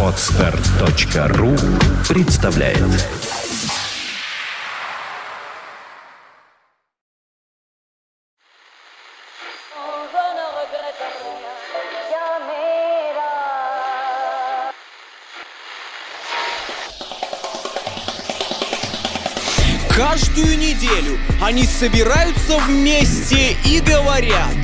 Отстар.ру 0.00 1.56
представляет 2.08 2.78
Каждую 19.88 20.58
неделю 20.58 21.18
они 21.42 21.64
собираются 21.64 22.58
вместе 22.68 23.56
и 23.64 23.80
говорят, 23.80 24.54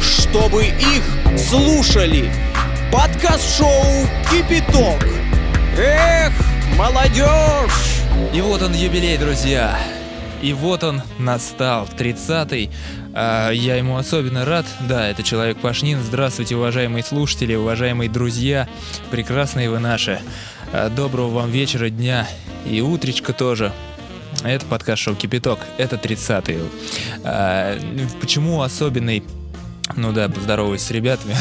чтобы 0.00 0.64
их 0.64 1.02
слушали. 1.36 2.45
Подкаст-шоу 2.96 3.84
«Кипяток». 4.30 5.06
Эх, 5.76 6.32
молодежь! 6.78 8.00
И 8.32 8.40
вот 8.40 8.62
он 8.62 8.72
юбилей, 8.72 9.18
друзья. 9.18 9.78
И 10.40 10.54
вот 10.54 10.82
он 10.82 11.02
настал, 11.18 11.86
30-й. 11.86 12.70
А, 13.12 13.50
я 13.50 13.76
ему 13.76 13.98
особенно 13.98 14.46
рад. 14.46 14.64
Да, 14.88 15.06
это 15.08 15.22
Человек 15.22 15.58
Пашнин. 15.58 16.00
Здравствуйте, 16.00 16.56
уважаемые 16.56 17.04
слушатели, 17.04 17.54
уважаемые 17.54 18.08
друзья. 18.08 18.66
Прекрасные 19.10 19.68
вы 19.68 19.78
наши. 19.78 20.18
А, 20.72 20.88
доброго 20.88 21.28
вам 21.28 21.50
вечера, 21.50 21.90
дня 21.90 22.26
и 22.64 22.80
утречка 22.80 23.34
тоже. 23.34 23.74
Это 24.42 24.64
подкаст 24.64 25.02
шоу 25.02 25.14
Кипяток. 25.14 25.58
Это 25.76 25.96
30-й. 25.96 26.60
А, 27.24 27.78
почему 28.22 28.62
особенный? 28.62 29.22
Ну 29.96 30.12
да, 30.12 30.28
поздороваюсь 30.28 30.82
с 30.82 30.90
ребятами, 30.90 31.34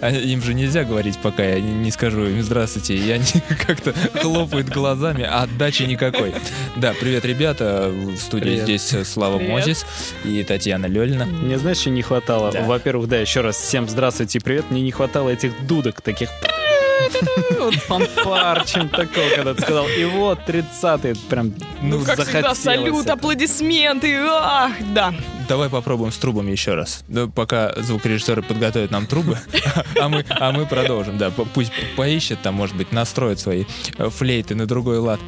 а 0.00 0.10
то 0.10 0.16
им 0.18 0.42
же 0.42 0.54
нельзя 0.54 0.84
говорить, 0.84 1.18
пока 1.18 1.44
я 1.44 1.60
не, 1.60 1.90
скажу 1.90 2.24
им 2.26 2.42
здравствуйте. 2.42 2.96
И 2.96 3.10
они 3.10 3.24
как-то 3.66 3.94
хлопают 4.20 4.68
глазами, 4.68 5.24
а 5.24 5.42
отдачи 5.42 5.84
никакой. 5.84 6.34
Да, 6.76 6.94
привет, 6.98 7.24
ребята. 7.24 7.90
В 7.92 8.16
студии 8.16 8.42
Привет. 8.42 8.64
здесь 8.64 9.08
Слава 9.08 9.38
Привет. 9.38 9.52
Мозис 9.52 9.86
и 10.24 10.42
Татьяна 10.42 10.86
Лёлина. 10.86 11.26
Мне 11.26 11.58
знаешь, 11.58 11.78
что 11.78 11.90
не 11.90 12.02
хватало? 12.02 12.50
Да. 12.52 12.62
Во-первых, 12.64 13.08
да, 13.08 13.18
еще 13.18 13.40
раз 13.40 13.56
всем 13.56 13.88
здравствуйте, 13.88 14.40
привет. 14.40 14.70
Мне 14.70 14.82
не 14.82 14.90
хватало 14.90 15.30
этих 15.30 15.66
дудок 15.66 16.00
таких. 16.00 16.28
Вот 17.58 17.74
фанфар, 17.74 18.64
чем 18.64 18.88
такого, 18.88 19.28
когда 19.34 19.54
ты 19.54 19.62
сказал. 19.62 19.86
И 19.88 20.04
вот 20.04 20.40
30-й, 20.46 21.14
прям, 21.28 21.54
ну, 21.80 21.98
Ну, 21.98 22.04
как 22.04 22.14
всегда, 22.20 22.24
захотелось 22.24 22.58
салют, 22.58 23.04
это. 23.04 23.12
аплодисменты. 23.14 24.16
Ах, 24.28 24.72
да. 24.94 25.14
Давай 25.48 25.68
попробуем 25.68 26.12
с 26.12 26.18
трубами 26.18 26.50
еще 26.50 26.74
раз. 26.74 27.04
Да, 27.08 27.26
пока 27.26 27.72
звукорежиссеры 27.76 28.42
подготовят 28.42 28.90
нам 28.90 29.06
трубы, 29.06 29.38
а 30.00 30.08
мы, 30.08 30.24
а 30.28 30.52
мы 30.52 30.66
продолжим. 30.66 31.18
Да, 31.18 31.30
пусть 31.30 31.72
поищет, 31.96 32.40
там, 32.42 32.54
может 32.54 32.76
быть, 32.76 32.92
настроит 32.92 33.38
свои 33.40 33.64
э, 33.98 34.08
флейты 34.10 34.54
на 34.54 34.66
другой 34.66 34.98
лад. 34.98 35.20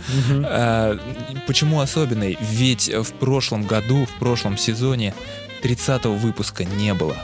А, 0.44 0.98
почему 1.46 1.80
особенный? 1.80 2.38
Ведь 2.40 2.88
в 2.88 3.12
прошлом 3.14 3.64
году, 3.64 4.06
в 4.06 4.18
прошлом 4.18 4.56
сезоне 4.56 5.14
30-го 5.62 6.14
выпуска 6.14 6.64
не 6.64 6.94
было. 6.94 7.16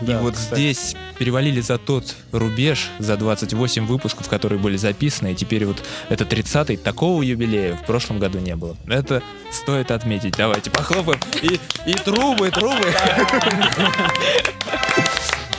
Да, 0.00 0.18
и 0.18 0.22
вот 0.22 0.34
кстати. 0.34 0.60
здесь 0.60 0.96
перевалили 1.18 1.60
за 1.60 1.78
тот 1.78 2.14
рубеж, 2.32 2.88
за 2.98 3.16
28 3.16 3.86
выпусков, 3.86 4.28
которые 4.28 4.58
были 4.58 4.76
записаны, 4.76 5.32
и 5.32 5.34
теперь 5.34 5.64
вот 5.64 5.82
это 6.08 6.24
30-й, 6.24 6.76
такого 6.76 7.22
юбилея 7.22 7.76
в 7.76 7.86
прошлом 7.86 8.18
году 8.18 8.38
не 8.38 8.56
было. 8.56 8.76
Это 8.86 9.22
стоит 9.50 9.90
отметить. 9.90 10.34
Давайте 10.36 10.70
похлопаем. 10.70 11.20
И, 11.42 11.58
и 11.90 11.94
трубы, 11.94 12.50
трубы. 12.50 12.86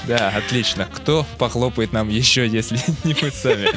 Да, 0.08 0.30
отлично. 0.30 0.88
Кто 0.94 1.26
похлопает 1.38 1.92
нам 1.92 2.08
еще, 2.10 2.48
если 2.48 2.80
не 3.04 3.16
мы 3.22 3.30
сами? 3.30 3.68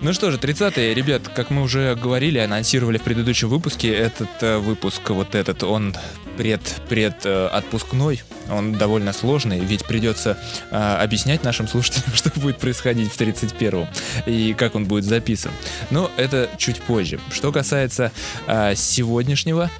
Ну 0.00 0.12
что 0.12 0.30
же, 0.30 0.36
30-е, 0.36 0.94
ребят, 0.94 1.28
как 1.34 1.50
мы 1.50 1.62
уже 1.62 1.96
говорили, 1.96 2.38
анонсировали 2.38 2.98
в 2.98 3.02
предыдущем 3.02 3.48
выпуске, 3.48 3.92
этот 3.92 4.28
э, 4.40 4.58
выпуск, 4.58 5.10
вот 5.10 5.34
этот, 5.34 5.64
он 5.64 5.96
пред, 6.36 6.60
пред 6.88 7.24
э, 7.24 7.46
отпускной, 7.48 8.22
он 8.50 8.72
довольно 8.72 9.12
сложный, 9.12 9.58
ведь 9.58 9.84
придется 9.84 10.38
э, 10.70 10.76
объяснять 10.76 11.42
нашим 11.42 11.66
слушателям, 11.66 12.10
что 12.14 12.30
будет 12.38 12.58
происходить 12.58 13.10
в 13.10 13.20
31-м 13.20 13.88
и 14.26 14.54
как 14.54 14.74
он 14.74 14.84
будет 14.84 15.04
записан. 15.04 15.50
Но 15.90 16.10
это 16.16 16.50
чуть 16.58 16.80
позже. 16.82 17.18
Что 17.32 17.50
касается 17.50 18.12
э, 18.46 18.74
сегодняшнего, 18.76 19.70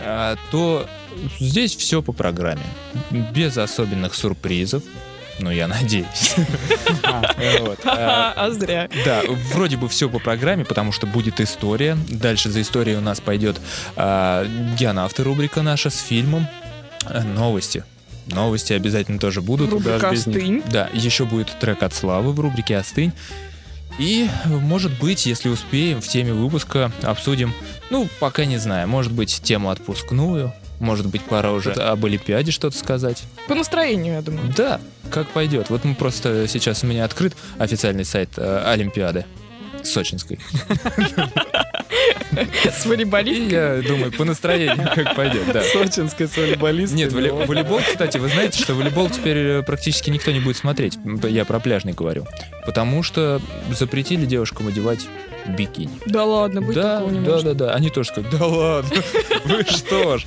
э, 0.00 0.36
то 0.50 0.88
здесь 1.38 1.76
все 1.76 2.02
по 2.02 2.12
программе. 2.12 2.62
Без 3.34 3.56
особенных 3.58 4.14
сюрпризов. 4.14 4.82
Ну, 5.40 5.50
я 5.50 5.68
надеюсь. 5.68 6.34
А, 7.84 8.34
А, 8.36 8.50
зря. 8.50 8.88
да, 9.04 9.22
вроде 9.52 9.76
бы 9.76 9.88
все 9.88 10.08
по 10.08 10.18
программе, 10.18 10.64
потому 10.64 10.92
что 10.92 11.06
будет 11.06 11.40
история. 11.40 11.96
Дальше 12.08 12.50
за 12.50 12.60
историей 12.62 12.96
у 12.96 13.00
нас 13.00 13.20
пойдет 13.20 13.60
а, 13.96 14.44
геонавты 14.78 15.22
рубрика 15.22 15.62
наша 15.62 15.90
с 15.90 16.00
фильмом. 16.00 16.46
А, 17.04 17.22
новости. 17.22 17.84
Новости 18.26 18.72
обязательно 18.72 19.18
тоже 19.18 19.40
будут. 19.40 19.70
Рубрика. 19.70 20.10
«Остынь». 20.10 20.62
Да, 20.70 20.88
еще 20.92 21.24
будет 21.24 21.56
трек 21.60 21.82
от 21.82 21.94
Славы 21.94 22.32
в 22.32 22.40
рубрике 22.40 22.76
«Остынь». 22.76 23.12
И, 23.98 24.28
может 24.44 24.96
быть, 25.00 25.26
если 25.26 25.48
успеем, 25.48 26.00
в 26.00 26.06
теме 26.06 26.32
выпуска 26.32 26.92
обсудим, 27.02 27.52
ну, 27.90 28.08
пока 28.20 28.44
не 28.44 28.58
знаю, 28.58 28.86
может 28.86 29.12
быть, 29.12 29.40
тему 29.42 29.70
отпускную, 29.70 30.52
может 30.80 31.06
быть, 31.06 31.22
пора 31.22 31.52
уже 31.52 31.72
об 31.72 32.04
Олимпиаде 32.04 32.50
что-то 32.52 32.76
сказать. 32.76 33.22
По 33.46 33.54
настроению, 33.54 34.14
я 34.14 34.22
думаю. 34.22 34.52
Да, 34.56 34.80
как 35.10 35.28
пойдет. 35.28 35.70
Вот 35.70 35.84
мы 35.84 35.94
просто 35.94 36.46
сейчас 36.48 36.84
у 36.84 36.86
меня 36.86 37.04
открыт 37.04 37.34
официальный 37.58 38.04
сайт 38.04 38.30
э, 38.36 38.62
Олимпиады 38.66 39.24
сочинской. 39.82 40.38
С 42.72 42.84
волейболисткой. 42.86 43.48
я 43.48 43.82
думаю, 43.86 44.12
по 44.12 44.24
настроению 44.24 44.88
как 44.94 45.14
пойдет, 45.16 45.50
да. 45.52 45.62
Сочинская 45.62 46.28
с 46.28 46.36
волейболисткой. 46.36 46.98
Нет, 46.98 47.12
воли- 47.12 47.30
волейбол, 47.30 47.80
кстати, 47.80 48.18
вы 48.18 48.28
знаете, 48.28 48.60
что 48.62 48.74
волейбол 48.74 49.08
теперь 49.10 49.36
э, 49.36 49.62
практически 49.62 50.10
никто 50.10 50.30
не 50.30 50.40
будет 50.40 50.56
смотреть. 50.56 50.98
Я 51.28 51.44
про 51.44 51.58
пляжный 51.58 51.92
говорю. 51.92 52.26
Потому 52.66 53.02
что 53.02 53.40
запретили 53.70 54.26
девушкам 54.26 54.68
одевать 54.68 55.06
бикини. 55.48 55.90
Да 56.06 56.24
ладно, 56.24 56.60
быть 56.62 56.74
Да, 56.76 56.98
такого 56.98 57.10
не 57.12 57.20
да, 57.20 57.30
может. 57.32 57.44
да, 57.44 57.54
да. 57.66 57.74
Они 57.74 57.90
тоже 57.90 58.10
сказали, 58.10 58.36
да 58.36 58.46
ладно, 58.46 58.90
вы 59.46 59.64
что 59.64 60.18
ж. 60.18 60.24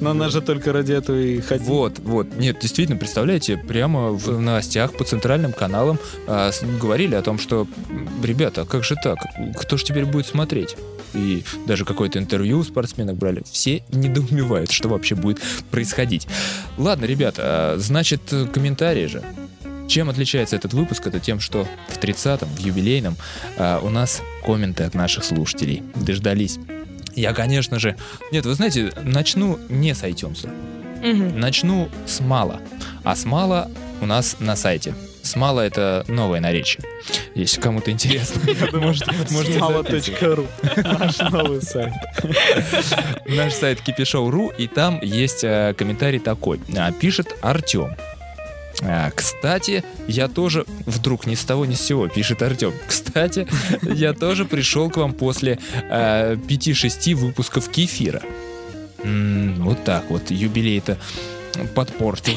Но 0.00 0.10
она 0.10 0.28
же 0.28 0.40
только 0.40 0.72
ради 0.72 0.92
этого 0.92 1.16
и 1.16 1.40
ходила. 1.40 1.68
Вот, 1.68 1.98
вот. 2.00 2.26
Нет, 2.36 2.58
действительно, 2.60 2.98
представляете, 2.98 3.56
прямо 3.56 4.10
в 4.10 4.40
новостях 4.40 4.92
по 4.92 5.04
центральным 5.04 5.52
каналам 5.52 5.98
а, 6.26 6.50
с- 6.52 6.62
говорили 6.80 7.14
о 7.14 7.22
том, 7.22 7.38
что, 7.38 7.66
ребята, 8.22 8.64
как 8.64 8.84
же 8.84 8.94
так? 9.02 9.18
Кто 9.56 9.76
же 9.76 9.84
теперь 9.84 10.04
будет 10.04 10.26
смотреть? 10.26 10.76
И 11.14 11.44
даже 11.66 11.84
какое-то 11.86 12.18
интервью 12.18 12.58
у 12.58 12.64
спортсменок 12.64 13.16
брали. 13.16 13.42
Все 13.50 13.82
недоумевают, 13.90 14.70
что 14.70 14.88
вообще 14.88 15.14
будет 15.14 15.40
происходить. 15.70 16.26
Ладно, 16.76 17.06
ребята, 17.06 17.42
а, 17.44 17.76
значит, 17.78 18.20
комментарии 18.52 19.06
же. 19.06 19.22
Чем 19.88 20.10
отличается 20.10 20.56
этот 20.56 20.74
выпуск? 20.74 21.06
Это 21.06 21.20
тем, 21.20 21.40
что 21.40 21.66
в 21.88 21.98
30-м, 21.98 22.48
в 22.48 22.58
юбилейном, 22.58 23.16
а, 23.56 23.80
у 23.80 23.88
нас 23.88 24.22
комменты 24.44 24.84
от 24.84 24.94
наших 24.94 25.24
слушателей. 25.24 25.82
Дождались. 25.94 26.58
Я, 27.14 27.32
конечно 27.32 27.78
же... 27.78 27.96
Нет, 28.30 28.44
вы 28.44 28.54
знаете, 28.54 28.92
начну 29.02 29.58
не 29.68 29.94
с 29.94 30.02
iTunes. 30.02 30.48
Мгм. 31.02 31.38
Начну 31.38 31.88
с 32.06 32.20
мала. 32.20 32.60
А 33.04 33.14
с 33.14 33.24
мала 33.24 33.70
у 34.00 34.06
нас 34.06 34.36
на 34.40 34.56
сайте. 34.56 34.94
Смала 35.22 35.62
это 35.62 36.04
новое 36.06 36.40
наречие. 36.40 36.84
Если 37.34 37.60
кому-то 37.60 37.90
интересно, 37.90 38.40
может, 38.74 39.06
можете 39.30 39.58
записывать. 39.58 40.22
Мало.ру. 40.22 40.46
Наш 40.76 41.18
новый 41.18 41.62
сайт. 41.62 41.92
Наш 43.26 43.54
сайт 43.54 43.80
kipishou.ru, 43.84 44.54
и 44.56 44.68
там 44.68 45.00
есть 45.02 45.42
э, 45.42 45.74
комментарий 45.76 46.20
такой. 46.20 46.60
А, 46.76 46.92
Пишет 46.92 47.34
Артем. 47.42 47.96
А, 48.82 49.10
Кстати, 49.10 49.84
я 50.06 50.28
тоже 50.28 50.64
вдруг 50.84 51.26
ни 51.26 51.34
с 51.34 51.44
того 51.44 51.64
ни 51.66 51.74
с 51.74 51.80
сего, 51.80 52.08
пишет 52.08 52.42
Артем. 52.42 52.72
Кстати, 52.86 53.46
я 53.82 54.12
тоже 54.12 54.44
пришел 54.44 54.90
к 54.90 54.96
вам 54.96 55.12
после 55.14 55.58
э, 55.90 56.34
5-6 56.36 57.14
выпусков 57.14 57.68
кефира. 57.70 58.22
М, 59.02 59.62
вот 59.64 59.84
так 59.84 60.10
вот, 60.10 60.30
юбилей-то 60.30 60.98
подпортил. 61.74 62.34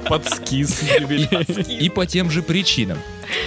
Подскис. 0.08 0.82
И 1.68 1.88
по 1.88 2.06
тем 2.06 2.30
же 2.30 2.42
причинам. 2.42 2.98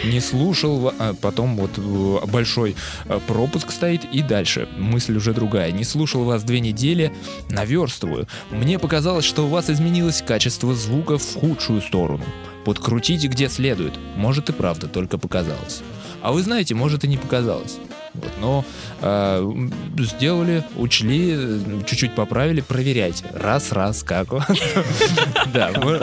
Не 0.04 0.20
слушал, 0.20 0.94
а 0.98 1.14
потом 1.14 1.56
вот 1.58 1.72
э, 1.78 2.26
большой 2.28 2.76
э, 3.06 3.20
пропуск 3.28 3.72
стоит 3.72 4.06
и 4.06 4.22
дальше. 4.22 4.68
Мысль 4.78 5.16
уже 5.18 5.34
другая. 5.34 5.72
Не 5.72 5.84
слушал 5.84 6.24
вас 6.24 6.44
две 6.44 6.60
недели, 6.60 7.14
наверстываю. 7.50 8.28
Мне 8.50 8.80
показалось, 8.80 9.26
что 9.26 9.46
у 9.46 9.50
вас 9.50 9.70
изменилось 9.70 10.22
качество 10.22 10.74
звука 10.74 11.18
в 11.18 11.36
худшую 11.36 11.82
сторону. 11.82 12.24
Подкрутите 12.66 13.28
где 13.28 13.48
следует. 13.48 13.94
Может 14.16 14.50
и 14.50 14.54
правда, 14.54 14.88
только 14.88 15.18
показалось. 15.18 15.82
А 16.22 16.32
вы 16.32 16.42
знаете, 16.42 16.74
может 16.74 17.04
и 17.04 17.08
не 17.08 17.18
показалось. 17.18 17.78
Вот, 18.22 18.32
но 18.40 18.66
э, 19.02 19.52
сделали, 20.00 20.64
учли, 20.76 21.38
чуть-чуть 21.86 22.16
поправили, 22.16 22.62
проверяйте. 22.62 23.26
Раз, 23.34 23.72
раз, 23.72 24.04
как. 24.04 24.28
Да, 25.54 25.72
мы- 25.82 26.00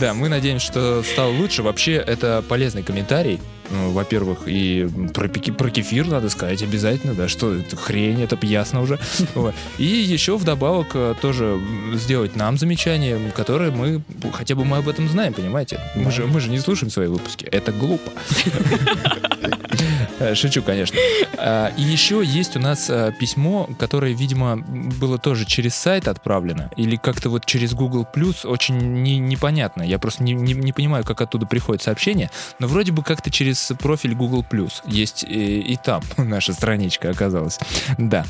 да, 0.00 0.14
мы 0.14 0.28
надеемся, 0.28 0.66
что 0.66 1.02
стало 1.02 1.30
лучше. 1.32 1.62
Вообще, 1.62 1.92
это 1.94 2.42
полезный 2.48 2.82
комментарий. 2.82 3.40
Ну, 3.72 3.90
Во-первых, 3.92 4.40
и 4.46 4.88
про, 5.14 5.28
про 5.28 5.70
кефир 5.70 6.06
надо 6.08 6.28
сказать 6.28 6.60
обязательно, 6.62 7.14
да, 7.14 7.28
что 7.28 7.54
это 7.54 7.76
хрень, 7.76 8.20
это 8.22 8.36
ясно 8.44 8.80
уже. 8.82 8.98
И 9.78 9.84
еще 9.84 10.36
вдобавок 10.36 10.88
э, 10.94 11.14
тоже 11.22 11.60
сделать 11.94 12.34
нам 12.34 12.58
замечание, 12.58 13.16
которое 13.36 13.70
мы, 13.70 14.02
хотя 14.32 14.56
бы 14.56 14.64
мы 14.64 14.78
об 14.78 14.88
этом 14.88 15.08
знаем, 15.08 15.32
понимаете? 15.34 15.78
Мы 15.94 16.10
же, 16.10 16.26
мы 16.26 16.40
же 16.40 16.50
не 16.50 16.58
слушаем 16.58 16.90
свои 16.90 17.06
выпуски, 17.06 17.44
это 17.44 17.70
глупо. 17.70 18.10
Э, 20.20 20.34
Шучу, 20.34 20.62
конечно. 20.62 20.96
А, 21.38 21.72
И 21.76 21.82
еще 21.82 22.22
есть 22.24 22.56
у 22.56 22.60
нас 22.60 22.88
э, 22.90 23.12
письмо, 23.18 23.68
которое, 23.78 24.12
видимо, 24.12 24.56
было 24.58 25.18
тоже 25.18 25.44
через 25.46 25.74
сайт 25.74 26.06
отправлено, 26.08 26.70
или 26.76 26.96
как-то 26.96 27.30
вот 27.30 27.46
через 27.46 27.74
Google 27.74 28.06
Plus, 28.14 28.46
очень 28.46 28.76
не- 29.02 29.18
непонятно. 29.18 29.82
Я 29.82 29.98
просто 29.98 30.22
не, 30.22 30.32
не- 30.34 30.52
не 30.52 30.72
понимаю, 30.72 31.04
как 31.04 31.20
оттуда 31.22 31.46
приходит 31.46 31.82
сообщение, 31.82 32.30
но 32.58 32.66
вроде 32.68 32.92
бы 32.92 33.02
как-то 33.02 33.30
через 33.30 33.72
профиль 33.80 34.14
Google 34.14 34.44
Plus 34.48 34.82
есть 34.86 35.24
и, 35.24 35.60
и 35.60 35.76
там 35.76 36.02
наша 36.16 36.52
страничка 36.52 37.10
оказалась. 37.10 37.58
Да. 37.98 38.24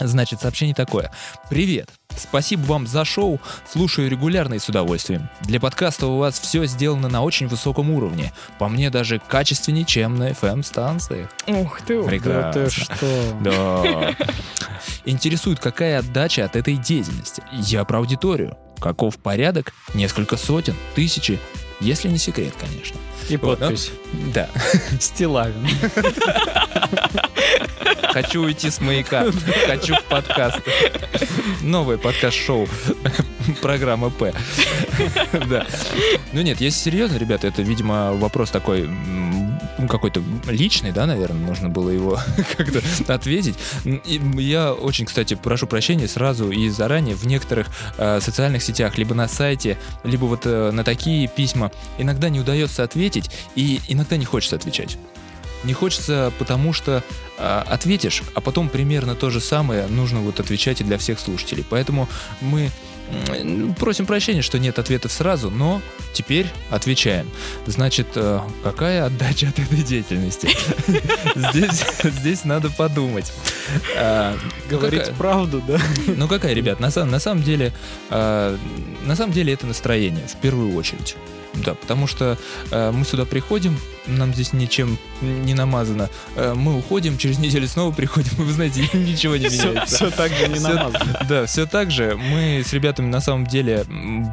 Значит, 0.00 0.40
сообщение 0.40 0.74
такое. 0.74 1.10
Привет. 1.50 1.90
Спасибо 2.16 2.62
вам 2.62 2.86
за 2.86 3.04
шоу. 3.04 3.40
Слушаю 3.70 4.10
регулярно 4.10 4.54
и 4.54 4.58
с 4.58 4.68
удовольствием. 4.68 5.28
Для 5.42 5.60
подкаста 5.60 6.06
у 6.06 6.18
вас 6.18 6.38
все 6.40 6.64
сделано 6.66 7.08
на 7.08 7.22
очень 7.22 7.46
высоком 7.46 7.90
уровне. 7.90 8.32
По 8.58 8.68
мне 8.68 8.90
даже 8.90 9.20
качественнее, 9.20 9.84
чем 9.84 10.16
на 10.16 10.30
FM-станциях. 10.30 11.28
Ух 11.46 11.80
ты. 11.82 12.02
Да 12.02 12.08
Прекрасно. 12.08 12.64
ты 12.64 12.70
что? 12.70 12.96
Да. 13.40 14.14
Интересует, 15.04 15.60
какая 15.60 15.98
отдача 16.00 16.44
от 16.44 16.56
этой 16.56 16.76
деятельности. 16.76 17.42
Я 17.52 17.84
про 17.84 17.98
аудиторию. 17.98 18.56
Каков 18.80 19.18
порядок? 19.18 19.72
Несколько 19.94 20.36
сотен, 20.36 20.74
тысячи. 20.94 21.38
Если 21.80 22.08
не 22.08 22.18
секрет, 22.18 22.54
конечно. 22.58 22.98
И 23.28 23.36
Вот, 23.36 23.60
ну, 23.60 23.66
подпись. 23.66 23.92
Да. 24.34 24.48
Стилавин. 25.00 25.66
Хочу 28.12 28.42
уйти 28.42 28.70
с 28.70 28.80
маяка. 28.80 29.26
Хочу 29.66 29.94
в 29.94 30.02
подкаст. 30.04 30.60
Новое 31.62 31.98
подкаст-шоу. 31.98 32.66
Программа 33.60 34.10
П. 34.10 34.34
Да. 35.48 35.66
Ну 36.32 36.42
нет, 36.42 36.60
если 36.60 36.78
серьезно, 36.78 37.16
ребята, 37.16 37.46
это, 37.46 37.62
видимо, 37.62 38.12
вопрос 38.14 38.50
такой 38.50 38.88
ну, 39.78 39.86
какой-то 39.86 40.22
личный, 40.46 40.92
да, 40.92 41.06
наверное, 41.06 41.46
нужно 41.46 41.68
было 41.68 41.90
его 41.90 42.18
как-то 42.56 42.82
ответить. 43.12 43.56
И 43.84 44.20
я 44.36 44.72
очень, 44.72 45.06
кстати, 45.06 45.34
прошу 45.34 45.66
прощения 45.66 46.08
сразу 46.08 46.50
и 46.50 46.68
заранее 46.68 47.14
в 47.14 47.26
некоторых 47.26 47.68
э, 47.96 48.20
социальных 48.20 48.62
сетях, 48.62 48.98
либо 48.98 49.14
на 49.14 49.28
сайте, 49.28 49.78
либо 50.04 50.24
вот 50.24 50.42
э, 50.44 50.70
на 50.72 50.84
такие 50.84 51.28
письма 51.28 51.70
иногда 51.96 52.28
не 52.28 52.40
удается 52.40 52.82
ответить, 52.82 53.30
и 53.54 53.80
иногда 53.88 54.16
не 54.16 54.24
хочется 54.24 54.56
отвечать. 54.56 54.98
Не 55.64 55.72
хочется, 55.72 56.32
потому 56.38 56.72
что 56.72 57.02
а, 57.36 57.64
ответишь, 57.68 58.22
а 58.34 58.40
потом 58.40 58.68
примерно 58.68 59.16
то 59.16 59.28
же 59.28 59.40
самое 59.40 59.86
нужно 59.88 60.20
вот 60.20 60.38
отвечать 60.38 60.80
и 60.80 60.84
для 60.84 60.98
всех 60.98 61.18
слушателей. 61.18 61.64
Поэтому 61.68 62.08
мы 62.40 62.70
просим 63.78 64.06
прощения, 64.06 64.42
что 64.42 64.58
нет 64.58 64.78
ответов 64.78 65.12
сразу, 65.12 65.50
но 65.50 65.80
теперь 66.12 66.46
отвечаем. 66.70 67.30
Значит, 67.66 68.08
э, 68.14 68.40
какая 68.62 69.04
отдача 69.06 69.48
от 69.48 69.58
этой 69.58 69.82
деятельности? 69.82 70.48
Здесь, 72.04 72.44
надо 72.44 72.70
подумать. 72.70 73.32
А, 73.96 74.36
ну, 74.70 74.78
Говорить 74.78 75.12
правду, 75.14 75.62
да? 75.66 75.78
ну 76.06 76.28
какая, 76.28 76.54
ребят, 76.54 76.80
на, 76.80 76.90
самом- 76.90 77.42
деле, 77.42 77.72
э, 78.10 78.56
на 79.04 79.16
самом 79.16 79.32
деле 79.32 79.52
это 79.52 79.66
настроение 79.66 80.26
в 80.26 80.36
первую 80.36 80.74
очередь. 80.74 81.16
Да, 81.54 81.74
потому 81.74 82.06
что 82.06 82.38
э, 82.70 82.90
мы 82.92 83.04
сюда 83.04 83.24
приходим, 83.24 83.78
нам 84.06 84.32
здесь 84.32 84.52
ничем 84.52 84.98
не 85.20 85.54
намазано. 85.54 86.08
Э, 86.36 86.54
мы 86.54 86.76
уходим, 86.78 87.18
через 87.18 87.38
неделю 87.38 87.66
снова 87.68 87.92
приходим, 87.92 88.30
и 88.38 88.42
вы 88.42 88.52
знаете, 88.52 88.82
ничего 88.92 89.36
не 89.36 89.48
Все, 89.48 89.70
меняется. 89.70 90.10
так 90.10 90.30
же 90.32 90.48
не 90.48 90.60
намазано. 90.60 91.18
Да, 91.28 91.46
все 91.46 91.66
так 91.66 91.90
же. 91.90 92.16
Мы 92.16 92.62
с 92.64 92.72
ребятами 92.72 93.08
на 93.10 93.20
самом 93.20 93.46
деле 93.46 93.84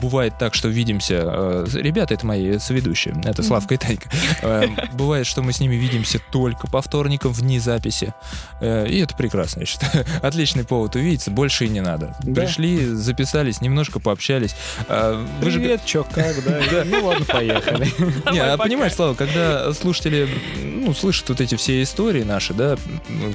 бывает 0.01 0.37
так, 0.37 0.53
что 0.53 0.67
видимся. 0.67 1.23
э, 1.25 1.65
Ребята, 1.73 2.13
это 2.13 2.25
мои 2.25 2.57
соведущие. 2.59 3.15
Это 3.25 3.43
Славка 3.43 3.73
и 3.73 3.77
Танька. 3.77 4.09
Э, 4.41 4.65
Бывает, 4.93 5.25
что 5.25 5.41
мы 5.41 5.51
с 5.51 5.59
ними 5.59 5.75
видимся 5.75 6.19
только 6.31 6.67
по 6.67 6.81
вторникам 6.81 7.31
вне 7.33 7.59
записи. 7.59 8.13
Э, 8.61 8.87
И 8.87 8.99
это 8.99 9.15
прекрасно, 9.15 9.61
я 9.61 9.65
считаю. 9.65 10.05
Отличный 10.21 10.63
повод 10.63 10.95
увидеться, 10.95 11.31
больше 11.31 11.65
и 11.65 11.69
не 11.69 11.81
надо. 11.81 12.15
Пришли, 12.23 12.85
записались, 12.85 13.61
немножко 13.61 13.99
пообщались. 13.99 14.55
Вы 14.87 15.49
же- 15.51 15.59
Привет, 15.59 15.85
чё, 15.85 16.03
как, 16.03 16.35
да? 16.43 16.59
Ладно, 17.05 17.25
поехали. 17.25 17.87
не, 18.31 18.39
а 18.39 18.57
понимаешь, 18.57 18.93
Слава, 18.93 19.13
когда 19.13 19.73
слушатели, 19.73 20.27
ну, 20.63 20.93
слышат 20.93 21.29
вот 21.29 21.41
эти 21.41 21.55
все 21.55 21.81
истории 21.83 22.23
наши, 22.23 22.53
да, 22.53 22.77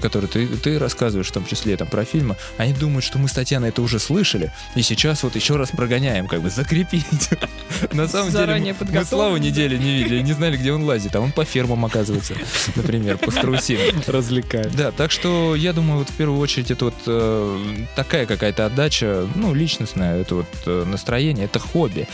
которые 0.00 0.28
ты, 0.28 0.46
ты 0.46 0.78
рассказываешь, 0.78 1.28
в 1.28 1.32
том 1.32 1.44
числе 1.46 1.76
там 1.76 1.88
про 1.88 2.05
фильмы, 2.05 2.37
они 2.56 2.72
думают, 2.72 3.05
что 3.05 3.19
мы 3.19 3.28
с 3.28 3.32
Татьяной 3.32 3.70
это 3.70 3.82
уже 3.82 3.99
слышали, 3.99 4.52
и 4.75 4.82
сейчас 4.82 5.22
вот 5.22 5.37
еще 5.37 5.56
раз 5.56 5.70
прогоняем, 5.70 6.26
как 6.26 6.43
бы 6.43 6.50
закрепить. 6.50 7.05
На 7.93 8.08
самом 8.08 8.31
деле 8.31 8.75
мы-. 8.81 9.05
Славу 9.05 9.37
неделю 9.37 9.78
не 9.78 10.02
видели, 10.02 10.20
не 10.20 10.32
знали, 10.32 10.56
где 10.56 10.73
он 10.73 10.84
лазит, 10.84 11.14
а 11.16 11.20
он 11.20 11.32
по 11.32 11.44
фермам 11.44 11.84
оказывается, 11.84 12.34
например, 12.76 13.19
по 13.19 13.31
страусинам. 13.31 14.02
Развлекают. 14.06 14.75
Да, 14.75 14.93
так 14.93 15.11
что 15.11 15.55
я 15.55 15.73
думаю, 15.73 15.99
вот 15.99 16.11
в 16.11 16.14
первую 16.14 16.38
очередь 16.38 16.70
это 16.70 16.87
вот 16.87 16.94
э, 17.06 17.58
такая 17.94 18.26
какая-то 18.26 18.66
отдача, 18.66 19.28
ну, 19.34 19.55
личностная, 19.55 20.20
это 20.20 20.37
вот 20.37 20.46
э, 20.66 20.84
настроение, 20.87 21.46
это 21.46 21.58
хобби. 21.58 22.06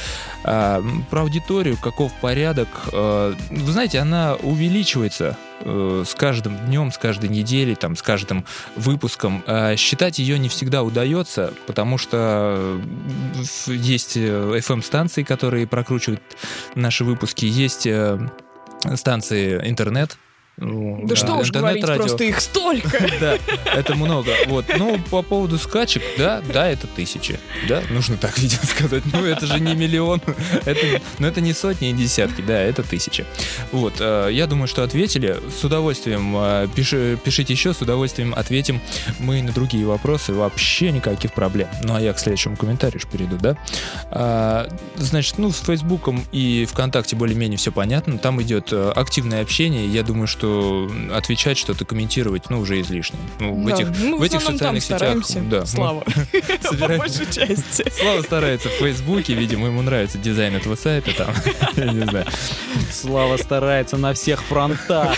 А, 0.49 0.81
про 1.11 1.23
аудиторию, 1.23 1.77
каков 1.77 2.13
порядок, 2.21 2.69
э, 2.93 3.35
вы 3.51 3.73
знаете, 3.73 3.99
она 3.99 4.37
увеличивается 4.37 5.37
э, 5.61 6.05
с 6.07 6.15
каждым 6.15 6.57
днем, 6.67 6.93
с 6.93 6.99
каждой 6.99 7.29
неделей, 7.29 7.75
там, 7.75 7.97
с 7.97 8.03
каждым 8.03 8.45
выпуском. 8.77 9.43
А 9.49 9.75
считать 9.75 10.21
ее 10.21 10.39
не 10.39 10.49
всегда 10.49 10.85
удается, 10.85 11.53
потому 11.67 11.99
что 11.99 12.79
э, 13.37 13.73
есть 13.73 14.17
FM-станции, 14.17 15.25
которые 15.25 15.67
прокручивают 15.67 16.23
наши 16.77 17.03
выпуски, 17.03 17.45
есть 17.45 17.85
э, 17.89 18.17
станции 18.95 19.61
интернет. 19.69 20.17
Ну, 20.59 21.01
Да 21.07 21.17
что 21.17 21.35
уж 21.35 21.51
говорить, 21.51 21.85
просто 21.85 22.25
их 22.25 22.41
столько. 22.41 22.99
Да, 23.21 23.39
это 23.75 23.95
много. 23.95 24.33
Вот. 24.47 24.65
Ну, 24.77 24.99
по 25.11 25.23
поводу 25.23 25.59
скачек, 25.59 26.03
да, 26.19 26.43
да, 26.53 26.69
это 26.69 26.87
тысячи. 26.87 27.39
Да, 27.69 27.83
нужно 27.91 28.17
так, 28.17 28.39
видимо, 28.39 28.63
сказать. 28.65 29.03
Ну, 29.13 29.25
это 29.25 29.47
же 29.47 29.61
не 29.61 29.75
миллион. 29.75 30.21
Это, 30.65 31.01
ну, 31.19 31.27
это 31.27 31.41
не 31.41 31.53
сотни 31.53 31.91
и 31.91 31.93
десятки, 31.93 32.41
да, 32.43 32.59
это 32.61 32.83
тысячи. 32.83 33.25
Вот. 33.73 33.95
э, 34.01 34.29
Я 34.33 34.47
думаю, 34.47 34.67
что 34.69 34.83
ответили. 34.83 35.37
С 35.59 35.65
удовольствием 35.65 36.35
э, 36.37 36.69
пиши- 36.75 37.19
пишите 37.23 37.53
еще, 37.53 37.73
с 37.75 37.81
удовольствием 37.83 38.35
ответим 38.35 38.81
мы 39.19 39.43
на 39.43 39.53
другие 39.53 39.87
вопросы. 39.87 40.33
Вообще 40.33 40.91
никаких 40.91 41.33
проблем. 41.33 41.69
Ну, 41.83 41.95
а 41.95 42.01
я 42.01 42.13
к 42.13 42.19
следующему 42.19 42.57
комментарию 42.57 43.01
ж 43.01 43.07
перейду, 43.07 43.37
да? 43.37 43.57
А, 44.11 44.69
Значит, 44.97 45.39
ну, 45.39 45.51
с 45.53 45.61
Фейсбуком 45.61 46.23
и 46.33 46.67
ВКонтакте 46.71 47.17
более-менее 47.17 47.59
все 47.59 47.73
понятно. 47.73 48.19
Там 48.19 48.41
идет 48.43 48.69
э, 48.73 48.93
активное 48.95 49.43
общение. 49.43 49.87
Я 49.87 50.03
думаю, 50.03 50.27
что 50.27 50.46
отвечать, 51.13 51.59
что-то 51.59 51.85
комментировать, 51.85 52.51
ну, 52.51 52.61
уже 52.61 52.81
излишне. 52.81 53.19
Ну, 53.41 53.55
в 53.63 53.67
Да, 53.67 53.75
этих, 53.75 53.89
ну, 53.99 54.19
в 54.19 54.23
этих 54.23 54.37
основном 54.39 54.59
там 54.59 54.81
социальных 54.81 54.83
сетях... 54.83 54.99
стараемся. 54.99 55.41
Да, 55.41 55.67
Слава. 55.67 56.01
По 56.81 56.87
большей 56.99 57.27
части. 57.27 57.85
Слава 57.99 58.23
старается 58.23 58.69
в 58.69 58.73
Фейсбуке, 58.73 59.35
видимо, 59.35 59.67
ему 59.67 59.83
нравится 59.83 60.19
дизайн 60.19 60.55
этого 60.57 60.77
сайта 60.77 61.13
там. 61.17 61.35
Я 61.77 61.93
не 61.93 62.05
знаю. 62.07 62.27
Слава 62.93 63.37
старается 63.37 63.97
на 63.97 64.15
всех 64.15 64.43
фронтах. 64.43 65.17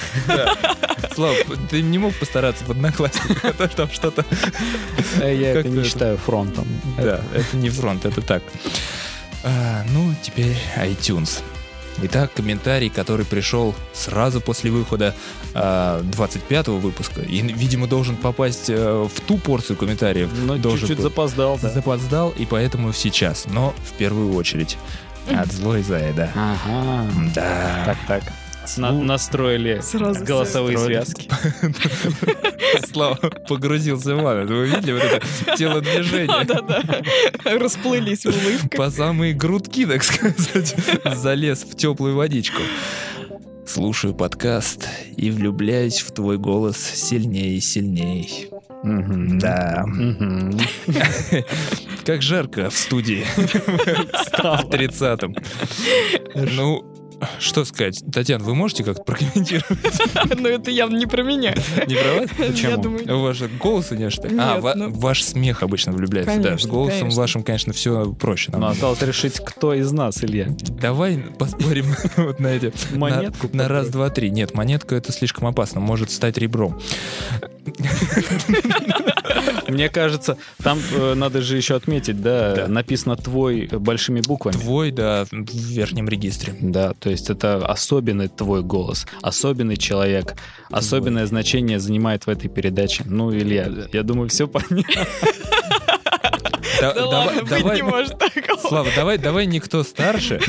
Слава, 1.14 1.37
ты 1.70 1.82
не 1.82 1.99
мог 1.99 2.14
постараться 2.14 2.64
в 2.64 2.70
одноклассниках, 2.70 3.54
а 3.58 3.68
там 3.68 3.90
что-то... 3.90 4.25
Э, 5.20 5.35
Я 5.35 5.50
это 5.52 5.68
не 5.68 5.85
считаю 5.85 6.16
фронтом. 6.16 6.66
Да, 6.97 7.20
это 7.35 7.56
не 7.56 7.70
фронт, 7.70 8.04
это 8.04 8.20
так. 8.20 8.42
А, 9.44 9.85
ну, 9.92 10.14
теперь 10.23 10.56
iTunes. 10.76 11.42
Итак, 12.02 12.32
комментарий, 12.34 12.90
который 12.90 13.26
пришел 13.26 13.74
сразу 13.92 14.40
после 14.40 14.70
выхода 14.70 15.14
а, 15.54 16.00
25-го 16.02 16.78
выпуска, 16.78 17.20
и, 17.22 17.42
видимо, 17.42 17.86
должен 17.86 18.16
попасть 18.16 18.70
э, 18.70 19.08
в 19.12 19.20
ту 19.22 19.36
порцию 19.38 19.76
комментариев, 19.76 20.30
Но 20.34 20.56
должен 20.56 20.86
чуть-чуть 20.86 21.00
запоздал, 21.02 21.58
да. 21.60 21.70
запоздал, 21.70 22.30
и 22.30 22.46
поэтому 22.46 22.92
сейчас, 22.92 23.46
но 23.46 23.74
в 23.84 23.92
первую 23.92 24.34
очередь 24.34 24.78
от 25.30 25.52
злой 25.52 25.82
заеда. 25.82 26.30
Ага. 26.34 27.10
Да. 27.34 27.82
Так, 27.84 27.98
так. 28.06 28.22
На- 28.76 28.92
настроили 28.92 29.80
Сразу 29.82 30.25
голосовые 30.25 30.76
Строили. 30.78 31.04
связки. 31.04 31.30
Слава 32.92 33.16
погрузился 33.48 34.14
в 34.14 34.20
ванну. 34.22 34.46
Вы 34.56 34.66
видели 34.66 34.92
вот 34.92 35.02
это 35.02 35.56
телодвижение? 35.56 36.44
Да-да. 36.44 36.82
Расплылись 37.44 38.25
в 38.25 38.28
улыбках. 38.28 38.70
По 38.76 38.90
самые 38.90 39.32
грудки, 39.34 39.87
так 39.87 40.02
сказать, 40.02 40.75
залез 41.16 41.64
в 41.64 41.76
теплую 41.76 42.16
водичку. 42.16 42.60
Слушаю 43.66 44.14
подкаст 44.14 44.88
и 45.16 45.30
влюбляюсь 45.30 46.00
в 46.00 46.10
твой 46.12 46.38
голос 46.38 46.78
сильнее 46.78 47.56
и 47.56 47.60
сильнее. 47.60 48.26
Да. 48.82 49.84
Как 52.04 52.22
жарко 52.22 52.70
в 52.70 52.76
студии. 52.76 53.25
В 53.37 54.70
30-м. 54.70 55.34
Ну, 56.34 56.82
что 57.40 57.64
сказать? 57.64 58.02
Татьяна, 58.12 58.44
вы 58.44 58.54
можете 58.54 58.84
как-то 58.84 59.02
прокомментировать? 59.02 59.78
Но 60.40 60.48
это 60.48 60.70
явно 60.70 60.96
не 60.96 61.06
про 61.06 61.22
меня. 61.22 61.54
Не 61.87 61.94
про 61.94 62.20
вас? 62.20 62.30
Я 62.38 62.46
Почему? 62.46 62.82
думаю, 62.82 63.34
же 63.34 63.48
голос 63.48 63.90
у 63.90 63.94
нее 63.94 64.10
что? 64.10 64.28
А, 64.38 64.60
ну- 64.75 64.90
ваш 64.90 65.22
смех 65.25 65.62
обычно 65.62 65.92
влюбляется. 65.92 66.38
да, 66.40 66.58
с 66.58 66.66
голосом 66.66 67.10
вашим, 67.10 67.42
конечно, 67.42 67.72
все 67.72 68.12
проще. 68.12 68.52
Но 68.52 68.68
осталось 68.68 69.02
решить, 69.02 69.40
кто 69.44 69.75
из 69.75 69.90
нас, 69.92 70.22
Илья. 70.22 70.48
Давай 70.80 71.18
поспорим 71.38 71.87
вот 72.16 72.40
на 72.40 72.48
эти... 72.48 72.72
на- 72.92 72.98
Монетку 72.98 73.48
На, 73.52 73.68
раз, 73.68 73.88
два, 73.88 74.10
три. 74.10 74.30
Нет, 74.30 74.54
монетка 74.54 74.94
это 74.94 75.12
слишком 75.12 75.46
опасно. 75.48 75.80
Может 75.80 76.10
стать 76.10 76.38
ребром. 76.38 76.78
Мне 79.68 79.88
кажется, 79.88 80.37
там 80.62 80.78
э, 80.95 81.14
надо 81.14 81.42
же 81.42 81.57
еще 81.57 81.75
отметить, 81.76 82.21
да, 82.23 82.54
Да. 82.54 82.68
написано 82.68 83.16
твой 83.16 83.66
большими 83.66 84.21
буквами. 84.21 84.54
Твой, 84.57 84.90
да, 84.90 85.26
в 85.30 85.35
верхнем 85.54 86.09
регистре. 86.09 86.54
Да, 86.61 86.95
то 86.95 87.11
есть 87.11 87.30
это 87.30 87.64
особенный 87.66 88.28
твой 88.28 88.62
голос, 88.62 89.07
особенный 89.23 89.76
человек, 89.76 90.35
особенное 90.71 91.26
значение 91.26 91.78
занимает 91.80 92.26
в 92.26 92.30
этой 92.30 92.49
передаче. 92.49 93.04
Ну, 93.07 93.33
Илья, 93.33 93.68
я 93.92 94.02
думаю, 94.02 94.28
все 94.28 94.47
понятно. 94.49 94.83
Да- 96.80 96.95
да 96.95 97.00
давай- 97.00 97.26
ладно, 97.26 97.40
быть 97.42 97.50
давай- 97.50 97.76
не 97.76 97.83
может 97.83 98.18
такого. 98.18 98.68
Слава, 98.68 98.88
давай, 98.95 99.18
давай 99.18 99.47
никто 99.47 99.83
старше. 99.83 100.40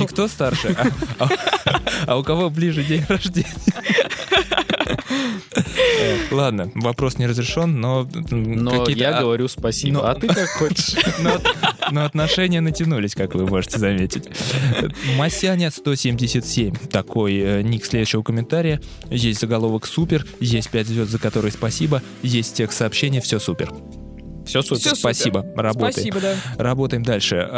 Никто 0.00 0.26
старше. 0.26 0.74
а- 1.18 1.24
а- 1.26 1.80
А 2.06 2.16
у 2.18 2.22
кого 2.22 2.48
ближе 2.48 2.82
день 2.82 3.04
рождения? 3.06 3.52
Э, 5.54 6.16
Ладно, 6.30 6.70
вопрос 6.74 7.18
не 7.18 7.26
разрешен, 7.26 7.80
но 7.80 8.08
Но 8.30 8.88
я 8.88 9.16
а- 9.16 9.20
говорю 9.20 9.48
спасибо. 9.48 10.10
А 10.10 10.14
ты 10.14 10.28
как 10.28 10.48
хочешь. 10.50 10.94
Но, 11.20 11.40
но 11.90 12.04
отношения 12.04 12.60
натянулись, 12.60 13.14
как 13.14 13.34
вы 13.34 13.46
можете 13.46 13.78
заметить. 13.78 14.24
Масяня 15.16 15.70
177. 15.70 16.74
Такой 16.90 17.34
э, 17.36 17.62
ник 17.62 17.84
следующего 17.84 18.22
комментария. 18.22 18.80
Есть 19.10 19.40
заголовок 19.40 19.86
супер, 19.86 20.26
есть 20.40 20.70
5 20.70 20.86
звезд, 20.86 21.10
за 21.10 21.18
которые 21.18 21.52
спасибо, 21.52 22.02
есть 22.22 22.54
текст 22.54 22.78
сообщения, 22.78 23.20
все 23.20 23.38
супер. 23.38 23.72
Все 24.46 24.62
супер. 24.62 24.80
Всё 24.80 24.90
супер. 24.90 24.96
Спасибо, 24.96 25.46
работаем. 25.56 25.92
Спасибо, 25.92 26.20
да. 26.20 26.34
Работаем 26.56 27.02
дальше. 27.02 27.48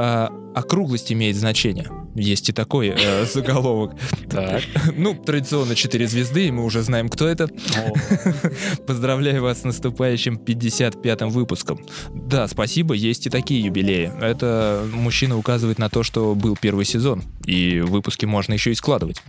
Округлость 0.54 1.12
имеет 1.12 1.36
значение. 1.36 1.88
Есть 2.14 2.48
и 2.48 2.52
такой 2.52 2.88
э, 2.88 3.24
заголовок. 3.32 3.94
Так. 4.28 4.62
Ну, 4.96 5.14
традиционно 5.14 5.74
4 5.74 6.08
звезды, 6.08 6.48
и 6.48 6.50
мы 6.50 6.64
уже 6.64 6.82
знаем, 6.82 7.08
кто 7.08 7.28
это. 7.28 7.48
Поздравляю 8.86 9.42
вас 9.42 9.60
с 9.60 9.64
наступающим 9.64 10.36
55-м 10.36 11.30
выпуском. 11.30 11.78
Да, 12.12 12.48
спасибо, 12.48 12.94
есть 12.94 13.26
и 13.26 13.30
такие 13.30 13.60
юбилеи. 13.60 14.10
Это 14.20 14.84
мужчина 14.92 15.38
указывает 15.38 15.78
на 15.78 15.88
то, 15.88 16.02
что 16.02 16.34
был 16.34 16.56
первый 16.60 16.84
сезон, 16.84 17.22
и 17.44 17.80
выпуски 17.80 18.26
можно 18.26 18.54
еще 18.54 18.72
и 18.72 18.74
складывать. 18.74 19.22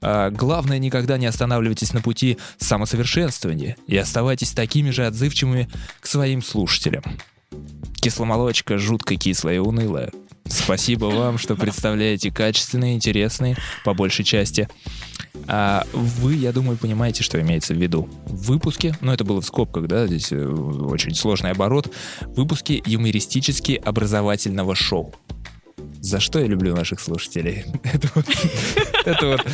А, 0.00 0.30
главное, 0.30 0.78
никогда 0.78 1.18
не 1.18 1.26
останавливайтесь 1.26 1.92
на 1.92 2.00
пути 2.00 2.38
самосовершенствования 2.58 3.76
и 3.86 3.96
оставайтесь 3.96 4.52
такими 4.52 4.90
же 4.90 5.06
отзывчивыми 5.06 5.68
к 6.00 6.06
своим 6.06 6.42
слушателям. 6.42 7.02
Кисломолочка 8.00 8.78
жутко 8.78 9.16
кислая 9.16 9.56
и 9.56 9.58
унылая. 9.58 10.12
Спасибо 10.48 11.06
вам, 11.06 11.38
что 11.38 11.56
представляете 11.56 12.30
качественные, 12.30 12.94
интересные, 12.94 13.56
по 13.84 13.94
большей 13.94 14.24
части. 14.24 14.68
А 15.46 15.86
вы, 15.92 16.34
я 16.34 16.52
думаю, 16.52 16.76
понимаете, 16.76 17.22
что 17.22 17.40
имеется 17.40 17.74
в 17.74 17.78
виду. 17.78 18.08
В 18.26 18.48
выпуске, 18.48 18.96
ну 19.00 19.12
это 19.12 19.24
было 19.24 19.40
в 19.40 19.46
скобках, 19.46 19.86
да, 19.86 20.06
здесь 20.06 20.32
э, 20.32 20.44
очень 20.46 21.14
сложный 21.14 21.52
оборот, 21.52 21.92
выпуски 22.20 22.82
юмористически 22.84 23.72
образовательного 23.72 24.74
шоу. 24.74 25.14
За 26.00 26.20
что 26.20 26.38
я 26.38 26.46
люблю 26.46 26.74
наших 26.76 27.00
слушателей? 27.00 27.64
Это 27.82 28.08
вот, 28.14 28.26
это 29.04 29.26
вот 29.26 29.46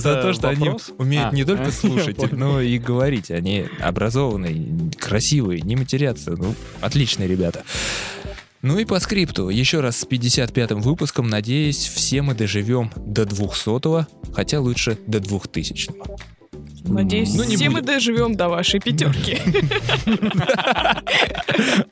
за 0.00 0.20
то, 0.20 0.32
что 0.32 0.48
они 0.48 0.70
умеют 0.98 1.32
А, 1.32 1.34
не 1.34 1.44
только 1.44 1.64
я 1.66 1.70
слушать, 1.70 2.32
но 2.32 2.60
и 2.60 2.78
говорить. 2.78 3.30
Они 3.30 3.66
образованные, 3.80 4.90
красивые, 4.98 5.60
не 5.60 5.76
матерятся. 5.76 6.32
Ну, 6.32 6.54
отличные 6.80 7.28
ребята. 7.28 7.64
Ну 8.66 8.80
и 8.80 8.84
по 8.84 8.98
скрипту, 8.98 9.48
еще 9.48 9.78
раз 9.78 9.98
с 9.98 10.04
55-м 10.04 10.80
выпуском, 10.80 11.28
надеюсь, 11.28 11.86
все 11.86 12.20
мы 12.20 12.34
доживем 12.34 12.90
до 12.96 13.22
200-го, 13.22 14.08
хотя 14.34 14.58
лучше 14.58 14.98
до 15.06 15.18
2000-го. 15.18 16.16
Надеюсь, 16.84 17.32
Ну, 17.32 17.44
все 17.44 17.52
будем. 17.56 17.72
мы 17.74 17.82
доживем 17.82 18.34
до 18.34 18.48
вашей 18.48 18.80
пятерки. 18.80 19.38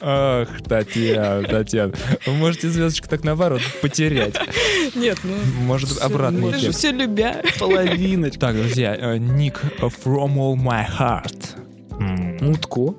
Ах, 0.00 0.48
Татьяна, 0.68 1.46
Татьяна, 1.46 1.92
вы 2.26 2.32
можете 2.32 2.68
звездочку 2.68 3.08
так 3.08 3.22
наоборот 3.22 3.60
потерять. 3.80 4.34
Нет, 4.96 5.18
ну... 5.22 5.34
Может, 5.62 5.90
всё, 5.90 6.04
обратный 6.04 6.40
Мы 6.40 6.58
же 6.58 6.72
все 6.72 6.90
любя. 6.90 7.40
Половиночка. 7.60 8.40
Так, 8.40 8.56
друзья, 8.56 8.96
э, 8.96 9.18
ник 9.18 9.62
From 9.78 10.34
All 10.38 10.56
My 10.56 10.84
Heart. 10.88 12.40
Мутко. 12.40 12.96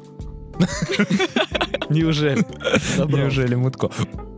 Неужели? 1.89 2.45
Неужели 3.07 3.55
мутко? 3.55 3.89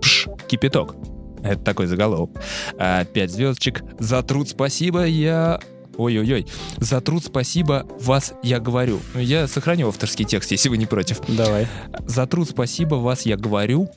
Пш, 0.01 0.27
кипяток. 0.47 0.95
Это 1.43 1.59
такой 1.63 1.88
заголовок. 1.88 2.31
А, 2.77 3.05
Пять 3.05 3.31
звездочек. 3.31 3.83
За 4.00 4.21
труд 4.24 4.50
спасибо, 4.50 5.05
я... 5.05 5.59
Ой-ой-ой. 5.98 6.48
За 6.77 7.01
труд 7.01 7.24
спасибо, 7.25 7.86
вас 8.00 8.34
я 8.44 8.60
говорю. 8.60 9.00
Я 9.16 9.48
сохраню 9.48 9.88
авторский 9.88 10.25
текст, 10.25 10.51
если 10.51 10.70
вы 10.70 10.77
не 10.77 10.86
против. 10.86 11.20
Давай. 11.27 11.68
За 12.06 12.27
труд 12.27 12.50
спасибо, 12.50 12.96
вас 12.96 13.25
я 13.25 13.38
говорю. 13.38 13.89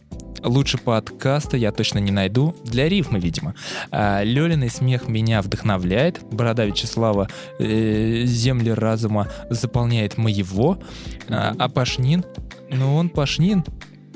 Лучше 0.42 0.78
подкаста 0.78 1.56
я 1.56 1.70
точно 1.70 1.98
не 1.98 2.10
найду. 2.10 2.56
Для 2.64 2.88
рифмы, 2.88 3.20
видимо. 3.20 3.54
А, 3.90 4.22
Лёлиный 4.22 4.70
смех 4.70 5.06
меня 5.08 5.42
вдохновляет. 5.42 6.20
Борода 6.32 6.64
Вячеслава 6.64 7.28
э, 7.58 8.22
земли 8.24 8.70
разума 8.70 9.28
заполняет 9.50 10.16
моего. 10.16 10.82
А, 11.28 11.54
а 11.58 11.68
Пашнин, 11.68 12.24
ну 12.70 12.96
он 12.96 13.10
Пашнин. 13.10 13.64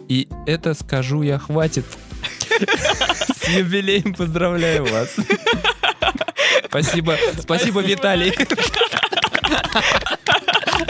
И 0.08 0.28
это, 0.46 0.74
скажу 0.74 1.22
я, 1.22 1.38
хватит. 1.38 1.84
С 3.42 3.48
юбилеем 3.48 4.14
поздравляю 4.14 4.86
вас. 4.86 5.16
Спасибо, 6.74 7.16
спасибо, 7.40 7.80
Виталий. 7.82 8.32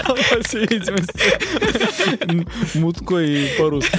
По 0.07 0.43
всей 0.43 0.67
видимости. 0.67 2.79
Мутко 2.79 3.19
и 3.19 3.49
по-русски. 3.59 3.99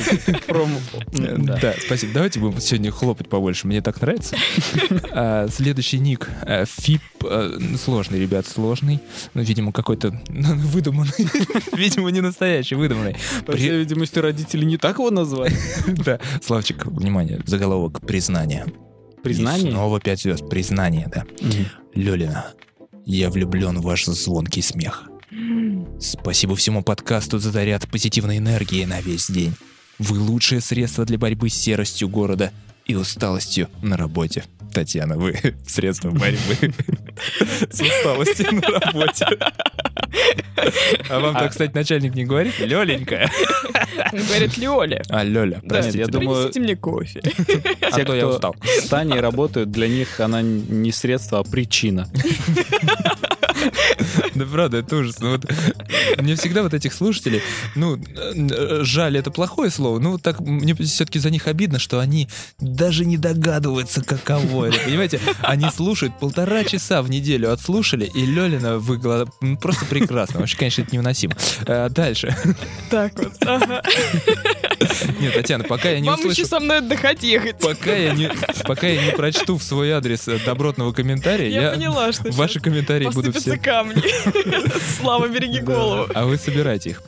Да. 1.11 1.75
Спасибо. 1.85 2.13
Давайте 2.13 2.39
будем 2.39 2.59
сегодня 2.59 2.91
хлопать 2.91 3.29
побольше, 3.29 3.67
мне 3.67 3.81
так 3.81 4.01
нравится. 4.01 4.35
А, 5.11 5.47
Следующий 5.49 5.99
ник. 5.99 6.27
э, 6.41 6.65
Фип. 6.65 7.01
э, 7.23 7.59
Сложный, 7.83 8.19
ребят, 8.19 8.47
сложный. 8.47 8.99
Ну, 9.35 9.43
видимо, 9.43 9.71
какой-то 9.71 10.19
выдуманный. 10.29 11.13
Видимо, 11.73 12.09
не 12.09 12.21
настоящий, 12.21 12.75
выдуманный. 12.75 13.15
По 13.45 13.55
всей 13.55 13.77
видимости, 13.77 14.17
родители 14.17 14.65
не 14.65 14.77
так 14.77 14.97
его 14.97 15.11
назвали. 15.11 15.53
Да. 16.05 16.19
Славчик, 16.41 16.85
внимание, 16.87 17.41
заголовок 17.45 18.01
«Признание». 18.01 18.65
Признание? 19.25 19.69
И 19.69 19.71
снова 19.71 19.99
пять 19.99 20.21
звезд. 20.21 20.47
Признание, 20.47 21.09
да. 21.13 21.25
Лёлина, 21.95 22.53
я 23.05 23.31
влюблен 23.31 23.79
в 23.79 23.81
ваш 23.81 24.05
звонкий 24.05 24.61
смех. 24.61 25.09
Спасибо 25.99 26.55
всему 26.55 26.83
подкасту 26.83 27.39
за 27.39 27.49
заряд 27.49 27.89
позитивной 27.89 28.37
энергии 28.37 28.85
на 28.85 29.01
весь 29.01 29.27
день. 29.27 29.55
Вы 29.97 30.19
лучшее 30.19 30.61
средство 30.61 31.05
для 31.05 31.17
борьбы 31.17 31.49
с 31.49 31.55
серостью 31.55 32.07
города 32.07 32.51
и 32.85 32.93
усталостью 32.93 33.67
на 33.81 33.97
работе. 33.97 34.43
Татьяна, 34.75 35.15
вы 35.17 35.35
средство 35.67 36.11
борьбы 36.11 36.73
с 37.71 37.79
усталостью 37.81 38.53
на 38.55 38.79
работе. 38.79 39.25
А 41.09 41.19
вам 41.19 41.33
так, 41.33 41.51
кстати, 41.51 41.71
начальник 41.73 42.13
не 42.13 42.25
говорит? 42.25 42.59
Лёленька. 42.59 43.29
Говорит 44.11 44.57
Лёля. 44.57 45.01
А, 45.09 45.23
Лёля, 45.23 45.61
простите. 45.67 45.99
я 45.99 46.07
думаю- 46.07 46.35
принесите 46.51 46.59
мне 46.59 46.75
кофе. 46.75 47.21
А 47.81 47.91
Те, 47.91 48.03
то 48.03 48.13
я 48.15 48.21
кто 48.23 48.29
устал. 48.31 48.55
с 48.63 48.87
Таней 48.87 49.19
работают, 49.21 49.71
для 49.71 49.87
них 49.87 50.19
она 50.19 50.41
не 50.41 50.91
средство, 50.91 51.39
а 51.39 51.43
причина. 51.43 52.07
Да 54.35 54.45
правда, 54.45 54.77
это 54.77 54.97
ужас. 54.97 55.19
Ну, 55.19 55.31
вот, 55.31 55.45
мне 56.17 56.35
всегда 56.35 56.63
вот 56.63 56.73
этих 56.73 56.93
слушателей, 56.93 57.41
ну, 57.75 57.97
э, 57.97 58.79
жаль, 58.83 59.17
это 59.17 59.31
плохое 59.31 59.71
слово, 59.71 59.99
но 59.99 60.17
так 60.17 60.39
мне 60.39 60.75
все-таки 60.75 61.19
за 61.19 61.29
них 61.29 61.47
обидно, 61.47 61.79
что 61.79 61.99
они 61.99 62.29
даже 62.59 63.05
не 63.05 63.17
догадываются, 63.17 64.03
каково 64.03 64.65
это. 64.65 64.79
Понимаете, 64.79 65.19
они 65.41 65.69
слушают 65.69 66.19
полтора 66.19 66.63
часа 66.63 67.01
в 67.01 67.09
неделю 67.09 67.51
отслушали, 67.51 68.09
и 68.13 68.25
Лёлина 68.25 68.77
выглядела 68.77 69.27
м, 69.41 69.57
просто 69.57 69.85
прекрасно. 69.85 70.39
Вообще, 70.41 70.57
конечно, 70.57 70.81
это 70.81 70.93
невыносимо. 70.93 71.35
А, 71.65 71.89
Дальше. 71.89 72.35
Так 72.89 73.17
вот. 73.17 73.33
ага. 73.45 73.81
Нет, 75.19 75.33
Татьяна, 75.33 75.63
пока 75.63 75.89
я 75.89 75.99
не 75.99 76.09
Вам 76.09 76.19
еще 76.19 76.29
услышу... 76.29 76.49
со 76.49 76.59
мной 76.59 76.79
отдыхать 76.79 77.23
ехать. 77.23 77.59
Пока 77.59 77.95
я 77.95 78.13
не, 78.13 78.29
пока 78.65 78.87
я 78.87 79.03
не 79.05 79.11
прочту 79.11 79.57
в 79.57 79.63
свой 79.63 79.91
адрес 79.91 80.27
э, 80.27 80.39
добротного 80.45 80.91
комментария, 80.93 81.49
Я 81.49 81.61
я, 81.63 81.71
поняла, 81.71 82.11
что 82.11 82.31
ваши 82.31 82.59
комментарии 82.59 83.07
будут 83.07 83.37
все... 83.37 83.57
камни. 83.57 84.01
Слава, 84.99 85.27
береги 85.27 85.59
голову. 85.59 86.07
А 86.13 86.25
вы 86.25 86.37
собирайте 86.37 86.91
их. 86.91 87.03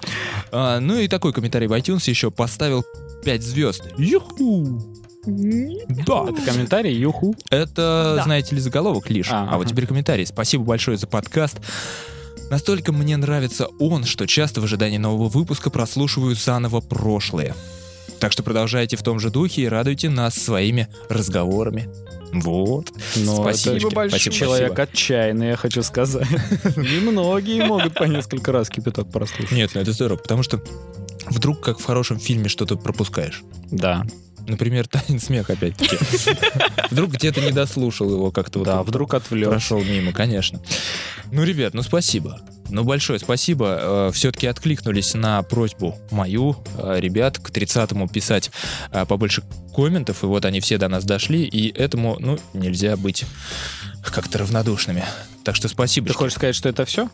А, 0.52 0.80
ну 0.80 0.98
и 0.98 1.08
такой 1.08 1.34
комментарий 1.34 1.68
в 1.68 1.74
iTunes 1.74 2.10
еще 2.10 2.32
поставил 2.32 2.86
5 3.24 3.44
звезд. 3.44 3.84
Юху! 3.98 4.82
Да. 5.26 6.26
Это 6.30 6.42
комментарий, 6.46 6.94
юху. 6.96 7.36
Это, 7.50 8.14
Да. 8.18 8.24
знаете 8.24 8.56
ли, 8.56 8.62
заголовок 8.62 9.10
лишь. 9.10 9.28
А, 9.30 9.50
А, 9.52 9.58
вот 9.58 9.68
теперь 9.68 9.86
комментарий. 9.86 10.26
Спасибо 10.26 10.64
большое 10.64 10.98
за 10.98 11.08
подкаст. 11.08 11.58
Настолько 12.50 12.94
мне 12.94 13.18
нравится 13.18 13.68
он, 13.80 14.06
что 14.06 14.26
часто 14.26 14.62
в 14.62 14.64
ожидании 14.64 14.98
нового 14.98 15.28
выпуска 15.28 15.70
прослушиваю 15.70 16.34
заново 16.36 16.80
прошлые. 16.80 17.54
Так 18.20 18.32
что 18.32 18.44
продолжайте 18.44 18.98
в 18.98 19.04
том 19.04 19.20
же 19.20 19.30
духе 19.30 19.64
и 19.64 19.68
радуйте 19.68 20.10
нас 20.10 20.36
своими 20.36 20.88
разговорами. 21.10 21.90
Вот. 22.34 22.92
Но 23.16 23.36
спасибо. 23.36 23.78
это 23.78 23.90
большое. 23.90 24.10
спасибо, 24.10 24.36
Человек 24.36 24.74
спасибо. 24.74 24.92
отчаянный, 24.92 25.48
я 25.50 25.56
хочу 25.56 25.82
сказать. 25.82 26.28
Немногие 26.76 27.66
могут 27.66 27.94
по 27.94 28.04
несколько 28.04 28.52
раз 28.52 28.70
кипяток 28.70 29.12
прослушать. 29.12 29.52
Нет, 29.52 29.72
ну 29.74 29.82
это 29.82 29.92
здорово, 29.92 30.18
потому 30.18 30.44
что 30.44 30.62
вдруг, 31.30 31.62
как 31.62 31.80
в 31.80 31.86
хорошем 31.86 32.20
фильме, 32.20 32.50
что-то 32.50 32.76
пропускаешь. 32.76 33.44
Да, 33.72 34.06
Например, 34.48 34.88
танец 34.90 35.26
смех 35.26 35.50
опять-таки. 35.50 35.98
Вдруг 36.92 37.12
где-то 37.12 37.42
не 37.42 37.52
дослушал 37.52 38.10
его 38.10 38.32
как-то. 38.32 38.64
да, 38.64 38.84
вдруг 38.84 39.14
отвлек. 39.14 39.50
Прошел 39.50 39.84
мимо, 39.84 40.14
конечно. 40.14 40.60
Ну, 41.32 41.44
ребят, 41.44 41.74
ну 41.74 41.82
спасибо. 41.84 42.40
Ну, 42.70 42.84
большое 42.84 43.20
спасибо. 43.20 44.10
Все-таки 44.14 44.48
откликнулись 44.48 45.14
на 45.14 45.42
просьбу 45.44 45.98
мою, 46.12 46.58
э, 46.78 47.00
ребят, 47.00 47.38
к 47.38 47.50
30-му 47.50 48.08
писать 48.08 48.52
э, 48.92 49.06
побольше 49.06 49.44
комментов, 49.74 50.24
и 50.24 50.26
вот 50.26 50.44
они 50.46 50.60
все 50.60 50.78
до 50.78 50.88
нас 50.88 51.06
дошли, 51.06 51.44
и 51.44 51.72
этому, 51.78 52.18
ну, 52.20 52.38
нельзя 52.54 52.98
быть 52.98 53.26
как-то 54.12 54.40
равнодушными. 54.40 55.04
Так 55.44 55.56
что 55.56 55.68
спасибо. 55.68 56.08
Ты 56.08 56.14
хочешь 56.14 56.36
сказать, 56.36 56.56
что 56.56 56.70
это 56.70 56.86
все? 56.86 57.10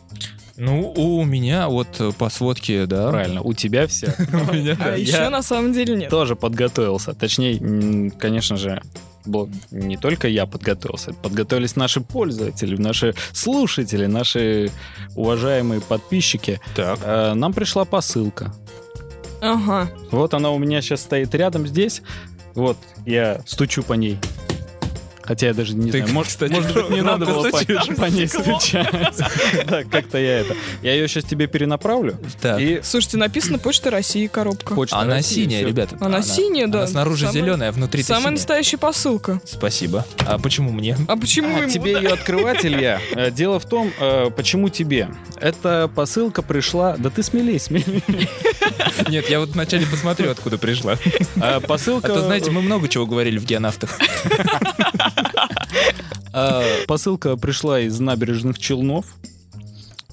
Ну, 0.56 0.92
у 0.92 1.24
меня 1.24 1.68
вот 1.68 1.88
э, 2.00 2.12
по 2.12 2.30
сводке, 2.30 2.86
да. 2.86 3.08
Правильно, 3.10 3.42
у 3.42 3.54
тебя 3.54 3.86
все. 3.88 4.14
У 4.18 4.52
меня, 4.54 4.76
А 4.80 4.96
еще 4.96 5.28
на 5.28 5.42
самом 5.42 5.72
деле 5.72 5.96
нет. 5.96 6.10
Тоже 6.10 6.36
подготовился. 6.36 7.12
Точнее, 7.12 8.10
конечно 8.12 8.56
же, 8.56 8.80
был- 9.26 9.50
не 9.72 9.96
только 9.96 10.28
я 10.28 10.46
подготовился, 10.46 11.12
подготовились 11.12 11.74
наши 11.74 12.00
пользователи, 12.00 12.76
наши 12.76 13.14
слушатели, 13.32 14.06
наши 14.06 14.70
уважаемые 15.16 15.80
подписчики. 15.80 16.60
Так. 16.76 17.00
Э, 17.02 17.34
Нам 17.34 17.52
пришла 17.52 17.84
посылка. 17.84 18.54
Ага. 19.40 19.90
Вот 20.12 20.34
она 20.34 20.50
у 20.50 20.58
меня 20.58 20.80
сейчас 20.82 21.02
стоит 21.02 21.34
рядом 21.34 21.66
здесь. 21.66 22.02
Вот, 22.54 22.76
я 23.04 23.40
стучу 23.46 23.82
по 23.82 23.94
ней. 23.94 24.18
Хотя 25.24 25.46
я 25.48 25.54
даже 25.54 25.74
не 25.74 25.90
Ты, 25.90 25.98
знаю, 25.98 26.12
может, 26.12 26.32
кстати, 26.32 26.52
может 26.52 26.74
быть, 26.74 26.90
не 26.90 27.00
громко 27.00 27.04
надо 27.04 27.26
было 27.26 27.48
по, 27.50 28.04
ней 28.10 28.28
стучать. 28.28 28.92
Да, 29.66 29.84
как-то 29.84 30.18
я 30.18 30.40
это. 30.40 30.54
Я 30.82 30.92
ее 30.92 31.08
сейчас 31.08 31.24
тебе 31.24 31.46
перенаправлю. 31.46 32.18
Так. 32.42 32.60
И 32.60 32.80
Слушайте, 32.82 33.16
написано 33.16 33.58
Почта 33.58 33.90
России 33.90 34.26
коробка. 34.26 34.74
почта 34.74 34.98
Она 34.98 35.22
синяя, 35.22 35.64
ребята. 35.64 35.96
Она 36.00 36.22
синяя, 36.22 36.66
да. 36.66 36.86
Снаружи 36.86 37.28
зеленая, 37.32 37.70
а 37.70 37.72
внутри 37.72 38.02
Самая 38.02 38.32
настоящая 38.32 38.76
посылка. 38.76 39.40
Спасибо. 39.44 40.04
А 40.26 40.38
почему 40.38 40.72
мне? 40.72 40.96
А 41.08 41.16
почему 41.16 41.56
А, 41.64 41.68
тебе 41.68 41.92
ее 41.92 42.08
открывать, 42.12 42.64
Илья. 42.64 43.00
Э, 43.12 43.30
Дело 43.30 43.58
в 43.58 43.64
том, 43.66 43.92
э, 43.98 44.30
почему 44.36 44.68
тебе. 44.68 45.08
Эта 45.40 45.90
посылка 45.94 46.42
пришла... 46.42 46.96
Да 46.98 47.08
ты 47.10 47.22
смелей, 47.22 47.58
смелей. 47.58 48.02
Нет, 49.08 49.28
я 49.30 49.40
вот 49.40 49.50
вначале 49.50 49.86
посмотрю, 49.86 50.30
откуда 50.30 50.58
пришла. 50.58 50.98
А 51.40 51.56
А 51.56 51.60
Посылка... 51.60 52.08
то, 52.08 52.22
знаете, 52.22 52.50
мы 52.50 52.60
много 52.62 52.88
чего 52.88 53.06
говорили 53.06 53.38
в 53.38 53.44
геонавтах. 53.44 53.98
А, 56.32 56.64
Посылка 56.86 57.36
пришла 57.36 57.80
из 57.80 57.98
набережных 58.00 58.58
Челнов. 58.58 59.06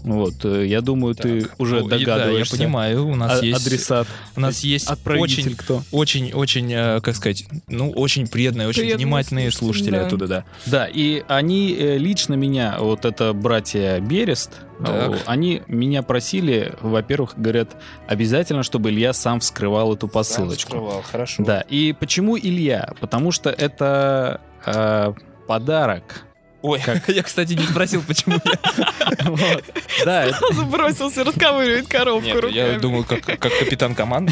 Вот, 0.03 0.43
э, 0.45 0.65
я 0.65 0.81
думаю, 0.81 1.15
ты 1.15 1.47
уже 1.57 1.81
Ну, 1.81 1.87
и 1.87 1.89
Да, 1.89 1.95
я 1.97 2.05
догадываешься. 2.05 2.57
понимаю, 2.57 3.07
у 3.07 3.15
нас 3.15 3.39
А- 3.41 3.45
есть... 3.45 3.65
Адресат. 3.67 4.07
У 4.35 4.39
нас 4.39 4.61
есть 4.61 4.87
Отправитель 4.87 5.43
очень, 5.43 5.55
кто? 5.55 5.83
очень, 5.91 6.33
очень, 6.33 6.73
э, 6.73 7.01
как 7.01 7.15
сказать, 7.15 7.45
ну, 7.67 7.91
очень 7.91 8.27
преданные, 8.27 8.67
очень 8.67 8.81
Преданные 8.81 9.05
внимательные 9.05 9.51
слушатели, 9.51 9.91
да. 9.91 10.05
оттуда, 10.07 10.27
да. 10.27 10.45
Да, 10.65 10.87
и 10.91 11.23
они 11.27 11.75
э, 11.77 11.97
лично 11.97 12.33
меня, 12.33 12.77
вот 12.79 13.05
это 13.05 13.33
братья 13.33 13.99
Берест, 13.99 14.51
Так. 14.83 15.19
они 15.27 15.61
меня 15.67 16.01
просили, 16.01 16.73
во-первых, 16.81 17.33
говорят, 17.37 17.75
обязательно, 18.07 18.63
чтобы 18.63 18.89
Илья 18.89 19.13
сам 19.13 19.39
вскрывал 19.39 19.93
эту 19.93 20.07
посылочку. 20.07 21.03
хорошо. 21.11 21.43
Да, 21.43 21.61
и 21.61 21.93
почему 21.93 22.37
Илья? 22.37 22.93
Потому 22.99 23.31
что 23.31 23.49
это 23.51 24.41
э, 24.65 25.13
подарок. 25.47 26.25
Ой, 26.61 26.79
я, 27.07 27.23
кстати, 27.23 27.53
не 27.53 27.63
спросил, 27.63 28.03
почему 28.07 28.39
я. 28.45 29.59
Да, 30.05 30.31
Сразу 30.31 30.65
бросился 30.65 31.23
расковыривать 31.23 31.87
коробку 31.87 32.35
руками. 32.35 32.53
я 32.55 32.79
думал, 32.79 33.03
как, 33.03 33.21
как 33.23 33.39
капитан 33.39 33.93
команды. 33.93 34.31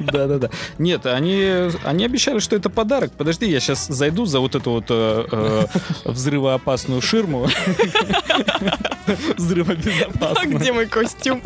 да, 0.00 0.26
да, 0.26 0.38
да. 0.38 0.50
Нет, 0.78 1.06
они, 1.06 1.70
обещали, 2.04 2.38
что 2.40 2.56
это 2.56 2.70
подарок. 2.70 3.12
Подожди, 3.16 3.48
я 3.48 3.60
сейчас 3.60 3.86
зайду 3.86 4.24
за 4.24 4.40
вот 4.40 4.54
эту 4.54 4.70
вот 4.70 4.86
э, 4.88 5.26
э, 5.30 5.66
взрывоопасную 6.04 7.00
ширму. 7.02 7.46
А 7.46 9.12
Взрывобезопасную. 9.36 10.58
где 10.58 10.72
мой 10.72 10.86
костюм? 10.86 11.42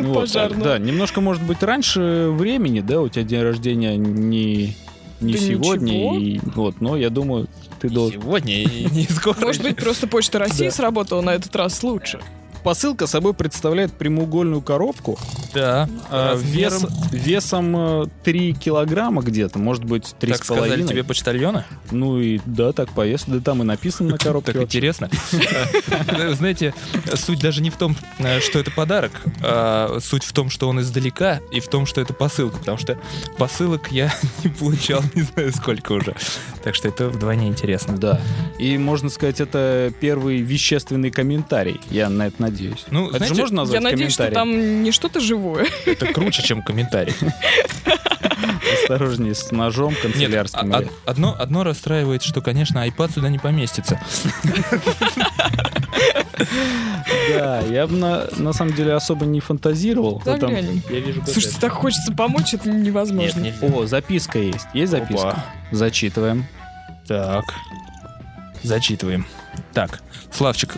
Вот, 0.00 0.14
пожарного? 0.22 0.64
Да, 0.64 0.78
немножко, 0.78 1.20
может 1.20 1.42
быть, 1.42 1.62
раньше 1.62 2.28
времени, 2.30 2.80
да, 2.80 3.00
у 3.00 3.08
тебя 3.08 3.24
день 3.24 3.42
рождения 3.42 3.96
не, 3.96 4.76
не 5.20 5.32
Да 5.34 5.38
сегодня, 5.38 5.92
ничего. 5.92 6.16
и, 6.18 6.40
вот, 6.54 6.80
но 6.80 6.96
я 6.96 7.10
думаю, 7.10 7.48
ты 7.84 7.90
должен... 7.90 8.22
Сегодня 8.22 8.62
и 8.62 8.84
не 8.92 9.04
скоро. 9.04 9.38
Может 9.40 9.62
быть, 9.62 9.76
просто 9.76 10.06
Почта 10.06 10.38
России 10.38 10.70
сработала 10.70 11.20
на 11.20 11.34
этот 11.34 11.54
раз 11.54 11.82
лучше. 11.82 12.18
Посылка 12.64 13.06
собой 13.06 13.34
представляет 13.34 13.92
прямоугольную 13.92 14.62
коробку 14.62 15.18
Да. 15.52 15.86
э, 16.10 16.30
размером, 16.32 16.82
вес- 16.84 17.12
весом 17.12 17.76
э, 17.76 18.06
3 18.24 18.54
килограмма 18.54 19.20
где-то, 19.20 19.58
может 19.58 19.84
быть, 19.84 20.14
так 20.18 20.36
сказали 20.42 20.82
3,5. 20.82 20.88
тебе 20.88 21.04
почтальона? 21.04 21.66
Ну 21.90 22.18
и 22.20 22.40
да, 22.46 22.72
так 22.72 22.88
поезд, 22.90 23.24
да 23.26 23.40
там 23.40 23.60
и 23.60 23.66
написано 23.66 24.12
на 24.12 24.18
коробке. 24.24 24.52
Так 24.54 24.62
интересно. 24.62 25.10
Э, 26.08 26.32
Знаете, 26.32 26.72
суть 27.14 27.40
даже 27.40 27.60
не 27.60 27.68
в 27.68 27.76
том, 27.76 27.96
э, 28.18 28.40
что 28.40 28.58
это 28.58 28.70
подарок, 28.70 29.12
а 29.42 29.98
суть 30.00 30.24
в 30.24 30.32
том, 30.32 30.48
что 30.48 30.66
он 30.70 30.80
издалека, 30.80 31.40
и 31.52 31.60
в 31.60 31.68
том, 31.68 31.84
что 31.84 32.00
это 32.00 32.14
посылка, 32.14 32.58
потому 32.58 32.78
что 32.78 32.98
посылок 33.36 33.92
я 33.92 34.10
не 34.42 34.48
получал 34.48 35.02
не 35.14 35.20
знаю 35.20 35.52
сколько 35.52 35.92
уже. 35.92 36.14
Так 36.62 36.74
что 36.74 36.88
это 36.88 37.10
вдвойне 37.10 37.46
интересно. 37.48 37.98
Да. 37.98 38.20
И 38.58 38.78
можно 38.78 39.10
сказать, 39.10 39.38
это 39.42 39.92
первый 40.00 40.38
вещественный 40.38 41.10
комментарий. 41.10 41.78
Я 41.90 42.08
на 42.08 42.28
это 42.28 42.40
надеюсь. 42.40 42.53
Ну, 42.90 43.08
это 43.08 43.18
знаете, 43.18 43.34
же 43.34 43.40
можно 43.42 43.56
назвать 43.62 43.82
Я 43.82 43.90
надеюсь, 43.90 44.12
что 44.12 44.30
там 44.30 44.82
не 44.82 44.92
что-то 44.92 45.20
живое. 45.20 45.66
это 45.86 46.06
круче, 46.12 46.42
чем 46.42 46.62
комментарий. 46.62 47.14
Осторожнее 48.82 49.34
с 49.34 49.50
ножом 49.50 49.92
Нет, 49.92 50.02
канцелярским. 50.02 50.74
а- 50.74 50.80
или- 50.80 50.90
а- 51.06 51.10
одно, 51.10 51.36
одно 51.38 51.64
расстраивает, 51.64 52.22
что, 52.22 52.40
конечно, 52.40 52.86
iPad 52.86 53.12
сюда 53.14 53.28
не 53.28 53.38
поместится. 53.38 54.00
Да, 57.28 57.60
я 57.60 57.86
бы 57.86 57.96
на, 57.96 58.26
на 58.36 58.52
самом 58.52 58.74
деле 58.74 58.94
особо 58.94 59.24
не 59.26 59.40
фантазировал. 59.40 60.22
Заглянем. 60.24 60.82
Я 60.90 61.00
вижу 61.00 61.22
Слушайте, 61.24 61.58
так 61.60 61.72
хочется 61.72 62.12
помочь, 62.12 62.54
это 62.54 62.68
невозможно. 62.68 63.40
Нет. 63.40 63.54
О, 63.62 63.86
записка 63.86 64.38
есть. 64.38 64.66
Есть 64.74 64.92
записка? 64.92 65.30
Опа. 65.30 65.44
Зачитываем. 65.70 66.46
Так. 67.06 67.44
Зачитываем. 68.62 69.26
Так, 69.72 70.00
Славчик, 70.32 70.74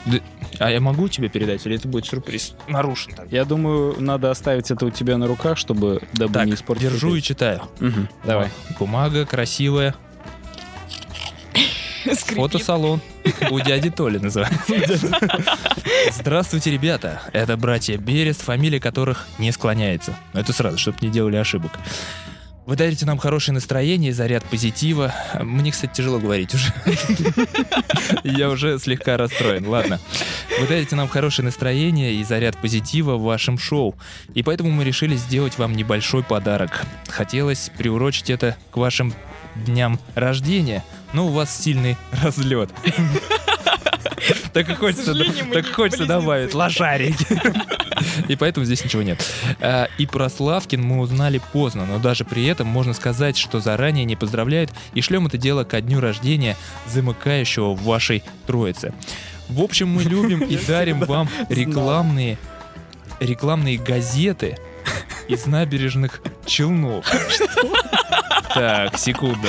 а 0.59 0.71
я 0.71 0.81
могу 0.81 1.09
тебе 1.09 1.29
передать, 1.29 1.65
или 1.67 1.77
это 1.77 1.89
будет 1.89 2.07
сюрприз? 2.07 2.55
Нарушен. 2.69 3.13
так. 3.15 3.27
Я 3.31 3.45
думаю, 3.45 3.97
надо 4.01 4.31
оставить 4.31 4.71
это 4.71 4.87
у 4.87 4.91
тебя 4.91 5.17
на 5.19 5.27
руках, 5.27 5.59
чтобы 5.59 6.03
дабы 6.13 6.33
Так, 6.35 6.47
не 6.47 6.55
испортить. 6.55 6.85
держу 6.91 7.15
и 7.15 7.23
читаю. 7.23 7.63
Мгм, 7.81 8.09
Давай. 8.25 8.51
Бумага 8.79 9.25
красивая. 9.27 9.95
Скрипит. 12.05 12.37
Фотосалон. 12.53 13.01
У 13.51 13.59
дяди 13.61 13.91
Толи 13.91 14.19
называется. 14.19 15.19
Здравствуйте, 16.13 16.71
ребята. 16.71 17.21
Это 17.33 17.57
братья 17.57 17.97
Берест, 17.97 18.43
фамилия 18.43 18.79
которых 18.79 19.27
не 19.39 19.51
склоняется. 19.51 20.17
Но 20.33 20.39
это 20.41 20.53
сразу, 20.53 20.79
чтобы 20.79 20.99
не 21.01 21.09
делали 21.09 21.35
ошибок. 21.37 21.73
Вы 22.67 22.75
дарите 22.75 23.07
нам 23.07 23.17
хорошее 23.19 23.55
настроение 23.55 24.13
заряд 24.13 24.45
позитива. 24.45 25.15
Мне, 25.41 25.71
кстати, 25.71 25.95
тяжело 25.95 26.19
говорить 26.19 26.53
уже. 26.53 26.73
Я 28.25 28.51
уже 28.51 28.81
слегка 28.81 29.17
расстроен. 29.17 29.69
Ладно. 29.69 30.01
Вы 30.59 30.67
дарите 30.67 30.97
нам 30.97 31.07
хорошее 31.07 31.45
настроение 31.45 32.15
и 32.15 32.25
заряд 32.25 32.57
позитива 32.61 33.15
в 33.15 33.23
вашем 33.23 33.57
шоу. 33.57 33.95
И 34.35 34.43
поэтому 34.43 34.73
мы 34.73 34.83
решили 34.83 35.15
сделать 35.15 35.59
вам 35.59 35.75
небольшой 35.75 36.25
подарок. 36.25 36.85
Хотелось 37.07 37.71
приурочить 37.79 38.31
это 38.31 38.57
к 38.73 38.79
вашим 38.79 39.15
дням 39.55 40.01
рождения, 40.17 40.85
но 41.13 41.29
у 41.29 41.31
вас 41.31 41.57
сильный 41.57 41.97
разлет. 42.23 42.71
Так 44.53 44.71
и 44.71 44.75
хочется, 44.75 45.15
так 45.53 45.67
хочется 45.73 46.07
добавить 46.07 46.55
лошарики. 46.55 47.27
И 48.29 48.37
поэтому 48.37 48.65
здесь 48.65 48.85
ничего 48.85 49.03
нет. 49.03 49.23
А, 49.61 49.89
И 49.99 50.07
про 50.07 50.29
Славкин 50.29 50.83
мы 50.83 51.01
узнали 51.01 51.41
поздно, 51.53 51.87
но 51.87 51.99
даже 51.99 52.25
при 52.25 52.47
этом 52.47 52.67
можно 52.67 52.95
сказать, 52.95 53.37
что 53.37 53.61
заранее 53.61 54.05
не 54.05 54.17
поздравляют 54.17 54.71
и 54.95 55.01
шлем 55.03 55.27
это 55.27 55.39
дело 55.39 55.65
ко 55.65 55.81
дню 55.81 56.01
рождения 56.01 56.57
замыкающего 56.87 57.75
в 57.75 57.83
вашей 57.83 58.23
троице. 58.47 58.93
В 59.49 59.61
общем, 59.63 59.89
мы 59.89 60.03
любим 60.03 60.41
и 60.43 60.57
дарим 60.67 61.01
вам 61.01 61.29
рекламные 61.49 62.39
рекламные 63.21 63.79
газеты 63.79 64.59
из 65.29 65.47
набережных 65.47 66.21
Челнов. 66.45 67.07
Так, 68.55 68.97
секунду. 68.97 69.49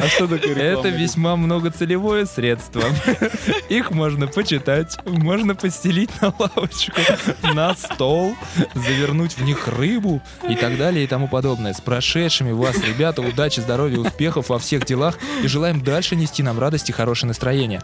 А 0.00 0.08
что 0.08 0.26
такое 0.26 0.54
Это 0.54 0.88
весьма 0.88 1.36
многоцелевое 1.36 2.26
средство. 2.26 2.82
Их 3.68 3.90
можно 3.90 4.26
почитать, 4.26 4.96
можно 5.04 5.54
постелить 5.54 6.10
на 6.20 6.32
лавочку, 6.38 7.00
на 7.42 7.74
стол, 7.74 8.34
завернуть 8.74 9.36
в 9.36 9.42
них 9.42 9.66
рыбу 9.68 10.22
и 10.48 10.54
так 10.54 10.76
далее 10.76 11.04
и 11.04 11.06
тому 11.06 11.28
подобное. 11.28 11.72
С 11.72 11.80
прошедшими 11.80 12.52
вас, 12.52 12.76
ребята, 12.82 13.22
удачи, 13.22 13.60
здоровья, 13.60 13.98
успехов 13.98 14.48
во 14.48 14.58
всех 14.58 14.84
делах 14.84 15.18
и 15.42 15.48
желаем 15.48 15.82
дальше 15.82 16.16
нести 16.16 16.42
нам 16.42 16.58
радость 16.58 16.88
и 16.90 16.92
хорошее 16.92 17.28
настроение. 17.28 17.82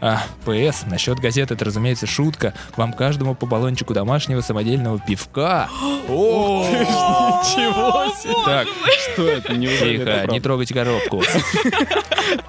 А, 0.00 0.22
ПС, 0.44 0.84
насчет 0.86 1.18
газет 1.18 1.50
это, 1.50 1.64
разумеется, 1.64 2.06
шутка. 2.06 2.54
Вам 2.76 2.92
каждому 2.92 3.34
по 3.34 3.46
баллончику 3.46 3.94
домашнего 3.94 4.40
самодельного 4.40 4.98
пивка. 4.98 5.68
О, 6.08 6.66
Ничего 6.68 8.12
себе! 8.16 8.34
Так, 8.44 8.68
Что 9.12 9.28
это? 9.28 9.54
Тихо, 9.54 10.26
не 10.30 10.40
трогайте 10.40 10.74
коробку. 10.74 11.22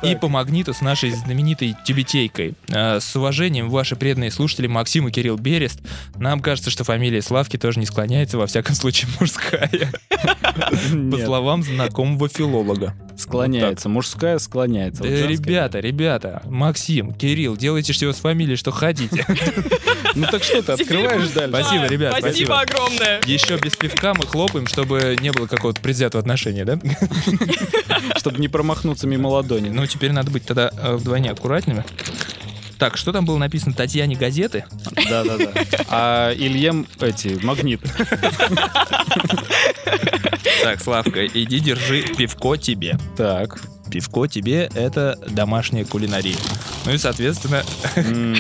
И 0.04 0.16
по 0.16 0.28
магниту 0.30 0.74
с 0.74 0.82
нашей 0.82 1.12
знаменитой 1.12 1.76
тюбетейкой. 1.86 2.54
А, 2.72 3.00
С 3.00 3.16
уважением, 3.16 3.70
ваши 3.70 3.96
преданные 3.96 4.32
слушатели 4.32 4.68
Максим 4.68 5.08
и 5.08 5.12
Кирилл 5.12 5.38
Берест. 5.38 5.80
Нам 6.16 6.40
кажется, 6.42 6.70
что 6.70 6.84
фамилия 6.84 7.22
Славки 7.22 7.58
тоже 7.58 7.80
не 7.80 7.86
склоняется, 7.86 8.38
во 8.38 8.48
всяком 8.48 8.76
случае, 8.76 9.10
мужская. 9.20 9.70
По 11.12 11.18
словам 11.18 11.64
знакомого 11.64 12.30
филолога. 12.30 12.94
склоняется. 13.18 13.90
Мужская 13.90 14.40
склоняется. 14.40 15.04
Э, 15.04 15.28
Ребята, 15.28 15.80
ребята, 15.80 16.42
Максим, 16.46 17.14
Кирилл, 17.14 17.58
делайте 17.58 17.94
что 17.94 18.12
с 18.12 18.18
фамилией, 18.18 18.56
что 18.56 18.72
хотите. 18.72 19.26
Ну 20.16 20.26
так 20.32 20.44
что, 20.44 20.62
ты 20.62 20.72
открываешь 20.72 21.28
дальше? 21.30 21.50
Спасибо, 21.62 21.86
ребят, 21.88 22.16
Спасибо 22.18 22.54
спасибо. 22.56 22.60
огромное. 22.62 23.22
Еще 23.26 23.58
без 23.58 23.76
пивка 23.76 24.14
мы 24.14 24.26
хлопаем, 24.26 24.66
чтобы 24.68 25.18
не 25.20 25.32
было 25.32 25.46
какого-то 25.48 25.82
предвзятого 25.82 26.22
отношения, 26.22 26.64
да? 26.64 26.80
Чтобы 28.18 28.40
не 28.40 28.48
промахнуться 28.48 28.85
мимо 29.04 29.28
ладони. 29.28 29.70
Ну, 29.70 29.86
теперь 29.88 30.12
надо 30.12 30.32
быть 30.32 30.46
тогда 30.46 30.70
э, 30.72 30.96
вдвойне 30.96 31.32
аккуратными. 31.32 31.84
Так, 32.78 32.98
что 32.98 33.14
там 33.14 33.26
было 33.26 33.38
написано? 33.38 33.74
Татьяне 33.74 34.16
газеты? 34.16 34.66
Да-да-да. 35.10 35.52
А 35.90 36.34
Ильем 36.34 36.88
эти, 37.00 37.40
магниты. 37.44 37.90
Так, 40.64 40.82
Славка, 40.82 41.26
иди 41.26 41.60
держи 41.60 42.04
пивко 42.04 42.58
тебе. 42.58 42.98
Так. 43.16 43.62
Пивко 43.90 44.28
тебе— 44.28 44.70
это 44.76 45.18
домашняя 45.30 45.86
кулинария. 45.86 46.36
Ну 46.86 46.94
и, 46.94 46.98
соответственно, 46.98 47.64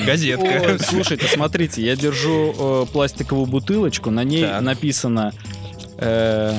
газетка. 0.06 0.44
Ой, 0.44 0.80
слушайте, 0.80 1.28
смотрите, 1.28 1.84
я 1.86 1.96
держу 1.96 2.54
э, 2.58 2.86
пластиковую 2.92 3.46
бутылочку, 3.46 4.10
на 4.10 4.24
ней 4.24 4.42
Так. 4.42 4.62
написано 4.62 5.34
э, 5.98 6.58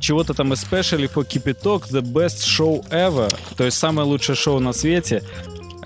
чего-то 0.00 0.34
там 0.34 0.52
especially 0.52 1.10
for 1.12 1.24
Кипяток, 1.24 1.86
the 1.88 2.02
best 2.02 2.38
show 2.38 2.84
ever, 2.90 3.32
то 3.56 3.64
есть 3.64 3.78
самое 3.78 4.06
лучшее 4.08 4.36
шоу 4.36 4.58
на 4.58 4.72
свете. 4.72 5.22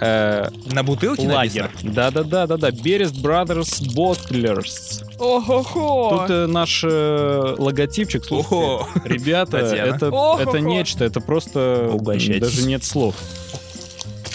Э, 0.00 0.48
На 0.72 0.82
бутылке 0.82 1.22
написано? 1.28 1.70
Да-да-да-да-да. 1.82 2.70
Beres 2.70 3.12
Brothers 3.12 3.80
Bottlers. 3.94 5.04
Ого-го. 5.18 6.18
Тут 6.18 6.30
э, 6.30 6.46
наш 6.46 6.82
э, 6.84 7.54
логотипчик, 7.58 8.24
слушайте, 8.24 8.54
Ого. 8.56 8.88
ребята, 9.04 9.60
Татьяна. 9.60 9.94
это, 9.94 10.10
Ох, 10.10 10.40
это 10.40 10.58
нечто, 10.58 11.04
это 11.04 11.20
просто 11.20 11.88
Угощайтесь. 11.92 12.40
даже 12.40 12.66
нет 12.66 12.82
слов. 12.82 13.14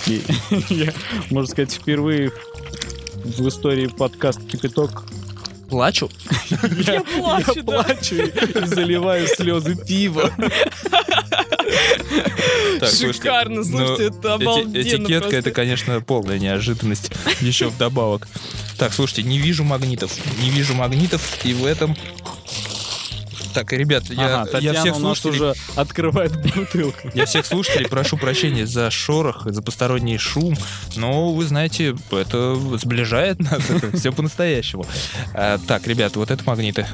И 0.08 0.22
я, 0.70 0.94
можно 1.30 1.52
сказать, 1.52 1.74
впервые 1.74 2.32
в, 2.32 3.42
в 3.42 3.48
истории 3.50 3.88
подкаст 3.88 4.40
«Кипяток» 4.48 5.04
Плачу. 5.70 6.10
Я 6.86 7.02
плачу, 7.02 7.64
плачу 7.64 8.16
и 8.16 8.66
заливаю 8.66 9.28
слезы 9.28 9.76
пива. 9.76 10.32
Шикарно, 12.82 13.64
ну, 13.64 13.64
слушайте, 13.64 14.18
это 14.18 14.34
обалденно 14.34 14.78
Этикетка 14.78 15.36
это, 15.36 15.52
конечно, 15.52 16.02
полная 16.02 16.40
неожиданность. 16.40 17.12
Еще 17.42 17.68
вдобавок. 17.68 18.28
Так, 18.78 18.94
слушайте, 18.94 19.24
не 19.24 19.38
вижу 19.38 19.64
магнитов. 19.64 20.12
Не 20.42 20.50
вижу 20.50 20.74
магнитов, 20.74 21.22
и 21.46 21.54
в 21.54 21.66
этом. 21.66 21.96
Так, 23.60 23.74
ребят, 23.74 24.06
я, 24.10 24.42
Ага, 24.44 24.60
я 24.60 24.74
всех 24.74 24.96
слушателей 24.96 25.36
уже 25.36 25.54
открывает 25.76 26.32
бутылку. 26.56 27.10
Я 27.14 27.26
всех 27.26 27.46
слушателей 27.46 27.90
прошу 27.90 28.18
прощения 28.18 28.66
за 28.66 28.90
шорох, 28.90 29.44
за 29.46 29.62
посторонний 29.62 30.18
шум, 30.18 30.56
но 30.96 31.34
вы 31.34 31.46
знаете, 31.46 31.96
это 32.12 32.56
сближает 32.78 33.40
нас, 33.40 33.70
это 33.70 33.92
все 33.98 34.14
по-настоящему. 34.14 34.86
А, 35.34 35.58
так, 35.68 35.86
ребят, 35.88 36.16
вот 36.16 36.32
это 36.32 36.42
магниты. 36.46 36.88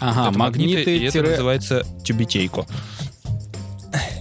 Ага, 0.00 0.30
это 0.30 0.38
магниты, 0.38 0.78
магниты. 0.78 0.96
и 0.96 1.04
это 1.04 1.22
называется 1.22 1.86
тюбетейко. 2.04 2.66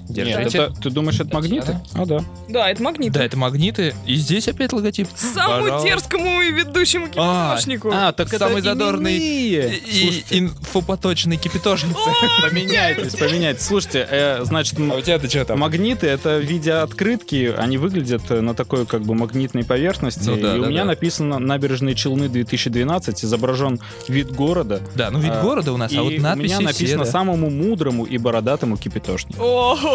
Нет, 0.10 0.28
Держите. 0.28 0.58
это- 0.58 0.82
ты 0.82 0.90
думаешь, 0.90 1.20
это 1.20 1.34
магниты? 1.34 1.80
А, 1.94 2.06
да. 2.06 2.20
Да, 2.50 2.70
это 2.70 2.82
магнит. 2.84 3.12
Да, 3.14 3.24
это 3.24 3.38
магниты, 3.38 3.94
и 4.06 4.16
здесь 4.16 4.48
опять 4.48 4.74
логотип. 4.74 5.08
Самому 5.16 5.64
Пожалуйста. 5.64 5.88
дерзкому 5.90 6.42
и 6.42 6.52
ведущему 6.52 7.08
А, 7.16 7.52
киношнику. 7.54 7.92
А, 7.94 8.12
так 8.12 8.28
это 8.28 8.40
Самый 8.40 8.62
задорный 8.62 9.18
именные. 9.18 9.78
И 9.78 10.24
инфопоточный 10.32 11.38
кипятожница. 11.38 11.98
Поменяйтесь, 12.42 13.16
поменяйтесь. 13.16 13.64
Слушайте, 13.66 14.08
э, 14.10 14.44
значит, 14.44 14.78
А 14.80 14.96
у 14.96 15.02
тебя-то 15.02 15.30
что 15.30 15.46
там? 15.46 15.60
Магниты 15.60 16.08
это 16.08 16.38
в 16.38 16.42
виде 16.42 16.74
открытки, 16.74 17.54
они 17.58 17.78
выглядят 17.78 18.24
э, 18.30 18.42
на 18.42 18.54
такой 18.54 18.86
как 18.86 19.02
бы 19.04 19.16
магнитной 19.16 19.64
поверхности. 19.64 20.30
Ну 20.30 20.38
да, 20.38 20.56
и 20.56 20.60
у 20.60 20.66
меня 20.66 20.82
да. 20.82 20.90
написано 20.90 21.40
набережные 21.40 21.96
Челны 21.96 22.28
2012, 22.30 23.24
изображен 23.24 23.80
вид 24.08 24.32
города. 24.32 24.82
Да, 24.96 25.12
ну 25.12 25.20
вид 25.20 25.32
А, 25.34 25.42
города 25.42 25.74
у 25.74 25.78
нас, 25.78 25.92
а 25.96 26.04
вот 26.04 26.14
у 26.14 26.20
надписи 26.22 26.46
меня 26.46 26.58
все, 26.58 26.66
написано 26.66 27.06
да. 27.06 27.12
самому 27.12 27.50
мудрому 27.50 28.04
и 28.06 28.18
бородатому 28.18 28.78
кипятошнику. 28.78 29.42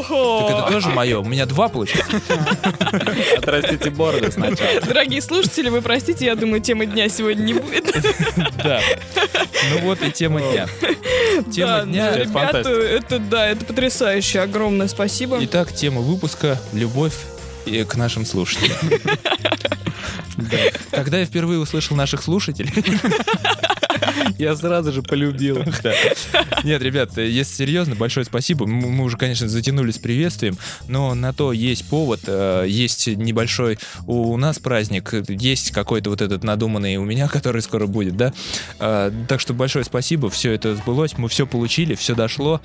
Так 0.03 0.51
это 0.51 0.73
тоже 0.73 0.89
мое, 0.91 1.19
у 1.19 1.25
меня 1.25 1.47
два 1.47 1.69
получается. 1.69 2.21
Отрастите 3.37 3.91
бороды 3.91 4.31
сначала. 4.33 4.81
Дорогие 4.81 5.21
слушатели, 5.23 5.69
вы 5.69 5.83
простите, 5.83 6.27
я 6.27 6.35
думаю, 6.35 6.61
темы 6.61 6.87
дня 6.87 7.09
сегодня 7.09 7.43
не 7.43 7.53
будет. 7.55 7.95
Да. 8.63 8.81
Ну 9.73 9.81
вот 9.83 10.03
и 10.03 10.11
тема 10.11 10.41
дня. 10.41 10.69
Тема 11.53 11.79
Да, 11.79 11.85
дня. 11.85 12.05
ну, 12.05 12.11
это 12.11 12.21
ребята, 12.23 12.59
это 12.71 13.19
да, 13.19 13.47
это 13.49 13.65
потрясающе. 13.65 14.41
Огромное 14.41 14.89
спасибо. 14.89 15.39
Итак, 15.43 15.73
тема 15.73 16.01
выпуска 16.01 16.59
«Любовь 16.73 17.15
э, 17.67 17.85
к 17.85 17.97
нашим 17.97 18.25
слушателям». 18.25 18.77
Когда 20.91 21.19
я 21.19 21.27
впервые 21.27 21.59
услышал 21.61 21.97
наших 21.97 22.23
слушателей... 22.23 22.73
Я 24.39 24.55
сразу 24.57 24.93
же 24.93 25.03
полюбил. 25.03 25.65
Да. 25.83 25.93
Нет, 26.65 26.83
ребят, 26.83 27.17
если 27.17 27.53
серьезно, 27.55 27.95
большое 27.95 28.25
спасибо. 28.25 28.67
Мы 28.67 29.05
уже, 29.05 29.17
конечно, 29.17 29.49
затянули 29.49 29.91
с 29.91 29.99
приветствием, 29.99 30.57
но 30.87 31.15
на 31.15 31.33
то 31.33 31.53
есть 31.53 31.85
повод, 31.89 32.21
э, 32.27 32.65
есть 32.69 33.07
небольшой 33.09 33.79
у 34.07 34.37
нас 34.37 34.59
праздник, 34.59 35.13
есть 35.29 35.73
какой-то 35.73 36.11
вот 36.11 36.21
этот 36.21 36.45
надуманный 36.45 36.97
у 36.97 37.05
меня, 37.05 37.29
который 37.29 37.63
скоро 37.63 37.87
будет, 37.87 38.17
да? 38.17 38.33
Э, 38.79 39.11
Так 39.29 39.41
что 39.41 39.55
большое 39.55 39.85
спасибо, 39.85 40.31
все 40.31 40.53
это 40.53 40.75
сбылось, 40.77 41.17
мы 41.19 41.29
все 41.29 41.47
получили, 41.47 41.95
все 41.95 42.15
дошло. 42.15 42.61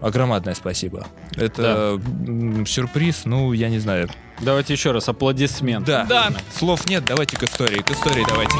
Огромадное 0.00 0.54
спасибо. 0.54 1.06
Это 1.36 2.00
м, 2.26 2.64
сюрприз, 2.66 3.22
ну, 3.24 3.52
я 3.52 3.68
не 3.68 3.78
знаю. 3.78 4.08
Давайте 4.40 4.72
еще 4.72 4.92
раз 4.92 5.08
аплодисмент. 5.08 5.84
Да. 5.84 6.04
Да. 6.04 6.32
Слов 6.56 6.88
нет, 6.88 7.04
давайте 7.04 7.36
к 7.36 7.42
истории, 7.42 7.82
к 7.82 7.90
истории 7.90 8.24
давайте. 8.28 8.56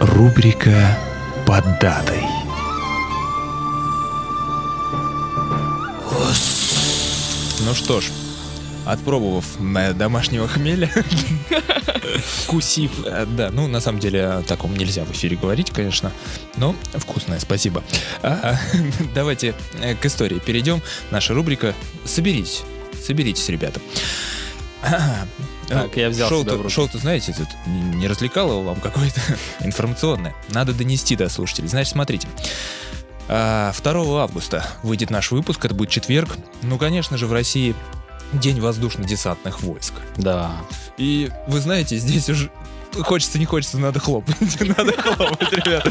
Рубрика 0.00 0.98
«Под 1.46 1.64
датой». 1.80 2.22
Ну 7.66 7.72
что 7.74 8.00
ж, 8.00 8.10
отпробовав 8.84 9.44
э, 9.60 9.92
домашнего 9.92 10.48
хмеля, 10.48 10.90
Вкусив. 12.42 12.90
Э, 13.06 13.26
Да, 13.26 13.50
ну 13.50 13.66
на 13.66 13.80
самом 13.80 13.98
деле 14.00 14.26
о 14.26 14.42
таком 14.42 14.76
нельзя 14.76 15.04
в 15.04 15.12
эфире 15.12 15.36
говорить, 15.36 15.70
конечно, 15.70 16.12
но 16.56 16.74
вкусное, 16.94 17.38
спасибо. 17.40 17.82
А, 18.22 18.56
Давайте 19.14 19.54
э, 19.80 19.94
к 19.94 20.06
истории 20.06 20.38
перейдем. 20.38 20.82
Наша 21.10 21.34
рубрика 21.34 21.74
«Соберитесь». 22.04 22.62
Соберитесь, 23.04 23.48
ребята. 23.48 23.80
А, 24.82 25.26
Так, 25.68 25.96
я 25.96 26.08
взял 26.10 26.28
Шоу-то, 26.28 26.68
шоу-то, 26.68 26.98
знаете, 26.98 27.34
тут 27.36 27.48
не 27.66 28.06
развлекало 28.06 28.62
вам 28.62 28.80
какое-то 28.80 29.20
информационное. 29.60 30.34
Надо 30.50 30.72
донести 30.72 31.16
до 31.16 31.28
слушателей. 31.28 31.68
Значит, 31.68 31.92
смотрите. 31.92 32.28
А, 33.28 33.72
2 33.82 34.22
августа 34.22 34.66
выйдет 34.82 35.10
наш 35.10 35.30
выпуск, 35.30 35.64
это 35.64 35.74
будет 35.74 35.88
четверг. 35.90 36.36
Ну, 36.62 36.76
конечно 36.78 37.16
же, 37.16 37.26
в 37.26 37.32
России 37.32 37.74
День 38.34 38.60
воздушно-десантных 38.60 39.62
войск. 39.62 39.94
Да. 40.16 40.56
И 40.98 41.30
вы 41.46 41.60
знаете, 41.60 41.96
здесь 41.98 42.28
уже 42.28 42.50
хочется, 43.02 43.38
не 43.38 43.44
хочется, 43.44 43.78
надо 43.78 44.00
хлопать. 44.00 44.36
Надо 44.76 44.92
хлопать, 44.92 45.52
ребята. 45.52 45.90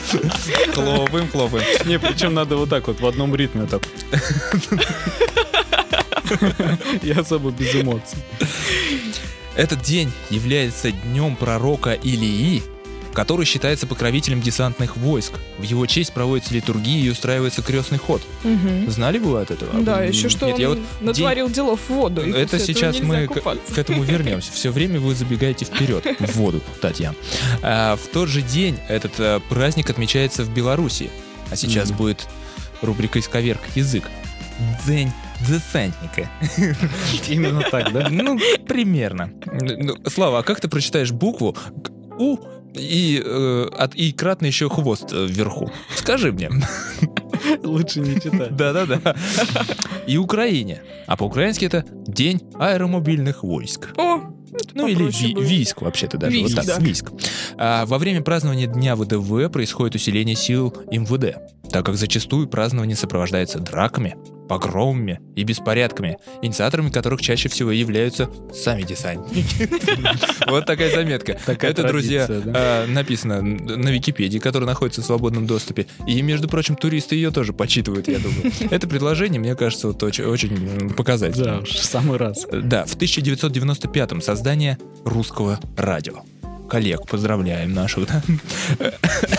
Хлопаем, 0.74 1.30
хлопаем. 1.30 1.88
Не, 1.88 2.00
причем 2.00 2.34
надо 2.34 2.56
вот 2.56 2.70
так 2.70 2.88
вот 2.88 3.00
в 3.00 3.06
одном 3.06 3.36
ритме 3.36 3.66
так. 3.66 3.84
И 7.02 7.12
особо 7.12 7.52
без 7.52 7.76
эмоций. 7.76 8.20
Этот 9.56 9.82
день 9.82 10.12
является 10.30 10.92
днем 10.92 11.36
пророка 11.36 11.94
Илии, 11.94 12.64
который 13.14 13.46
считается 13.46 13.88
покровителем 13.88 14.42
десантных 14.42 14.98
войск. 14.98 15.34
В 15.58 15.64
его 15.64 15.86
честь 15.86 16.14
проводится 16.14 16.54
литургия 16.54 17.04
и 17.06 17.10
устраивается 17.10 17.62
крестный 17.62 17.98
ход. 18.00 18.22
Мгм. 18.44 18.90
Знали 18.90 19.20
вы 19.20 19.40
от 19.42 19.52
этого? 19.52 19.82
Да, 19.82 20.04
М, 20.04 20.10
еще 20.10 20.30
что 20.30 20.46
Нет, 20.48 20.56
он 20.56 20.62
я 20.62 20.70
вот 20.70 20.80
натворил 21.02 21.50
делов 21.50 21.80
в 21.88 21.90
воду. 21.90 22.26
и 22.26 22.32
Это 22.32 22.60
сейчас 22.60 23.00
мы 23.00 23.28
к, 23.28 23.34
купаться. 23.34 23.74
к 23.74 23.78
этому 23.78 24.04
вернемся. 24.04 24.52
Все 24.54 24.72
время 24.72 25.00
вы 25.00 25.16
забегаете 25.16 25.66
вперед, 25.66 26.06
в 26.20 26.36
воду, 26.36 26.62
Татьяна. 26.82 27.16
А, 27.62 27.96
в 27.96 28.08
тот 28.08 28.30
же 28.30 28.42
день 28.42 28.78
этот 28.90 29.14
а, 29.20 29.40
праздник 29.50 29.90
отмечается 29.90 30.44
в 30.44 30.54
Беларуси. 30.54 31.10
А 31.52 31.56
сейчас 31.56 31.90
Мгм. 31.90 31.98
будет 31.98 32.28
рубрика 32.82 33.20
«Исковерк 33.20 33.62
язык». 33.76 34.04
День 34.86 35.12
десантника. 35.48 36.30
Именно 37.28 37.64
так, 37.70 37.92
да? 37.92 38.08
Ну, 38.10 38.40
примерно. 38.68 39.32
Ну, 39.46 39.96
Слава, 40.10 40.40
а 40.40 40.44
как 40.44 40.60
ты 40.62 40.68
прочитаешь 40.68 41.12
букву 41.12 41.54
к- 41.54 41.92
У 42.20 42.38
и, 42.76 43.22
э, 43.24 43.68
от, 43.78 43.96
и 43.96 44.12
кратно 44.12 44.46
еще 44.48 44.70
хвост 44.70 45.12
э, 45.12 45.26
вверху? 45.28 45.72
Скажи 45.96 46.32
мне. 46.32 46.50
Лучше 47.64 48.00
не 48.00 48.16
читать. 48.20 48.56
Да-да-да. 48.56 49.16
И 50.08 50.18
Украине. 50.18 50.82
А 51.08 51.16
по-украински 51.18 51.66
это 51.66 51.86
День 52.08 52.42
аэромобильных 52.60 53.44
войск. 53.44 53.90
О, 53.98 54.20
Ну 54.76 54.88
или 54.88 55.04
ви- 55.10 55.36
вийск 55.44 55.82
вообще-то 55.82 56.18
даже. 56.18 56.36
Вийск, 56.36 56.58
вот 56.58 56.66
так, 56.66 56.78
да. 56.80 56.84
вийск. 56.86 57.12
А, 57.58 57.86
во 57.86 57.98
время 57.98 58.22
празднования 58.22 58.68
Дня 58.68 58.96
ВДВ 58.96 59.52
происходит 59.52 59.96
усиление 59.96 60.36
сил 60.36 60.74
МВД, 60.92 61.38
так 61.72 61.86
как 61.86 61.96
зачастую 61.96 62.48
празднование 62.48 62.96
сопровождается 62.96 63.60
драками, 63.60 64.16
погромами 64.54 65.20
и 65.36 65.44
беспорядками, 65.44 66.20
инициаторами 66.44 66.92
которых 66.92 67.22
чаще 67.22 67.50
всего 67.50 67.72
являются 67.72 68.30
сами 68.54 68.84
десантники. 68.84 69.68
Вот 70.48 70.66
такая 70.68 70.94
заметка. 70.94 71.40
Это, 71.48 71.88
друзья, 71.88 72.28
а, 72.30 72.86
написано 72.86 73.42
на 73.42 73.90
Википедии, 73.90 74.38
которая 74.38 74.68
находится 74.70 75.02
в 75.02 75.06
свободном 75.06 75.48
доступе. 75.48 75.88
И, 76.06 76.22
между 76.22 76.48
прочим, 76.48 76.76
туристы 76.76 77.16
ее 77.16 77.32
тоже 77.32 77.52
почитывают, 77.54 78.08
я 78.08 78.20
думаю. 78.20 78.52
Это 78.70 78.88
предложение, 78.88 79.40
мне 79.40 79.56
кажется, 79.56 79.88
вот 79.88 80.04
очень 80.04 80.90
показательное. 80.90 81.62
Да 81.62 81.66
в 81.66 81.70
самый 81.70 82.18
раз. 82.18 82.46
Да, 82.52 82.86
в 82.86 82.96
1995-м 82.96 84.22
создание 84.22 84.78
русского 85.04 85.60
радио. 85.76 86.22
Коллег, 86.74 87.06
поздравляем 87.06 87.72
наших, 87.72 88.08
да? 88.08 88.24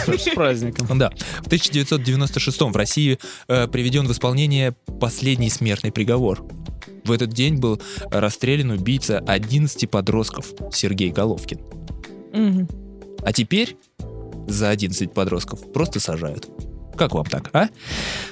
С 0.06 0.32
праздником. 0.36 0.96
Да. 0.96 1.10
В 1.40 1.48
1996-м 1.48 2.72
в 2.72 2.76
России 2.76 3.18
э, 3.48 3.66
приведен 3.66 4.06
в 4.06 4.12
исполнение 4.12 4.70
последний 5.00 5.50
смертный 5.50 5.90
приговор. 5.90 6.46
В 7.04 7.10
этот 7.10 7.30
день 7.30 7.56
был 7.56 7.82
расстрелян 8.12 8.70
убийца 8.70 9.18
11 9.18 9.90
подростков 9.90 10.46
Сергей 10.72 11.10
Головкин. 11.10 11.58
Мгм. 12.32 12.68
А 13.24 13.32
теперь 13.32 13.78
за 14.46 14.70
11 14.70 15.12
подростков 15.12 15.72
просто 15.72 15.98
сажают. 15.98 16.48
Как 16.96 17.14
вам 17.14 17.26
так, 17.26 17.50
а? 17.52 17.68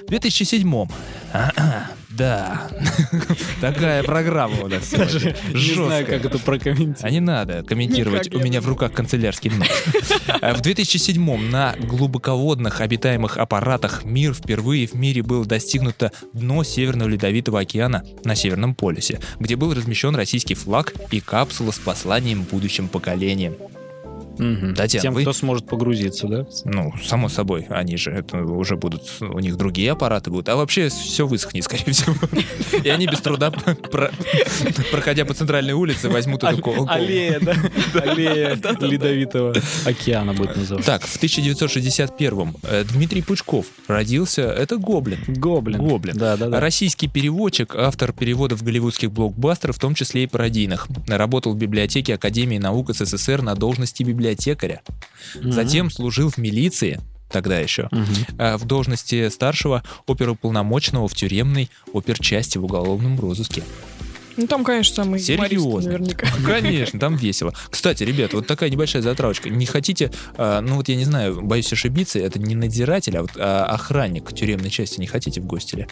В 0.06 0.12
2007-м. 0.12 0.88
А-а, 1.32 1.90
Да. 2.16 2.68
Такая 3.60 4.02
программа 4.02 4.64
у 4.64 4.68
нас 4.68 4.90
сегодня. 4.90 5.34
Не 5.54 5.74
знаю, 5.74 6.06
как 6.06 6.24
это 6.24 6.38
прокомментировать. 6.38 7.04
А 7.04 7.10
не 7.10 7.20
надо 7.20 7.62
комментировать, 7.62 8.26
Никак, 8.26 8.40
у 8.40 8.44
меня 8.44 8.60
в 8.60 8.68
руках 8.68 8.92
канцелярский 8.92 9.50
нож. 9.50 9.68
В 10.58 10.60
2007 10.60 11.50
на 11.50 11.74
глубоководных 11.78 12.80
обитаемых 12.80 13.38
аппаратах 13.38 14.04
мир 14.04 14.34
впервые 14.34 14.86
в 14.86 14.94
мире 14.94 15.22
было 15.22 15.44
достигнуто 15.44 16.12
дно 16.32 16.64
Северного 16.64 17.08
Ледовитого 17.08 17.60
океана 17.60 18.04
на 18.24 18.34
Северном 18.34 18.74
полюсе, 18.74 19.20
где 19.38 19.56
был 19.56 19.72
размещен 19.72 20.14
российский 20.14 20.54
флаг 20.54 20.92
и 21.10 21.20
капсула 21.20 21.70
с 21.70 21.78
посланием 21.78 22.42
будущим 22.42 22.88
поколениям. 22.88 23.54
Мгм. 24.38 24.74
Татьяна, 24.74 25.02
Тем, 25.02 25.14
вы- 25.14 25.22
кто 25.22 25.32
сможет 25.32 25.66
погрузиться, 25.66 26.26
да? 26.28 26.46
Ну, 26.64 26.92
само 27.04 27.28
собой, 27.28 27.66
они 27.70 27.96
же 27.96 28.10
это 28.10 28.38
уже 28.38 28.76
будут, 28.76 29.02
у 29.20 29.38
них 29.38 29.56
другие 29.56 29.92
аппараты 29.92 30.30
будут, 30.30 30.48
а 30.48 30.56
вообще 30.56 30.88
все 30.88 31.26
высохнет, 31.26 31.64
скорее 31.64 31.92
всего. 31.92 32.14
И 32.82 32.88
они 32.88 33.06
без 33.06 33.20
труда, 33.20 33.50
про- 33.50 34.10
проходя 34.90 35.24
по 35.24 35.34
центральной 35.34 35.72
улице, 35.74 36.08
возьмут 36.08 36.42
эту 36.44 36.62
ко- 36.62 36.72
ко- 36.72 36.90
Аллея, 36.92 37.40
да? 37.40 37.54
Аллея 38.02 38.58
Ледовитого 38.80 39.54
океана 39.84 40.32
будет 40.34 40.56
называться. 40.56 40.86
Так, 40.90 41.02
в 41.04 41.22
1961-м 41.22 42.56
э, 42.62 42.84
Дмитрий 42.84 43.22
Пучков 43.22 43.66
родился, 43.88 44.42
это 44.42 44.76
Гоблин. 44.76 45.18
Гоблин. 45.28 45.78
Гоблин. 45.80 46.16
Да, 46.16 46.36
да, 46.36 46.48
да. 46.48 46.60
Российский 46.60 47.08
переводчик, 47.08 47.74
автор 47.76 48.12
переводов 48.12 48.62
голливудских 48.62 49.10
блокбастеров, 49.12 49.76
в 49.76 49.78
том 49.80 49.94
числе 49.94 50.24
и 50.24 50.26
пародийных. 50.26 50.88
Работал 51.08 51.52
в 51.54 51.56
библиотеке 51.58 52.14
Академии 52.14 52.58
наук 52.58 52.90
СССР 52.94 53.42
на 53.42 53.54
должности 53.54 54.02
библиотекаря. 54.02 54.21
Затем 55.34 55.90
служил 55.90 56.30
в 56.30 56.38
милиции, 56.38 57.00
тогда 57.30 57.58
еще, 57.58 57.88
Мгм. 57.90 58.06
э, 58.38 58.56
в 58.56 58.64
должности 58.64 59.28
старшего 59.28 59.82
оперуполномоченного 60.06 61.08
в 61.08 61.14
тюремной 61.14 61.70
оперчасти 61.92 62.58
в 62.58 62.64
уголовном 62.64 63.18
розыске. 63.20 63.62
Ну 64.38 64.46
там, 64.46 64.64
конечно, 64.64 64.94
самый 65.04 65.20
юморист 65.20 65.62
Серьезно. 65.62 65.90
наверняка. 65.92 66.26
Конечно, 66.46 66.98
там 66.98 67.16
весело. 67.16 67.52
Кстати, 67.68 68.02
ребят, 68.02 68.32
вот 68.32 68.46
такая 68.46 68.70
небольшая 68.70 69.02
затравочка. 69.02 69.50
Не 69.50 69.66
хотите, 69.66 70.10
а, 70.38 70.62
ну 70.62 70.76
вот 70.76 70.88
я 70.88 70.96
не 70.96 71.04
знаю, 71.04 71.42
боюсь 71.42 71.70
ошибиться, 71.70 72.18
это 72.18 72.38
не 72.38 72.54
надзиратель, 72.54 73.14
а 73.18 73.22
вот 73.22 73.32
а, 73.36 73.66
охранник 73.66 74.32
тюремной 74.32 74.70
части 74.70 75.00
не 75.00 75.06
хотите 75.06 75.42
в 75.42 75.44
гости 75.44 75.76
ли? 75.76 75.86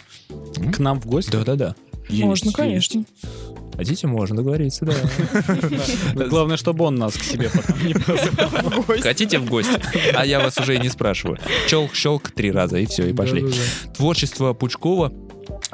К 0.73 0.79
нам 0.79 1.01
в 1.03 1.07
гости? 1.07 1.31
Да-да-да. 1.33 1.75
Можно, 2.09 2.47
Есть, 2.47 2.57
конечно. 2.57 2.99
есть. 3.01 3.09
Хотите, 3.81 4.07
можно 4.07 4.37
договориться, 4.37 4.85
да. 4.85 4.95
Главное, 6.27 6.59
чтобы 6.59 6.85
он 6.85 6.97
нас 6.97 7.14
к 7.14 7.23
себе 7.23 7.49
потом 7.49 7.83
не 7.87 7.95
позвал. 7.95 8.85
Хотите 9.01 9.38
в 9.38 9.49
гости? 9.49 9.81
А 10.14 10.27
я 10.27 10.38
вас 10.40 10.59
уже 10.59 10.77
и 10.77 10.79
не 10.79 10.90
спрашиваю. 10.90 11.38
Челк-щелк 11.66 12.31
три 12.31 12.53
раза, 12.53 12.77
и 12.77 12.85
все, 12.85 13.09
и 13.09 13.14
пошли. 13.14 13.47
Творчество 13.97 14.53
Пучкова 14.53 15.14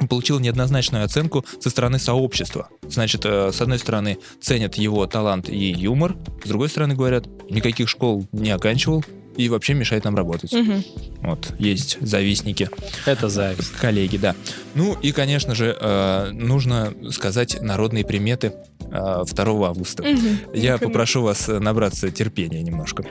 получил 0.09 0.39
неоднозначную 0.39 1.03
оценку 1.03 1.43
со 1.59 1.69
стороны 1.69 1.99
сообщества. 1.99 2.69
Значит, 2.87 3.25
э, 3.25 3.51
с 3.51 3.59
одной 3.61 3.77
стороны, 3.77 4.19
ценят 4.39 4.75
его 4.75 5.05
талант 5.05 5.49
и 5.49 5.71
юмор, 5.71 6.15
с 6.45 6.47
другой 6.47 6.69
стороны, 6.69 6.95
говорят, 6.95 7.27
никаких 7.49 7.89
школ 7.89 8.25
не 8.31 8.51
оканчивал 8.51 9.03
и 9.37 9.49
вообще 9.49 9.73
мешает 9.73 10.03
нам 10.03 10.15
работать. 10.15 10.51
Мгм. 10.51 10.83
Вот, 11.21 11.53
есть 11.59 11.97
завистники, 12.01 12.69
Это 13.05 13.29
зависть. 13.29 13.71
коллеги, 13.73 14.17
да. 14.17 14.35
Ну 14.75 14.93
и, 15.01 15.11
конечно 15.11 15.55
же, 15.55 15.77
э, 15.79 16.31
нужно 16.31 16.93
сказать 17.11 17.61
народные 17.61 18.03
приметы 18.05 18.53
э, 18.91 19.23
2 19.25 19.67
августа. 19.67 20.03
Мгм. 20.03 20.39
Я 20.53 20.77
попрошу 20.77 21.21
вас 21.21 21.47
э, 21.49 21.59
набраться 21.59 22.09
терпения 22.11 22.61
немножко. 22.61 23.05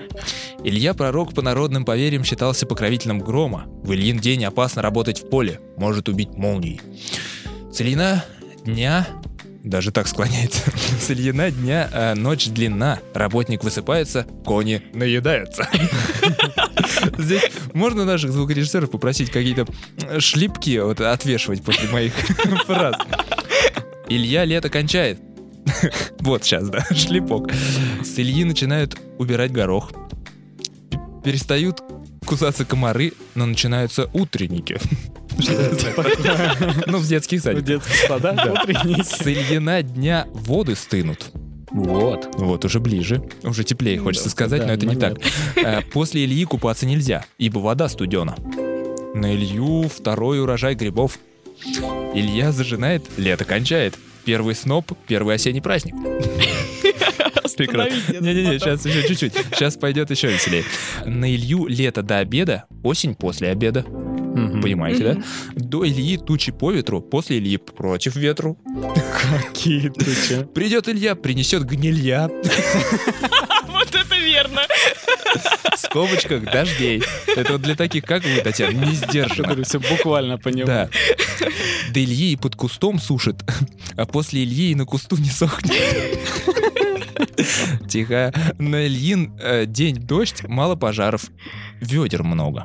Илья 0.65 0.95
Пророк 0.95 1.35
по 1.35 1.43
народным 1.43 1.85
поверьям 1.85 2.25
считался 2.25 2.67
покровителем 2.67 3.21
грома. 3.21 3.65
В 3.83 3.93
Ильин 3.93 4.19
день 4.19 4.45
опасно 4.45 4.83
работать 4.83 5.23
в 5.23 5.29
поле, 5.29 5.61
может 5.77 6.09
убить 6.09 6.31
молнией. 6.31 6.81
Целина 7.73 8.25
дня 8.65 9.07
даже 9.67 9.91
так 9.91 10.07
склоняется. 10.09 10.63
С 11.01 11.13
дня 11.13 11.91
а 11.93 12.15
ночь 12.15 12.47
длинна. 12.47 13.01
Работник 13.15 13.65
высыпается, 13.65 14.25
кони 14.45 14.83
наедаются. 14.95 15.69
Здесь 17.19 17.51
можно 17.75 18.05
наших 18.05 18.33
звукорежиссеров 18.33 18.91
попросить 18.91 19.31
какие-то 19.31 19.67
шлипки 20.21 20.79
вот, 20.79 21.01
отвешивать 21.01 21.63
после 21.63 21.89
моих 21.91 22.15
фраз. 22.67 22.97
Илья 24.09 24.45
лето 24.45 24.71
кончает. 24.71 25.19
Вот 26.21 26.45
сейчас, 26.45 26.69
да, 26.69 26.85
шлепок. 26.95 27.51
С 28.05 28.19
Ильи 28.19 28.45
начинают 28.45 28.97
убирать 29.19 29.51
горох. 29.51 29.91
Перестают 31.25 31.83
кусаться 32.25 32.65
комары, 32.65 33.13
но 33.35 33.47
начинаются 33.47 34.09
утренники. 34.13 34.79
Ну, 36.87 36.99
в 36.99 37.07
детских 37.07 37.41
В 37.41 37.45
садиках. 37.45 37.65
детских 37.67 37.95
садах 38.07 38.37
Да. 38.37 38.65
С 39.05 39.23
Ильина 39.27 39.83
дня 39.83 40.27
воды 40.33 40.75
стынут. 40.75 41.31
Вот. 41.71 42.29
Вот, 42.35 42.65
уже 42.65 42.81
ближе. 42.81 43.23
Уже 43.43 43.65
теплее, 43.65 43.99
хочется 43.99 44.29
Да, 44.29 44.33
сказать, 44.33 44.67
но 44.67 44.73
это 44.73 44.87
не 44.87 44.97
так. 44.97 45.19
Э, 45.57 45.83
После 45.93 46.25
Ильи 46.25 46.45
купаться 46.45 46.87
нельзя, 46.87 47.25
ибо 47.39 47.59
вода 47.59 47.89
студена. 47.89 48.37
На 49.15 49.35
Илью 49.35 49.89
второй 49.89 50.41
урожай 50.41 50.75
грибов. 50.75 51.19
Илья 52.15 52.53
зажинает, 52.53 53.05
лето 53.17 53.45
кончает. 53.45 53.95
Первый 54.25 54.55
сноп, 54.55 54.93
первый 55.07 55.35
осенний 55.37 55.61
праздник. 55.61 55.95
Это 57.59 58.21
Не-не-не, 58.21 58.59
сейчас 58.59 58.85
еще 58.85 59.09
чуть-чуть. 59.09 59.33
Сейчас 59.55 59.77
пойдет 59.77 60.11
еще 60.11 60.29
веселее. 60.29 60.65
На 61.07 61.35
Илью 61.35 61.67
лето 61.67 62.03
до 62.03 62.19
обеда, 62.19 62.65
осень 62.83 63.15
после 63.15 63.49
обеда. 63.49 63.85
Мгм. 64.37 64.63
Понимаете, 64.63 65.13
Мгм. 65.13 65.23
да? 65.55 65.65
До 65.65 65.87
Ильи 65.87 66.17
тучи 66.19 66.53
по 66.53 66.71
ветру, 66.73 67.01
после 67.01 67.39
Ильи 67.39 67.57
против 67.57 68.17
ветру. 68.17 68.59
Какие 69.21 69.89
тучи. 69.89 70.45
Придет 70.55 70.89
Илья, 70.89 71.15
принесет 71.15 71.65
гнилья, 71.65 72.29
Вот 73.69 73.95
это 73.95 74.17
верно. 74.19 74.63
в 75.75 75.79
скобочках 75.79 76.45
дождей. 76.45 77.03
Это 77.37 77.53
вот 77.53 77.63
для 77.63 77.75
таких, 77.75 78.05
как 78.05 78.25
вы, 78.25 78.41
Татьяна, 78.43 78.85
не 78.87 78.93
сдержанно. 78.95 79.63
Все 79.65 79.79
буквально 79.81 80.39
понимаю. 80.39 80.89
Да. 81.41 81.49
До 81.93 82.01
Ильи 82.03 82.33
и 82.33 82.37
под 82.37 82.57
кустом 82.57 82.99
сушит, 82.99 83.37
а 83.97 84.07
после 84.07 84.43
Ильи 84.45 84.73
и 84.73 84.75
на 84.75 84.85
кусту 84.87 85.17
не 85.17 85.31
сохнет. 85.31 85.73
Тихо. 87.89 88.33
На 88.59 88.87
Ильин 88.87 89.33
э, 89.41 89.67
день 89.67 89.97
дождь, 89.97 90.43
мало 90.49 90.77
пожаров. 90.77 91.25
Ведер 91.81 92.23
много. 92.23 92.65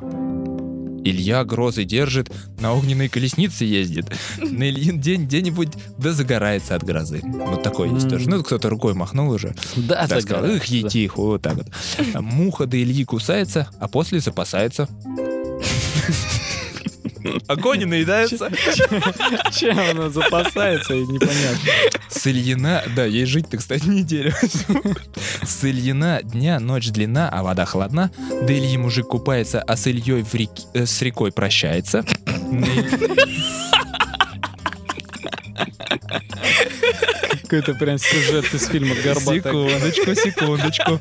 Илья 1.03 1.43
грозы 1.43 1.83
держит, 1.83 2.31
на 2.59 2.73
огненной 2.73 3.09
колеснице 3.09 3.65
ездит. 3.65 4.05
На 4.37 4.69
Ильин 4.69 4.99
день 4.99 5.25
где-нибудь 5.25 5.69
да 5.97 6.11
загорается 6.11 6.75
от 6.75 6.83
грозы. 6.83 7.21
Вот 7.23 7.63
такой 7.63 7.89
есть 7.93 8.09
тоже. 8.09 8.29
Ну, 8.29 8.43
кто-то 8.43 8.69
рукой 8.69 8.93
махнул 8.93 9.29
уже. 9.31 9.55
Да, 9.75 10.07
Так 10.07 10.21
сказал, 10.21 10.45
их 10.45 10.65
етих, 10.65 11.17
вот 11.17 11.41
так 11.41 11.55
вот. 11.55 11.67
Муха 12.21 12.65
до 12.65 12.81
Ильи 12.81 13.03
кусается, 13.05 13.69
а 13.79 13.87
после 13.87 14.19
запасается. 14.19 14.87
А 17.47 17.55
кони 17.55 17.85
наедаются. 17.85 18.49
Чем 19.53 19.77
она 19.79 20.09
запасается, 20.09 20.93
и 20.93 21.05
непонятно. 21.05 21.69
С 22.09 22.27
Ильина, 22.27 22.83
да, 22.95 23.05
ей 23.05 23.25
жить-то, 23.25 23.57
кстати, 23.57 23.85
неделю. 23.85 24.33
С 25.43 25.63
Ильина 25.63 26.21
дня 26.23 26.59
ночь 26.59 26.89
длина, 26.89 27.29
а 27.29 27.43
вода 27.43 27.65
холодна. 27.65 28.11
Да 28.29 28.53
Ильи 28.53 28.77
мужик 28.77 29.07
купается, 29.07 29.61
а 29.61 29.75
с 29.75 29.87
Ильей 29.87 30.25
э, 30.73 30.85
с 30.85 31.01
рекой 31.01 31.31
прощается. 31.31 32.05
Какой-то 37.43 37.73
прям 37.73 37.97
сюжет 37.97 38.53
из 38.53 38.67
фильма 38.67 38.95
«Горбатая». 39.03 39.41
Секундочку, 39.41 40.15
секундочку. 40.15 40.99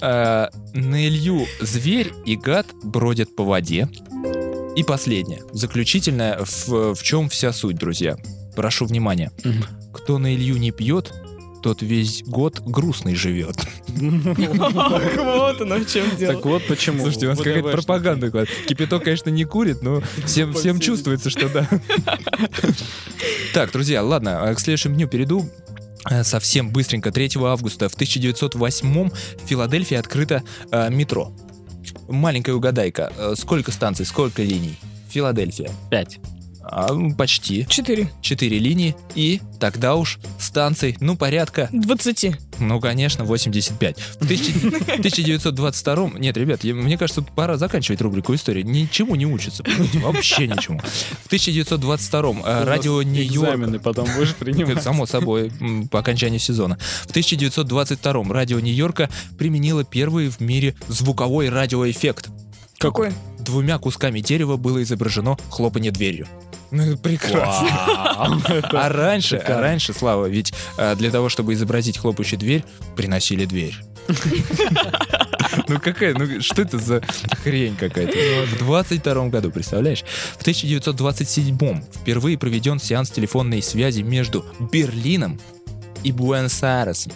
А, 0.00 0.50
На 0.72 1.06
Илью 1.08 1.46
зверь 1.60 2.12
и 2.24 2.36
гад 2.36 2.66
бродят 2.82 3.34
по 3.34 3.42
воде. 3.42 3.88
И 4.76 4.82
последнее, 4.82 5.42
заключительное, 5.52 6.38
в, 6.44 6.94
в 6.94 7.02
чем 7.02 7.28
вся 7.28 7.52
суть, 7.52 7.76
друзья. 7.76 8.16
Прошу 8.56 8.86
внимания. 8.86 9.30
Мгм. 9.44 9.64
Кто 9.92 10.18
на 10.18 10.34
Илью 10.34 10.56
не 10.56 10.72
пьет, 10.72 11.12
тот 11.62 11.80
весь 11.80 12.22
год 12.24 12.60
грустный 12.60 13.14
живет. 13.14 13.56
Вот 13.88 15.60
оно 15.60 15.76
в 15.78 15.86
чем 15.86 16.16
дело. 16.16 16.34
Так 16.34 16.44
вот 16.44 16.66
почему. 16.66 17.00
Слушайте, 17.00 17.26
у 17.26 17.30
нас 17.30 17.38
какая-то 17.38 17.70
пропаганда. 17.70 18.46
Кипяток, 18.66 19.04
конечно, 19.04 19.30
не 19.30 19.44
курит, 19.44 19.82
но 19.82 20.02
всем, 20.26 20.52
всем 20.52 20.80
чувствуется, 20.80 21.30
что 21.30 21.48
да. 21.48 21.68
Так, 23.54 23.72
друзья, 23.72 24.02
ладно, 24.02 24.42
а 24.42 24.54
к 24.54 24.60
следующему 24.60 24.96
дню 24.96 25.08
перейду. 25.08 25.48
Э, 26.10 26.22
Совсем 26.24 26.70
быстренько, 26.70 27.10
3 27.10 27.30
августа 27.36 27.88
в 27.88 27.94
1908 27.94 29.10
в 29.10 29.46
Филадельфии 29.46 29.96
открыто 29.96 30.42
э, 30.70 30.90
метро. 30.90 31.32
Маленькая 32.08 32.52
угадайка. 32.54 33.12
Э, 33.16 33.34
Сколько 33.36 33.70
станций, 33.72 34.06
сколько 34.06 34.42
линий? 34.42 34.76
Филадельфия. 35.08 35.70
Пять. 35.90 36.18
А, 36.66 36.90
м, 36.90 37.14
почти. 37.14 37.66
Четыре. 37.68 38.10
Четыре 38.22 38.58
линии. 38.58 38.96
И 39.14 39.40
тогда 39.60 39.94
уж 39.96 40.18
станций, 40.40 40.96
ну, 41.00 41.16
порядка 41.16 41.68
Двадцати. 41.72 42.36
ну, 42.58 42.80
конечно, 42.80 43.24
85. 43.24 43.98
В 44.00 44.24
1000 44.24 44.50
1922... 44.94 46.10
Нет, 46.18 46.36
ребят, 46.36 46.64
я- 46.64 46.74
мне 46.74 46.96
кажется, 46.98 47.22
пора 47.22 47.56
заканчивать 47.58 48.00
рубрику 48.00 48.34
«История». 48.34 48.62
Ничему 48.62 49.14
не 49.14 49.26
понимаете? 49.62 49.98
вообще 50.00 50.46
ничему. 50.48 50.80
В 51.22 51.26
1922 51.26 52.30
э, 52.44 52.64
радио 52.64 53.02
Нью-Йорк... 53.02 53.48
Экзамены 53.48 53.78
потом 53.78 54.08
будешь 54.16 54.34
принимать. 54.38 54.82
само 54.82 55.06
собой, 55.06 55.52
по 55.90 55.98
окончании 56.00 56.38
сезона. 56.38 56.78
В 57.06 57.10
1922 57.10 58.24
радио 58.32 58.60
Нью-Йорка 58.60 59.10
применило 59.38 59.84
первый 59.84 60.28
в 60.28 60.40
мире 60.40 60.74
звуковой 60.88 61.48
радиоэффект. 61.48 62.28
Какой? 62.78 63.12
Двумя 63.44 63.78
кусками 63.78 64.20
дерева 64.20 64.56
было 64.56 64.82
изображено 64.82 65.36
хлопанье 65.50 65.90
дверью. 65.90 66.26
Ну, 66.70 66.96
прекрасно. 66.96 67.68
А 68.72 68.88
раньше, 68.88 69.36
а 69.36 69.60
раньше, 69.60 69.92
Слава, 69.92 70.26
ведь 70.26 70.52
э, 70.78 70.96
для 70.96 71.10
того, 71.10 71.28
чтобы 71.28 71.52
изобразить 71.52 71.98
хлопающую 71.98 72.38
дверь, 72.38 72.64
приносили 72.96 73.44
дверь. 73.44 73.76
Ну 75.68 75.78
какая, 75.78 76.14
ну 76.14 76.40
что 76.40 76.62
это 76.62 76.78
за 76.78 77.00
хрень 77.44 77.76
какая-то? 77.76 78.16
В 78.56 78.58
22 78.58 79.28
году, 79.28 79.52
представляешь? 79.52 80.02
В 80.36 80.40
1927 80.40 81.56
впервые 81.94 82.36
проведен 82.36 82.80
сеанс 82.80 83.10
телефонной 83.10 83.62
связи 83.62 84.02
между 84.02 84.44
Берлином 84.72 85.40
и 86.02 86.10
Буэнос-Айресом. 86.10 87.12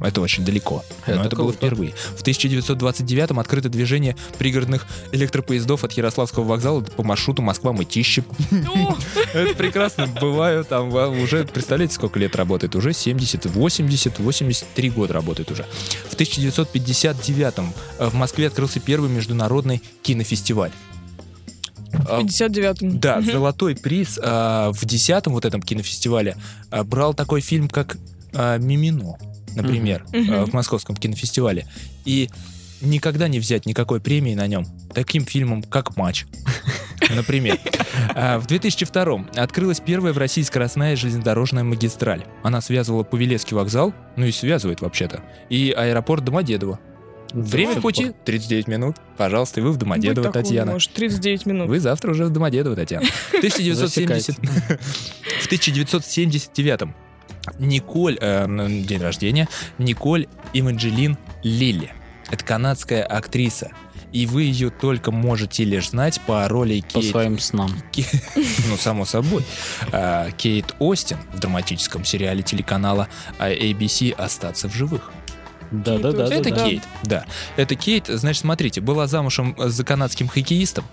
Это 0.00 0.20
очень 0.20 0.44
далеко. 0.44 0.84
Но 1.06 1.14
Это 1.14 1.22
это 1.24 1.36
было 1.36 1.52
впервые. 1.52 1.92
В 2.16 2.20
1929 2.20 3.30
открыто 3.38 3.68
движение 3.68 4.16
пригородных 4.38 4.86
электропоездов 5.12 5.84
от 5.84 5.92
Ярославского 5.92 6.44
вокзала 6.44 6.80
по 6.80 7.02
маршруту 7.02 7.42
Москва-Мытищи. 7.42 8.24
О, 8.68 8.96
Это 9.34 9.54
прекрасно. 9.54 10.06
Бываю 10.06 10.64
там 10.64 10.92
уже, 11.20 11.44
представляете, 11.44 11.94
сколько 11.94 12.18
лет 12.18 12.36
работает? 12.36 12.74
Уже 12.74 12.92
70, 12.92 13.46
80, 13.46 14.18
83 14.18 14.90
года 14.90 15.14
работает 15.14 15.50
уже. 15.50 15.64
В 16.08 16.14
1959 16.14 17.54
в 17.98 18.14
Москве 18.14 18.46
открылся 18.46 18.80
первый 18.80 19.10
международный 19.10 19.82
кинофестиваль. 20.02 20.72
В 21.92 22.24
59-м. 22.24 23.00
Да, 23.00 23.20
золотой 23.20 23.74
приз 23.74 24.18
а, 24.22 24.72
в 24.72 24.84
десятом 24.84 25.32
вот 25.32 25.44
этом 25.44 25.62
кинофестивале 25.62 26.36
а, 26.70 26.84
брал 26.84 27.14
такой 27.14 27.40
фильм, 27.40 27.68
как 27.68 27.96
а, 28.36 28.58
«Мимино», 28.58 29.16
например, 29.54 30.04
Мгм. 30.12 30.32
а, 30.34 30.46
в 30.46 30.52
московском 30.52 30.96
кинофестивале. 30.96 31.66
И 32.04 32.28
никогда 32.80 33.28
не 33.28 33.40
взять 33.40 33.66
никакой 33.66 34.00
премии 34.00 34.34
на 34.34 34.46
нем 34.46 34.66
таким 34.94 35.24
фильмом, 35.24 35.62
как 35.62 35.96
«Матч». 35.96 36.26
Например. 37.14 37.58
А, 38.14 38.38
В 38.38 38.46
2002 38.46 39.26
открылась 39.36 39.80
первая 39.80 40.12
в 40.12 40.18
России 40.18 40.42
скоростная 40.42 40.96
железнодорожная 40.96 41.62
магистраль. 41.62 42.24
Она 42.42 42.60
связывала 42.60 43.02
Павелецкий 43.04 43.54
вокзал, 43.56 43.94
ну 44.16 44.26
и 44.26 44.32
связывает 44.32 44.80
вообще-то, 44.80 45.22
и 45.48 45.72
аэропорт 45.76 46.24
Домодедово. 46.24 46.78
Время 47.32 47.74
Да. 47.74 47.80
пути 47.80 48.12
39 48.24 48.66
минут. 48.68 48.96
Пожалуйста, 49.16 49.60
и 49.60 49.62
вы 49.62 49.72
в 49.72 49.76
Домодедово, 49.76 50.32
Татьяна. 50.32 50.72
может. 50.72 50.92
39 50.94 51.44
минут. 51.46 51.68
Вы 51.68 51.80
завтра 51.80 52.10
уже 52.12 52.24
в 52.24 52.30
Домодедово, 52.30 52.76
Татьяна. 52.76 53.06
В 53.32 53.34
1970... 53.38 54.36
В 55.40 55.46
1979 55.46 56.80
Николь, 57.58 58.18
э, 58.20 58.46
день 58.48 59.00
рождения, 59.00 59.48
Николь 59.78 60.26
Иманджелин 60.52 61.16
Лилли. 61.42 61.92
Это 62.30 62.44
канадская 62.44 63.04
актриса. 63.04 63.70
И 64.12 64.26
вы 64.26 64.44
ее 64.44 64.70
только 64.70 65.10
можете 65.10 65.64
лишь 65.64 65.90
знать 65.90 66.20
по 66.26 66.48
роли 66.48 66.80
По 66.80 67.00
Кейт, 67.00 67.10
своим 67.10 67.38
снам. 67.38 67.70
ну, 68.68 68.76
само 68.78 69.04
собой, 69.04 69.44
А, 69.92 70.30
Кейт 70.30 70.74
Остин 70.78 71.18
в 71.34 71.40
драматическом 71.40 72.04
сериале 72.04 72.42
телеканала 72.42 73.08
а, 73.38 73.50
ABC 73.50 74.12
«Остаться 74.12 74.68
в 74.68 74.74
живых». 74.74 75.12
Да, 75.70 75.98
да, 75.98 76.12
да. 76.12 76.32
Это 76.32 76.50
да. 76.50 76.64
Кейт, 76.64 76.82
да. 77.02 77.26
Это 77.56 77.74
Кейт, 77.74 78.06
значит, 78.06 78.42
смотрите, 78.42 78.80
была 78.80 79.06
замужем 79.06 79.54
э, 79.58 79.68
за 79.68 79.84
канадским 79.84 80.28
хоккеистом. 80.28 80.84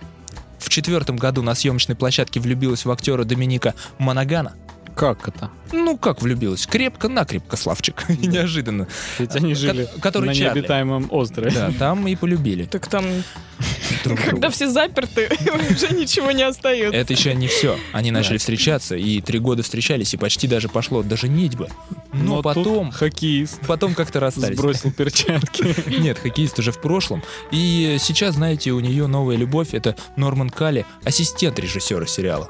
В 0.58 0.70
четвертом 0.70 1.18
году 1.18 1.42
на 1.44 1.56
съемочной 1.56 1.96
площадке 1.96 2.40
влюбилась 2.40 2.86
в 2.86 2.92
актера 2.92 3.24
Доминика 3.24 3.76
Монагана. 4.00 4.54
Как 4.96 5.28
это? 5.28 5.50
Ну, 5.72 5.98
как 5.98 6.22
влюбилась? 6.22 6.68
Крепко-накрепко, 6.68 7.58
Славчик. 7.58 8.04
Неожиданно. 8.10 8.88
Ведь 9.18 9.36
они 9.36 9.54
Ко- 9.54 9.60
жили 9.60 9.90
который 10.02 10.28
на 10.28 10.34
Чарли. 10.36 10.58
необитаемом 10.60 11.08
острове. 11.10 11.52
Да, 11.52 11.72
там 11.80 12.08
и 12.08 12.16
полюбили 12.16 12.66
Так 12.66 12.88
там, 12.88 13.04
друг 14.04 14.18
друга. 14.18 14.22
когда 14.32 14.50
все 14.52 14.70
заперты, 14.70 15.30
уже 15.76 15.90
ничего 15.96 16.32
не 16.32 16.44
остается. 16.44 16.96
Это 16.96 17.14
еще 17.14 17.34
не 17.34 17.48
все. 17.48 17.78
Они 17.92 18.12
начали 18.12 18.38
встречаться, 18.38 18.96
и 18.96 19.20
три 19.22 19.40
года 19.40 19.64
встречались, 19.64 20.14
и 20.14 20.18
почти 20.18 20.48
даже 20.48 20.70
пошло 20.70 21.02
до 21.02 21.18
женитьбы. 21.18 21.70
Но, 22.14 22.36
тут 22.36 22.44
потом, 22.44 22.92
хоккеист 22.92 23.62
потом 23.66 23.96
как-то 23.96 24.20
расстались. 24.20 24.58
сбросил 24.58 24.92
перчатки. 24.92 25.76
Нет, 26.00 26.20
хоккеист 26.20 26.60
уже 26.60 26.72
в 26.72 26.80
прошлом. 26.80 27.24
И 27.52 27.98
сейчас, 28.00 28.36
знаете, 28.36 28.72
у 28.72 28.80
нее 28.80 29.08
новая 29.08 29.38
любовь. 29.38 29.70
Это 29.74 29.96
Норман 30.18 30.52
Калли, 30.52 30.86
ассистент 31.04 31.58
режиссера 31.58 32.06
сериала. 32.06 32.50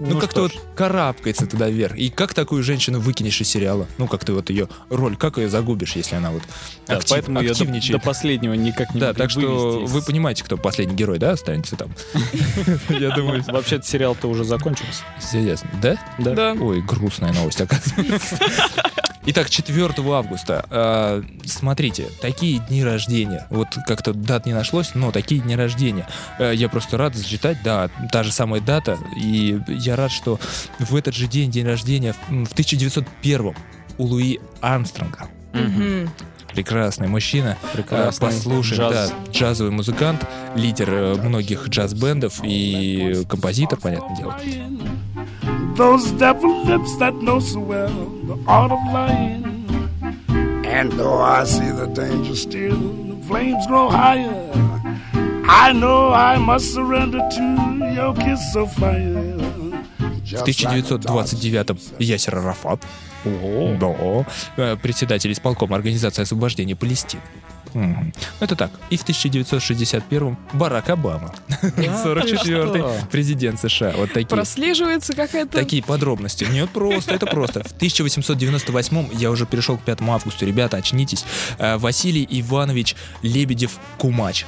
Ну, 0.00 0.18
как-то 0.18 0.42
вот 0.42 0.52
карабкается 0.74 1.46
туда 1.46 1.68
вверх. 1.68 1.94
И 1.96 2.08
как 2.10 2.32
такую 2.32 2.62
женщину 2.62 3.00
выкинешь 3.00 3.40
из 3.40 3.48
сериала? 3.48 3.86
Ну, 3.98 4.08
как 4.08 4.24
ты 4.24 4.32
вот 4.32 4.48
ее 4.50 4.68
роль, 4.88 5.16
как 5.16 5.36
ее 5.36 5.48
загубишь, 5.50 5.94
если 5.96 6.16
она 6.16 6.30
вот 6.30 6.42
Да, 6.86 6.96
актив- 6.96 7.10
поэтому 7.10 7.40
ее 7.40 7.48
до, 7.48 7.52
активничает? 7.52 8.00
до 8.00 8.06
последнего 8.06 8.54
никак 8.54 8.94
не 8.94 9.00
да, 9.00 9.12
так 9.12 9.30
что 9.30 9.84
из- 9.84 9.90
вы 9.90 10.02
понимаете, 10.02 10.42
кто 10.42 10.56
последний 10.56 10.94
герой, 10.94 11.18
да, 11.18 11.32
останется 11.32 11.76
там? 11.76 11.90
Я 12.88 13.14
думаю, 13.14 13.44
Вообще-то 13.46 13.86
сериал-то 13.86 14.28
уже 14.28 14.44
закончился. 14.44 15.02
Да? 16.18 16.34
Да. 16.34 16.52
Ой, 16.58 16.80
грустная 16.80 17.32
новость, 17.32 17.60
оказывается. 17.60 18.38
Итак, 19.26 19.50
4 19.50 19.92
августа. 20.12 20.64
э, 20.70 21.22
смотрите, 21.44 22.08
такие 22.22 22.58
дни 22.58 22.82
рождения. 22.82 23.46
Вот 23.50 23.68
как-то 23.86 24.14
дат 24.14 24.46
не 24.46 24.54
нашлось, 24.54 24.94
но 24.94 25.12
такие 25.12 25.42
дни 25.42 25.54
рождения. 25.56 26.06
Э, 26.38 26.52
я 26.54 26.68
просто 26.70 26.96
рад 26.96 27.14
зачитать, 27.14 27.58
да, 27.62 27.90
та 28.10 28.22
же 28.22 28.32
самая 28.32 28.62
дата. 28.62 28.98
И 29.16 29.60
я 29.68 29.96
рад, 29.96 30.10
что 30.10 30.40
в 30.78 30.96
этот 30.96 31.14
же 31.14 31.26
день, 31.26 31.50
день 31.50 31.66
рождения, 31.66 32.14
в 32.28 32.52
1901 32.52 33.54
у 33.98 34.04
Луи 34.04 34.38
Армстронга. 34.62 35.28
Мгм. 35.52 36.10
Прекрасный 36.54 37.08
мужчина. 37.08 37.56
Прекрасный 37.72 38.28
Э, 38.28 38.30
Послушаем, 38.30 38.80
джаз. 38.92 39.10
да, 39.10 39.32
джазовый 39.32 39.72
музыкант, 39.72 40.26
лидер 40.56 40.88
э, 40.90 41.14
многих 41.14 41.68
джаз-бендов 41.68 42.40
и 42.42 43.24
композитор, 43.28 43.78
понятное 43.78 44.16
дело. 44.16 44.36
Those 45.76 46.12
devil 46.18 46.64
lips 46.66 46.96
that 46.98 47.14
know 47.22 47.38
so 47.40 47.60
well 47.60 47.90
the 48.26 48.36
art 48.46 48.70
of 48.72 48.78
lying. 48.92 49.46
And 50.66 50.92
though 50.92 51.20
I 51.20 51.44
see 51.44 51.70
the 51.70 51.86
danger 51.86 52.34
still, 52.34 52.76
the 52.76 53.16
flames 53.26 53.66
grow 53.66 53.88
higher. 53.90 54.30
I 55.48 55.72
know 55.72 56.12
I 56.12 56.36
must 56.38 56.72
surrender 56.74 57.18
to 57.18 57.92
your 57.94 58.14
kiss 58.14 58.54
of 58.56 58.72
fire. 58.74 59.36
В 60.30 60.44
1929-м 60.46 61.76
Ясер 61.98 62.36
Арафат, 62.36 62.84
да, 63.24 64.26
э, 64.56 64.76
председатель 64.76 65.32
исполкома 65.32 65.76
Организации 65.76 66.22
освобождения 66.22 66.76
Палестины. 66.76 67.22
Ну, 67.74 68.12
Это 68.40 68.56
так. 68.56 68.70
И 68.90 68.96
в 68.96 69.04
1961-м 69.04 70.36
Барак 70.52 70.90
Обама, 70.90 71.34
44-й 71.62 73.06
президент 73.10 73.60
США. 73.60 73.92
Вот 73.96 74.12
такие. 74.12 74.28
Прослеживается 74.28 75.12
какая-то... 75.12 75.58
Такие 75.58 75.82
подробности. 75.82 76.44
Нет, 76.50 76.70
просто, 76.70 77.14
это 77.14 77.26
просто. 77.26 77.62
В 77.62 77.72
1898 77.72 79.08
я 79.12 79.30
уже 79.30 79.46
перешел 79.46 79.76
к 79.78 79.82
5 79.82 80.00
августу. 80.02 80.46
Ребята, 80.46 80.78
очнитесь. 80.78 81.24
Э, 81.58 81.76
Василий 81.76 82.26
Иванович 82.28 82.96
Лебедев-Кумач. 83.22 84.46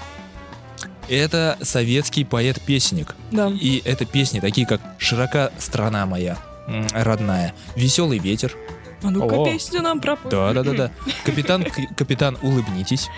Это 1.08 1.58
советский 1.62 2.24
поэт-песенник. 2.24 3.14
Да. 3.30 3.48
И 3.48 3.82
это 3.84 4.04
песни 4.04 4.40
такие, 4.40 4.66
как 4.66 4.80
«Широка 4.98 5.52
страна 5.58 6.06
моя», 6.06 6.38
родная, 6.92 7.54
«Веселый 7.76 8.18
ветер», 8.18 8.56
А 9.02 9.10
ну-ка 9.10 9.44
песню 9.44 9.82
нам 9.82 10.00
пропой. 10.00 10.30
да-да-да-да, 10.30 10.90
«Капитан, 11.24 11.64
капитан, 11.96 12.38
улыбнитесь». 12.42 13.08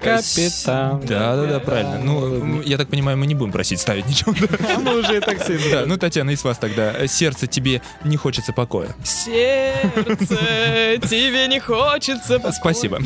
Капитан. 0.00 1.00
Да-да-да, 1.00 1.60
правильно. 1.60 1.98
Ну, 1.98 2.60
я 2.62 2.76
так 2.76 2.88
понимаю, 2.88 3.16
мы 3.16 3.26
не 3.26 3.36
будем 3.36 3.52
просить 3.52 3.80
ставить 3.80 4.06
ничего. 4.08 4.34
да? 4.40 4.78
Мы 4.80 4.98
уже 4.98 5.18
и 5.18 5.20
так 5.20 5.40
все 5.40 5.56
Да, 5.70 5.84
ну, 5.86 5.96
Татьяна, 5.96 6.30
из 6.30 6.42
вас 6.42 6.58
тогда. 6.58 7.06
Сердце 7.06 7.46
тебе 7.46 7.82
не 8.02 8.16
хочется 8.16 8.52
покоя. 8.52 8.96
Сердце, 9.04 10.36
тебе 11.08 11.46
не 11.46 11.60
хочется... 11.60 12.38
покоя. 12.40 12.52
Спасибо. 12.52 12.98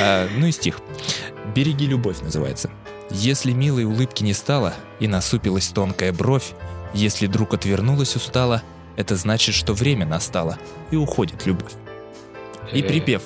А, 0.00 0.28
Ну 0.36 0.46
и 0.46 0.52
стих. 0.52 0.80
«Береги 1.54 1.86
любовь» 1.86 2.20
называется. 2.22 2.70
Если 3.10 3.52
милой 3.52 3.84
улыбки 3.84 4.22
не 4.22 4.32
стало, 4.32 4.72
и 5.00 5.06
насупилась 5.08 5.68
тонкая 5.68 6.12
бровь, 6.12 6.52
если 6.94 7.26
друг 7.26 7.54
отвернулась 7.54 8.16
устала, 8.16 8.62
это 8.96 9.16
значит, 9.16 9.54
что 9.54 9.72
время 9.72 10.06
настало, 10.06 10.58
и 10.90 10.96
уходит 10.96 11.46
любовь. 11.46 11.72
И 12.72 12.82
припев. 12.82 13.22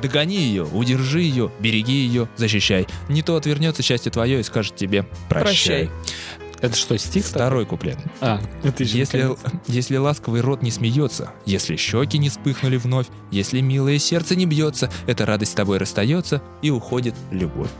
Догони 0.00 0.36
ее, 0.36 0.64
удержи 0.64 1.22
ее, 1.22 1.50
береги 1.60 1.94
ее, 1.94 2.28
защищай. 2.36 2.86
Не 3.08 3.22
то 3.22 3.36
отвернется 3.36 3.82
счастье 3.82 4.12
твое 4.12 4.40
и 4.40 4.42
скажет 4.42 4.76
тебе 4.76 5.04
прощай. 5.28 5.88
Прощай. 5.88 5.90
Это 6.60 6.76
что, 6.76 6.96
стих? 6.96 7.24
Второй 7.24 7.66
куплет. 7.66 7.98
А, 8.20 8.40
это 8.62 8.84
еще 8.84 8.98
Если, 8.98 9.36
если 9.66 9.96
ласковый 9.96 10.42
рот 10.42 10.62
не 10.62 10.70
смеется, 10.70 11.32
если 11.44 11.74
щеки 11.74 12.18
не 12.18 12.28
вспыхнули 12.28 12.76
вновь, 12.76 13.06
если 13.32 13.60
милое 13.60 13.98
сердце 13.98 14.36
не 14.36 14.46
бьется, 14.46 14.88
эта 15.08 15.26
радость 15.26 15.52
с 15.52 15.54
тобой 15.56 15.78
расстается 15.78 16.40
и 16.62 16.70
уходит 16.70 17.16
любовь. 17.32 17.70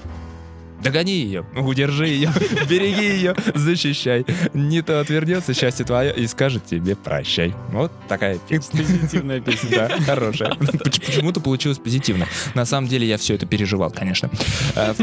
Догони 0.82 1.12
ее, 1.12 1.44
удержи 1.56 2.08
ее, 2.08 2.32
береги 2.68 3.04
ее, 3.04 3.34
защищай. 3.54 4.24
Не 4.52 4.82
то 4.82 5.00
отвернется 5.00 5.54
счастье 5.54 5.84
твое 5.84 6.14
и 6.14 6.26
скажет 6.26 6.66
тебе 6.66 6.96
прощай. 6.96 7.54
Вот 7.70 7.92
такая 8.08 8.38
песня. 8.38 8.78
Позитивная 8.78 9.40
песня. 9.42 9.70
Да, 9.70 10.00
хорошая. 10.00 10.54
Поч- 10.54 11.00
Почему-то 11.00 11.40
получилось 11.40 11.78
позитивно. 11.78 12.26
На 12.54 12.64
самом 12.64 12.88
деле 12.88 13.06
я 13.06 13.16
все 13.18 13.34
это 13.34 13.46
переживал, 13.46 13.90
конечно. 13.90 14.30
А, 14.74 14.94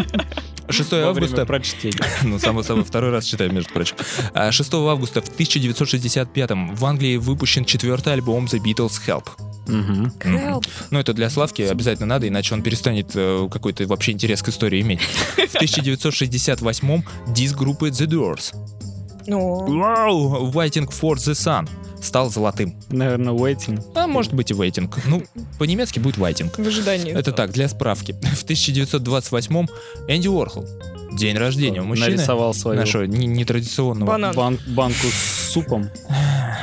6 0.69 0.91
Во 0.91 0.97
время 0.97 1.07
августа 1.09 1.45
прочтения. 1.45 1.99
ну, 2.23 2.39
само 2.39 2.63
собой, 2.63 2.84
второй 2.84 3.11
раз 3.11 3.25
читаю, 3.25 3.51
между 3.51 3.71
прочим. 3.73 3.95
А, 4.34 4.51
6 4.51 4.73
августа 4.73 5.21
в 5.21 5.30
1965-м 5.30 6.75
в 6.75 6.86
Англии 6.86 7.17
выпущен 7.17 7.65
четвертый 7.65 8.13
альбом 8.13 8.45
The 8.45 8.59
Beatles 8.63 8.99
Help. 9.07 9.25
Help. 9.70 10.65
Ну, 10.91 10.99
это 10.99 11.13
для 11.13 11.30
Славки 11.30 11.61
обязательно 11.61 12.07
надо, 12.07 12.28
иначе 12.28 12.53
он 12.55 12.61
перестанет 12.63 13.11
э, 13.15 13.47
какой-то 13.51 13.86
вообще 13.88 14.11
интерес 14.13 14.41
к 14.41 14.49
истории 14.49 14.82
иметь. 14.82 15.01
В 15.01 15.55
1968-м 15.61 17.03
диск 17.34 17.57
группы 17.57 17.89
The 17.89 18.07
Doors 18.07 18.53
Ну, 19.28 19.67
Wow, 19.67 20.51
Waiting 20.51 20.88
for 20.89 21.15
the 21.15 21.34
Sun 21.34 21.67
стал 22.01 22.30
золотым. 22.30 22.76
Наверное, 22.89 23.34
waiting. 23.34 23.84
А 23.93 24.07
может 24.07 24.34
быть 24.34 24.51
и 24.51 24.53
Waiting. 24.53 24.89
Ну, 25.05 25.24
по-немецки 25.57 25.99
будет 25.99 26.17
Waiting. 26.17 26.49
в 26.61 26.65
ожидании. 26.67 27.11
Это 27.13 27.32
так, 27.34 27.51
для 27.51 27.67
справки. 27.67 28.13
В 28.13 28.45
1928-м 28.45 29.67
Энди 30.07 30.28
Уорхол. 30.30 30.65
День 31.11 31.36
рождения 31.38 31.82
у 31.82 31.86
мужчины. 31.86 32.11
Нарисовал 32.11 32.53
свою 32.53 32.80
Нашего 32.80 33.03
не- 33.03 33.26
нетрадиционного 33.28 34.07
Банан. 34.11 34.34
бан- 34.36 34.59
банку 34.67 35.07
с 35.07 35.51
супом. 35.51 35.89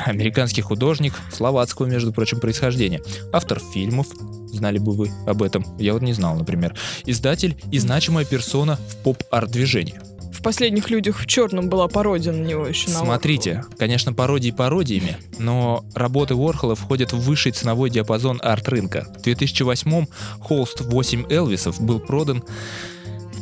Американский 0.05 0.61
художник, 0.61 1.13
словацкого, 1.31 1.85
между 1.85 2.13
прочим, 2.13 2.39
происхождения. 2.39 3.01
Автор 3.31 3.59
фильмов, 3.59 4.07
знали 4.51 4.77
бы 4.77 4.93
вы 4.93 5.11
об 5.25 5.41
этом, 5.43 5.65
я 5.79 5.93
вот 5.93 6.01
не 6.01 6.13
знал, 6.13 6.35
например. 6.35 6.75
Издатель 7.05 7.55
и 7.71 7.79
значимая 7.79 8.25
персона 8.25 8.77
в 8.89 8.97
поп-арт-движении. 9.03 9.99
В 10.37 10.43
последних 10.43 10.91
людях 10.91 11.19
в 11.19 11.25
черном 11.25 11.67
была 11.67 11.87
пародия 11.87 12.31
на 12.31 12.45
него 12.45 12.67
еще 12.67 12.89
на 12.89 12.99
Смотрите, 12.99 13.63
конечно, 13.77 14.13
пародии 14.13 14.51
пародиями, 14.51 15.17
но 15.39 15.83
работы 15.95 16.35
Уорхола 16.35 16.75
входят 16.75 17.11
в 17.11 17.19
высший 17.19 17.53
ценовой 17.53 17.89
диапазон 17.89 18.39
арт-рынка. 18.43 19.07
В 19.17 19.25
2008-м 19.25 20.07
холст 20.39 20.81
8 20.81 21.25
Элвисов 21.31 21.81
был 21.81 21.99
продан 21.99 22.43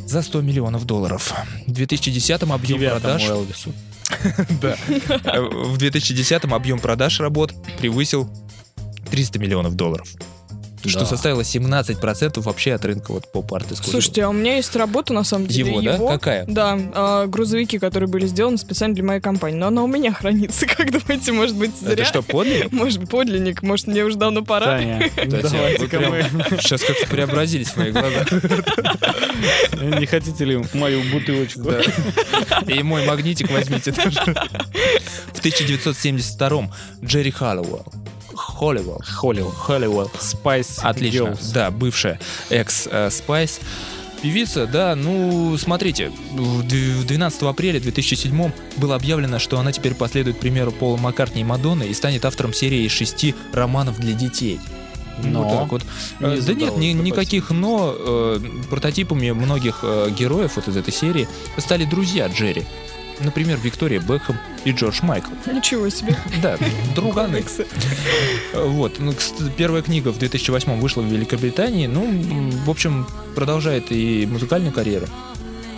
за 0.06 0.22
100 0.22 0.40
миллионов 0.40 0.86
долларов. 0.86 1.34
В 1.66 1.72
2010-м 1.72 2.52
объем 2.52 2.78
Девятому 2.78 3.00
продаж... 3.00 3.28
Элвису. 3.28 3.72
Да. 4.60 4.76
Э, 5.24 5.40
В 5.40 5.76
2010-м 5.78 6.54
объем 6.54 6.78
продаж 6.78 7.20
работ 7.20 7.52
превысил 7.78 8.28
300 9.10 9.38
миллионов 9.38 9.74
долларов. 9.74 10.08
Что 10.88 11.00
Да. 11.00 11.06
составило 11.06 11.42
17% 11.42 12.40
вообще 12.42 12.72
от 12.74 12.84
рынка 12.84 13.12
вот 13.12 13.26
поп-арт 13.30 13.66
искусства. 13.66 13.90
Слушайте, 13.92 14.24
а 14.24 14.28
у 14.28 14.32
меня 14.32 14.56
есть 14.56 14.74
работа, 14.76 15.12
на 15.12 15.24
самом 15.24 15.46
деле. 15.46 15.70
Его, 15.70 15.80
да? 15.82 15.98
Какая? 15.98 16.44
Да, 16.46 16.78
а, 16.94 17.26
грузовики, 17.26 17.78
которые 17.78 18.08
были 18.08 18.26
сделаны 18.26 18.58
специально 18.58 18.94
для 18.94 19.04
моей 19.04 19.20
компании. 19.20 19.56
Но 19.58 19.68
она 19.68 19.82
у 19.82 19.86
меня 19.86 20.12
хранится. 20.14 20.66
Как 20.66 20.90
думаете, 20.90 21.32
может 21.32 21.56
быть, 21.56 21.72
зря? 21.80 21.92
это 21.92 22.04
что, 22.04 22.22
подлинник? 22.22 22.72
Может 22.86 23.08
подлинник, 23.08 23.62
может, 23.62 23.86
мне 23.86 24.04
уже 24.04 24.16
давно 24.16 24.44
пора. 24.44 24.66
Таня, 24.66 25.10
давайте-ка 25.26 26.00
мы... 26.00 26.22
Сейчас 26.60 26.82
как-то 26.82 27.06
преобразились 27.06 27.68
в 27.68 27.76
моих 27.76 27.92
глазах. 27.94 28.30
Не 30.00 30.06
хотите 30.06 30.44
ли 30.44 30.62
мою 30.74 31.02
бутылочку? 31.12 31.62
Да. 31.62 31.80
И 32.72 32.82
мой 32.82 33.04
магнитик 33.06 33.50
возьмите 33.50 33.92
тоже. 33.92 34.20
В 35.32 35.40
1972-м 35.44 36.70
Джерри 37.04 37.30
Халлоуэлл. 37.30 37.84
Холливелл. 38.36 39.00
Холливелл. 39.04 39.50
Холливелл. 39.50 40.10
Spice 40.20 40.80
Отлично. 40.82 41.24
Girls. 41.28 41.52
Да, 41.52 41.70
бывшая 41.70 42.20
экс- 42.50 42.94
Spice. 42.94 43.60
Певица, 44.22 44.66
да, 44.66 44.94
ну, 44.96 45.56
смотрите, 45.58 46.10
в 46.32 46.62
д- 46.66 46.94
в 46.94 47.06
12 47.06 47.42
апреля 47.42 47.78
2007 47.80 48.50
было 48.78 48.94
объявлено, 48.96 49.38
что 49.38 49.58
она 49.58 49.72
теперь 49.72 49.94
последует 49.94 50.40
примеру 50.40 50.72
Пола 50.72 50.96
Маккартни 50.96 51.42
и 51.42 51.44
Мадонны 51.44 51.84
и 51.84 51.92
станет 51.94 52.24
автором 52.24 52.54
серии 52.54 52.84
из 52.86 52.92
шести 52.92 53.34
романов 53.52 53.98
для 54.00 54.14
детей. 54.14 54.58
Но 55.22 55.42
вот 55.44 55.52
так 55.58 55.72
вот. 55.72 55.82
не 56.20 56.26
Э, 56.26 56.36
да 56.36 56.40
задалось 56.40 56.76
нет, 56.76 56.76
ни- 56.96 57.02
никаких 57.02 57.50
но. 57.50 57.94
э, 57.96 58.40
прототипами 58.70 59.30
многих 59.30 59.80
э, 59.82 60.10
героев 60.18 60.52
вот 60.56 60.66
из 60.68 60.76
этой 60.76 60.92
серии 60.92 61.28
стали 61.58 61.84
друзья 61.84 62.26
Джерри. 62.28 62.64
Например, 63.20 63.58
Виктория 63.62 64.00
Бекхэм 64.00 64.36
и 64.64 64.72
Джордж 64.72 65.00
Майкл. 65.02 65.30
Ничего 65.50 65.88
себе. 65.88 66.16
Да, 66.42 66.58
друганы. 66.94 67.44
Вот. 68.54 68.98
Ну, 68.98 69.12
первая 69.56 69.82
книга 69.82 70.10
в 70.10 70.18
2008 70.18 70.80
вышла 70.80 71.02
в 71.02 71.06
Великобритании. 71.06 71.86
Ну, 71.86 72.06
в 72.64 72.70
общем, 72.70 73.06
продолжает 73.34 73.90
и 73.90 74.26
музыкальную 74.26 74.72
карьеру. 74.72 75.06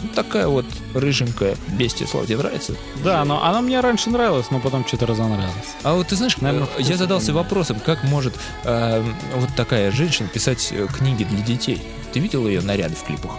Ну, 0.03 0.09
Такая 0.14 0.46
вот 0.49 0.64
рыженькая 0.94 1.57
бестия, 1.68 2.07
Слава, 2.07 2.26
тебе 2.26 2.38
нравится? 2.38 2.74
Да, 3.05 3.24
но 3.24 3.44
она 3.44 3.61
мне 3.61 3.80
раньше 3.80 4.11
нравилась, 4.11 4.51
но 4.51 4.61
потом 4.61 4.86
что-то 4.86 5.07
разонравилась. 5.07 5.74
А 5.82 5.94
вот 5.94 6.09
ты 6.09 6.16
знаешь, 6.16 6.36
Наверно, 6.38 6.68
э, 6.76 6.82
я 6.82 6.96
задался 6.96 7.32
вопросом, 7.32 7.80
как 7.84 8.05
может 8.05 8.34
э, 8.64 9.05
вот 9.36 9.51
такая 9.57 9.90
женщина 9.90 10.28
писать 10.28 10.68
э, 10.72 10.86
книги 10.86 11.24
для 11.24 11.40
детей? 11.42 11.82
Ты 12.12 12.20
видел 12.20 12.46
ее 12.46 12.61
наряды 12.62 12.94
в 12.94 13.03
клипах? 13.05 13.32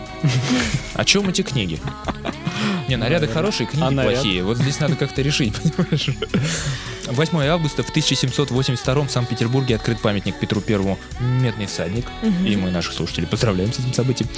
О 0.94 1.06
чем 1.06 1.28
эти 1.30 1.42
книги? 1.42 1.80
Не, 2.88 2.98
наряды 2.98 3.28
хорошие, 3.28 3.68
книги 3.68 3.84
А 3.84 3.92
наряд? 3.92 4.14
плохие. 4.14 4.44
Вот 4.44 4.58
здесь 4.58 4.80
надо 4.80 4.96
как-то 4.96 5.22
решить, 5.22 5.54
понимаешь? 5.78 6.10
8 7.08 7.38
августа 7.48 7.84
в 7.84 7.90
1782 7.90 9.02
в 9.04 9.10
Санкт-Петербурге 9.10 9.76
открыт 9.76 10.00
памятник 10.02 10.40
Петру 10.40 10.62
Первому 10.62 11.00
«Медный 11.20 11.66
всадник». 11.66 12.06
И 12.46 12.56
мы 12.56 12.70
наших 12.72 12.94
слушателей 12.94 13.28
поздравляем 13.28 13.74
с 13.74 13.80
этим 13.80 13.94
событием. 13.94 14.30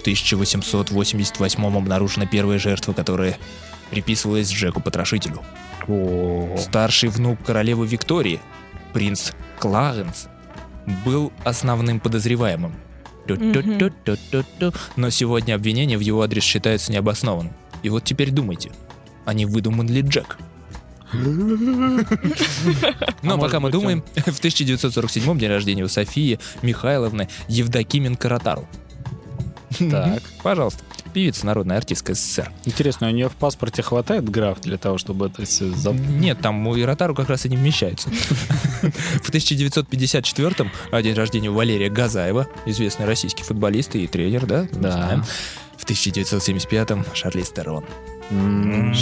в 0.00 0.02
1888 0.02 1.76
обнаружена 1.76 2.26
первая 2.26 2.58
жертва, 2.58 2.92
которая 2.92 3.38
приписывалась 3.90 4.50
Джеку 4.50 4.80
Потрошителю. 4.80 5.42
Старший 6.58 7.08
внук 7.08 7.42
королевы 7.44 7.86
Виктории, 7.86 8.40
принц 8.92 9.32
Кларенс, 9.58 10.28
был 11.04 11.32
основным 11.44 12.00
подозреваемым. 12.00 12.74
Но 14.96 15.10
сегодня 15.10 15.54
обвинение 15.54 15.98
в 15.98 16.00
его 16.00 16.22
адрес 16.22 16.42
считается 16.42 16.92
необоснованным. 16.92 17.52
И 17.82 17.88
вот 17.88 18.04
теперь 18.04 18.30
думайте, 18.30 18.72
а 19.24 19.34
не 19.34 19.46
выдуман 19.46 19.88
ли 19.88 20.02
Джек? 20.02 20.38
Но 21.12 22.04
может 23.22 23.40
пока 23.40 23.60
мы 23.60 23.70
думаем, 23.70 24.04
в 24.14 24.38
1947 24.38 25.38
день 25.38 25.48
рождения 25.48 25.82
у 25.82 25.88
Софии 25.88 26.38
Михайловны 26.62 27.28
Евдокименко-Ротару. 27.48 28.66
Так. 29.78 30.22
Пожалуйста. 30.42 30.82
Певица, 31.14 31.44
народная 31.46 31.76
артистка 31.76 32.14
СССР. 32.14 32.50
Интересно, 32.64 33.08
у 33.08 33.10
нее 33.10 33.28
в 33.28 33.34
паспорте 33.34 33.82
хватает 33.82 34.28
граф 34.28 34.60
для 34.60 34.78
того, 34.78 34.96
чтобы 34.98 35.26
это 35.26 35.44
все 35.44 35.64
зап- 35.66 35.98
Нет, 35.98 36.38
там 36.40 36.66
у 36.66 36.78
Иротару 36.78 37.14
как 37.14 37.28
раз 37.28 37.46
и 37.46 37.48
не 37.48 37.56
вмещается. 37.56 38.10
В 39.22 39.30
1954-м 39.30 40.70
а, 40.92 41.02
день 41.02 41.14
рождения 41.14 41.50
у 41.50 41.54
Валерия 41.54 41.90
Газаева, 41.90 42.46
известный 42.66 43.06
российский 43.06 43.42
футболист 43.42 43.94
и 43.96 44.06
тренер, 44.06 44.46
да? 44.46 44.66
Да. 44.72 45.24
В 45.76 45.84
1975-м 45.86 47.04
Шарлиз 47.14 47.50
Терон. 47.50 47.84
М, 48.30 48.94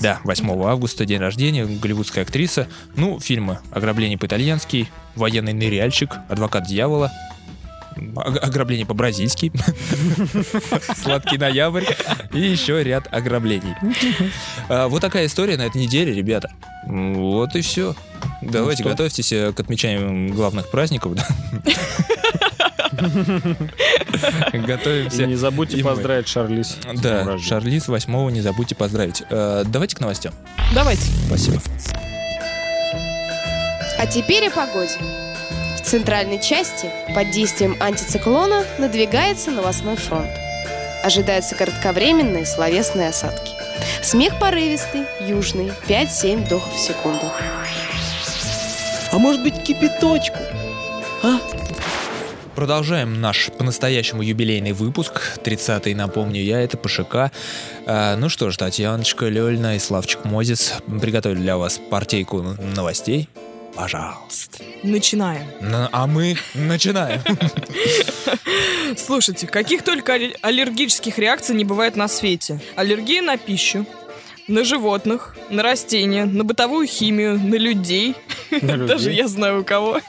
Да, 0.00 0.20
8 0.24 0.48
августа, 0.64 1.04
день 1.04 1.18
рождения, 1.18 1.64
голливудская 1.66 2.22
актриса. 2.24 2.68
Ну, 2.94 3.18
фильмы 3.18 3.58
«Ограбление 3.72 4.16
по-итальянски», 4.18 4.88
«Военный 5.16 5.52
ныряльщик», 5.52 6.10
«Адвокат 6.28 6.66
дьявола», 6.68 7.06
«Ог- 7.06 7.33
«Ограбление 8.16 8.86
по-бразильски», 8.86 9.52
«Сладкий 11.02 11.38
ноябрь» 11.38 11.84
и 12.32 12.40
еще 12.40 12.82
ряд 12.82 13.06
ограблений. 13.12 13.74
А, 14.68 14.88
Вот 14.88 15.00
такая 15.00 15.26
история 15.26 15.56
на 15.56 15.62
этой 15.62 15.80
неделе, 15.80 16.12
ребята. 16.12 16.50
Вот 16.86 17.54
и 17.56 17.60
все. 17.62 17.94
Давайте 18.42 18.82
что? 18.82 18.90
готовьтесь 18.90 19.32
э, 19.32 19.52
к 19.52 19.60
отмечанию 19.60 20.32
главных 20.34 20.70
праздников. 20.70 21.14
да. 21.14 21.26
И 24.52 24.58
Готовимся. 24.58 25.26
не 25.26 25.34
забудьте 25.34 25.76
И 25.78 25.82
мы. 25.82 25.90
поздравить 25.90 26.28
Шарлиз. 26.28 26.68
с 26.68 26.76
днем 26.84 27.00
Да. 27.00 27.38
Шарлиз 27.38 27.88
8 27.88 28.30
не 28.30 28.40
забудьте 28.40 28.74
поздравить. 28.74 29.22
Э, 29.30 29.64
Давайте 29.66 29.96
к 29.96 30.00
новостям. 30.00 30.32
Давайте. 30.74 31.02
Спасибо. 31.26 31.60
А 33.98 34.06
теперь 34.06 34.46
о 34.48 34.50
погоде. 34.50 34.92
В 35.84 35.86
центральной 35.86 36.40
части 36.40 36.90
под 37.14 37.30
действием 37.30 37.76
антициклона 37.78 38.64
надвигается 38.78 39.50
новостной 39.50 39.96
фронт. 39.96 40.30
Ожидаются 41.02 41.54
кратковременные 41.56 42.46
словесные 42.46 43.10
осадки. 43.10 43.52
Смех 44.02 44.40
порывистый, 44.40 45.02
южный, 45.20 45.72
5-7 45.86 46.46
вдохов 46.46 46.74
в 46.74 46.78
секунду. 46.78 47.30
А 49.12 49.18
может 49.18 49.42
быть 49.42 49.62
кипяточку? 49.62 50.38
А? 51.22 51.38
Продолжаем 52.54 53.20
наш 53.20 53.50
по-настоящему 53.50 54.22
юбилейный 54.22 54.72
выпуск. 54.72 55.38
30-й, 55.44 55.92
напомню 55.94 56.40
я, 56.40 56.62
это 56.62 56.78
ПШК. 56.78 57.30
А, 57.86 58.16
ну 58.16 58.30
что 58.30 58.50
ж, 58.50 58.56
Татьяночка 58.56 59.26
Лёльна 59.26 59.76
и 59.76 59.78
Славчик 59.78 60.24
Мозис 60.24 60.72
приготовили 61.02 61.40
для 61.40 61.58
вас 61.58 61.78
партейку 61.90 62.42
новостей. 62.74 63.28
Пожалуйста. 63.74 64.62
Начинаем. 64.82 65.46
А 65.92 66.06
мы 66.06 66.36
начинаем. 66.54 67.20
Слушайте, 68.96 69.46
каких 69.46 69.82
только 69.82 70.14
аллер- 70.14 70.36
аллергических 70.42 71.18
реакций 71.18 71.54
не 71.54 71.64
бывает 71.64 71.96
на 71.96 72.08
свете. 72.08 72.60
Аллергия 72.76 73.22
на 73.22 73.36
пищу, 73.36 73.86
на 74.46 74.62
животных, 74.64 75.36
на 75.50 75.62
растения, 75.62 76.24
на 76.24 76.44
бытовую 76.44 76.86
химию, 76.86 77.38
на 77.38 77.56
людей. 77.56 78.14
На 78.62 78.76
Даже 78.86 79.10
я 79.10 79.26
знаю 79.26 79.62
у 79.62 79.64
кого. 79.64 80.00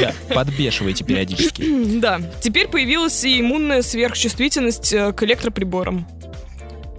Да, 0.00 0.12
подбешивайте 0.34 1.04
периодически. 1.04 1.64
Да, 1.98 2.20
теперь 2.42 2.66
появилась 2.68 3.22
и 3.24 3.40
иммунная 3.40 3.82
сверхчувствительность 3.82 4.92
э, 4.92 5.12
к 5.12 5.22
электроприборам. 5.22 6.06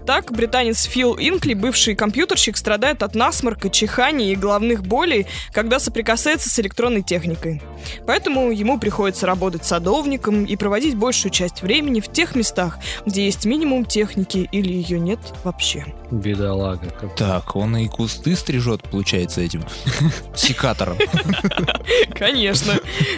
Так, 0.09 0.31
британец 0.31 0.85
Фил 0.85 1.15
Инкли, 1.19 1.53
бывший 1.53 1.93
компьютерщик, 1.93 2.57
страдает 2.57 3.03
от 3.03 3.13
насморка, 3.13 3.69
чихания 3.69 4.31
и 4.31 4.35
головных 4.35 4.81
болей, 4.81 5.27
когда 5.53 5.77
соприкасается 5.77 6.49
с 6.49 6.59
электронной 6.59 7.03
техникой. 7.03 7.61
Поэтому 8.07 8.49
ему 8.49 8.79
приходится 8.79 9.27
работать 9.27 9.65
садовником 9.65 10.45
и 10.45 10.55
проводить 10.55 10.95
большую 10.95 11.31
часть 11.31 11.61
времени 11.61 11.99
в 11.99 12.11
тех 12.11 12.33
местах, 12.33 12.79
где 13.05 13.25
есть 13.25 13.45
минимум 13.45 13.85
техники 13.85 14.49
или 14.51 14.73
ее 14.73 14.99
нет 14.99 15.19
вообще. 15.43 15.85
Бедолага. 16.11 16.89
какой. 16.89 17.09
Так, 17.15 17.55
он 17.55 17.77
и 17.77 17.87
кусты 17.87 18.35
стрижет, 18.35 18.81
получается, 18.83 19.41
этим 19.41 19.63
секатором. 20.35 20.97
Конечно. 22.13 22.73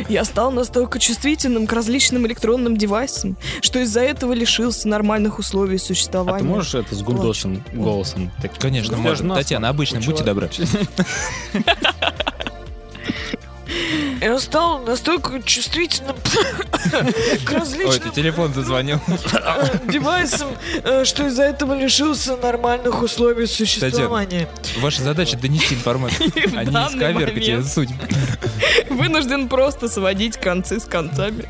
Я 0.09 0.25
стал 0.25 0.51
настолько 0.51 0.99
чувствительным 0.99 1.67
к 1.67 1.73
различным 1.73 2.27
электронным 2.27 2.75
девайсам, 2.77 3.37
что 3.61 3.79
из-за 3.79 4.01
этого 4.01 4.33
лишился 4.33 4.87
нормальных 4.87 5.39
условий 5.39 5.77
А 5.77 5.79
существования. 5.79 6.39
ты 6.39 6.45
можешь 6.49 6.75
это 6.75 6.93
с 6.95 7.01
гундосом 7.01 7.63
голосом? 7.73 8.31
Конечно, 8.59 8.97
можно. 8.97 9.35
Татьяна, 9.35 9.69
обычно, 9.69 9.99
будьте 10.01 10.23
добры. 10.23 10.49
Я 14.21 14.37
стал 14.39 14.79
настолько 14.79 15.41
чувствительным 15.41 16.15
к 16.15 17.51
Ой, 17.51 17.57
различным 17.57 17.99
ты 17.99 18.09
телефон 18.11 18.53
зазвонил. 18.53 18.99
девайсам, 19.85 20.49
э, 20.83 21.05
что 21.05 21.27
из-за 21.27 21.43
этого 21.43 21.73
лишился 21.73 22.35
нормальных 22.37 23.01
условий 23.01 23.47
существования. 23.47 24.47
Ваша 24.77 25.01
задача 25.01 25.37
донести 25.37 25.75
информацию, 25.75 26.31
а 26.55 26.63
не 26.63 26.71
исковеркать 26.71 27.47
ее 27.47 27.63
суть. 27.63 27.89
Вынужден 28.89 29.47
просто 29.49 29.87
сводить 29.87 30.37
концы 30.37 30.79
с 30.79 30.85
концами, 30.85 31.45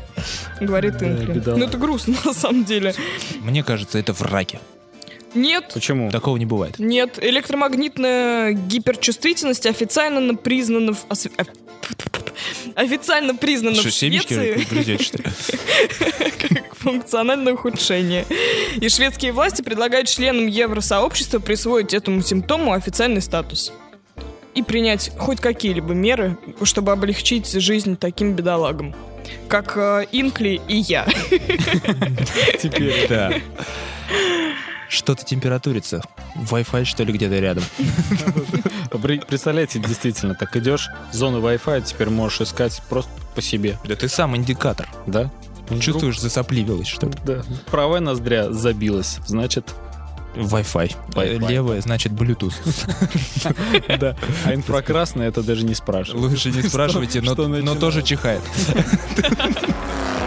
говорит 0.60 1.02
Инкли. 1.02 1.32
бедолага. 1.32 1.56
Ну 1.60 1.66
это 1.66 1.78
грустно 1.78 2.14
на 2.24 2.32
самом 2.32 2.64
деле. 2.64 2.94
Мне 3.40 3.62
кажется, 3.62 3.98
это 3.98 4.14
в 4.14 4.22
раке. 4.22 4.60
Нет, 5.34 5.70
Почему? 5.72 6.10
Такого 6.10 6.36
не 6.36 6.44
бывает. 6.44 6.78
Нет, 6.78 7.18
электромагнитная 7.22 8.52
гиперчувствительность 8.52 9.66
официально 9.66 10.34
признана 10.34 10.92
в 10.92 11.04
официально 12.74 13.34
признана 13.34 13.76
Что, 13.76 13.88
в 13.88 13.94
семечки 13.94 14.34
Швеции 14.34 15.16
ли? 15.16 16.30
как 16.38 16.76
функциональное 16.76 17.54
ухудшение. 17.54 18.26
И 18.76 18.88
шведские 18.88 19.32
власти 19.32 19.62
предлагают 19.62 20.08
членам 20.08 20.46
евросообщества 20.46 21.38
присвоить 21.38 21.94
этому 21.94 22.22
симптому 22.22 22.72
официальный 22.72 23.22
статус. 23.22 23.72
И 24.54 24.62
принять 24.62 25.12
хоть 25.18 25.40
какие-либо 25.40 25.94
меры, 25.94 26.36
чтобы 26.62 26.92
облегчить 26.92 27.50
жизнь 27.50 27.96
таким 27.96 28.34
бедолагам, 28.34 28.94
как 29.48 29.76
э, 29.76 30.06
Инкли 30.12 30.60
и 30.68 30.76
я. 30.76 31.06
Теперь 32.60 33.08
да. 33.08 33.32
Что-то 34.88 35.24
температурится. 35.24 36.02
Wi-Fi, 36.36 36.84
что 36.84 37.04
ли, 37.04 37.12
где-то 37.12 37.38
рядом. 37.38 37.64
Представляете, 39.28 39.78
действительно, 39.78 40.34
так 40.34 40.56
идешь, 40.56 40.88
зоны 41.12 41.38
Wi-Fi 41.38 41.82
теперь 41.82 42.10
можешь 42.10 42.40
искать 42.42 42.82
просто 42.88 43.10
по 43.34 43.42
себе, 43.42 43.78
Да 43.84 43.96
ты 43.96 44.08
сам 44.08 44.36
индикатор. 44.36 44.88
да? 45.06 45.30
Чувствуешь, 45.80 46.20
засопливилось 46.20 46.88
что-то. 46.88 47.18
Да. 47.24 47.42
Правая 47.70 48.00
ноздря 48.00 48.52
забилась, 48.52 49.18
значит, 49.26 49.72
Wi-Fi. 50.34 50.96
Wi-Fi. 51.14 51.48
Левая, 51.48 51.80
значит, 51.80 52.12
Bluetooth. 52.12 52.54
да. 53.98 54.16
А 54.44 54.54
инфракрасная 54.54 55.28
это 55.28 55.42
даже 55.42 55.64
не 55.64 55.74
спрашивает. 55.74 56.30
Лучше 56.30 56.50
не 56.50 56.62
спрашивайте, 56.68 57.20
но 57.20 57.32
что 57.34 57.74
тоже 57.76 58.02
чихает. 58.02 58.42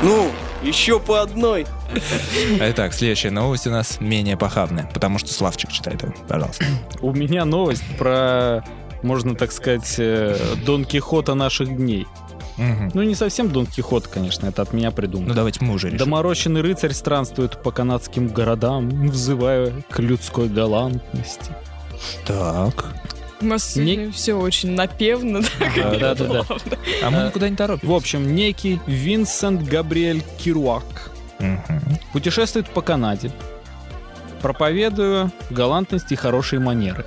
Ну, 0.03 0.31
еще 0.65 0.99
по 0.99 1.21
одной. 1.21 1.65
Итак, 2.59 2.93
следующая 2.93 3.31
новость 3.31 3.67
у 3.67 3.71
нас 3.71 3.99
менее 3.99 4.37
похабная, 4.37 4.89
потому 4.93 5.19
что 5.19 5.33
Славчик 5.33 5.71
читает. 5.71 6.03
ее. 6.03 6.13
Пожалуйста. 6.27 6.65
У 7.01 7.13
меня 7.13 7.45
новость 7.45 7.83
про, 7.97 8.63
можно 9.03 9.35
так 9.35 9.51
сказать, 9.51 9.95
э, 9.97 10.37
Дон 10.65 10.85
Кихота 10.85 11.33
наших 11.35 11.75
дней. 11.75 12.07
Ну, 12.57 13.03
не 13.03 13.15
совсем 13.15 13.49
Дон 13.49 13.65
Кихот, 13.65 14.07
конечно, 14.07 14.47
это 14.47 14.61
от 14.61 14.71
меня 14.71 14.89
Ну 14.89 14.95
придумано. 14.95 15.33
давайте 15.33 15.63
мы 15.65 15.73
уже 15.73 15.87
решим. 15.87 15.97
Доморощенный 15.99 16.61
рыцарь 16.61 16.93
странствует 16.93 17.61
по 17.61 17.71
канадским 17.71 18.29
городам, 18.29 18.87
взывая 19.09 19.73
к 19.89 19.99
людской 19.99 20.47
галантности. 20.47 21.51
Так. 22.25 22.85
У 23.41 23.45
нас 23.45 23.73
сегодня 23.73 24.11
все 24.11 24.33
очень 24.35 24.71
напевно. 24.71 25.41
да, 25.75 25.91
Да, 25.97 26.15
да, 26.15 26.25
да. 26.25 26.43
плавно. 26.43 26.77
А 27.03 27.09
мы 27.09 27.23
никуда 27.27 27.49
не 27.49 27.55
торопимся. 27.55 27.87
В 27.91 27.95
общем, 27.95 28.35
некий 28.35 28.79
Винсент 28.87 29.63
Габриэль 29.63 30.23
Кируак 30.37 31.11
путешествует 32.13 32.69
по 32.69 32.81
Канаде, 32.81 33.31
проповедуя 34.41 35.31
галантность 35.49 36.11
и 36.11 36.15
хорошие 36.15 36.59
манеры. 36.59 37.05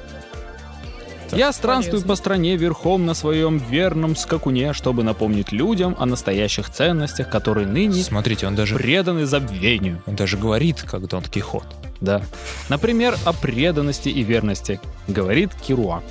Я 1.37 1.53
странствую 1.53 1.93
полезно. 1.93 2.09
по 2.09 2.15
стране 2.17 2.57
верхом 2.57 3.07
на 3.07 3.15
своем 3.15 3.59
верном 3.59 4.17
скакуне, 4.17 4.73
чтобы 4.73 5.03
напомнить 5.03 5.53
людям 5.53 5.97
о 5.99 6.07
настоящих 6.07 6.71
ценностях, 6.71 7.29
которые 7.29 7.67
ныне 7.67 8.03
Смотрите, 8.03 8.47
он 8.47 8.55
даже, 8.55 8.77
преданы 8.77 9.27
забвению. 9.27 10.03
он 10.07 10.17
даже 10.17 10.37
говорит, 10.37 10.83
как 10.83 11.07
Дон 11.09 11.23
Кихот. 11.23 11.67
Да. 12.01 12.23
Например, 12.69 13.17
о 13.25 13.33
преданности 13.33 14.09
и 14.09 14.23
верности, 14.23 14.81
говорит 15.09 15.51
Кируак. 15.55 16.05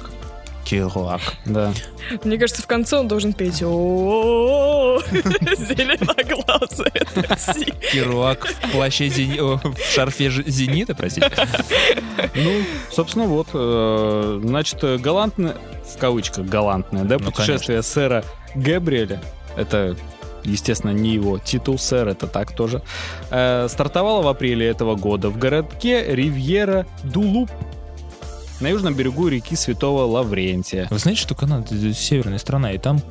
Килуак. 0.67 1.21
Да. 1.45 1.73
Мне 2.25 2.37
кажется, 2.37 2.61
в 2.61 2.67
конце 2.67 2.97
он 2.97 3.07
должен 3.07 3.31
петь 3.31 3.63
о 3.63 4.99
зеленоглазая 5.09 7.05
Россия». 7.15 7.73
Кируак 7.91 8.45
в 8.47 8.71
плаще 8.71 9.07
в 9.07 9.93
шарфе 9.93 10.29
зенита, 10.29 10.93
простите. 10.93 11.31
Ну, 12.35 12.51
собственно, 12.91 13.25
вот. 13.25 13.47
э, 13.53 14.41
Значит, 14.43 15.01
галантное, 15.01 15.55
в 15.85 15.97
кавычках 15.97 16.45
галантное, 16.45 17.05
да, 17.05 17.17
Ну, 17.17 17.31
путешествие 17.31 17.81
сэра 17.81 18.25
Габриэля, 18.55 19.21
это 19.55 19.95
естественно, 20.43 20.91
не 20.91 21.13
его 21.13 21.39
титул, 21.39 21.77
сэр, 21.77 22.09
это 22.09 22.27
так 22.27 22.51
тоже, 22.53 22.81
э, 23.29 23.67
стартовало 23.69 24.21
в 24.21 24.27
апреле 24.27 24.67
этого 24.67 24.95
года 24.95 25.29
в 25.29 25.37
городке 25.37 26.03
Ривьера 26.13 26.85
Дулуп 27.03 27.51
на 28.59 28.67
южном 28.67 28.93
берегу 28.93 29.27
реки 29.27 29.55
Святого 29.55 30.03
Лаврентия. 30.03 30.87
Вы 30.89 30.99
знаете, 30.99 31.21
что 31.21 31.35
Канада 31.35 31.75
это 31.75 31.93
северная 31.93 32.39
страна, 32.39 32.71
и 32.73 32.77
там 32.77 33.01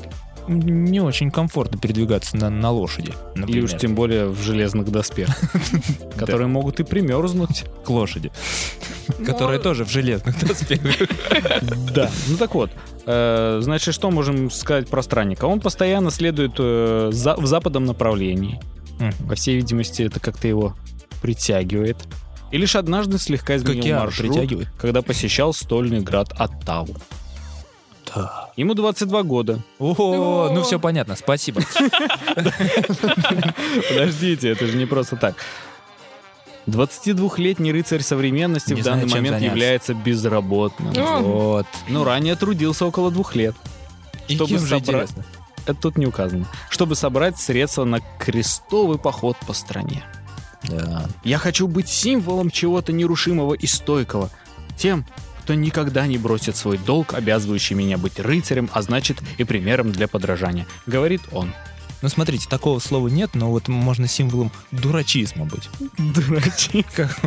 не 0.49 1.01
очень 1.01 1.31
комфортно 1.31 1.79
передвигаться 1.79 2.37
на, 2.37 2.51
на 2.51 2.71
лошади. 2.71 3.13
И 3.35 3.39
например. 3.39 3.65
уж 3.65 3.77
тем 3.77 3.95
более 3.95 4.27
в 4.27 4.41
железных 4.41 4.91
доспехах, 4.91 5.41
которые 6.17 6.47
могут 6.47 6.81
и 6.81 6.85
примерзнуть. 6.85 7.65
к 7.85 7.91
лошади, 7.91 8.31
которая 9.25 9.59
тоже 9.59 9.85
в 9.85 9.91
железных 9.91 10.39
доспехах. 10.39 11.09
Да. 11.93 12.11
Ну 12.29 12.37
так 12.37 12.55
вот, 12.55 12.71
э, 13.07 13.59
значит, 13.63 13.95
что 13.95 14.11
можем 14.11 14.51
сказать 14.51 14.89
про 14.89 15.03
странника? 15.03 15.47
Он 15.47 15.61
постоянно 15.61 16.11
следует 16.11 16.55
э, 16.59 17.11
в 17.11 17.47
западном 17.47 17.85
направлении. 17.85 18.61
По 19.29 19.35
всей 19.35 19.57
видимости, 19.57 20.03
это 20.03 20.21
как-то 20.21 20.49
его 20.49 20.75
притягивает. 21.21 21.97
И 22.57 22.59
лишь 22.59 22.75
однажды 22.75 23.19
слегка 23.19 23.55
изменил 23.57 23.81
океану 23.83 24.05
маршрут, 24.07 24.33
притягивает. 24.33 24.69
когда 24.81 25.03
посещал 25.03 25.53
стольный 25.53 26.01
град 26.01 26.33
Оттаву. 26.39 26.97
Да. 28.15 28.49
Ему 28.57 28.73
22 28.73 29.23
года. 29.25 29.61
О, 29.79 30.49
ну 30.55 30.63
все 30.63 30.81
понятно, 30.81 31.17
спасибо. 31.17 31.61
Подождите, 33.89 34.49
это 34.49 34.67
же 34.67 34.77
не 34.79 34.87
просто 34.87 35.17
так. 35.17 35.35
22-летний 36.67 37.73
рыцарь 37.73 38.01
современности 38.01 38.73
Не 38.73 38.81
в 38.81 38.85
знаю, 38.85 39.01
данный 39.01 39.09
чем 39.11 39.19
момент 39.19 39.37
заняться. 39.37 39.55
является 39.55 39.95
безработным. 39.95 40.93
Вот. 41.23 41.67
Но 41.89 42.05
ранее 42.05 42.37
трудился 42.37 42.87
около 42.87 43.11
двух 43.11 43.37
лет. 43.37 43.55
И 44.29 44.35
Чтобы 44.35 44.49
кем 44.51 44.61
же 44.61 44.67
собрать- 44.67 45.11
интересно? 45.11 45.25
Это 45.67 45.75
тут 45.75 45.99
не 45.99 46.07
указано. 46.07 46.47
Чтобы 46.71 46.97
собрать 46.97 47.39
средства 47.39 47.85
на 47.85 48.01
крестовый 48.19 48.99
поход 48.99 49.37
по 49.47 49.53
стране. 49.53 50.03
Я 51.25 51.39
хочу 51.39 51.67
быть 51.69 51.89
символом 51.89 52.51
чего-то 52.51 52.93
нерушимого 52.93 53.55
и 53.55 53.67
стойкого. 53.67 54.31
Тем, 54.77 55.05
кто 55.43 55.55
никогда 55.55 56.07
не 56.07 56.19
бросит 56.19 56.57
свой 56.57 56.77
долг, 56.77 57.15
обязывающий 57.15 57.77
меня 57.77 57.99
быть 57.99 58.19
рыцарем, 58.19 58.69
а 58.73 58.83
значит 58.83 59.19
и 59.39 59.45
примером 59.45 59.93
для 59.93 60.09
подражания. 60.09 60.67
Говорит 60.87 61.23
он. 61.31 61.53
Ну 62.03 62.09
смотрите, 62.11 62.47
такого 62.49 62.79
слова 62.79 63.09
нет, 63.09 63.31
но 63.35 63.51
вот 63.51 63.69
можно 63.69 64.07
символом 64.07 64.51
дурачизма 64.71 65.45
быть. 65.47 65.69
Дурачи. 65.99 66.85
Как- 66.95 67.19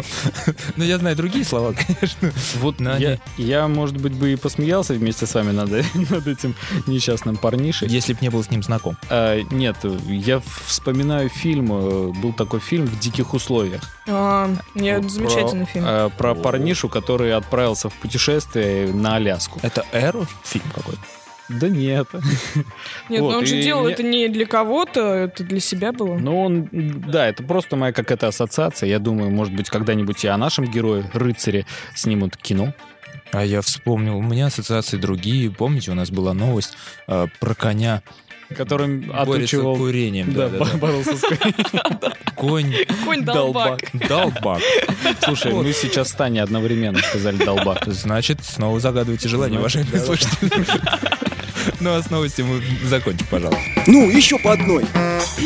Ну 0.78 0.84
я 0.84 0.98
знаю 1.00 1.16
другие 1.16 1.44
слова, 1.44 1.74
конечно. 1.74 2.32
Вот 2.62 2.80
Но 2.80 2.96
я, 2.98 3.10
они- 3.10 3.20
я, 3.38 3.68
может 3.68 3.98
быть, 3.98 4.14
бы 4.14 4.32
и 4.32 4.36
посмеялся 4.36 4.94
вместе 4.94 5.26
с 5.26 5.34
вами 5.34 5.52
над, 5.52 5.70
над 6.10 6.28
этим 6.28 6.56
несчастным 6.88 7.36
парнишей. 7.38 7.88
Если 7.90 8.14
б 8.14 8.20
не 8.22 8.30
был 8.30 8.44
с 8.44 8.52
ним 8.52 8.62
знаком. 8.64 8.96
А, 9.10 9.42
нет, 9.52 9.78
я 10.08 10.42
вспоминаю 10.68 11.30
фильм, 11.30 11.72
э, 11.72 12.12
был 12.22 12.34
такой 12.34 12.60
фильм 12.60 12.86
«В 12.86 13.00
диких 13.00 13.34
условиях». 13.34 13.82
А, 14.08 14.50
нет, 14.76 15.02
Про- 15.02 15.10
замечательный 15.10 15.66
фильм. 15.66 15.86
э, 15.88 16.10
Про 16.18 16.36
парнишу, 16.36 16.90
который 16.90 17.34
отправился 17.34 17.90
в 17.90 17.94
путешествие 17.96 18.94
на 18.94 19.16
Аляску. 19.16 19.60
Это 19.64 19.86
Эру 19.92 20.28
фильм 20.44 20.66
какой-то. 20.76 21.02
Да 21.50 21.68
нет. 21.68 22.08
Нет, 23.10 23.22
вот, 23.22 23.32
но 23.32 23.38
он 23.40 23.46
же 23.46 23.62
делал 23.62 23.84
мне- 23.84 23.94
это 23.94 24.04
не 24.04 24.28
для 24.30 24.46
кого-то, 24.46 25.02
это 25.16 25.44
для 25.44 25.60
себя 25.60 25.92
было. 25.92 26.16
Ну, 26.18 26.40
он, 26.42 26.70
да, 26.72 27.28
это 27.28 27.42
просто 27.44 27.76
моя 27.76 27.92
какая-то 27.92 28.28
ассоциация. 28.28 28.88
Я 28.88 29.00
думаю, 29.00 29.32
может 29.32 29.54
быть, 29.56 29.70
когда-нибудь 29.70 30.24
и 30.24 30.28
о 30.28 30.38
нашем 30.38 30.66
герое, 30.66 31.10
рыцаре, 31.14 31.66
снимут 31.96 32.38
кино. 32.38 32.74
А 33.32 33.44
я 33.44 33.62
вспомнил, 33.62 34.18
у 34.18 34.22
меня 34.22 34.48
ассоциации 34.48 34.98
другие. 34.98 35.52
Помните, 35.52 35.92
у 35.92 35.96
нас 35.96 36.10
была 36.12 36.34
новость 36.34 36.76
э, 37.08 37.28
про 37.40 37.54
коня, 37.56 38.02
Которым 38.56 39.02
борется 39.02 39.22
отучивал... 39.58 39.78
курением. 39.78 40.34
Да, 40.34 40.50
Да, 40.50 40.58
да, 40.60 40.66
да. 40.72 40.78
боролся 40.78 41.16
с 41.16 41.22
Конь 42.36 42.74
Конь 43.06 43.24
долбак. 43.24 43.82
долбак. 44.08 44.62
Слушай, 45.24 45.54
мы 45.54 45.72
сейчас 45.74 46.10
с 46.10 46.14
Таней 46.14 46.42
одновременно 46.42 46.98
сказали 47.00 47.38
долбак. 47.38 47.84
Значит, 47.86 48.44
снова 48.44 48.80
загадывайте 48.80 49.30
желание, 49.30 49.60
уважаемые 49.60 50.00
слушатели. 50.00 50.50
Ну 51.80 51.96
а 51.96 52.02
с 52.02 52.10
новостью 52.10 52.46
мы 52.46 52.62
закончим, 52.86 53.26
пожалуйста. 53.30 53.62
Ну, 53.88 54.10
еще 54.10 54.38
по 54.40 54.54
одной. 54.54 54.86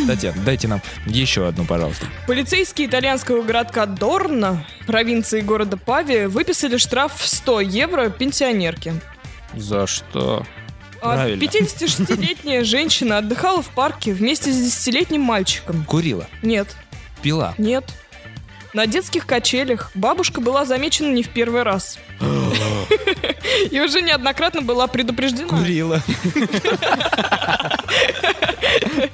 Татьяна, 0.07 0.41
дайте 0.43 0.68
нам 0.68 0.82
еще 1.05 1.47
одну, 1.47 1.66
пожалуйста. 1.66 2.05
Полицейские 2.28 2.88
итальянского 2.88 3.41
городка 3.41 3.86
Дорна, 3.86 4.66
провинции 4.86 5.41
города 5.41 5.78
Пави, 5.78 6.26
выписали 6.26 6.78
штраф 6.78 7.14
в 7.18 7.28
100 7.28 7.61
евро 7.61 8.09
пенсионерке. 8.09 8.95
За 9.55 9.86
что? 9.88 10.45
А 11.01 11.16
Правильно. 11.16 11.41
56-летняя 11.43 12.64
женщина 12.66 13.18
отдыхала 13.18 13.61
в 13.61 13.70
парке 13.70 14.14
вместе 14.14 14.51
с 14.51 14.55
10-летним 14.88 15.22
мальчиком. 15.22 15.84
Курила, 15.86 16.28
Нет, 16.41 16.76
пила. 17.22 17.53
нет. 17.57 17.84
На 18.74 18.88
детских 18.88 19.28
качелях 19.28 19.91
бабушка 19.93 20.41
была 20.41 20.66
замечена 20.66 21.11
не 21.14 21.22
в 21.22 21.30
первый 21.30 21.61
раз. 21.61 21.99
И 23.71 23.80
уже 23.80 24.01
неоднократно 24.01 24.61
была 24.61 24.88
предупреждена. 24.88 25.47
Курила. 25.47 26.01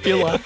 Пила. 0.02 0.38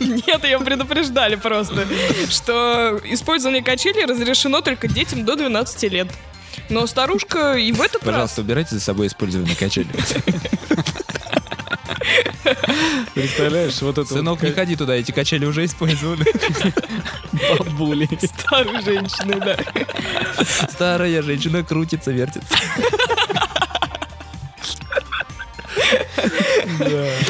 Нет, 0.00 0.44
ее 0.44 0.58
предупреждали 0.60 1.36
просто, 1.36 1.86
что 2.28 3.00
использование 3.04 3.62
качелей 3.62 4.04
разрешено 4.04 4.60
только 4.60 4.88
детям 4.88 5.24
до 5.24 5.36
12 5.36 5.92
лет. 5.92 6.08
Но 6.68 6.86
старушка 6.86 7.54
и 7.54 7.72
в 7.72 7.80
этот 7.80 8.02
Пожалуйста, 8.02 8.40
убирайте 8.42 8.74
за 8.74 8.80
собой 8.80 9.08
использованные 9.08 9.56
качели. 9.56 9.88
Представляешь, 13.14 13.80
вот 13.82 13.98
это 13.98 14.14
Сынок, 14.14 14.42
не 14.42 14.52
ходи 14.52 14.76
туда, 14.76 14.94
эти 14.94 15.12
качели 15.12 15.44
уже 15.44 15.64
использованы. 15.64 16.24
бабули. 17.58 18.08
старой 18.22 18.82
женщины, 18.82 19.40
да. 19.40 19.56
Старая 20.70 21.22
женщина 21.22 21.62
крутится, 21.62 22.10
вертится. 22.10 22.54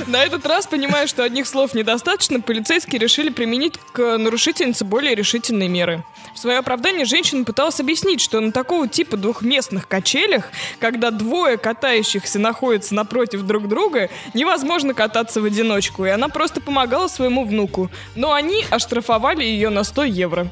На 0.07 0.25
этот 0.25 0.47
раз, 0.47 0.67
понимая, 0.67 1.07
что 1.07 1.25
одних 1.25 1.47
слов 1.47 1.75
недостаточно, 1.75 2.41
полицейские 2.41 3.01
решили 3.01 3.31
применить 3.31 3.75
к 3.93 4.19
нарушительнице 4.19 4.85
более 4.85 5.15
решительные 5.15 5.69
меры. 5.69 6.05
В 6.35 6.39
свое 6.39 6.59
оправдание 6.59 7.05
женщина 7.05 7.45
пыталась 7.45 7.81
объяснить, 7.81 8.21
что 8.21 8.41
на 8.41 8.53
такого 8.53 8.89
типа 8.89 9.17
двухместных 9.17 9.89
качелях, 9.89 10.51
когда 10.79 11.11
двое 11.11 11.57
катающихся 11.57 12.39
находятся 12.39 12.95
напротив 12.95 13.43
друг 13.43 13.69
друга, 13.69 14.11
невозможно 14.35 14.95
кататься 14.95 15.41
в 15.41 15.45
одиночку, 15.45 16.07
и 16.07 16.11
она 16.11 16.29
просто 16.29 16.61
помогала 16.61 17.09
своему 17.09 17.45
внуку. 17.45 17.91
Но 18.15 18.33
они 18.33 18.65
оштрафовали 18.71 19.45
ее 19.45 19.71
на 19.71 19.85
100 19.85 20.05
евро. 20.05 20.51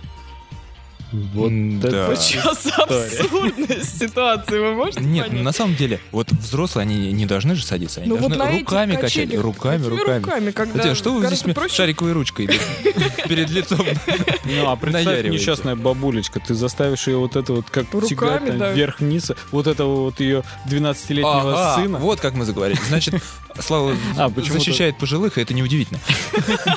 Вот 1.13 1.51
Да. 1.81 1.89
это... 1.89 2.07
Вот 2.09 2.19
сейчас 2.21 2.67
абсурдность 2.67 3.99
ситуации, 3.99 4.59
вы 4.59 4.75
можете 4.75 5.01
Нет, 5.01 5.27
ну, 5.27 5.31
понять? 5.31 5.45
на 5.45 5.53
самом 5.53 5.75
деле, 5.75 6.01
вот 6.13 6.31
взрослые, 6.33 6.83
они 6.83 7.13
не 7.13 7.25
должны 7.25 7.55
же 7.55 7.65
садиться, 7.65 8.01
они 8.01 8.11
Ну 8.11 8.17
вот 8.17 8.33
должны 8.33 8.57
этих 8.57 8.69
руками 8.69 8.97
качать. 8.97 9.35
Руками, 9.35 9.85
руками. 9.87 10.23
руками, 10.25 10.51
когда 10.51 10.79
Хотя, 10.83 10.95
что 10.95 11.15
вы 11.15 11.27
здесь 11.27 11.43
проще? 11.55 11.75
шариковой 11.75 12.13
ручкой 12.13 12.47
перед 13.29 13.49
лицом? 13.51 13.87
Ну, 14.45 14.69
а 14.71 14.77
представь, 14.77 15.25
несчастная 15.27 15.77
бабулечка, 15.77 16.41
ты 16.41 16.55
заставишь 16.55 17.07
ее 17.07 17.17
вот 17.19 17.37
это 17.37 17.55
вот 17.55 17.71
как 17.71 17.93
Руками, 17.93 18.09
тягать 18.09 18.49
там 18.49 18.59
да. 18.59 18.73
вверх-вниз, 18.73 19.33
вот 19.51 19.67
этого 19.67 20.03
вот 20.03 20.21
ее 20.21 20.43
12-летнего 20.69 21.73
Ага, 21.73 21.83
сына. 21.83 21.99
Вот 21.99 22.21
как 22.21 22.35
мы 22.35 22.45
заговорили. 22.45 22.79
Значит, 22.89 23.23
Слава 23.61 23.95
А, 24.17 24.29
защищает 24.29 24.99
пожилых, 24.99 25.39
и 25.39 25.41
это 25.41 25.55
неудивительно. 25.55 26.01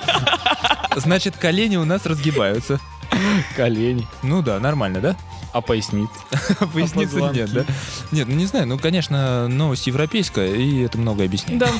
Значит, 0.96 1.36
колени 1.38 1.78
у 1.78 1.86
нас 1.86 2.06
разгибаются. 2.06 2.80
Колени. 3.56 4.08
Ну 4.24 4.42
да, 4.42 4.60
нормально, 4.60 5.00
да? 5.00 5.18
А 5.54 5.62
поясница? 5.62 6.12
Поясницы 6.74 7.14
позвонки? 7.14 7.40
нет, 7.40 7.54
да? 7.54 7.66
Нет, 8.12 8.28
ну 8.28 8.36
не 8.36 8.46
знаю, 8.46 8.68
ну, 8.68 8.80
конечно, 8.80 9.48
новость 9.48 9.88
европейская, 9.88 10.56
и 10.56 10.82
это 10.82 10.98
много 10.98 11.26
объясняет. 11.26 11.60
Да. 11.60 11.72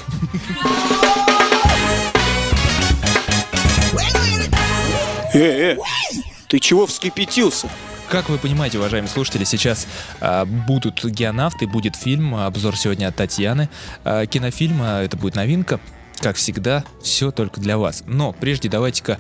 Э, 5.34 5.40
э, 5.74 5.78
ты 6.50 6.60
чего 6.60 6.86
вскипятился? 6.86 7.70
как 8.12 8.28
вы 8.28 8.38
понимаете, 8.38 8.78
уважаемые 8.78 9.10
слушатели, 9.10 9.46
сейчас 9.46 9.88
а, 10.20 10.44
будут 10.44 11.06
геонавты, 11.06 11.66
будет 11.66 11.96
фильм, 11.96 12.36
обзор 12.36 12.76
сегодня 12.76 13.08
от 13.08 13.16
Татьяны. 13.16 13.70
А, 14.04 14.26
кинофильма, 14.26 15.00
это 15.02 15.16
будет 15.16 15.36
новинка. 15.36 15.80
Как 16.20 16.36
всегда, 16.36 16.84
все 17.02 17.32
только 17.32 17.62
для 17.62 17.78
вас. 17.78 18.04
Но 18.06 18.34
прежде 18.34 18.68
давайте-ка 18.68 19.18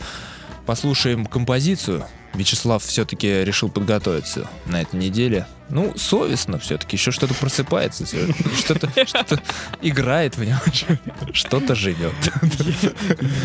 послушаем 0.65 1.25
композицию. 1.25 2.05
Вячеслав 2.33 2.83
все-таки 2.83 3.43
решил 3.43 3.69
подготовиться 3.69 4.47
на 4.65 4.81
этой 4.81 4.99
неделе. 4.99 5.45
Ну, 5.69 5.93
совестно 5.95 6.59
все-таки, 6.59 6.97
еще 6.97 7.11
что-то 7.11 7.33
просыпается, 7.33 8.05
что-то 8.05 8.89
что 9.05 9.39
играет 9.81 10.35
в 10.35 10.43
нем, 10.43 10.57
что-то 11.33 11.75
живет. 11.75 12.13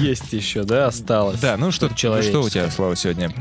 Есть 0.01 0.33
еще, 0.33 0.65
да, 0.65 0.87
осталось. 0.89 1.39
Да, 1.39 1.57
ну 1.57 1.71
что, 1.71 1.89
ну 1.89 1.97
что 2.23 2.43
у 2.43 2.49
тебя, 2.49 2.69
Слава, 2.71 2.97
сегодня? 2.97 3.33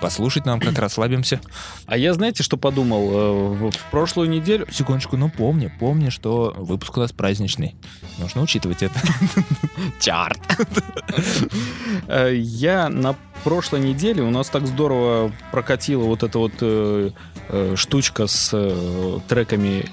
Послушать 0.00 0.46
нам, 0.46 0.58
как 0.58 0.78
расслабимся. 0.78 1.40
А 1.86 1.98
я 1.98 2.14
знаете, 2.14 2.42
что 2.42 2.56
подумал? 2.56 3.10
Э, 3.10 3.48
В 3.54 3.70
в 3.70 3.90
прошлую 3.90 4.30
неделю... 4.30 4.66
Секундочку, 4.72 5.16
ну 5.18 5.28
помни, 5.30 5.70
помни, 5.78 6.08
что 6.08 6.54
выпуск 6.56 6.96
у 6.96 7.00
нас 7.00 7.12
праздничный. 7.12 7.74
Нужно 8.18 8.40
учитывать 8.40 8.82
это. 8.82 8.98
Чарт. 10.00 10.40
Э, 12.08 12.32
Я 12.34 12.88
на 12.88 13.14
прошлой 13.40 13.80
неделе, 13.80 14.22
у 14.22 14.30
нас 14.30 14.48
так 14.48 14.66
здорово 14.66 15.32
прокатила 15.52 16.04
вот 16.04 16.22
эта 16.22 16.38
вот 16.38 16.52
э, 16.60 17.10
э, 17.48 17.74
штучка 17.76 18.26
с 18.26 18.50
э, 18.52 19.18
треками 19.28 19.84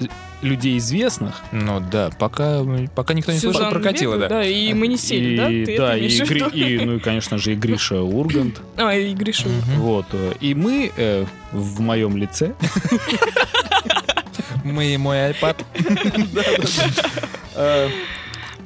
людей 0.41 0.77
известных. 0.77 1.33
Ну 1.51 1.79
да, 1.91 2.11
пока, 2.19 2.61
пока 2.95 3.13
никто 3.15 3.31
не 3.31 3.39
слышал, 3.39 3.69
прокатило, 3.71 4.15
Вегу, 4.15 4.27
да. 4.29 4.43
и 4.45 4.71
мы 4.73 4.87
не 4.87 4.97
сели, 4.97 5.35
да? 5.35 5.49
И, 5.49 5.65
Ты 5.65 5.77
да, 5.77 5.95
это 5.95 6.05
и, 6.05 6.19
Гри- 6.21 6.51
и, 6.53 6.85
ну 6.85 6.95
и, 6.97 6.99
конечно 6.99 7.37
же, 7.39 7.53
и 7.53 7.55
Гриша 7.55 8.01
Ургант. 8.01 8.61
А, 8.77 8.93
и 8.93 9.13
Гриша. 9.15 9.47
Мгм. 9.49 9.79
Вот. 9.81 10.05
э, 10.11 10.33
И 10.39 10.53
мы 10.53 10.91
э, 10.95 11.25
в 11.51 11.79
моем 11.81 12.15
лице 12.17 12.53
Мы 14.63 14.93
и 14.93 14.97
мой 14.97 15.17
iPad. 15.31 15.57
Э, 17.59 17.89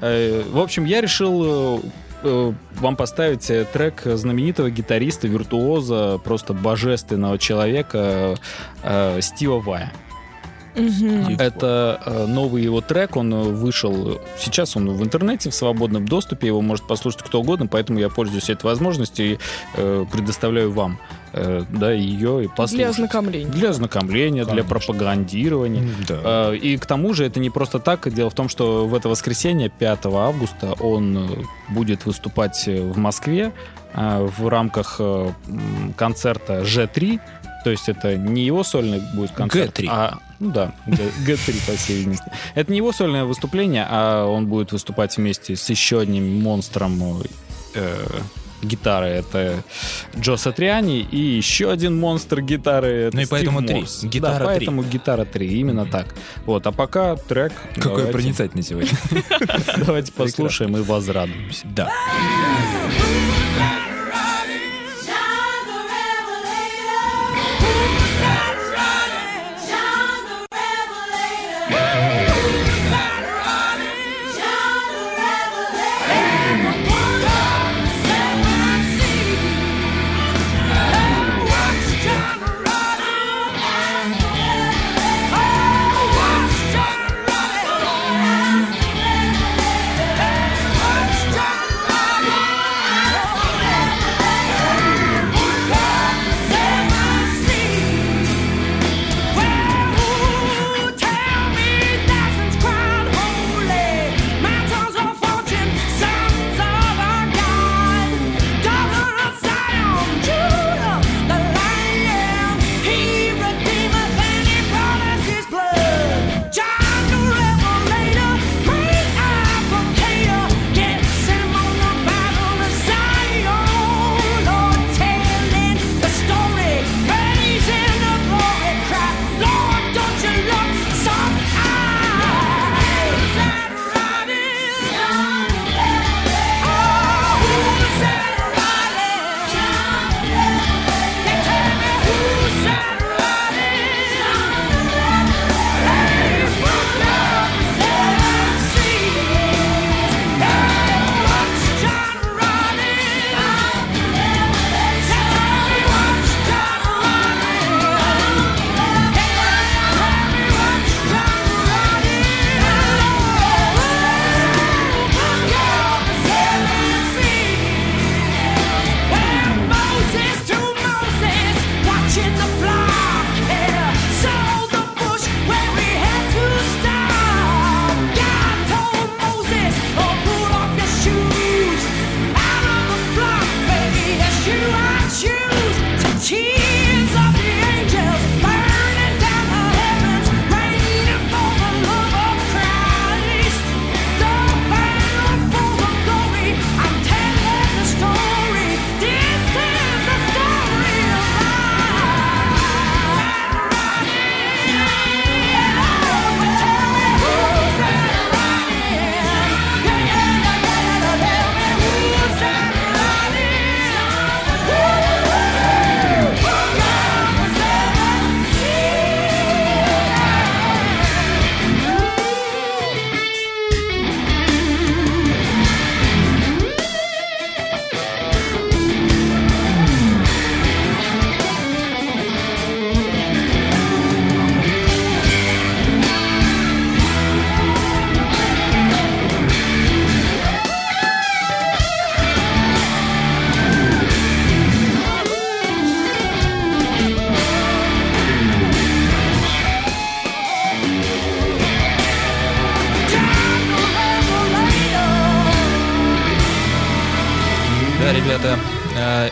э, 0.01 0.43
В 0.51 0.59
общем, 0.59 0.83
я 0.83 0.99
решил 0.99 1.81
вам 2.23 2.95
поставить 2.95 3.49
э, 3.49 3.65
трек 3.65 4.01
знаменитого 4.05 4.69
гитариста, 4.69 5.27
виртуоза, 5.27 6.19
просто 6.23 6.53
божественного 6.53 7.37
человека 7.37 8.35
э, 8.83 9.19
Стива 9.21 9.59
Вая. 9.59 9.91
Это 10.73 12.01
э, 12.05 12.25
новый 12.27 12.63
его 12.63 12.79
трек, 12.81 13.17
он 13.17 13.33
э, 13.33 13.43
вышел, 13.43 14.13
э, 14.13 14.17
сейчас 14.37 14.77
он 14.77 14.89
в 14.89 15.03
интернете 15.03 15.49
в 15.49 15.55
свободном 15.55 16.07
доступе, 16.07 16.47
его 16.47 16.61
может 16.61 16.87
послушать 16.87 17.23
кто 17.23 17.41
угодно, 17.41 17.67
поэтому 17.67 17.99
я 17.99 18.09
пользуюсь 18.09 18.49
этой 18.49 18.63
возможностью 18.65 19.33
и 19.33 19.37
э, 19.75 20.05
предоставляю 20.11 20.71
вам 20.71 20.97
э, 21.33 21.63
да, 21.69 21.91
ее 21.91 22.43
и 22.43 22.47
послушать. 22.47 22.75
Для 22.77 22.89
ознакомления. 22.89 23.51
Для 23.51 23.69
ознакомления, 23.69 24.43
для 24.43 24.63
Конечно. 24.63 24.69
пропагандирования. 24.69 25.83
Да. 26.07 26.51
Э, 26.53 26.55
И 26.55 26.77
к 26.77 26.85
тому 26.85 27.13
же 27.13 27.25
это 27.25 27.39
не 27.39 27.49
просто 27.49 27.79
так. 27.79 28.11
Дело 28.13 28.29
в 28.29 28.33
том, 28.35 28.49
что 28.49 28.85
в 28.87 28.93
это 28.95 29.09
воскресенье, 29.09 29.69
5 29.69 30.05
августа, 30.05 30.73
он 30.79 31.17
э, 31.17 31.43
будет 31.69 32.05
выступать 32.05 32.65
в 32.67 32.97
Москве 32.97 33.51
э, 33.93 34.27
в 34.37 34.47
рамках 34.47 34.97
э, 34.99 35.31
концерта 35.97 36.61
G3. 36.61 37.19
То 37.63 37.69
есть 37.69 37.89
это 37.89 38.17
не 38.17 38.43
его 38.43 38.63
сольный 38.63 39.01
будет 39.13 39.31
концерт, 39.31 39.77
G3. 39.79 39.87
а 39.89 40.17
ну 40.39 40.49
да, 40.51 40.73
Г- 40.87 40.97
G3 41.27 41.67
по 41.71 41.77
всей 41.77 41.97
видимости. 41.99 42.25
Это 42.55 42.71
не 42.71 42.77
его 42.77 42.91
сольное 42.91 43.23
выступление, 43.25 43.85
а 43.87 44.25
он 44.25 44.47
будет 44.47 44.71
выступать 44.71 45.15
вместе 45.17 45.55
с 45.55 45.69
еще 45.69 45.99
одним 45.99 46.41
монстром 46.41 46.99
э, 47.75 48.03
гитары. 48.61 49.07
Это 49.07 49.63
Джо 50.19 50.35
Сатриани 50.37 50.99
и 51.01 51.17
еще 51.17 51.71
один 51.71 51.99
монстр 51.99 52.41
гитары. 52.41 52.87
Это 53.07 53.15
Ну 53.15 53.21
и 53.21 53.25
Стив 53.25 53.31
поэтому 53.31 53.61
три. 53.61 53.75
Морс. 53.75 54.03
Гитара 54.03 54.33
да, 54.33 54.37
три. 54.39 54.45
поэтому 54.57 54.83
гитара 54.83 55.25
3, 55.25 55.47
именно 55.59 55.85
так. 55.85 56.07
Вот, 56.45 56.65
а 56.67 56.71
пока 56.71 57.15
трек. 57.15 57.53
Какой 57.75 57.89
давайте- 57.89 58.11
проницательный 58.11 58.63
сегодня. 58.63 58.91
Давайте 59.85 60.11
послушаем 60.11 60.77
и 60.77 60.81
возрадуемся. 60.81 61.65
Да. 61.75 61.89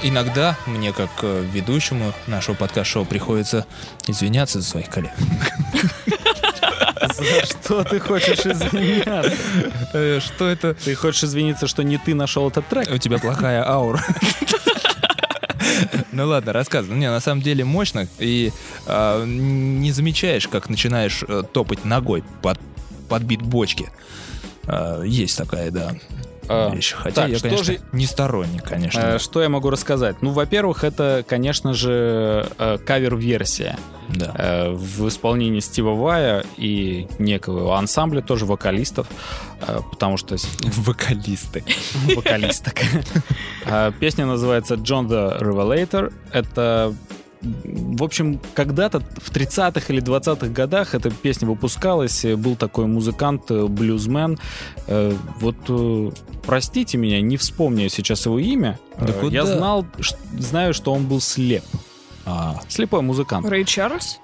Иногда 0.04 0.58
мне, 0.66 0.94
как 0.94 1.10
э, 1.22 1.46
ведущему 1.52 2.14
нашего 2.28 2.56
подкаст-шоу, 2.56 3.06
приходится 3.06 3.66
извиняться 4.08 4.62
за 4.62 4.68
своих 4.68 4.90
коллег. 4.90 5.12
За 7.02 7.46
что 7.46 7.84
ты 7.84 8.00
хочешь 8.00 8.46
извиняться? 8.46 9.38
Э, 9.94 10.20
Что 10.22 10.48
это? 10.48 10.74
Ты 10.74 10.96
хочешь 10.96 11.24
извиниться, 11.24 11.68
что 11.68 11.84
не 11.84 11.98
ты 11.98 12.14
нашел 12.14 12.50
этот 12.50 12.68
трек? 12.68 12.90
У 12.92 12.98
тебя 12.98 13.18
плохая 13.20 13.68
аура. 13.68 14.04
Ну 16.12 16.28
ладно, 16.28 16.52
рассказывай. 16.54 16.98
Не, 16.98 17.10
на 17.10 17.20
самом 17.20 17.42
деле 17.42 17.64
мощно, 17.64 18.08
и 18.18 18.52
а, 18.86 19.24
не 19.24 19.92
замечаешь, 19.92 20.48
как 20.48 20.70
начинаешь 20.70 21.24
э, 21.26 21.44
топать 21.54 21.86
ногой 21.86 22.24
под, 22.42 22.60
под 23.08 23.22
бит 23.24 23.42
бочки. 23.42 23.90
А, 24.66 25.02
есть 25.04 25.38
такая, 25.38 25.72
да, 25.72 25.94
А. 26.52 26.74
Хотя 26.96 27.22
так, 27.22 27.30
я, 27.30 27.38
что 27.38 27.48
конечно, 27.50 27.74
же- 27.74 27.80
не 27.92 28.06
сторонник, 28.08 28.64
конечно. 28.64 29.00
Э, 29.00 29.20
Что 29.20 29.42
я 29.42 29.50
могу 29.50 29.70
рассказать? 29.70 30.22
Ну, 30.22 30.32
во-первых, 30.32 30.84
это, 30.84 31.24
конечно 31.28 31.74
же, 31.76 32.48
э, 32.58 32.78
кавер-версия 32.84 33.78
да. 34.10 34.34
э, 34.36 34.70
в 34.72 35.08
исполнении 35.08 35.60
Стива 35.60 35.92
Вая 35.94 36.44
и 36.58 37.08
некого 37.20 37.78
ансамбля, 37.78 38.22
тоже 38.22 38.46
вокалистов, 38.46 39.08
потому 39.92 40.18
что 40.18 40.38
Вокалисты. 40.78 41.64
вокалисток. 42.16 42.76
Песня 44.00 44.26
называется 44.26 44.74
John 44.76 45.08
the 45.08 45.40
Revelator. 45.40 46.12
Это 46.32 46.96
в 47.42 48.04
общем, 48.04 48.40
когда-то 48.54 49.00
в 49.00 49.32
30-х 49.32 49.94
или 49.94 50.02
20-х 50.02 50.48
годах 50.48 50.94
эта 50.94 51.10
песня 51.10 51.48
выпускалась, 51.48 52.26
был 52.26 52.56
такой 52.56 52.86
музыкант, 52.86 53.50
э, 53.50 53.66
блюзмен. 53.66 54.38
Э, 54.88 55.14
Вот, 55.40 55.56
э, 55.70 56.12
простите 56.46 56.98
меня, 56.98 57.22
не 57.22 57.38
вспомню 57.38 57.90
сейчас 57.90 58.26
его 58.26 58.40
имя. 58.40 58.78
Да 59.00 59.14
Э, 59.14 59.14
куда? 59.14 59.34
Я 59.34 59.46
знал, 59.46 59.86
знаю, 60.38 60.74
что 60.74 60.94
он 60.94 61.06
был 61.06 61.22
слеп. 61.22 61.64
А, 62.26 62.60
Слепой 62.68 63.02
музыкант. 63.02 63.48
Рэй 63.48 63.64
Чарльз? 63.64 64.20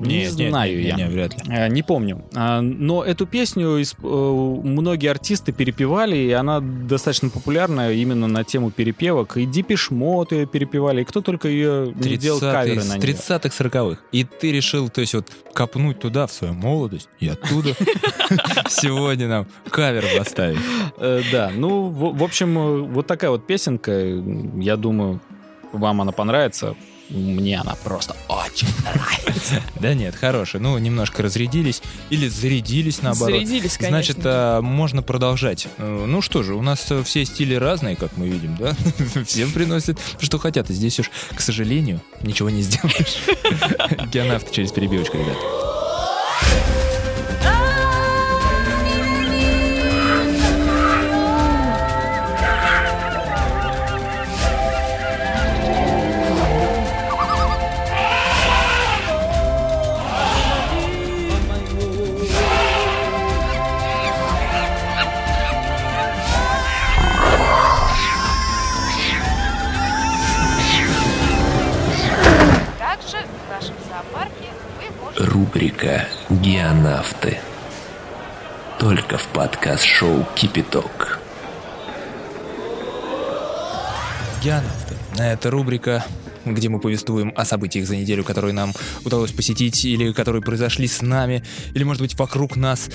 Не 0.00 0.18
нет, 0.22 0.34
нет, 0.36 0.50
знаю 0.50 0.76
нет, 0.76 0.86
я. 0.86 0.96
Не, 0.96 1.10
вряд 1.10 1.34
ли. 1.34 1.54
Э, 1.54 1.68
Не 1.68 1.82
помню. 1.82 2.24
А, 2.34 2.60
Но 2.60 3.04
эту 3.04 3.26
песню 3.26 3.78
э, 3.78 3.84
многие 4.02 5.08
артисты 5.10 5.52
перепевали, 5.52 6.16
и 6.16 6.30
она 6.32 6.60
достаточно 6.60 7.28
популярна 7.28 7.92
именно 7.92 8.26
на 8.26 8.44
тему 8.44 8.70
перепевок. 8.70 9.36
И 9.36 9.46
Дипиш 9.46 9.90
Мод 9.90 10.32
ее 10.32 10.46
перепевали, 10.46 11.02
и 11.02 11.04
кто 11.04 11.20
только 11.20 11.48
ее 11.48 11.92
не 11.94 12.16
делал 12.16 12.40
каверы 12.40 12.82
на 12.84 12.96
нее. 12.98 13.14
30-х, 13.14 13.48
40-х. 13.48 14.00
И 14.12 14.24
ты 14.24 14.52
решил, 14.52 14.88
то 14.88 15.00
есть 15.00 15.14
вот 15.14 15.28
копнуть 15.52 16.00
туда, 16.00 16.26
в 16.26 16.32
свою 16.32 16.54
молодость, 16.54 17.08
и 17.18 17.28
оттуда 17.28 17.74
сегодня 18.68 19.28
нам 19.28 19.46
кавер 19.68 20.04
поставить. 20.16 20.58
Э, 20.98 21.22
Да, 21.32 21.50
ну, 21.54 21.88
в 21.88 22.22
общем, 22.22 22.86
вот 22.92 23.06
такая 23.06 23.30
вот 23.30 23.46
песенка. 23.46 23.92
Я 24.56 24.76
думаю, 24.76 25.20
вам 25.72 26.00
она 26.00 26.12
понравится. 26.12 26.74
Мне 27.10 27.60
она 27.60 27.74
просто 27.82 28.16
очень 28.28 28.68
нравится. 28.82 29.62
Да 29.80 29.94
нет, 29.94 30.14
хорошая. 30.14 30.62
Ну, 30.62 30.76
немножко 30.78 31.22
разрядились 31.22 31.82
или 32.10 32.28
зарядились 32.28 33.02
наоборот. 33.02 33.34
Зарядились, 33.34 33.76
конечно. 33.78 33.88
Значит, 33.88 34.18
а, 34.24 34.60
можно 34.60 35.02
продолжать. 35.02 35.66
Э, 35.78 36.04
Ну 36.06 36.20
что 36.22 36.42
же, 36.42 36.54
у 36.54 36.62
нас 36.62 36.86
э, 36.90 37.02
все 37.02 37.24
стили 37.24 37.54
разные, 37.54 37.96
как 37.96 38.16
мы 38.16 38.28
видим, 38.28 38.56
да? 38.56 38.76
Всем 39.24 39.50
приносят, 39.52 39.98
что 40.20 40.38
хотят. 40.38 40.70
И 40.70 40.74
здесь 40.74 41.00
уж, 41.00 41.10
к 41.34 41.40
сожалению, 41.40 42.00
ничего 42.22 42.50
не 42.50 42.62
сделаешь. 42.62 43.18
Геонавт 44.12 44.50
через 44.52 44.70
перебивочку, 44.72 45.16
ребят. 45.18 45.36
Рубрика 75.30 76.08
«Геонавты». 76.28 77.38
Только 78.80 79.16
в 79.16 79.28
подкаст-шоу 79.28 80.26
«Кипяток». 80.34 81.20
Геонавты. 84.42 84.96
Это 85.20 85.52
рубрика, 85.52 86.04
где 86.44 86.68
мы 86.68 86.80
повествуем 86.80 87.32
о 87.36 87.44
событиях 87.44 87.86
за 87.86 87.96
неделю, 87.96 88.24
которые 88.24 88.52
нам 88.52 88.72
удалось 89.04 89.32
посетить, 89.32 89.84
или 89.84 90.12
которые 90.12 90.42
произошли 90.42 90.86
с 90.86 91.02
нами, 91.02 91.44
или, 91.74 91.84
может 91.84 92.02
быть, 92.02 92.18
вокруг 92.18 92.56
нас. 92.56 92.88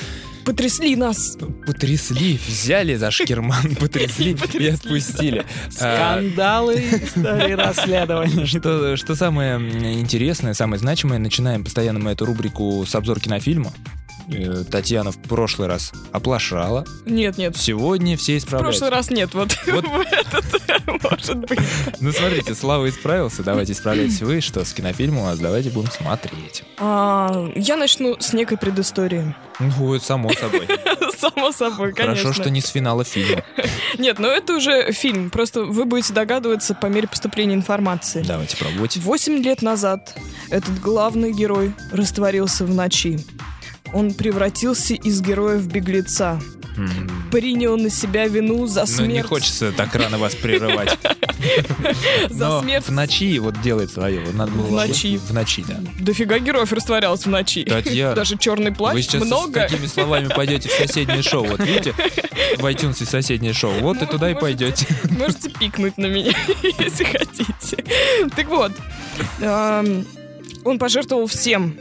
Потрясли 0.45 0.95
нас. 0.95 1.37
Потрясли, 1.65 2.39
взяли 2.47 2.95
за 2.95 3.09
шкирман, 3.09 3.75
потрясли 3.79 4.37
и 4.59 4.67
отпустили. 4.67 5.45
А, 5.79 6.17
Скандалы, 6.19 6.75
истории 6.75 7.53
расследований. 7.53 8.45
Что, 8.55 8.95
что 8.95 9.15
самое 9.15 9.57
интересное, 9.99 10.53
самое 10.53 10.79
значимое, 10.79 11.19
начинаем 11.19 11.63
постоянно 11.63 11.99
мы 11.99 12.11
эту 12.11 12.25
рубрику 12.25 12.85
с 12.87 12.93
обзор 12.93 13.19
кинофильма. 13.19 13.73
Э, 14.27 14.63
Татьяна 14.69 15.11
в 15.11 15.17
прошлый 15.19 15.67
раз 15.67 15.91
оплошала. 16.11 16.85
Нет, 17.05 17.37
нет. 17.37 17.55
Сегодня 17.57 18.17
все 18.17 18.35
В 18.35 18.37
исправляются. 18.39 18.81
прошлый 18.81 18.97
раз 18.97 19.09
нет, 19.11 19.33
вот, 19.33 19.55
Вот. 19.67 19.85
в 19.85 19.99
этот, 19.99 21.03
может 21.11 21.37
быть. 21.37 21.59
Ну, 21.99 22.11
смотрите, 22.11 22.55
Слава 22.55 22.89
исправился. 22.89 23.43
Давайте 23.43 23.73
исправляйтесь 23.73 24.21
вы, 24.21 24.41
что 24.41 24.65
с 24.65 24.73
кинофильмом 24.73 25.21
у 25.23 25.25
нас 25.25 25.39
давайте 25.39 25.69
будем 25.69 25.91
смотреть. 25.91 26.63
А, 26.77 27.51
я 27.55 27.77
начну 27.77 28.17
с 28.19 28.33
некой 28.33 28.57
предыстории. 28.57 29.35
Ну, 29.59 29.99
само 29.99 30.31
собой. 30.33 30.67
Само 31.17 31.51
собой, 31.53 31.93
конечно. 31.93 32.23
Хорошо, 32.23 32.41
что 32.41 32.49
не 32.49 32.59
с 32.61 32.67
финала 32.67 33.03
фильма. 33.05 33.43
Нет, 33.97 34.19
но 34.19 34.27
это 34.27 34.55
уже 34.55 34.91
фильм. 34.91 35.29
Просто 35.29 35.63
вы 35.63 35.85
будете 35.85 36.13
догадываться 36.13 36.75
по 36.75 36.87
мере 36.87 37.07
поступления 37.07 37.55
информации. 37.55 38.21
Давайте 38.27 38.57
пробуйте. 38.57 38.99
Восемь 38.99 39.37
лет 39.41 39.61
назад 39.61 40.13
этот 40.49 40.79
главный 40.81 41.31
герой 41.31 41.73
растворился 41.91 42.65
в 42.65 42.73
ночи. 42.73 43.19
Он 43.95 44.13
превратился 44.13 44.93
из 44.93 45.21
героя 45.21 45.57
в 45.57 45.67
беглеца. 45.67 46.41
М, 46.77 47.09
Принял 47.31 47.77
на 47.77 47.89
себя 47.89 48.27
вину 48.27 48.67
за 48.67 48.81
Ну, 48.81 48.85
смерть. 48.87 49.13
не 49.13 49.21
хочется 49.21 49.71
так 49.71 49.95
рано 49.95 50.17
вас 50.17 50.35
прерывать. 50.35 50.97
За 52.29 52.59
смерть. 52.61 52.85
в 52.87 52.91
ночи 52.91 53.39
вот 53.39 53.61
делает 53.61 53.91
свое. 53.91 54.19
Вот 54.19 54.33
Надо 54.35 54.51
было 54.51 54.65
В 54.65 54.71
ночи. 54.71 55.17
В 55.17 55.31
ночи, 55.33 55.63
да. 55.65 55.79
Дофига 56.01 56.39
героев 56.39 56.73
растворялся 56.73 57.29
в 57.29 57.31
ночи. 57.31 57.63
Даже 58.15 58.37
черный 58.37 58.73
плащ 58.73 58.95
Вы 58.95 59.01
сейчас 59.03 59.23
много. 59.23 59.61
с 59.67 59.71
такими 59.71 59.87
словами 59.87 60.27
пойдете 60.27 60.67
в 60.67 60.73
соседнее 60.73 61.21
шоу. 61.21 61.45
Вот 61.45 61.61
видите, 61.61 61.93
в 62.57 62.65
iTunes 62.65 63.05
соседнее 63.05 63.53
шоу. 63.53 63.71
Вот 63.79 64.01
и 64.01 64.05
туда 64.05 64.29
и 64.31 64.33
пойдете. 64.33 64.85
Можете 65.11 65.49
пикнуть 65.51 65.97
на 65.97 66.07
меня, 66.07 66.33
если 66.79 67.05
хотите. 67.05 67.85
Так 68.35 68.47
вот, 68.49 68.73
он 70.65 70.77
пожертвовал 70.79 71.27
всем. 71.27 71.77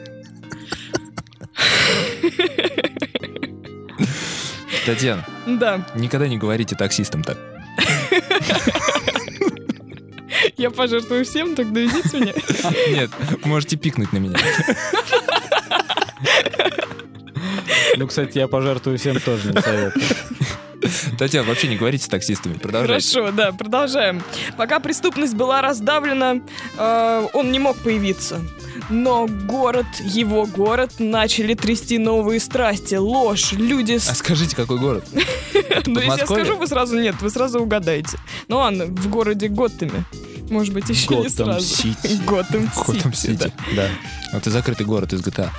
Татьяна, 4.86 5.24
Да, 5.46 5.86
никогда 5.94 6.28
не 6.28 6.36
говорите 6.36 6.76
таксистам 6.76 7.22
так. 7.22 7.38
я 10.56 10.70
пожертвую 10.70 11.24
всем, 11.24 11.54
так 11.54 11.72
доведите 11.72 12.18
меня. 12.18 12.32
Нет, 12.88 13.10
можете 13.44 13.76
пикнуть 13.76 14.12
на 14.12 14.18
меня. 14.18 14.36
Ну, 17.96 18.06
кстати, 18.08 18.38
я 18.38 18.48
пожертвую 18.48 18.98
всем 18.98 19.20
тоже 19.20 19.52
не 19.52 19.60
советую. 19.60 20.04
Татьяна, 21.18 21.48
вообще 21.48 21.68
не 21.68 21.76
говорите 21.76 22.04
с 22.04 22.08
таксистами. 22.08 22.54
Продолжайте. 22.54 23.08
Хорошо, 23.14 23.32
да, 23.32 23.52
продолжаем. 23.52 24.22
Пока 24.56 24.80
преступность 24.80 25.34
была 25.34 25.62
раздавлена, 25.62 26.40
э, 26.76 27.26
он 27.32 27.52
не 27.52 27.58
мог 27.58 27.76
появиться. 27.78 28.40
Но 28.90 29.26
город, 29.26 29.86
его 30.00 30.46
город, 30.46 30.94
начали 30.98 31.54
трясти 31.54 31.98
новые 31.98 32.40
страсти, 32.40 32.96
ложь, 32.96 33.52
люди... 33.52 33.94
А 33.94 34.14
скажите, 34.14 34.56
какой 34.56 34.78
город? 34.78 35.04
Ну, 35.86 36.00
если 36.00 36.20
я 36.20 36.26
скажу, 36.26 36.56
вы 36.56 36.66
сразу 36.66 36.98
нет, 36.98 37.16
вы 37.20 37.30
сразу 37.30 37.60
угадаете. 37.60 38.18
Ну 38.48 38.56
ладно, 38.58 38.86
в 38.86 39.08
городе 39.08 39.48
Готэме. 39.48 40.04
Может 40.50 40.72
быть, 40.74 40.88
еще 40.88 41.08
не 41.08 41.16
Готэм 41.16 41.30
сразу. 41.30 41.66
Сити. 41.66 42.20
Готэм 42.26 42.70
Готэм 42.86 43.12
Сити, 43.12 43.32
да. 43.32 43.44
Сити. 43.44 43.76
Да. 43.76 43.88
Это 44.32 44.50
закрытый 44.50 44.86
город 44.86 45.12
из 45.12 45.20
GTA. 45.20 45.50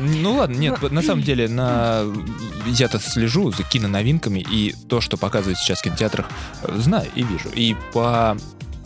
Ну 0.00 0.36
ладно, 0.36 0.56
нет, 0.56 0.90
на 0.90 1.02
самом 1.02 1.22
деле, 1.22 1.48
на... 1.48 2.02
я-то 2.66 2.98
слежу 2.98 3.52
за 3.52 3.62
киноновинками, 3.62 4.40
и 4.40 4.74
то, 4.88 5.00
что 5.00 5.16
показывают 5.16 5.58
сейчас 5.58 5.80
в 5.80 5.82
кинотеатрах, 5.82 6.26
э, 6.62 6.76
знаю 6.78 7.06
и 7.14 7.22
вижу. 7.22 7.48
И 7.54 7.76
по, 7.92 8.36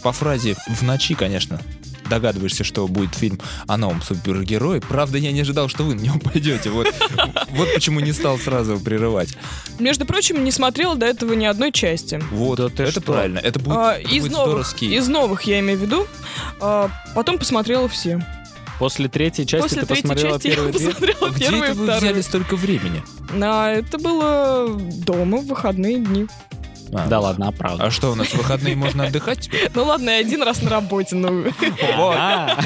по 0.02 0.12
фразе 0.12 0.56
«в 0.68 0.82
ночи», 0.82 1.14
конечно, 1.14 1.60
догадываешься, 2.08 2.64
что 2.64 2.86
будет 2.88 3.14
фильм 3.14 3.38
о 3.66 3.76
новом 3.76 4.02
супергерое. 4.02 4.80
Правда, 4.80 5.18
я 5.18 5.32
не 5.32 5.40
ожидал, 5.40 5.68
что 5.68 5.84
вы 5.84 5.94
на 5.94 6.00
него 6.00 6.18
пойдете. 6.18 6.70
Вот, 6.70 6.86
вот 7.50 7.74
почему 7.74 8.00
не 8.00 8.12
стал 8.12 8.38
сразу 8.38 8.78
прерывать. 8.78 9.36
Между 9.78 10.04
прочим, 10.06 10.44
не 10.44 10.50
смотрела 10.50 10.94
до 10.96 11.06
этого 11.06 11.32
ни 11.34 11.44
одной 11.44 11.72
части. 11.72 12.22
Вот, 12.30 12.58
Да 12.58 12.68
ты 12.68 12.84
это 12.84 12.92
что? 12.92 13.00
правильно. 13.02 13.38
Это 13.38 13.58
будет, 13.58 13.76
А, 13.76 13.94
это 13.98 14.08
из 14.10 14.22
будет 14.22 14.32
новых, 14.32 14.82
из 14.82 15.08
новых 15.08 15.42
я 15.42 15.60
имею 15.60 15.78
в 15.78 15.82
виду. 15.82 16.06
А, 16.60 16.90
потом 17.14 17.38
посмотрела 17.38 17.88
все. 17.88 18.24
После 18.78 19.08
третьей 19.08 19.46
части 19.46 19.62
После 19.62 19.80
ты 19.82 19.86
третьей 19.86 20.02
посмотрела 20.02 20.32
части 20.34 20.46
я 20.48 20.54
первые 20.54 20.72
две? 20.72 20.86
посмотрела 20.88 21.28
Где 21.30 21.38
первую 21.44 21.62
это 21.64 21.74
вы 21.74 21.84
вторую. 21.84 22.00
взяли 22.00 22.20
столько 22.22 22.56
времени? 22.56 23.02
А, 23.40 23.70
это 23.72 23.98
было 23.98 24.68
дома 25.04 25.38
в 25.38 25.46
выходные 25.46 25.98
дни. 26.00 26.26
А, 26.94 27.06
Да 27.08 27.20
ладно, 27.20 27.48
а 27.48 27.52
правда. 27.52 27.84
А 27.84 27.90
что, 27.90 28.12
у 28.12 28.14
нас 28.14 28.28
в 28.28 28.34
выходные 28.34 28.76
можно 28.76 29.04
отдыхать? 29.04 29.50
Ну 29.74 29.84
ладно, 29.84 30.10
я 30.10 30.18
один 30.18 30.42
раз 30.42 30.62
на 30.62 30.70
работе. 30.70 31.16
Ну. 31.16 31.44
А, 31.98 32.56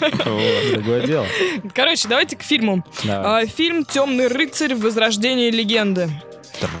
вот, 0.00 0.72
другое 0.72 1.06
дело. 1.06 1.26
Короче, 1.74 2.08
давайте 2.08 2.36
к 2.36 2.42
фильму. 2.42 2.84
А, 3.08 3.46
фильм 3.46 3.84
«Темный 3.84 4.28
рыцарь. 4.28 4.74
Возрождение 4.74 5.50
легенды». 5.50 6.10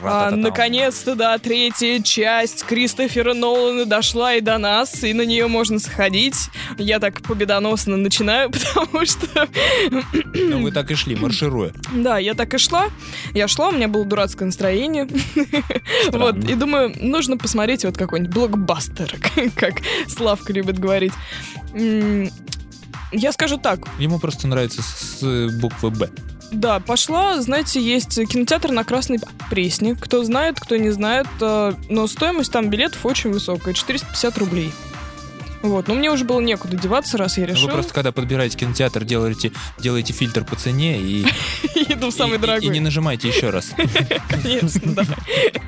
А, 0.02 0.30
наконец-то, 0.30 1.14
да, 1.14 1.38
третья 1.38 2.00
часть 2.00 2.64
Кристофера 2.64 3.34
Нолана 3.34 3.84
дошла 3.84 4.34
и 4.34 4.40
до 4.40 4.58
нас, 4.58 5.02
и 5.04 5.12
на 5.12 5.22
нее 5.22 5.46
можно 5.46 5.78
сходить. 5.78 6.48
Я 6.78 6.98
так 6.98 7.22
победоносно 7.22 7.96
начинаю, 7.96 8.50
потому 8.52 9.06
что... 9.06 9.48
Ну, 10.34 10.62
вы 10.62 10.72
так 10.72 10.90
и 10.90 10.94
шли, 10.94 11.16
маршируя. 11.16 11.72
Да, 11.92 12.18
я 12.18 12.34
так 12.34 12.52
и 12.54 12.58
шла. 12.58 12.86
Я 13.34 13.48
шла, 13.48 13.68
у 13.68 13.72
меня 13.72 13.88
было 13.88 14.04
дурацкое 14.04 14.46
настроение. 14.46 15.08
Вот, 16.10 16.36
и 16.36 16.54
думаю, 16.54 16.94
нужно 17.00 17.36
посмотреть 17.36 17.84
вот 17.84 17.96
какой-нибудь 17.96 18.34
блокбастер, 18.34 19.14
как 19.56 19.80
Славка 20.08 20.52
любит 20.52 20.78
говорить. 20.78 21.12
Я 23.12 23.32
скажу 23.32 23.58
так, 23.58 23.80
Ему 23.98 24.18
просто 24.18 24.46
нравится 24.46 24.82
с 24.82 25.50
буквы 25.60 25.90
«Б». 25.90 26.10
Да, 26.50 26.80
пошла, 26.80 27.40
знаете, 27.40 27.80
есть 27.80 28.16
кинотеатр 28.28 28.72
на 28.72 28.84
Красной 28.84 29.20
Пресне. 29.50 29.94
Кто 29.94 30.24
знает, 30.24 30.58
кто 30.58 30.76
не 30.76 30.90
знает, 30.90 31.26
э, 31.40 31.72
но 31.88 32.06
стоимость 32.06 32.50
там 32.52 32.70
билетов 32.70 33.06
очень 33.06 33.30
высокая, 33.30 33.72
450 33.72 34.38
рублей. 34.38 34.72
Вот, 35.62 35.88
но 35.88 35.94
мне 35.94 36.10
уже 36.10 36.24
было 36.24 36.40
некуда 36.40 36.74
деваться, 36.76 37.18
раз 37.18 37.36
я 37.36 37.44
Вы 37.44 37.50
решила. 37.52 37.68
просто, 37.70 37.92
когда 37.92 38.12
подбираете 38.12 38.56
кинотеатр, 38.56 39.04
делаете, 39.04 39.52
делаете 39.78 40.14
фильтр 40.14 40.42
по 40.42 40.56
цене 40.56 40.98
и, 40.98 41.22
Иду 41.88 42.08
в 42.08 42.14
самый 42.14 42.38
дорогой. 42.38 42.66
и 42.66 42.70
не 42.70 42.80
нажимайте 42.80 43.28
еще 43.28 43.50
раз. 43.50 43.72
Конечно, 44.28 44.94
да. 44.94 45.04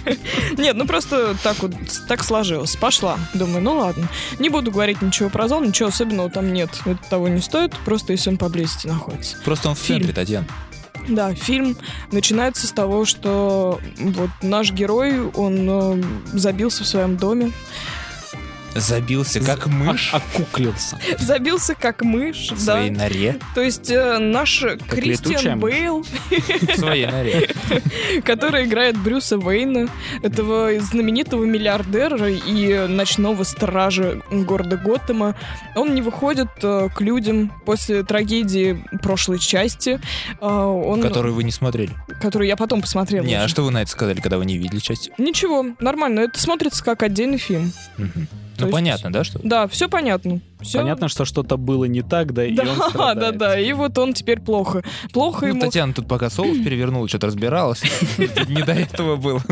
Нет, 0.56 0.76
ну 0.76 0.86
просто 0.86 1.36
так 1.42 1.58
вот, 1.58 1.72
так 2.08 2.24
сложилось. 2.24 2.74
Пошла. 2.76 3.18
Думаю, 3.34 3.62
ну 3.62 3.76
ладно. 3.76 4.08
Не 4.38 4.48
буду 4.48 4.70
говорить 4.70 5.02
ничего 5.02 5.28
про 5.28 5.46
зал, 5.46 5.62
ничего 5.62 5.90
особенного 5.90 6.30
там 6.30 6.52
нет. 6.54 6.70
Это 6.86 6.98
того 7.10 7.28
не 7.28 7.42
стоит, 7.42 7.74
просто 7.84 8.12
если 8.12 8.30
он 8.30 8.38
поблизости 8.38 8.86
находится. 8.86 9.36
Просто 9.44 9.68
он 9.68 9.74
в 9.74 9.80
центре, 9.80 10.12
Татьяна. 10.14 10.46
Да, 11.08 11.34
фильм 11.34 11.76
начинается 12.10 12.66
с 12.66 12.72
того, 12.72 13.04
что 13.04 13.80
вот 13.98 14.30
наш 14.42 14.72
герой, 14.72 15.20
он 15.30 15.66
э, 15.68 16.02
забился 16.32 16.84
в 16.84 16.86
своем 16.86 17.16
доме, 17.16 17.52
Забился, 18.74 19.40
как 19.40 19.66
мышь 19.66 20.12
Окуклился. 20.14 20.98
забился 21.18 21.74
как 21.74 22.02
мышь, 22.02 22.50
в 22.50 22.64
да. 22.64 22.74
своей 22.74 22.90
норе. 22.90 23.38
То 23.54 23.60
есть 23.60 23.90
э, 23.90 24.18
наш 24.18 24.62
летучая 24.62 24.88
Кристиан 24.88 25.58
мышь. 25.58 25.72
Бейл, 25.72 26.04
В 26.30 26.76
своей 26.78 27.06
норе. 27.06 27.50
который 28.24 28.64
играет 28.64 28.96
Брюса 28.96 29.38
Уэйна, 29.38 29.88
этого 30.22 30.70
знаменитого 30.80 31.44
миллиардера 31.44 32.30
и 32.30 32.86
ночного 32.88 33.44
стража 33.44 34.22
города 34.30 34.76
Готэма, 34.76 35.34
он 35.76 35.94
не 35.94 36.02
выходит 36.02 36.48
э, 36.62 36.88
к 36.94 37.00
людям 37.00 37.52
после 37.64 38.02
трагедии 38.02 38.82
прошлой 39.02 39.38
части, 39.38 40.00
э, 40.40 40.46
он, 40.46 41.02
Которую 41.02 41.34
вы 41.34 41.44
не 41.44 41.52
смотрели. 41.52 41.92
которую 42.20 42.48
я 42.48 42.56
потом 42.56 42.80
посмотрела. 42.80 43.24
Не, 43.24 43.34
а 43.34 43.44
уже. 43.44 43.48
что 43.48 43.62
вы 43.64 43.70
на 43.70 43.82
это 43.82 43.90
сказали, 43.90 44.20
когда 44.20 44.38
вы 44.38 44.46
не 44.46 44.56
видели 44.58 44.80
часть? 44.80 45.10
Ничего, 45.18 45.66
нормально, 45.80 46.20
это 46.20 46.40
смотрится 46.40 46.82
как 46.84 47.02
отдельный 47.02 47.38
фильм. 47.38 47.72
Мгм. 47.98 48.28
Ну, 48.62 48.66
есть- 48.68 48.72
понятно, 48.74 49.12
да, 49.12 49.24
что? 49.24 49.40
Да, 49.42 49.66
все 49.68 49.88
понятно. 49.88 50.40
Всё- 50.62 50.78
Понятно, 50.78 51.08
что 51.08 51.24
что-то 51.24 51.56
было 51.56 51.84
не 51.84 52.02
так, 52.02 52.32
да, 52.32 52.44
и 52.44 52.58
он 52.58 52.66
Да, 52.78 52.88
страдает. 52.88 53.38
да, 53.38 53.48
да, 53.48 53.60
и 53.60 53.72
вот 53.72 53.96
он 53.98 54.12
теперь 54.14 54.40
плохо. 54.40 54.82
Плохо 55.12 55.46
Ну, 55.46 55.52
ему. 55.52 55.60
Татьяна 55.60 55.92
тут 55.92 56.08
пока 56.08 56.30
соус 56.30 56.56
перевернула, 56.64 57.08
что-то 57.08 57.26
разбиралась. 57.28 57.82
Не 58.48 58.62
до 58.62 58.72
этого 58.72 59.16
было. 59.16 59.42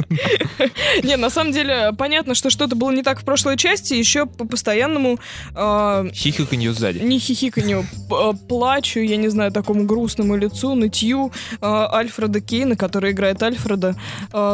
Не, 1.02 1.16
на 1.16 1.30
самом 1.30 1.52
деле, 1.52 1.92
понятно, 1.96 2.34
что 2.34 2.50
что-то 2.50 2.76
было 2.76 2.90
не 2.90 3.02
так 3.02 3.20
в 3.20 3.24
прошлой 3.24 3.56
части, 3.56 3.94
еще 3.94 4.26
по 4.26 4.44
постоянному 4.46 5.18
э, 5.54 6.10
Хихиканью 6.12 6.72
сзади. 6.72 6.98
не 6.98 7.18
хихиканью, 7.18 7.84
э, 8.10 8.32
плачу, 8.48 9.00
я 9.00 9.16
не 9.16 9.28
знаю, 9.28 9.52
такому 9.52 9.84
грустному 9.84 10.36
лицу, 10.36 10.74
нытью 10.74 11.32
э, 11.52 11.56
Альфреда 11.62 12.40
Кейна, 12.40 12.76
который 12.76 13.12
играет 13.12 13.42
Альфреда, 13.42 13.96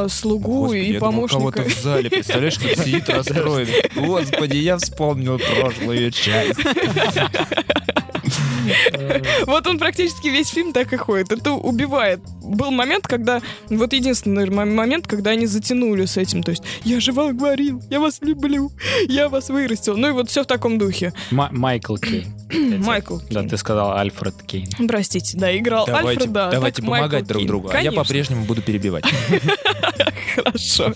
слугу 0.09 0.73
и 0.73 0.99
помощника. 0.99 1.39
кого-то 1.39 1.63
в 1.65 1.83
зале, 1.83 2.11
представляешь, 2.11 2.59
кто 2.59 2.69
сидит 2.83 3.09
расстроен. 3.09 3.69
Господи, 3.95 4.57
я 4.57 4.77
вспомнил 4.79 5.39
прошлую 5.39 6.11
часть. 6.11 6.46
guys. 6.53 8.03
Вот 9.47 9.67
он 9.67 9.79
практически 9.79 10.29
весь 10.29 10.49
фильм 10.49 10.73
так 10.73 10.93
и 10.93 10.97
ходит. 10.97 11.33
Это 11.33 11.53
убивает. 11.53 12.21
Был 12.43 12.71
момент, 12.71 13.07
когда... 13.07 13.41
Вот 13.69 13.93
единственный 13.93 14.49
момент, 14.51 15.07
когда 15.07 15.31
они 15.31 15.47
затянули 15.47 16.05
с 16.05 16.17
этим. 16.17 16.43
То 16.43 16.51
есть, 16.53 16.63
я 16.85 17.01
же 17.01 17.13
вам 17.13 17.37
говорил, 17.37 17.83
я 17.91 18.01
вас 18.01 18.19
люблю, 18.21 18.71
я 19.09 19.29
вас 19.29 19.49
вырастил. 19.49 19.97
Ну 19.97 20.09
и 20.09 20.13
вот 20.13 20.31
все 20.31 20.43
в 20.43 20.47
таком 20.47 20.79
духе. 20.79 21.13
Ма- 21.31 21.51
Майкл 21.53 21.97
Кейн. 21.97 22.33
Майкл. 22.85 23.19
Да, 23.31 23.43
ты 23.43 23.57
сказал 23.57 23.97
Альфред 23.97 24.35
Кейн. 24.47 24.69
Простите, 24.89 25.37
да, 25.37 25.57
играл 25.57 25.87
Давайте, 25.87 26.09
Альфреда. 26.21 26.49
давайте 26.53 26.83
Майкл 26.83 26.95
помогать 26.97 27.27
друг 27.27 27.47
другу, 27.47 27.71
а 27.73 27.81
я 27.81 27.93
по-прежнему 27.93 28.45
буду 28.45 28.63
перебивать. 28.63 29.05
Хорошо. 30.35 30.95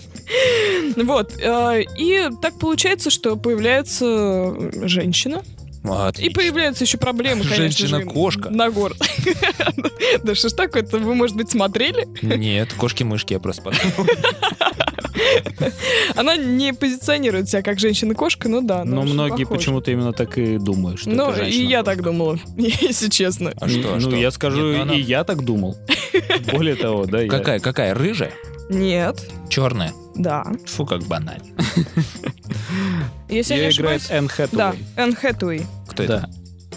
Вот. 0.97 1.33
э, 1.39 1.83
И 1.97 2.29
так 2.41 2.57
получается, 2.59 3.09
что 3.09 3.35
появляется 3.35 4.53
женщина. 4.87 5.41
И 5.83 5.87
Отлично. 5.89 6.35
появляются 6.35 6.83
еще 6.83 6.97
проблемы, 6.97 7.43
конечно 7.43 7.57
же. 7.57 7.61
Женщина-кошка. 7.87 8.49
На 8.49 8.69
город. 8.69 8.97
Да 10.23 10.35
что 10.35 10.49
ж 10.49 10.53
такое-то? 10.53 10.99
Вы, 10.99 11.15
может 11.15 11.35
быть, 11.35 11.49
смотрели? 11.49 12.07
Нет, 12.21 12.73
кошки-мышки 12.73 13.33
я 13.33 13.39
просто 13.39 13.61
подумал. 13.61 14.09
Она 16.15 16.37
не 16.37 16.73
позиционирует 16.73 17.49
себя 17.49 17.61
как 17.61 17.79
женщина-кошка, 17.79 18.49
ну 18.49 18.61
да. 18.61 18.81
она 18.81 18.95
Но 18.95 19.01
многие 19.03 19.45
почему-то 19.45 19.91
именно 19.91 20.13
так 20.13 20.37
и 20.37 20.57
думают, 20.57 20.99
что 20.99 21.09
Ну, 21.09 21.33
и 21.33 21.63
я 21.63 21.83
так 21.83 22.01
думала, 22.01 22.39
если 22.57 23.09
честно. 23.09 23.53
А 23.59 23.67
что, 23.67 23.95
а 23.95 23.99
ну, 23.99 24.15
я 24.15 24.31
скажу, 24.31 24.61
ну 24.61 24.93
и 24.93 24.99
я 24.99 25.23
так 25.23 25.43
думал. 25.43 25.77
Более 26.51 26.75
того, 26.75 27.05
да. 27.05 27.25
Какая, 27.27 27.59
какая? 27.59 27.93
Рыжая? 27.93 28.31
Нет, 28.69 29.29
Черная? 29.49 29.93
Да. 30.15 30.45
Фу, 30.65 30.85
как 30.85 31.03
банально. 31.03 31.43
Если 33.29 33.53
я 33.53 33.59
не 33.59 33.65
Ее 33.67 33.71
играет. 33.71 34.01
Энн 34.09 34.27
Да, 34.27 34.71
Хэтэуэй. 34.71 34.85
Энн 34.97 35.15
Хэтэуэй. 35.15 35.65
Кто 35.87 36.03
это? 36.03 36.29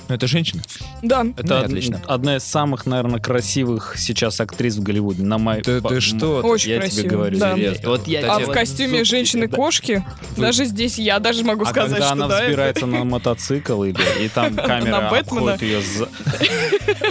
Да. 0.05 0.09
Ну, 0.09 0.15
это 0.17 0.27
женщина? 0.27 0.63
Да. 1.03 1.25
Это 1.37 1.59
од- 1.61 1.65
отлично. 1.67 2.01
одна 2.07 2.37
из 2.37 2.45
самых, 2.45 2.87
наверное, 2.87 3.21
красивых 3.21 3.95
сейчас 3.97 4.41
актрис 4.41 4.77
в 4.77 4.83
Голливуде. 4.83 5.23
На 5.23 5.39
мой... 5.39 5.63
Да 5.63 5.81
по- 5.81 5.89
ты 5.89 6.01
что? 6.01 6.41
Очень 6.43 6.71
я 6.73 6.81
красиво. 6.81 7.01
тебе 7.01 7.11
говорю, 7.11 7.39
да. 7.39 7.55
серьезно. 7.55 7.89
Вот 7.89 8.07
я 8.07 8.19
А 8.19 8.23
Татьяна, 8.23 8.47
в 8.47 8.51
костюме 8.55 9.01
зуб- 9.01 9.05
женщины-кошки, 9.05 10.05
Вы- 10.37 10.43
даже 10.43 10.65
здесь 10.67 10.99
я 10.99 11.19
даже 11.19 11.43
могу 11.45 11.65
А 11.65 11.69
сказать, 11.69 11.91
когда 11.93 12.05
что 12.07 12.13
она 12.13 12.29
да, 12.29 12.37
это- 12.39 12.45
взбирается 12.47 12.87
на 12.87 13.05
мотоцикл, 13.05 13.83
Игорь, 13.85 14.05
и 14.23 14.29
там 14.29 14.55
камера 14.57 15.09
обходит 15.09 15.63
ее 15.63 15.81
за... 15.81 16.09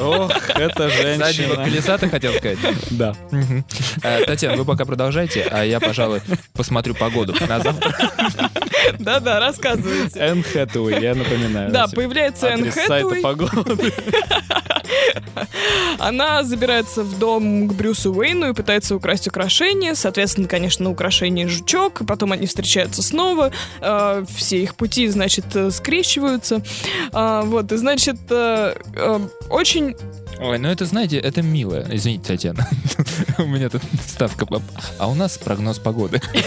Ох, 0.01 0.31
это 0.49 0.89
Заднего 0.89 1.17
женщина. 1.25 1.55
колеса 1.63 1.97
ты 1.97 2.09
хотел 2.09 2.33
сказать? 2.33 2.59
Да. 2.91 3.15
Э, 4.03 4.23
Татьяна, 4.25 4.55
вы 4.57 4.65
пока 4.65 4.85
продолжайте, 4.85 5.41
а 5.49 5.63
я, 5.63 5.79
пожалуй, 5.79 6.21
посмотрю 6.53 6.93
погоду 6.95 7.33
на 7.47 7.59
завтра. 7.59 7.93
Да-да, 8.99 9.39
рассказывайте. 9.39 10.19
Энн 10.19 10.43
Хэтэуэй, 10.43 11.01
я 11.01 11.15
напоминаю. 11.15 11.71
Да, 11.71 11.87
появляется 11.87 12.47
Энн 12.47 12.69
сайта 12.87 13.15
погоды. 13.21 13.93
Она 15.99 16.43
забирается 16.43 17.03
в 17.03 17.17
дом 17.17 17.67
к 17.67 17.73
Брюсу 17.73 18.13
Уэйну 18.13 18.49
и 18.49 18.53
пытается 18.53 18.95
украсть 18.95 19.27
украшение. 19.27 19.95
Соответственно, 19.95 20.47
конечно, 20.47 20.85
на 20.85 20.91
украшение 20.91 21.47
жучок. 21.47 22.01
Потом 22.07 22.31
они 22.31 22.47
встречаются 22.47 23.01
снова. 23.01 23.51
Э, 23.81 24.23
Все 24.35 24.61
их 24.61 24.75
пути, 24.75 25.07
значит, 25.07 25.45
э, 25.55 25.71
скрещиваются. 25.71 26.61
А, 27.11 27.41
Вот, 27.43 27.71
и, 27.71 27.77
значит, 27.77 28.17
э, 28.29 28.75
э, 28.95 29.19
очень... 29.49 29.95
Ой, 30.39 30.57
ну 30.57 30.69
это, 30.69 30.85
знаете, 30.85 31.19
это 31.19 31.41
мило. 31.41 31.85
Извините, 31.89 32.27
Татьяна. 32.27 32.67
У 33.37 33.43
меня 33.43 33.69
тут 33.69 33.81
ставка. 34.05 34.45
А 34.99 35.07
у 35.07 35.15
нас 35.15 35.37
прогноз 35.37 35.79
погоды. 35.79 36.21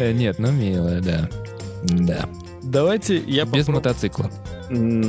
Нет, 0.00 0.38
ну 0.38 0.50
милая, 0.50 1.00
да. 1.00 1.28
Да. 1.82 2.28
Давайте 2.62 3.18
я 3.26 3.44
Без 3.44 3.66
попро- 3.68 3.72
мотоцикла. 3.74 4.30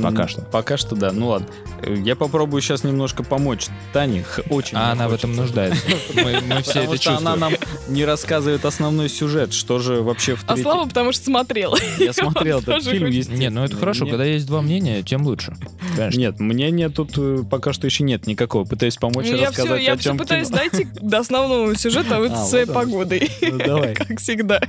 Пока 0.02 0.26
что. 0.26 0.40
Пока 0.42 0.76
что, 0.76 0.96
да. 0.96 1.12
Ну 1.12 1.28
ладно. 1.28 1.46
Я 1.86 2.16
попробую 2.16 2.60
сейчас 2.62 2.82
немножко 2.84 3.22
помочь 3.22 3.68
Тане. 3.92 4.24
Очень 4.50 4.76
А 4.78 4.92
она 4.92 5.06
в 5.06 5.10
хочется. 5.10 5.26
этом 5.28 5.36
нуждается. 5.36 5.86
Мы, 6.16 6.40
мы 6.40 6.62
все 6.62 6.82
это 6.82 6.96
что 7.00 7.16
она 7.16 7.32
чувствуем. 7.36 7.40
нам 7.40 7.52
не 7.88 8.04
рассказывает 8.04 8.64
основной 8.64 9.08
сюжет, 9.08 9.52
что 9.52 9.78
же 9.78 10.02
вообще 10.02 10.34
в 10.36 10.44
А 10.44 10.54
третьем. 10.54 10.62
Слава, 10.64 10.88
потому 10.88 11.12
что 11.12 11.24
смотрела. 11.24 11.76
Я 11.98 12.12
смотрел 12.12 12.58
этот 12.60 12.74
тоже 12.76 12.90
фильм, 12.90 13.00
хочет. 13.06 13.14
естественно. 13.16 13.40
Не, 13.40 13.50
ну 13.50 13.64
это 13.64 13.76
хорошо, 13.76 14.02
Мне- 14.04 14.10
когда 14.12 14.24
есть 14.24 14.46
два 14.46 14.62
мнения, 14.62 15.02
тем 15.02 15.22
лучше. 15.26 15.54
Конечно. 15.96 16.18
Нет, 16.20 16.40
мнения 16.40 16.88
тут 16.88 17.12
э, 17.18 17.42
пока 17.50 17.72
что 17.72 17.86
еще 17.86 18.04
нет 18.04 18.26
никакого. 18.26 18.64
Пытаюсь 18.64 18.96
помочь 18.96 19.26
Ну, 19.28 19.36
и 19.36 19.40
я 19.40 19.50
все, 19.50 19.62
рассказать 19.62 19.82
я 19.82 19.92
о 19.92 19.96
все 19.96 20.04
чем 20.10 20.18
пытаюсь 20.18 20.48
кино. 20.48 20.58
дойти 20.58 20.88
до 21.00 21.18
основного 21.18 21.74
сюжета, 21.76 22.16
а 22.16 22.20
вы 22.20 22.26
А, 22.28 22.36
со 22.36 22.44
своей 22.50 22.64
вот 22.66 22.76
оно 22.76 22.82
что. 22.82 22.92
погодой. 22.92 23.30
Ну, 23.42 23.58
давай. 23.58 23.94
Как 24.02 24.18
всегда. 24.20 24.60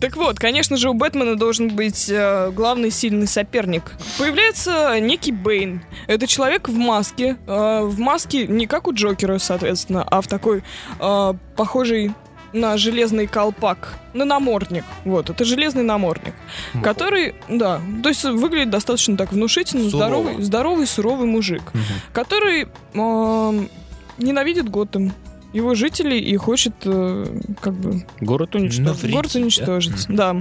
Так 0.00 0.16
вот, 0.16 0.38
конечно 0.38 0.76
же, 0.76 0.88
у 0.90 0.94
Бэтмена 0.94 1.36
должен 1.36 1.68
быть 1.68 2.08
э, 2.08 2.50
главный 2.52 2.90
сильный 2.90 3.26
соперник. 3.26 3.92
Появляется 4.18 4.98
некий 5.00 5.32
Бэйн. 5.32 5.82
Это 6.06 6.26
человек 6.26 6.68
в 6.68 6.74
маске. 6.74 7.36
э, 7.46 7.80
в 7.82 7.98
маске 7.98 8.46
не 8.46 8.66
как 8.66 8.86
у 8.88 8.94
Джокера, 8.94 9.38
соответственно, 9.38 10.02
а 10.04 10.20
в 10.20 10.26
такой 10.26 10.62
э, 11.00 11.34
похожий 11.56 12.12
на 12.52 12.76
железный 12.76 13.26
колпак, 13.26 13.98
на 14.12 14.24
намордник. 14.26 14.84
Вот, 15.06 15.30
это 15.30 15.42
железный 15.44 15.82
намордник, 15.84 16.34
который, 16.82 17.34
да, 17.48 17.80
то 18.02 18.10
есть 18.10 18.24
выглядит 18.24 18.68
достаточно 18.70 19.16
так 19.16 19.32
внушительно, 19.32 19.88
Сурово. 19.88 20.06
здоровый, 20.06 20.42
здоровый, 20.42 20.86
суровый 20.86 21.26
мужик 21.26 21.62
Мгм. 21.72 21.82
который 22.12 22.68
эм, 22.94 23.70
ненавидит 24.18 24.68
Готэм, 24.68 25.12
его 25.54 25.74
жителей 25.74 26.18
и 26.20 26.36
хочет 26.36 26.74
э, 26.84 27.40
как 27.60 27.74
бы 27.74 28.04
Город 28.20 28.54
уничтожен. 28.54 28.84
Навредить, 28.84 29.14
город 29.16 29.30
да? 29.34 29.40
уничтожить. 29.40 30.06
Да. 30.08 30.36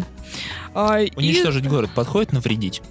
А, 0.73 0.99
и- 1.01 1.11
Уничтожить 1.17 1.67
город 1.67 1.91
подходит 1.95 2.31
навредить? 2.33 2.81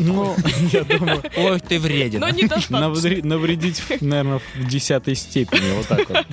Ну, 0.00 0.34
я 0.72 0.84
думаю, 0.84 1.22
Ой, 1.36 1.60
ты 1.60 1.78
вреден. 1.78 2.20
Но 2.20 2.28
недостаточно. 2.30 2.76
навре- 2.76 3.24
навредить, 3.24 3.82
наверное, 4.00 4.40
в 4.56 4.66
десятой 4.68 5.14
степени. 5.14 5.76
Вот 5.76 5.86
так 5.86 6.08
вот. 6.08 6.26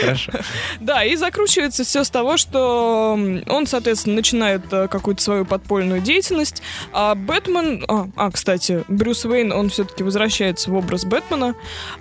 Хорошо. 0.00 0.32
Да, 0.80 1.04
и 1.04 1.16
закручивается 1.16 1.84
все 1.84 2.04
с 2.04 2.10
того, 2.10 2.36
что 2.36 3.18
он, 3.48 3.66
соответственно, 3.66 4.16
начинает 4.16 4.62
э, 4.72 4.88
какую-то 4.88 5.22
свою 5.22 5.44
подпольную 5.44 6.00
деятельность, 6.00 6.62
а 6.92 7.14
Бэтмен... 7.14 7.84
А, 7.88 8.08
а, 8.16 8.30
кстати, 8.30 8.84
Брюс 8.88 9.24
Уэйн, 9.24 9.52
он 9.52 9.70
все-таки 9.70 10.02
возвращается 10.02 10.70
в 10.70 10.74
образ 10.74 11.04
Бэтмена, 11.04 11.54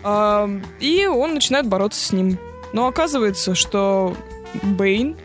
а, 0.04 0.50
и 0.80 1.06
он 1.06 1.36
начинает 1.36 1.68
бороться 1.68 2.04
с 2.06 2.12
ним. 2.12 2.38
Но 2.74 2.88
оказывается, 2.88 3.56
что 3.56 4.16
Бэйн, 4.64 5.16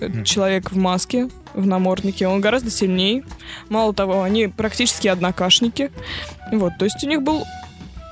это 0.00 0.10
Мгм. 0.16 0.24
человек 0.24 0.70
в 0.70 0.76
маске, 0.76 1.28
в 1.54 1.66
наморднике, 1.66 2.26
он 2.28 2.40
гораздо 2.40 2.70
сильнее. 2.70 3.24
Мало 3.68 3.92
того, 3.94 4.22
они 4.22 4.46
практически 4.48 5.08
однокашники. 5.08 5.90
Вот, 6.52 6.72
то 6.78 6.84
есть 6.84 7.02
у 7.04 7.08
них 7.08 7.22
был 7.22 7.40
У 7.40 7.44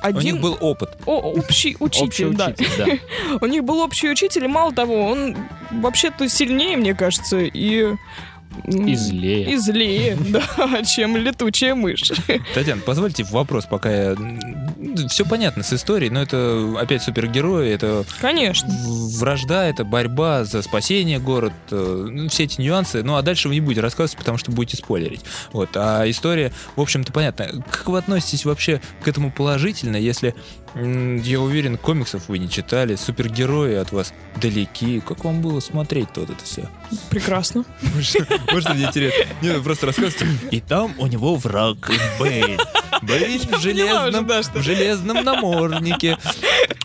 один 0.02 0.34
них 0.34 0.40
был 0.42 0.56
опыт. 0.60 0.90
о- 1.06 1.32
общий 1.32 1.76
учитель, 1.80 2.34
да. 2.34 2.54
У 3.40 3.46
них 3.46 3.64
был 3.64 3.80
общий 3.80 4.08
учитель, 4.10 4.44
и 4.44 4.48
мало 4.48 4.72
того, 4.72 5.06
он 5.06 5.36
вообще-то 5.70 6.28
сильнее, 6.28 6.76
мне 6.76 6.94
кажется, 6.94 7.38
и... 7.40 7.94
И 8.66 8.94
злее. 8.94 9.52
И 9.52 9.56
злее, 9.56 10.16
да, 10.28 10.82
чем 10.82 11.16
летучая 11.16 11.74
мышь. 11.74 12.12
Татьяна, 12.54 12.82
позвольте 12.84 13.24
вопрос, 13.24 13.66
пока 13.66 13.90
я... 13.90 14.16
Все 15.08 15.24
понятно 15.24 15.62
с 15.62 15.72
историей, 15.72 16.10
но 16.10 16.22
это 16.22 16.74
опять 16.78 17.02
супергерои, 17.02 17.70
это 17.70 18.04
Конечно. 18.20 18.68
вражда, 18.68 19.66
это 19.66 19.84
борьба 19.84 20.44
за 20.44 20.62
спасение 20.62 21.18
город, 21.18 21.52
э, 21.70 22.08
ну, 22.10 22.28
все 22.28 22.44
эти 22.44 22.60
нюансы. 22.60 23.02
Ну, 23.02 23.16
а 23.16 23.22
дальше 23.22 23.48
вы 23.48 23.54
не 23.54 23.60
будете 23.60 23.80
рассказывать, 23.80 24.18
потому 24.18 24.38
что 24.38 24.50
будете 24.50 24.76
спойлерить. 24.76 25.20
Вот. 25.52 25.70
А 25.76 26.08
история, 26.08 26.52
в 26.76 26.80
общем-то, 26.80 27.12
понятна. 27.12 27.62
Как 27.70 27.88
вы 27.88 27.98
относитесь 27.98 28.44
вообще 28.44 28.80
к 29.02 29.08
этому 29.08 29.30
положительно, 29.30 29.96
если, 29.96 30.34
я 30.80 31.40
уверен, 31.40 31.76
комиксов 31.76 32.28
вы 32.28 32.38
не 32.38 32.48
читали, 32.48 32.94
супергерои 32.96 33.74
от 33.76 33.92
вас 33.92 34.12
далеки. 34.40 35.00
Как 35.00 35.24
вам 35.24 35.40
было 35.40 35.60
смотреть-то 35.60 36.20
вот 36.20 36.30
это 36.30 36.44
все? 36.44 36.68
Прекрасно. 37.10 37.64
Может, 38.52 38.74
мне 38.74 38.84
интересно. 38.84 39.24
Не, 39.42 39.52
ну 39.52 39.62
просто 39.62 39.86
рассказывайте. 39.86 40.26
И 40.50 40.60
там 40.60 40.94
у 40.98 41.06
него 41.06 41.36
враг 41.36 41.90
Бэйн. 42.18 42.58
Бэйн 43.02 43.40
в 43.40 43.60
железном, 43.60 44.26
да, 44.26 44.42
что- 44.42 44.58
в 44.58 44.62
железном 44.62 45.24
наморднике. 45.24 46.18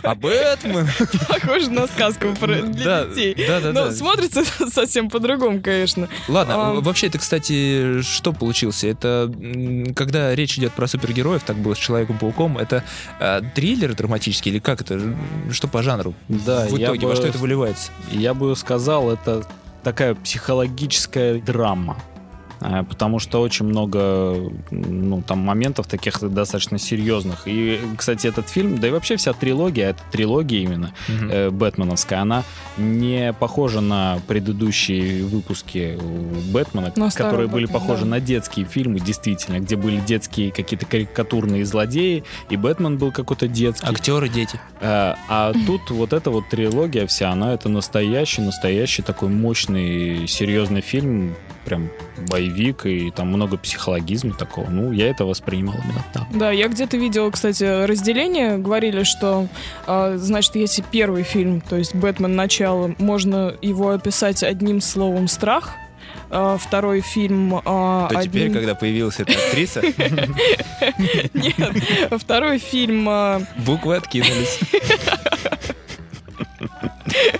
А 0.03 0.15
Бэтмен... 0.15 0.87
Похоже 1.29 1.71
на 1.71 1.87
сказку 1.87 2.33
про 2.39 2.61
для 2.61 2.85
Да, 2.85 3.05
детей. 3.05 3.35
да, 3.47 3.61
да, 3.61 3.71
Но 3.71 3.85
да. 3.85 3.91
смотрится 3.93 4.43
совсем 4.69 5.09
по-другому, 5.09 5.61
конечно. 5.61 6.09
Ладно, 6.27 6.55
А. 6.55 6.73
вообще 6.81 7.07
это, 7.07 7.19
кстати, 7.19 8.01
что 8.01 8.33
получился? 8.33 8.87
Это 8.87 9.31
когда 9.95 10.35
речь 10.35 10.57
идет 10.57 10.73
про 10.73 10.87
супергероев, 10.87 11.43
так 11.43 11.55
было 11.57 11.73
с 11.73 11.77
Человеком-пауком, 11.77 12.57
это 12.57 12.83
э, 13.19 13.41
триллер 13.55 13.82
драматический 13.91 14.51
или 14.51 14.59
как 14.59 14.81
это? 14.81 14.99
Что 15.51 15.67
по 15.67 15.83
жанру? 15.83 16.13
Да, 16.29 16.65
в 16.67 16.77
итоге, 16.77 17.01
бы- 17.01 17.07
во 17.09 17.15
что 17.15 17.27
это 17.27 17.37
выливается? 17.37 17.91
Я 18.11 18.33
бы 18.33 18.55
сказал, 18.55 19.11
это 19.11 19.45
такая 19.83 20.15
психологическая 20.15 21.39
драма. 21.41 21.97
Э, 22.63 22.83
Потому 22.83 23.19
что 23.19 23.41
очень 23.41 23.65
много 23.65 24.35
ну, 24.71 25.21
там, 25.21 25.39
моментов 25.39 25.87
таких 25.87 26.19
достаточно 26.33 26.77
серьезных. 26.79 27.43
И, 27.47 27.79
кстати, 27.97 28.27
этот 28.27 28.49
фильм, 28.49 28.77
да 28.77 28.87
и 28.87 28.91
вообще 28.91 29.15
вся 29.17 29.33
трилогия, 29.33 29.89
это 29.89 30.01
трилогия 30.11 30.61
именно, 30.61 30.93
Мгм. 31.07 31.29
э, 31.31 31.49
бэтменовская, 31.49 32.21
она 32.21 32.43
не 32.77 33.33
похожа 33.33 33.81
на 33.81 34.19
предыдущие 34.27 35.23
выпуски 35.23 35.97
у 36.01 36.51
Бэтмена, 36.51 36.93
На 36.95 37.09
старого 37.09 37.31
которые 37.31 37.47
были 37.49 37.65
Бэтмена, 37.65 37.79
похожи 37.79 38.03
да. 38.03 38.09
на 38.11 38.19
детские 38.19 38.65
фильмы, 38.65 38.99
действительно, 38.99 39.59
где 39.59 39.75
были 39.75 39.97
детские 39.99 40.51
какие-то 40.51 40.85
карикатурные 40.85 41.65
злодеи, 41.65 42.23
и 42.49 42.57
Бэтмен 42.57 42.97
был 42.97 43.11
какой-то 43.11 43.47
детский. 43.47 43.87
Актеры, 43.87 44.29
дети. 44.29 44.59
Э, 44.81 45.15
А 45.29 45.53
тут 45.65 45.89
вот 45.89 46.13
эта 46.13 46.29
вот 46.31 46.49
трилогия 46.49 47.07
вся, 47.07 47.31
она 47.31 47.53
это 47.53 47.69
настоящий, 47.69 48.41
настоящий 48.41 49.01
такой 49.01 49.29
мощный, 49.29 50.27
серьезный 50.27 50.81
фильм, 50.81 51.35
прям 51.65 51.89
боевик, 52.29 52.52
и 52.85 53.11
там 53.11 53.27
много 53.27 53.57
психологизма 53.57 54.33
такого. 54.33 54.69
Ну, 54.69 54.91
я 54.91 55.09
это 55.09 55.25
воспринимал 55.25 55.75
именно 55.83 56.03
так. 56.13 56.23
Да, 56.33 56.51
я 56.51 56.67
где-то 56.67 56.97
видела, 56.97 57.29
кстати, 57.31 57.85
разделение. 57.85 58.57
Говорили, 58.57 59.03
что, 59.03 59.47
а, 59.85 60.17
значит, 60.17 60.55
если 60.55 60.83
первый 60.91 61.23
фильм, 61.23 61.61
то 61.61 61.75
есть 61.77 61.95
«Бэтмен. 61.95 62.35
Начало», 62.35 62.93
можно 62.97 63.55
его 63.61 63.89
описать 63.89 64.43
одним 64.43 64.81
словом 64.81 65.27
«страх», 65.27 65.75
а 66.29 66.57
второй 66.57 67.01
фильм... 67.01 67.61
а, 67.63 68.07
То 68.09 68.23
теперь, 68.23 68.43
одним- 68.47 68.53
когда 68.53 68.73
появилась 68.75 69.19
эта 69.19 69.33
актриса, 69.33 69.81
Нет, 71.33 71.83
второй 72.17 72.57
фильм... 72.57 73.07
буквы 73.57 73.97
откинулись. 73.97 74.59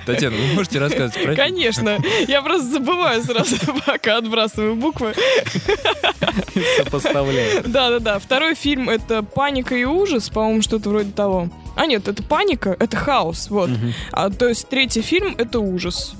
Татьяна, 0.05 0.35
вы 0.35 0.53
можете 0.53 0.79
рассказывать 0.79 1.23
про 1.23 1.35
Конечно, 1.35 1.97
я 2.27 2.41
просто 2.41 2.67
забываю 2.67 3.23
сразу, 3.23 3.55
пока 3.85 4.17
отбрасываю 4.17 4.75
буквы. 4.75 5.13
Сопоставляю. 6.77 7.63
Да-да-да, 7.65 8.19
второй 8.19 8.55
фильм— 8.55 8.89
это 8.91 9.23
«Паника 9.23 9.75
и 9.75 9.83
ужас», 9.83 10.29
по-моему, 10.29 10.61
что-то 10.61 10.89
вроде 10.89 11.11
того. 11.11 11.49
А 11.75 11.85
нет, 11.85 12.07
это 12.07 12.23
«Паника», 12.23 12.75
это 12.79 12.97
«Хаос», 12.97 13.49
вот. 13.49 13.69
Мгм. 13.69 13.93
А, 14.11 14.29
то 14.29 14.47
есть 14.47 14.69
третий 14.69 15.01
фильм— 15.01 15.35
это 15.37 15.59
«Ужас». 15.59 16.13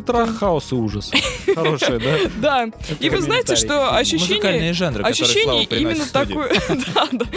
Страх, 0.00 0.38
хаос 0.38 0.72
и 0.72 0.74
ужас. 0.74 1.10
Хорошее, 1.54 1.98
да? 1.98 2.16
Да, 2.36 2.94
и 3.00 3.10
вы 3.10 3.20
знаете, 3.20 3.56
что 3.56 3.94
ощущение... 3.94 4.36
музыкальные 4.36 4.72
жанры, 4.72 5.04
Ощущение 5.04 5.64
именно 5.64 6.06
такое... 6.06 6.52
Да. 7.12 7.28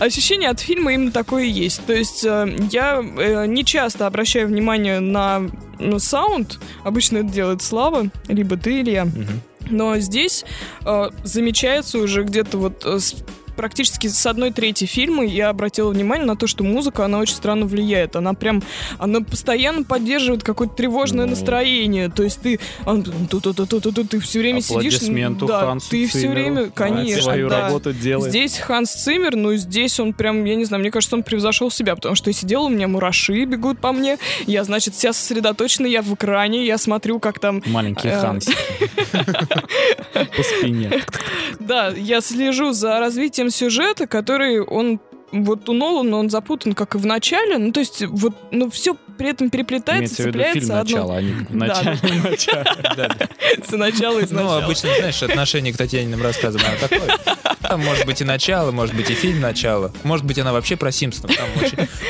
Ощущение 0.00 0.50
от 0.50 0.60
фильма 0.60 0.92
именно 0.92 1.12
такое 1.12 1.44
и 1.44 1.50
есть. 1.50 1.84
То 1.86 1.92
есть 1.92 2.24
э, 2.24 2.56
я 2.70 3.00
э, 3.00 3.46
не 3.46 3.64
часто 3.64 4.06
обращаю 4.06 4.48
внимание 4.48 5.00
на 5.00 5.48
саунд. 5.98 6.58
Обычно 6.84 7.18
это 7.18 7.28
делает 7.28 7.62
Слава, 7.62 8.10
либо 8.28 8.56
ты, 8.56 8.80
Илья. 8.80 9.06
Но 9.70 9.98
здесь 9.98 10.44
э, 10.84 11.08
замечается 11.24 11.98
уже 11.98 12.24
где-то 12.24 12.58
вот 12.58 12.82
э, 12.84 12.98
практически 13.62 14.08
с 14.08 14.26
одной 14.26 14.50
трети 14.50 14.86
фильма 14.86 15.24
я 15.24 15.48
обратила 15.48 15.90
внимание 15.90 16.26
на 16.26 16.34
то, 16.36 16.48
что 16.48 16.64
музыка, 16.64 17.04
она 17.04 17.20
очень 17.20 17.36
странно 17.36 17.64
влияет. 17.64 18.16
Она 18.16 18.34
прям, 18.34 18.60
она 18.98 19.20
постоянно 19.20 19.84
поддерживает 19.84 20.42
какое-то 20.42 20.74
тревожное 20.74 21.26
Ну. 21.26 21.30
настроение. 21.30 22.08
То 22.08 22.24
есть 22.24 22.40
ты, 22.42 22.58
а, 22.84 23.00
ту-ту-ту-ту-ту, 23.30 24.04
ты 24.04 24.18
все 24.18 24.40
время 24.40 24.60
сидишь... 24.62 24.98
Да, 25.46 25.60
Хансу 25.60 25.90
ты 25.90 26.08
все 26.08 26.22
Циммеру. 26.22 26.34
время, 26.40 26.62
Он 26.64 26.70
конечно, 26.72 27.22
свою 27.22 27.48
да. 27.48 27.60
работу 27.68 27.92
делает. 27.92 28.30
Здесь 28.30 28.58
Ханс 28.58 28.90
Циммер, 28.90 29.36
но 29.36 29.54
здесь 29.54 30.00
он 30.00 30.12
прям, 30.12 30.44
я 30.44 30.56
не 30.56 30.64
знаю, 30.64 30.80
мне 30.80 30.90
кажется, 30.90 31.14
он 31.14 31.22
превзошел 31.22 31.70
себя, 31.70 31.94
потому 31.94 32.16
что 32.16 32.30
я 32.30 32.34
сидела, 32.34 32.64
у 32.64 32.68
меня 32.68 32.88
мураши 32.88 33.44
бегут 33.44 33.78
по 33.78 33.92
мне, 33.92 34.18
я, 34.48 34.64
значит, 34.64 34.94
вся 34.94 35.12
сосредоточена, 35.12 35.86
я 35.86 36.02
в 36.02 36.12
экране, 36.14 36.66
я 36.66 36.78
смотрю, 36.78 37.20
как 37.20 37.38
там 37.38 37.62
Маленький 37.66 38.08
Э, 38.08 38.20
Хансик. 38.20 38.56
По 40.12 40.42
спине. 40.42 40.90
Да, 41.60 41.90
я 41.96 42.20
слежу 42.20 42.72
за 42.72 42.98
развитием 42.98 43.50
сюжета, 43.52 44.06
который 44.06 44.60
он 44.60 44.98
вот 45.32 45.68
у 45.68 45.72
Нолана 45.72 46.18
он 46.18 46.30
запутан, 46.30 46.74
как 46.74 46.94
и 46.94 46.98
в 46.98 47.06
начале. 47.06 47.58
Ну, 47.58 47.72
то 47.72 47.80
есть, 47.80 48.04
вот, 48.06 48.34
ну, 48.50 48.70
все 48.70 48.96
при 49.16 49.30
этом 49.30 49.50
переплетается, 49.50 50.22
Имеется 50.22 50.22
в 50.22 50.26
виду 50.26 50.38
фильм 50.38 50.62
цепляется 50.66 50.80
одно 50.80 50.96
начало, 50.96 51.16
а 51.16 51.22
не 51.22 51.32
в 51.48 51.56
начале. 51.56 51.98
с 53.68 53.72
начала 53.72 54.18
и 54.18 54.26
с 54.26 54.30
Ну, 54.30 54.50
обычно, 54.50 54.90
знаешь, 54.98 55.22
отношение 55.22 55.72
к 55.72 55.76
Татьяниным 55.76 56.22
рассказам, 56.22 56.62
оно 56.66 56.76
такое. 56.76 57.18
Там 57.60 57.80
может 57.84 58.06
быть 58.06 58.20
и 58.20 58.24
начало, 58.24 58.72
может 58.72 58.94
быть 58.94 59.10
и 59.10 59.14
фильм 59.14 59.40
начало. 59.40 59.92
Может 60.02 60.26
быть, 60.26 60.38
она 60.38 60.52
вообще 60.52 60.76
про 60.76 60.90
Симпсонов. 60.90 61.36
Там 61.36 61.48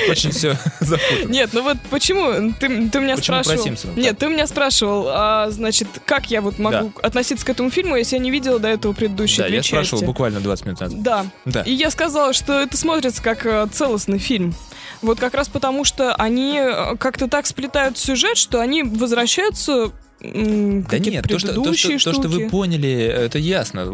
очень, 0.08 0.30
все 0.30 0.56
запутано. 0.80 1.30
Нет, 1.30 1.50
ну 1.52 1.62
вот 1.62 1.76
почему 1.90 2.52
ты, 2.58 2.68
меня 2.68 3.16
Почему 3.16 3.36
про 3.36 3.44
спрашивал? 3.44 3.64
Симпсонов? 3.64 3.96
Нет, 3.96 4.18
ты 4.18 4.28
меня 4.28 4.46
спрашивал, 4.46 5.06
а, 5.08 5.50
значит, 5.50 5.88
как 6.04 6.30
я 6.30 6.40
вот 6.40 6.58
могу 6.58 6.92
относиться 7.02 7.44
к 7.44 7.48
этому 7.50 7.70
фильму, 7.70 7.96
если 7.96 8.16
я 8.16 8.22
не 8.22 8.30
видела 8.30 8.58
до 8.58 8.68
этого 8.68 8.92
предыдущие 8.92 9.46
Да, 9.46 9.54
я 9.54 9.62
спрашивал 9.62 10.02
буквально 10.02 10.40
20 10.40 10.66
минут 10.66 10.80
назад. 10.80 11.02
Да. 11.02 11.26
Да. 11.44 11.62
И 11.62 11.72
я 11.72 11.90
сказала, 11.90 12.32
что 12.32 12.60
это 12.60 12.76
смотрится 12.76 13.22
как 13.22 13.44
э, 13.46 13.66
целостный 13.72 14.18
фильм. 14.18 14.54
Вот 15.02 15.18
как 15.18 15.34
раз 15.34 15.48
потому, 15.48 15.84
что 15.84 16.14
они 16.14 16.58
э, 16.58 16.91
как-то 16.98 17.28
так 17.28 17.47
сплетают 17.47 17.98
сюжет, 17.98 18.36
что 18.36 18.60
они 18.60 18.82
возвращаются 18.82 19.93
Да 20.22 20.98
нет, 20.98 21.26
то 21.28 21.38
что, 21.38 21.52
то, 21.52 21.74
что, 21.74 21.98
то, 21.98 22.12
что 22.12 22.28
вы 22.28 22.48
поняли, 22.48 22.90
это 22.90 23.38
ясно. 23.38 23.90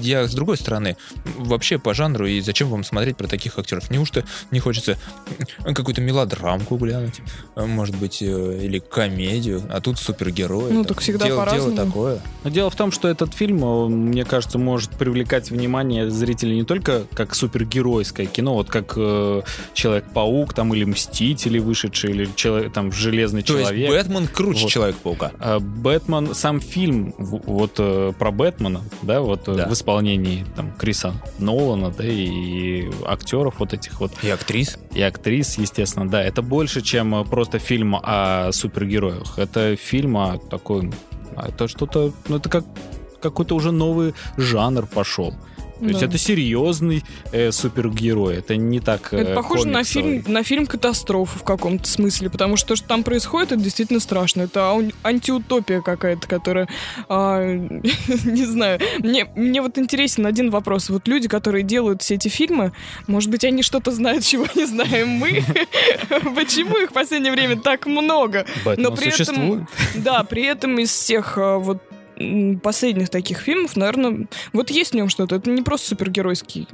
Я, 0.00 0.28
с 0.28 0.34
другой 0.34 0.58
стороны, 0.58 0.96
вообще 1.36 1.78
по 1.78 1.94
жанру, 1.94 2.26
и 2.26 2.40
зачем 2.40 2.68
вам 2.68 2.84
смотреть 2.84 3.16
про 3.16 3.28
таких 3.28 3.58
актеров? 3.58 3.90
Неужто 3.90 4.24
не 4.50 4.60
хочется 4.60 4.98
какую-то 5.64 6.02
мелодрамку 6.02 6.76
глянуть, 6.76 7.20
может 7.56 7.96
быть, 7.96 8.20
э, 8.20 8.60
или 8.62 8.78
комедию, 8.78 9.62
а 9.70 9.80
тут 9.80 9.98
супергерои. 9.98 10.70
Ну, 10.70 10.84
там. 10.84 10.94
так 10.94 11.00
всегда 11.00 11.26
дело, 11.26 11.48
дело 11.50 11.72
такое. 11.74 12.20
Но 12.42 12.50
дело 12.50 12.68
в 12.68 12.76
том, 12.76 12.92
что 12.92 13.08
этот 13.08 13.32
фильм, 13.32 13.62
он, 13.62 13.92
мне 14.08 14.24
кажется, 14.24 14.58
может 14.58 14.90
привлекать 14.90 15.50
внимание 15.50 16.10
зрителей 16.10 16.56
не 16.56 16.64
только 16.64 17.04
как 17.14 17.34
супергеройское 17.34 18.26
кино, 18.26 18.54
вот 18.54 18.68
как 18.68 18.94
э, 18.96 19.42
Человек-паук 19.72 20.52
там 20.52 20.74
или 20.74 20.84
Мстители 20.84 21.58
вышедшие, 21.58 22.12
или 22.14 22.28
человек, 22.36 22.72
там 22.72 22.92
Железный 22.92 23.42
То 23.42 23.56
есть 23.56 23.70
человек. 23.70 23.90
Бэтмен 23.90 24.28
круче 24.28 24.62
Вот. 24.62 24.70
Человека-паука. 24.70 25.32
А 25.54 25.60
Бэтмен, 25.60 26.34
сам 26.34 26.60
фильм 26.60 27.14
вот 27.18 27.74
э, 27.78 28.12
про 28.18 28.30
Бэтмена, 28.32 28.80
да, 29.02 29.20
вот 29.20 29.48
э, 29.48 29.54
Да. 29.54 29.68
в 29.68 29.72
исполнении 29.72 30.44
там 30.56 30.72
Криса 30.72 31.14
Нолана, 31.38 31.90
да, 31.90 32.04
и 32.04 32.90
актеров 33.06 33.60
вот 33.60 33.72
этих 33.72 34.00
вот, 34.00 34.12
И 34.22 34.30
актрис. 34.30 34.78
и 34.92 35.00
актрис, 35.02 35.58
естественно, 35.58 36.08
да, 36.08 36.22
это 36.22 36.42
больше, 36.42 36.80
чем 36.82 37.14
э, 37.14 37.24
просто 37.24 37.58
фильм 37.58 37.94
о 38.02 38.50
супергероях. 38.52 39.38
Это 39.38 39.76
фильм 39.76 40.16
о 40.16 40.38
такой, 40.38 40.90
а 41.36 41.48
это 41.48 41.68
что-то, 41.68 42.12
ну 42.28 42.36
это 42.36 42.48
как 42.48 42.64
какой-то 43.20 43.54
уже 43.54 43.70
новый 43.70 44.14
жанр 44.36 44.86
пошел. 44.86 45.34
То 45.80 45.86
есть 45.86 46.00
Да. 46.00 46.06
это 46.06 46.18
серьезный 46.18 47.02
э, 47.32 47.50
супергерой, 47.52 48.36
это 48.36 48.56
не 48.56 48.80
так 48.80 49.12
э, 49.12 49.18
Это 49.18 49.34
похоже 49.34 49.66
на 49.68 49.82
фильм, 49.84 50.22
на 50.26 50.42
фильм 50.42 50.66
катастрофу 50.66 51.38
в 51.38 51.42
каком-то 51.42 51.88
смысле, 51.88 52.30
потому 52.30 52.56
что 52.56 52.68
то, 52.68 52.76
что 52.76 52.86
там 52.88 53.02
происходит, 53.02 53.52
это 53.52 53.60
действительно 53.60 54.00
страшно. 54.00 54.42
Это 54.42 54.72
антиутопия 55.02 55.80
какая-то, 55.80 56.28
которая, 56.28 56.68
а, 57.08 57.44
не 58.24 58.44
знаю. 58.44 58.80
Мне, 59.00 59.26
мне 59.34 59.60
вот 59.62 59.78
интересен 59.78 60.26
один 60.26 60.50
вопрос. 60.50 60.90
Вот 60.90 61.08
люди, 61.08 61.28
которые 61.28 61.64
делают 61.64 62.02
все 62.02 62.14
эти 62.14 62.28
фильмы, 62.28 62.72
может 63.06 63.30
быть, 63.30 63.44
они 63.44 63.62
что-то 63.62 63.90
знают, 63.90 64.24
чего 64.24 64.46
не 64.54 64.66
знаем 64.66 65.08
мы? 65.08 65.42
Почему 66.34 66.76
их 66.78 66.90
в 66.90 66.94
последнее 66.94 67.32
время 67.32 67.56
так 67.56 67.86
много? 67.86 68.46
Но 68.76 68.92
при 68.92 69.10
существует. 69.10 69.62
этом, 69.62 70.02
да, 70.02 70.22
при 70.24 70.44
этом 70.44 70.78
из 70.78 70.90
всех 70.90 71.36
а, 71.36 71.58
вот 71.58 71.78
последних 72.62 73.08
таких 73.10 73.38
фильмов, 73.38 73.76
наверное, 73.76 74.26
вот 74.52 74.70
есть 74.70 74.92
в 74.92 74.94
нем 74.94 75.08
что-то. 75.08 75.36
Это 75.36 75.50
не 75.50 75.62
просто 75.62 75.88
супергеройский 75.88 76.68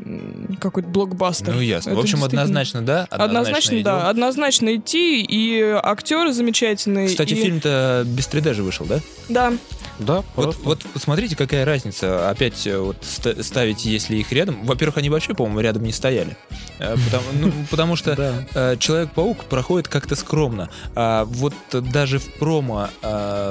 какой-то 0.60 0.88
блокбастер. 0.88 1.54
Ну, 1.54 1.60
ясно. 1.60 1.90
Это 1.90 1.96
В 1.98 2.02
общем, 2.02 2.16
действительно- 2.18 2.42
однозначно, 2.42 2.82
да? 2.82 3.06
Однозначно, 3.10 3.74
идем. 3.74 3.84
да, 3.84 4.08
однозначно 4.10 4.76
идти, 4.76 5.22
и 5.22 5.60
актеры 5.62 6.32
замечательные. 6.32 7.08
Кстати, 7.08 7.34
и- 7.34 7.42
фильм-то 7.42 8.04
без 8.06 8.26
3D 8.28 8.54
же 8.54 8.62
вышел, 8.62 8.86
да? 8.86 9.00
Да, 9.28 9.52
Да, 9.98 10.16
Вот, 10.34 10.44
просто. 10.44 10.62
вот 10.64 10.82
посмотрите, 10.94 11.36
какая 11.36 11.66
разница. 11.66 12.30
Опять 12.30 12.66
э, 12.66 12.78
вот 12.78 12.96
ста- 13.02 13.42
ставить, 13.42 13.84
если 13.84 14.16
их 14.16 14.32
рядом. 14.32 14.64
Во-первых, 14.64 14.96
они 14.96 15.10
вообще, 15.10 15.34
по-моему, 15.34 15.60
рядом 15.60 15.82
не 15.84 15.92
стояли. 15.92 16.38
Э, 16.78 16.94
Потому, 17.04 17.24
ну, 17.38 17.52
потому 17.70 17.96
что 17.96 18.16
Да. 18.16 18.32
э, 18.54 18.76
Человек-паук 18.78 19.44
проходит 19.44 19.88
как-то 19.88 20.16
скромно. 20.16 20.70
А 20.94 21.26
вот 21.26 21.52
даже 21.70 22.18
в 22.18 22.32
промо 22.34 22.88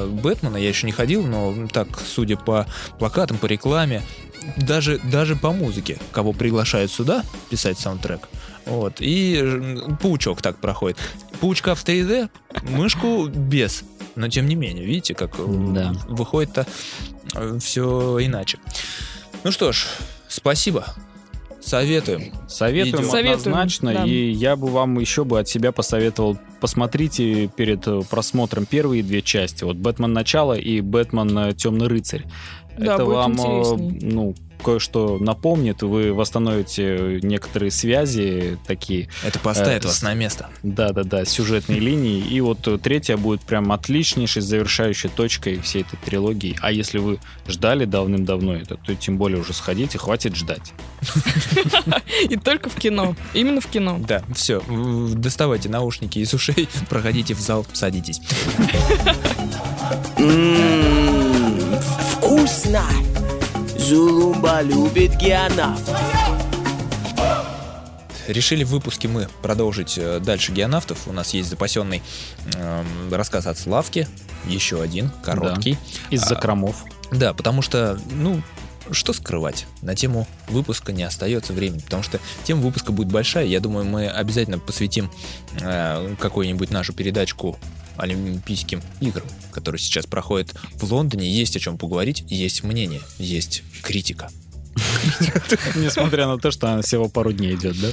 Бэтмена 0.07 0.57
я 0.57 0.69
еще 0.69 0.87
не 0.87 0.91
ходил, 0.91 1.23
но 1.25 1.53
так, 1.85 1.99
судя 1.99 2.37
по 2.37 2.65
плакатам, 2.97 3.37
по 3.37 3.45
рекламе, 3.45 4.01
даже, 4.57 4.99
даже 4.99 5.35
по 5.35 5.51
музыке, 5.51 5.97
кого 6.11 6.33
приглашают 6.33 6.91
сюда 6.91 7.23
писать 7.49 7.77
саундтрек. 7.79 8.27
Вот. 8.65 8.95
И 8.99 9.69
паучок 10.01 10.41
так 10.41 10.57
проходит. 10.57 10.97
Паучка 11.39 11.75
в 11.75 11.83
3D, 11.85 12.29
мышку 12.63 13.27
без. 13.27 13.83
Но 14.15 14.27
тем 14.27 14.47
не 14.47 14.55
менее, 14.55 14.85
видите, 14.85 15.13
как 15.15 15.35
э, 15.39 15.43
Да. 15.73 15.93
выходит-то 16.07 16.65
все 17.59 18.17
иначе. 18.21 18.57
Ну 19.43 19.51
что 19.51 19.71
ж, 19.71 19.85
спасибо. 20.27 20.85
Советуем. 21.61 22.31
Советуем. 22.47 23.05
Советуем, 23.05 23.39
однозначно, 23.39 23.93
да. 23.93 24.05
и 24.05 24.31
я 24.31 24.55
бы 24.55 24.67
вам 24.67 24.99
еще 24.99 25.23
бы 25.23 25.39
от 25.39 25.47
себя 25.47 25.71
посоветовал, 25.71 26.37
посмотрите 26.61 27.47
перед 27.47 27.85
э, 27.87 28.01
просмотром 28.09 28.65
первые 28.65 29.03
две 29.03 29.21
части, 29.21 29.63
вот 29.63 29.75
«Бэтмен. 29.75 30.13
Начало» 30.13 30.53
и 30.53 30.81
«Бэтмен. 30.81 31.53
Темный 31.55 31.87
рыцарь». 31.87 32.25
Да, 32.77 32.95
Это 32.95 33.05
будет 33.05 33.15
вам, 33.15 33.31
э, 33.31 33.35
интересней. 33.35 34.11
ну, 34.11 34.35
кое-что 34.63 35.17
напомнит, 35.19 35.81
вы 35.81 36.13
восстановите 36.13 37.19
некоторые 37.21 37.71
связи 37.71 38.57
такие, 38.67 39.09
Это 39.23 39.39
поставит 39.39 39.83
Э, 39.85 39.87
вас 39.87 40.01
на 40.01 40.13
место. 40.13 40.49
да-да-да, 40.63 41.25
сюжетные 41.25 41.79
линии, 41.79 42.19
и 42.19 42.41
вот 42.41 42.67
третья 42.81 43.17
будет 43.17 43.41
прям 43.41 43.71
отличнейшей 43.71 44.41
завершающей 44.41 45.09
точкой 45.09 45.59
всей 45.61 45.81
этой 45.81 45.97
трилогии. 46.05 46.57
А 46.61 46.71
если 46.71 46.97
вы 46.99 47.19
ждали 47.47 47.85
давным-давно 47.85 48.55
это, 48.55 48.75
то 48.75 48.95
тем 48.95 49.17
более 49.17 49.39
уже 49.41 49.53
сходите, 49.53 49.97
хватит 49.97 50.35
ждать. 50.35 50.73
и 52.29 52.35
только 52.35 52.69
в 52.69 52.75
кино. 52.75 53.15
Именно 53.33 53.61
в 53.61 53.67
кино. 53.67 53.99
Да, 54.07 54.23
все. 54.35 54.61
Доставайте 55.13 55.69
наушники 55.69 56.19
из 56.19 56.33
ушей, 56.33 56.67
проходите 56.89 57.33
в 57.33 57.39
зал, 57.39 57.65
садитесь. 57.73 58.21
Ммм, 60.17 61.79
вкусно! 62.11 62.83
Зулумба 63.89 64.61
любит 64.61 65.17
геонавт. 65.17 65.81
Решили 68.27 68.63
в 68.63 68.67
выпуске 68.67 69.07
мы 69.07 69.27
продолжить 69.41 69.97
э, 69.97 70.19
дальше 70.19 70.51
геонавтов. 70.51 71.07
У 71.07 71.11
нас 71.11 71.33
есть 71.33 71.49
запасенный 71.49 72.03
эм, 72.53 73.11
рассказ 73.11 73.47
от 73.47 73.57
Славки. 73.57 74.07
Еще 74.45 74.79
один, 74.79 75.09
короткий. 75.23 75.75
Из 76.11 76.21
А, 76.21 76.27
закромов. 76.27 76.83
Да, 77.11 77.33
потому 77.33 77.63
что, 77.63 77.99
ну, 78.11 78.43
что 78.91 79.11
скрывать? 79.11 79.65
На 79.81 79.95
тему 79.95 80.27
выпуска 80.49 80.91
не 80.91 81.01
остается 81.01 81.53
времени, 81.53 81.79
потому 81.79 82.03
что 82.03 82.19
тема 82.43 82.61
выпуска 82.61 82.91
будет 82.91 83.07
большая. 83.11 83.45
Я 83.45 83.59
думаю, 83.59 83.87
мы 83.87 84.07
обязательно 84.07 84.59
посвятим 84.59 85.09
э, 85.59 86.13
какую-нибудь 86.19 86.69
нашу 86.69 86.93
передачку 86.93 87.57
Олимпийским 87.99 88.81
играм, 89.01 89.27
которые 89.51 89.79
сейчас 89.79 90.05
проходят 90.05 90.53
в 90.73 90.91
Лондоне. 90.91 91.29
Есть 91.29 91.55
о 91.55 91.59
чем 91.59 91.77
поговорить, 91.77 92.23
есть 92.27 92.63
мнение, 92.63 93.01
есть 93.17 93.63
критика. 93.81 94.29
Несмотря 95.75 96.27
на 96.27 96.37
то, 96.37 96.51
что 96.51 96.71
она 96.71 96.81
всего 96.81 97.09
пару 97.09 97.31
дней 97.31 97.55
идет, 97.55 97.75
да? 97.79 97.89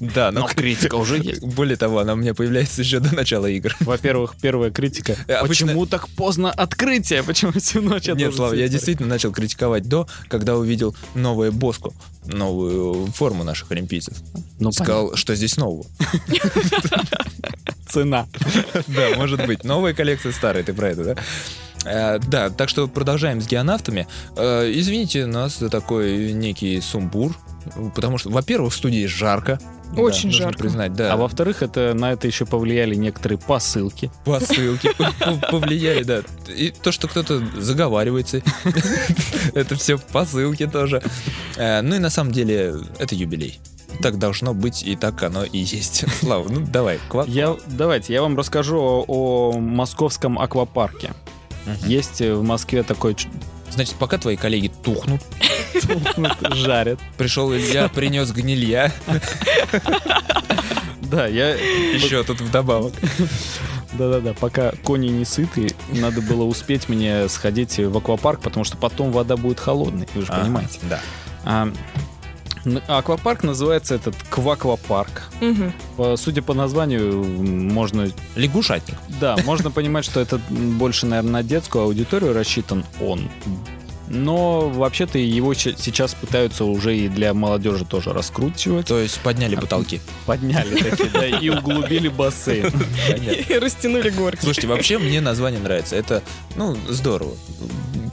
Да, 0.14 0.30
Но 0.30 0.46
критика 0.46 0.96
уже 0.96 1.18
есть. 1.18 1.42
Более 1.42 1.76
того, 1.76 1.98
она 1.98 2.12
у 2.14 2.16
меня 2.16 2.34
появляется 2.34 2.82
еще 2.82 3.00
до 3.00 3.14
начала 3.14 3.46
игр. 3.46 3.74
Во-первых, 3.80 4.34
первая 4.40 4.70
критика. 4.70 5.16
Э, 5.26 5.46
Почему 5.46 5.86
так 5.86 6.08
поздно 6.08 6.50
открытие? 6.50 7.22
Почему 7.22 7.52
всю 7.52 7.80
ночь 7.82 8.06
я 8.06 8.14
Нет, 8.14 8.34
Слава, 8.34 8.54
я 8.54 8.68
действительно 8.68 9.08
начал 9.08 9.32
критиковать 9.32 9.88
до, 9.88 10.08
когда 10.28 10.56
увидел 10.56 10.96
новую 11.14 11.52
Боску, 11.52 11.94
новую 12.24 13.06
форму 13.12 13.44
наших 13.44 13.70
олимпийцев. 13.72 14.16
Ну, 14.58 14.72
Сказал, 14.72 15.16
что 15.16 15.34
здесь 15.34 15.56
нового. 15.56 15.86
цена. 17.92 18.26
Да, 18.88 19.10
может 19.16 19.46
быть. 19.46 19.64
Новая 19.64 19.92
коллекция, 19.94 20.32
старая, 20.32 20.62
ты 20.64 20.72
про 20.72 20.88
это, 20.90 21.04
да? 21.04 21.14
Э, 21.84 22.18
да, 22.18 22.50
так 22.50 22.68
что 22.68 22.88
продолжаем 22.88 23.40
с 23.40 23.46
геонавтами. 23.46 24.06
Э, 24.36 24.70
извините 24.72 25.26
нас 25.26 25.58
за 25.58 25.68
такой 25.68 26.32
некий 26.32 26.80
сумбур, 26.80 27.36
потому 27.94 28.18
что, 28.18 28.30
во-первых, 28.30 28.72
в 28.72 28.76
студии 28.76 29.06
жарко. 29.06 29.58
Очень 29.94 30.30
нужно 30.30 30.44
жарко. 30.46 30.58
признать, 30.58 30.94
да. 30.94 31.12
А 31.12 31.16
во-вторых, 31.18 31.62
это 31.62 31.92
на 31.92 32.12
это 32.12 32.26
еще 32.26 32.46
повлияли 32.46 32.94
некоторые 32.94 33.36
посылки. 33.38 34.10
посылки 34.24 34.90
повлияли, 35.50 36.02
да. 36.02 36.22
И 36.48 36.70
то, 36.70 36.92
что 36.92 37.08
кто-то 37.08 37.42
заговаривается, 37.60 38.40
это 39.54 39.74
все 39.76 39.98
посылки 39.98 40.66
тоже. 40.66 41.02
Э, 41.56 41.82
Ну 41.82 41.96
и 41.96 41.98
на 41.98 42.08
самом 42.10 42.32
деле 42.32 42.74
это 42.98 43.14
юбилей. 43.14 43.60
Так 44.00 44.18
должно 44.18 44.54
быть, 44.54 44.82
и 44.82 44.96
так 44.96 45.22
оно 45.22 45.44
и 45.44 45.58
есть. 45.58 46.04
Слава, 46.20 46.48
ну 46.48 46.60
давай, 46.66 46.98
ква- 47.08 47.28
Я, 47.28 47.56
давайте, 47.66 48.12
я 48.12 48.22
вам 48.22 48.36
расскажу 48.36 48.78
о, 48.78 49.04
о 49.06 49.58
московском 49.58 50.38
аквапарке. 50.38 51.12
Мгм. 51.66 51.88
Есть 51.88 52.20
э, 52.20 52.34
в 52.34 52.42
Москве 52.42 52.82
такой 52.82 53.16
Значит, 53.70 53.94
пока 53.94 54.18
твои 54.18 54.36
коллеги 54.36 54.70
тухнут, 54.82 55.22
жарят. 56.50 56.98
пришел 57.16 57.54
Илья, 57.54 57.88
принес 57.88 58.30
гнилья. 58.30 58.92
Да, 61.00 61.26
я... 61.26 61.54
Еще 61.54 62.22
тут 62.22 62.40
вдобавок. 62.40 62.92
Да-да-да, 63.92 64.32
пока 64.34 64.72
кони 64.82 65.08
не 65.08 65.24
сыты, 65.24 65.74
надо 65.90 66.22
было 66.22 66.44
успеть 66.44 66.88
мне 66.88 67.28
сходить 67.28 67.78
в 67.78 67.96
аквапарк, 67.96 68.40
потому 68.40 68.64
что 68.64 68.76
потом 68.78 69.12
вода 69.12 69.36
будет 69.36 69.60
холодной, 69.60 70.08
вы 70.14 70.22
же 70.22 70.28
понимаете. 70.28 70.78
Да. 70.88 71.00
А, 71.44 71.72
аквапарк 72.88 73.42
называется 73.42 73.94
этот 73.94 74.14
Кваквапарк. 74.30 75.30
По- 75.96 76.16
Судя 76.16 76.42
по 76.42 76.54
названию, 76.54 77.22
можно 77.24 78.08
Лягушатник. 78.36 78.96
Да, 79.20 79.36
можно 79.44 79.70
понимать, 79.70 80.04
что 80.04 80.20
это 80.20 80.38
больше, 80.48 81.06
наверное, 81.06 81.32
на 81.32 81.42
детскую 81.42 81.84
аудиторию 81.84 82.32
рассчитан 82.34 82.84
он. 83.00 83.28
Но 84.12 84.68
вообще-то 84.68 85.18
его 85.18 85.54
сейчас 85.54 86.14
пытаются 86.14 86.64
уже 86.64 86.96
и 86.96 87.08
для 87.08 87.32
молодежи 87.32 87.86
тоже 87.86 88.12
раскручивать. 88.12 88.86
То 88.86 88.98
есть 88.98 89.18
подняли 89.20 89.56
потолки. 89.56 90.00
Подняли 90.26 90.82
такие, 90.82 91.08
да, 91.10 91.26
и 91.26 91.48
углубили 91.48 92.08
бассейн. 92.08 92.70
И 93.48 93.58
растянули 93.58 94.10
горки. 94.10 94.42
Слушайте, 94.42 94.68
вообще 94.68 94.98
мне 94.98 95.20
название 95.20 95.60
нравится. 95.60 95.96
Это, 95.96 96.22
ну, 96.56 96.76
здорово. 96.88 97.32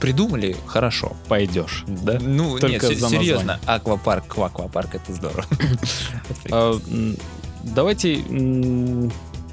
Придумали 0.00 0.56
хорошо. 0.66 1.14
Пойдешь, 1.28 1.84
да? 1.86 2.18
Ну, 2.18 2.58
Только 2.58 2.88
нет, 2.88 2.98
серьезно. 2.98 3.60
Аквапарк, 3.66 4.26
кваквапарк, 4.26 4.94
это 4.94 5.12
здорово. 5.12 5.44
А, 6.50 6.80
Давайте 7.62 8.24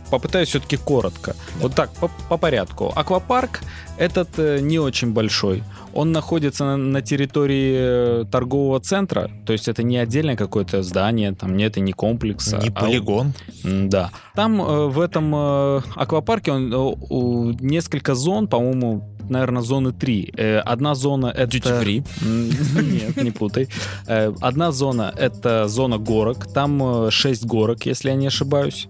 попытаюсь 0.10 0.50
все-таки 0.50 0.78
коротко. 0.78 1.36
Вот 1.60 1.74
так, 1.76 1.92
по, 1.94 2.10
по 2.30 2.38
порядку. 2.38 2.92
Аквапарк 2.96 3.62
этот 3.98 4.30
э, 4.38 4.60
не 4.60 4.80
очень 4.80 5.12
большой. 5.14 5.64
Он 5.94 6.12
находится 6.12 6.64
на, 6.66 6.78
на 6.78 7.02
территории 7.02 8.22
э, 8.22 8.26
торгового 8.32 8.80
центра, 8.80 9.32
то 9.46 9.54
есть 9.54 9.68
это 9.68 9.82
не 9.84 9.98
отдельное 9.98 10.36
какое-то 10.36 10.84
здание, 10.84 11.34
там 11.34 11.58
нет 11.58 11.78
и 11.78 11.82
не 11.82 11.94
комплекса. 11.94 12.58
Не 12.58 12.70
а 12.70 12.72
полигон. 12.72 13.34
М, 13.64 13.90
Да. 13.90 14.12
Там 14.36 14.62
э, 14.62 14.88
в 14.88 15.00
этом 15.00 15.34
э, 15.36 15.82
аквапарке 15.96 16.52
он, 16.52 16.72
э, 16.74 16.78
у- 16.78 17.52
несколько 17.60 18.14
зон, 18.16 18.48
по-моему, 18.48 19.04
наверное, 19.30 19.62
зоны 19.64 19.92
три. 19.92 20.32
Э, 20.38 20.60
Одна 20.60 20.94
зона 20.96 21.28
это... 21.36 21.58
Duty 21.58 21.82
free. 21.84 22.82
Нет, 22.82 23.24
не 23.24 23.32
путай. 23.32 23.68
Одна 24.06 24.72
зона 24.72 25.12
это 25.18 25.68
зона 25.68 25.98
горок. 25.98 26.46
Там 26.54 27.10
шесть 27.12 27.46
горок, 27.46 27.86
если 27.88 28.10
я 28.10 28.16
не 28.16 28.28
ошибаюсь. 28.28 28.88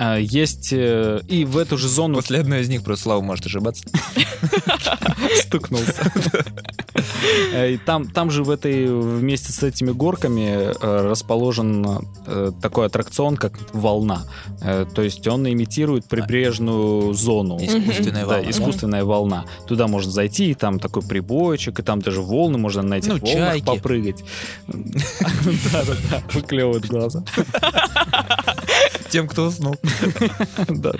А, 0.00 0.16
Есть 0.16 0.68
и 0.72 1.18
и 1.28 1.44
в 1.44 1.58
эту 1.58 1.76
же 1.76 1.88
зону 1.88 2.14
После 2.16 2.38
одной 2.40 2.60
из 2.60 2.68
них 2.68 2.82
просто 2.84 3.04
Слава 3.04 3.20
может 3.20 3.46
ошибаться. 3.46 3.84
стукнулся. 5.42 6.12
Э, 7.52 7.76
Там, 7.84 8.08
там 8.10 8.30
же 8.30 8.44
в 8.44 8.50
этой, 8.50 8.86
вместе 8.86 9.52
с 9.52 9.62
этими 9.62 9.90
горками 9.90 10.72
э, 10.72 10.72
расположен 11.08 11.86
э, 12.26 12.52
такой 12.62 12.86
аттракцион, 12.86 13.36
как 13.36 13.52
волна. 13.72 14.24
Э, 14.62 14.86
То 14.92 15.02
есть 15.02 15.26
он 15.26 15.48
имитирует 15.48 16.04
прибрежную 16.06 17.12
зону. 17.14 17.56
Искусственная 17.60 18.26
Да, 18.26 18.34
волна. 18.36 18.50
искусственная 18.50 19.04
волна. 19.04 19.44
Туда 19.66 19.86
можно 19.86 20.10
зайти, 20.10 20.50
и 20.50 20.54
там 20.54 20.78
такой 20.78 21.02
прибойчик, 21.02 21.78
и 21.78 21.82
там 21.82 22.00
даже 22.00 22.20
волны, 22.20 22.58
можно 22.58 22.82
на 22.82 22.94
этих 22.94 23.08
Ну, 23.08 23.18
волнах 23.20 23.50
чайки. 23.52 23.64
попрыгать. 23.64 24.24
Да-да-да, 24.68 26.22
выклевывают 26.32 26.86
глаза. 26.86 27.22
Тем, 29.10 29.26
кто 29.28 29.46
уснул. 29.46 29.76
Да, 30.68 30.92
да. 30.92 30.98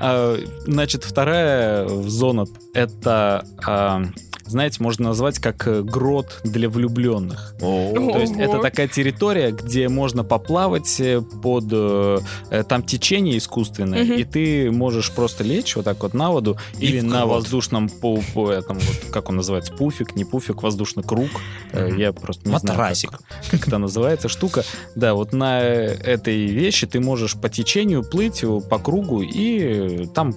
А, 0.00 0.36
Значит, 0.66 1.04
вторая 1.04 1.88
зона 1.88 2.44
это, 2.74 3.44
а, 3.66 4.02
знаете, 4.48 4.82
можно 4.82 5.08
назвать 5.08 5.38
как 5.38 5.66
э, 5.68 5.82
грот 5.82 6.40
для 6.44 6.68
влюбленных. 6.68 7.54
То 7.60 8.18
есть 8.18 8.34
это 8.36 8.58
такая 8.60 8.88
территория, 8.88 9.50
где 9.52 9.88
можно 9.88 10.24
поплавать 10.24 10.98
э, 11.00 11.20
под 11.20 11.64
э, 11.70 12.18
э, 12.50 12.62
там 12.64 12.82
течение 12.82 13.38
искусственное, 13.38 14.04
Мгм. 14.04 14.12
и 14.14 14.24
ты 14.24 14.70
можешь 14.70 15.10
просто 15.12 15.44
лечь 15.44 15.76
вот 15.76 15.84
так 15.84 16.02
вот 16.02 16.14
на 16.14 16.30
воду 16.30 16.56
И 16.78 16.86
или 16.86 17.00
на 17.00 17.26
воздушном 17.26 17.88
по, 17.88 18.20
по 18.34 18.50
этому 18.50 18.80
вот 18.80 19.12
как 19.12 19.28
он 19.28 19.36
называется 19.36 19.72
пуфик, 19.72 20.16
не 20.16 20.24
пуфик, 20.24 20.62
воздушный 20.62 21.02
круг. 21.02 21.28
Э, 21.72 21.90
Я 21.96 22.12
просто 22.12 22.46
не 22.46 22.52
Матрасик. 22.52 23.10
знаю, 23.10 23.22
как, 23.42 23.50
как 23.60 23.68
это 23.68 23.78
называется 23.78 24.28
штука. 24.28 24.64
Да, 24.94 25.14
вот 25.14 25.32
на 25.32 25.60
этой 25.62 26.46
вещи 26.46 26.86
ты 26.86 27.00
можешь 27.00 27.34
по 27.34 27.48
течению 27.48 28.02
плыть 28.02 28.42
по 28.70 28.78
кругу 28.78 29.22
и 29.22 30.06
там 30.14 30.34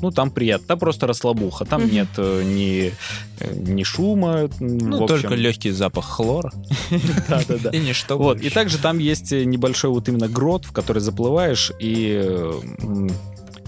ну, 0.00 0.10
там 0.10 0.30
приятно. 0.30 0.66
Там 0.66 0.78
просто 0.78 1.06
расслабуха. 1.06 1.64
Там 1.64 1.90
нет 1.90 2.08
э, 2.16 2.42
ни, 2.44 2.92
э, 3.40 3.54
ни 3.54 3.82
шума. 3.82 4.48
Ну, 4.60 5.06
только 5.06 5.34
легкий 5.34 5.70
запах 5.70 6.04
хлора. 6.04 6.52
Да-да-да. 7.28 7.70
И 7.70 7.78
ничто 7.78 8.18
Вот, 8.18 8.40
и 8.40 8.50
также 8.50 8.78
там 8.78 8.98
есть 8.98 9.32
э, 9.32 9.44
небольшой 9.44 9.90
вот 9.90 10.08
именно 10.08 10.28
грот, 10.28 10.64
в 10.64 10.72
который 10.72 11.00
заплываешь, 11.00 11.72
и 11.78 12.50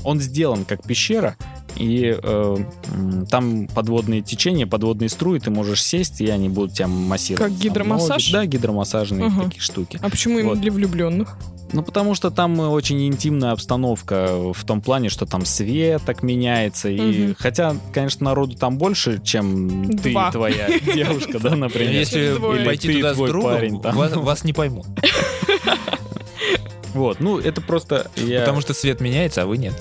он 0.04 0.20
сделан 0.20 0.64
как 0.64 0.82
пещера, 0.82 1.36
и 1.76 2.16
э, 2.22 2.56
там 3.30 3.66
подводные 3.68 4.20
течения, 4.22 4.66
подводные 4.66 5.08
струи, 5.08 5.38
ты 5.38 5.50
можешь 5.50 5.82
сесть, 5.82 6.20
и 6.20 6.28
они 6.28 6.48
будут 6.48 6.74
тебя 6.74 6.88
массировать. 6.88 7.52
Как 7.52 7.60
гидромассаж? 7.60 8.24
Ноги. 8.26 8.32
Да, 8.32 8.46
гидромассажные 8.46 9.26
Ага. 9.26 9.44
такие 9.44 9.60
штуки. 9.60 9.98
А 10.02 10.08
почему 10.10 10.38
именно 10.38 10.50
Вот. 10.50 10.60
для 10.60 10.70
влюбленных? 10.72 11.36
Ну, 11.74 11.82
потому 11.82 12.14
что 12.14 12.30
там 12.30 12.60
э, 12.60 12.66
очень 12.66 13.06
интимная 13.06 13.52
обстановка 13.52 14.52
в 14.52 14.62
том 14.66 14.82
плане, 14.82 15.08
что 15.08 15.24
там 15.24 15.46
свет 15.46 16.02
так 16.04 16.22
меняется. 16.22 16.90
И 16.90 17.00
Мгм. 17.00 17.36
хотя, 17.38 17.74
конечно, 17.94 18.24
народу 18.26 18.56
там 18.56 18.76
больше, 18.76 19.22
чем 19.24 19.88
ты 19.96 20.10
и 20.10 20.12
Два. 20.12 20.30
твоя 20.30 20.68
девушка, 20.94 21.38
да, 21.38 21.56
например. 21.56 21.92
Если 21.92 22.36
пойти 22.64 22.88
Или 22.88 22.94
ты 22.96 23.00
туда 23.00 23.14
с 23.14 23.16
другом, 23.16 23.42
парень 23.54 23.80
там. 23.80 23.96
вас, 23.96 24.14
вас 24.14 24.44
не 24.44 24.52
поймут. 24.52 24.86
Вот, 26.94 27.20
ну, 27.20 27.38
это 27.38 27.60
просто 27.60 28.10
я... 28.16 28.40
Потому 28.40 28.60
что 28.60 28.74
свет 28.74 29.00
меняется, 29.00 29.42
а 29.42 29.46
вы 29.46 29.58
нет. 29.58 29.74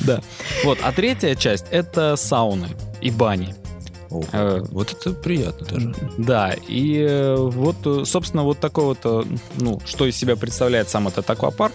Да. 0.00 0.20
Вот, 0.64 0.78
а 0.82 0.92
третья 0.92 1.34
часть— 1.34 1.66
это 1.70 2.16
сауны 2.16 2.68
и 3.00 3.10
бани. 3.10 3.54
Э, 4.32 4.62
Вот 4.70 4.92
это 4.92 5.12
приятно 5.12 5.66
тоже. 5.66 5.94
Да, 6.18 6.54
и 6.68 6.98
э, 7.08 7.36
вот, 7.36 7.76
э, 7.84 8.04
собственно, 8.04 8.42
вот 8.42 8.58
такой 8.58 8.84
вот, 8.84 9.26
ну, 9.58 9.80
что 9.84 10.06
из 10.06 10.16
себя 10.16 10.36
представляет 10.36 10.88
сам 10.88 11.08
этот 11.08 11.28
аквапарк. 11.28 11.72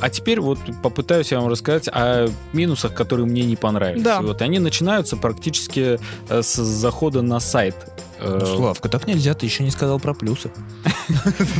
А 0.00 0.10
теперь 0.10 0.40
вот 0.40 0.58
попытаюсь 0.82 1.32
я 1.32 1.40
вам 1.40 1.48
рассказать 1.48 1.88
о 1.88 2.28
минусах, 2.52 2.94
которые 2.94 3.26
мне 3.26 3.42
не 3.42 3.56
понравились. 3.56 4.02
Да. 4.02 4.20
И 4.20 4.24
Вот 4.24 4.42
они 4.42 4.58
начинаются 4.58 5.16
практически 5.16 5.98
с 6.28 6.54
захода 6.56 7.22
на 7.22 7.40
сайт. 7.40 7.74
Э, 8.20 8.38
Ну, 8.40 8.46
Славка, 8.56 8.88
так 8.88 9.06
нельзя, 9.06 9.34
ты 9.34 9.46
еще 9.46 9.62
не 9.64 9.70
сказал 9.70 9.98
про 10.00 10.14
плюсы. 10.14 10.50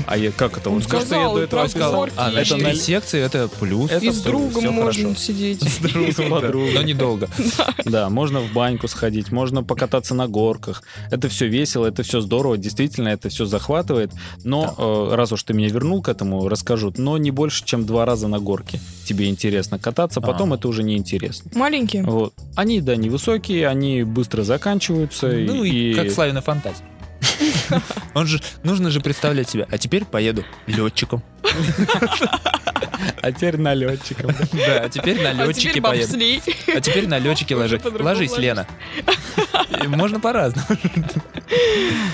А 0.07 0.17
я 0.17 0.31
как 0.33 0.59
это? 0.59 0.71
Он 0.71 0.83
сказал, 0.83 1.07
что 1.07 1.15
я 1.17 1.29
до 1.29 1.41
этого 1.43 1.61
про 1.63 1.69
сказал. 1.69 1.93
горки. 1.95 2.15
А, 2.17 2.31
Это 2.33 2.57
на- 2.57 2.75
секции 2.75 3.21
это 3.21 3.49
плюс. 3.61 3.91
Это 3.91 4.05
И 4.05 4.11
с 4.11 4.21
другом 4.21 4.75
можно 4.75 5.15
сидеть. 5.17 5.63
С 5.63 5.79
другом, 5.79 6.31
подругой. 6.31 6.73
Но 6.75 6.83
недолго. 6.83 7.29
Да, 7.85 8.09
можно 8.11 8.41
в 8.41 8.53
баньку 8.53 8.87
сходить, 8.89 9.33
можно 9.33 9.63
покататься 9.63 10.15
на 10.15 10.29
горках. 10.29 10.83
Это 11.11 11.29
все 11.29 11.47
весело, 11.49 11.87
это 11.87 12.03
все 12.03 12.21
здорово, 12.21 12.59
действительно, 12.59 13.09
это 13.09 13.29
все 13.29 13.47
захватывает. 13.47 14.11
Но 14.45 14.75
э, 15.11 15.15
раз 15.15 15.33
уж 15.33 15.43
ты 15.43 15.55
меня 15.55 15.69
вернул 15.69 16.03
к 16.03 16.09
этому, 16.09 16.49
расскажу. 16.49 16.93
Но 16.97 17.17
не 17.19 17.31
больше, 17.31 17.65
чем 17.65 17.87
два 17.87 18.05
раза 18.05 18.29
на 18.29 18.39
горке. 18.41 18.81
Тебе 19.05 19.29
интересно 19.29 19.79
кататься, 19.79 20.21
потом 20.21 20.53
А. 20.53 20.57
это 20.57 20.69
уже 20.69 20.83
не 20.83 20.97
интересно. 20.97 21.51
Маленькие. 21.55 22.03
Вот. 22.03 22.35
Они, 22.57 22.81
да, 22.81 22.97
невысокие, 22.97 23.69
они 23.69 24.03
быстро 24.03 24.43
заканчиваются. 24.43 25.29
Ну 25.29 25.65
и 25.65 25.95
как 25.95 26.11
Славина 26.11 26.43
фантазия. 26.49 26.85
Он 28.15 28.27
же, 28.27 28.41
нужно 28.63 28.91
же 28.91 29.01
представлять 29.01 29.51
себя. 29.51 29.67
А 29.71 29.77
теперь 29.77 30.07
поеду 30.07 30.45
летчиком. 30.67 31.23
А 33.23 33.33
теперь 33.33 33.57
налетчиком. 33.59 34.31
Да, 34.53 34.81
а 34.85 34.89
теперь 34.89 35.21
на 35.23 35.31
А 35.31 35.47
летчике 35.47 35.69
теперь 35.71 35.83
поеду. 35.83 36.07
бобслей. 36.09 36.43
А 36.75 36.81
теперь 36.81 37.09
на 37.09 37.19
летчике 37.19 37.57
Уже 37.57 37.81
ложись. 37.85 38.01
Ложись. 38.01 38.39
Лена. 38.39 38.67
Можно 39.87 40.21
по-разному. 40.21 40.67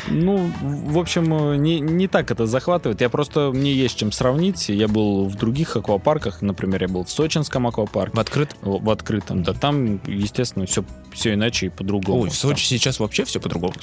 Ну, 0.07 0.53
в 0.61 0.99
общем, 0.99 1.61
не, 1.61 1.81
не 1.81 2.07
так 2.07 2.31
это 2.31 2.47
захватывает. 2.47 3.01
Я 3.01 3.09
просто, 3.09 3.51
мне 3.53 3.73
есть 3.73 3.99
чем 3.99 4.13
сравнить. 4.13 4.69
Я 4.69 4.87
был 4.87 5.27
в 5.27 5.35
других 5.35 5.77
аквапарках. 5.77 6.41
Например, 6.41 6.83
я 6.83 6.89
был 6.89 7.05
в 7.05 7.11
Сочинском 7.11 7.67
аквапарке. 7.67 8.17
В 8.17 8.21
открыт. 8.21 8.55
в 8.63 8.85
в 8.85 8.91
открытом, 8.91 9.43
да, 9.43 9.55
там, 9.55 10.01
естественно, 10.07 10.67
все, 10.67 10.85
все 11.13 11.35
иначе 11.35 11.67
и 11.67 11.69
по-другому. 11.71 12.23
Ой, 12.23 12.29
в 12.29 12.35
Сочи 12.35 12.65
сейчас 12.65 13.01
вообще 13.01 13.25
все 13.25 13.41
по-другому. 13.41 13.75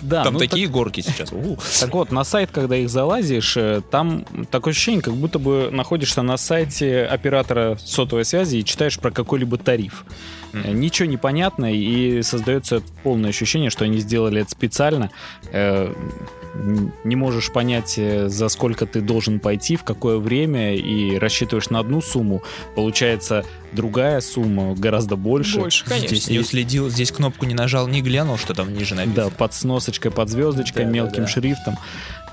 Да, 0.00 0.24
Там 0.24 0.34
ну, 0.34 0.38
такие 0.38 0.68
горки 0.68 1.00
сейчас. 1.00 1.32
Так 1.80 1.92
вот, 1.92 2.12
на 2.12 2.24
сайт, 2.24 2.50
когда 2.52 2.76
их 2.76 2.88
залазишь, 2.88 3.56
э, 3.56 3.82
там 3.90 4.24
такое 4.50 4.72
ощущение, 4.72 5.02
как 5.02 5.14
будто 5.14 5.38
бы 5.38 5.70
находишься 5.76 6.22
на 6.22 6.36
сайте 6.36 7.04
оператора 7.04 7.78
сотовой 7.84 8.24
связи 8.24 8.56
и 8.56 8.64
читаешь 8.64 8.98
про 8.98 9.10
какой-либо 9.10 9.58
тариф. 9.58 10.04
Э, 10.64 10.72
Ничего 10.72 11.08
не 11.08 11.16
понятно, 11.16 11.72
и 11.72 12.22
создается 12.22 12.82
полное 13.02 13.30
ощущение, 13.30 13.70
что 13.70 13.84
они 13.84 13.98
сделали 13.98 14.40
это 14.42 14.50
специально. 14.50 15.10
Э, 15.52 15.92
Не 17.04 17.16
можешь 17.16 17.52
понять, 17.52 17.94
э, 17.98 18.28
за 18.30 18.48
сколько 18.48 18.86
ты 18.86 19.02
должен 19.02 19.40
пойти, 19.40 19.76
в 19.76 19.84
какое 19.84 20.16
время, 20.18 20.74
и 20.74 21.18
рассчитываешь 21.18 21.68
на 21.68 21.80
одну 21.80 22.00
сумму. 22.00 22.42
Получается 22.74 23.44
другая 23.72 24.20
сумма, 24.22 24.74
гораздо 24.74 25.16
больше. 25.16 25.58
Больше, 25.60 25.84
конечно. 25.84 26.08
Здесь 26.16 26.28
не 26.30 26.38
уследил, 26.38 26.88
здесь 26.88 27.12
кнопку 27.12 27.44
не 27.44 27.52
нажал, 27.54 27.86
не 27.88 28.00
глянул, 28.00 28.38
что 28.38 28.54
там 28.54 28.72
ниже 28.72 28.94
Да, 28.94 29.04
написано. 29.04 29.30
под 29.30 29.52
сносочкой, 29.54 30.10
под 30.10 30.30
звездочкой, 30.30 30.84
Да, 30.84 30.88
да, 30.90 30.94
мелким 30.94 31.22
да. 31.24 31.28
шрифтом. 31.28 31.76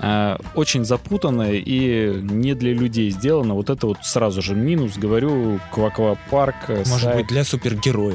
А, 0.00 0.40
Очень 0.54 0.84
запутанно 0.84 1.52
и 1.52 2.14
не 2.20 2.54
для 2.54 2.72
людей 2.72 3.10
сделано. 3.10 3.54
Вот 3.54 3.68
это 3.70 3.86
вот 3.88 3.98
сразу 4.02 4.40
же 4.42 4.54
минус. 4.54 4.96
Говорю, 4.96 5.60
Кваквапарк, 5.72 6.54
э, 6.68 6.76
Может 6.86 7.00
сайт, 7.02 7.16
быть, 7.16 7.26
для 7.28 7.44
супергероев. 7.44 8.13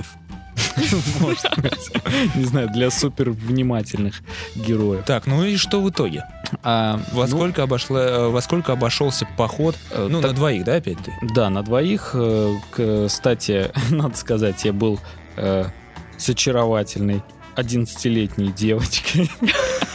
может 1.20 1.46
быть, 1.58 2.36
не 2.36 2.44
знаю, 2.44 2.70
для 2.70 2.90
супер 2.92 3.30
внимательных 3.32 4.22
героев. 4.56 5.04
Так, 5.06 5.26
ну 5.28 5.44
и 5.44 5.56
что 5.58 5.82
в 5.82 5.90
итоге? 5.90 6.24
А, 6.64 7.00
Во, 7.12 7.24
ну, 7.24 7.28
сколько, 7.28 7.64
обошла, 7.64 8.30
во 8.30 8.42
сколько 8.42 8.74
обошелся 8.74 9.28
поход? 9.38 9.76
э, 9.92 10.08
Ну, 10.10 10.22
так- 10.22 10.32
на 10.32 10.36
двоих, 10.38 10.64
да, 10.66 10.76
опять 10.76 10.98
ты? 11.00 11.14
Да, 11.34 11.50
на 11.50 11.64
двоих. 11.64 12.12
э, 12.14 12.56
Кстати, 13.08 13.72
надо 13.90 14.16
сказать, 14.18 14.64
я 14.66 14.74
был 14.74 15.00
э, 15.38 15.66
с 16.18 16.30
очаровательной 16.30 17.24
11-летней 17.56 18.52
девочкой. 18.52 19.30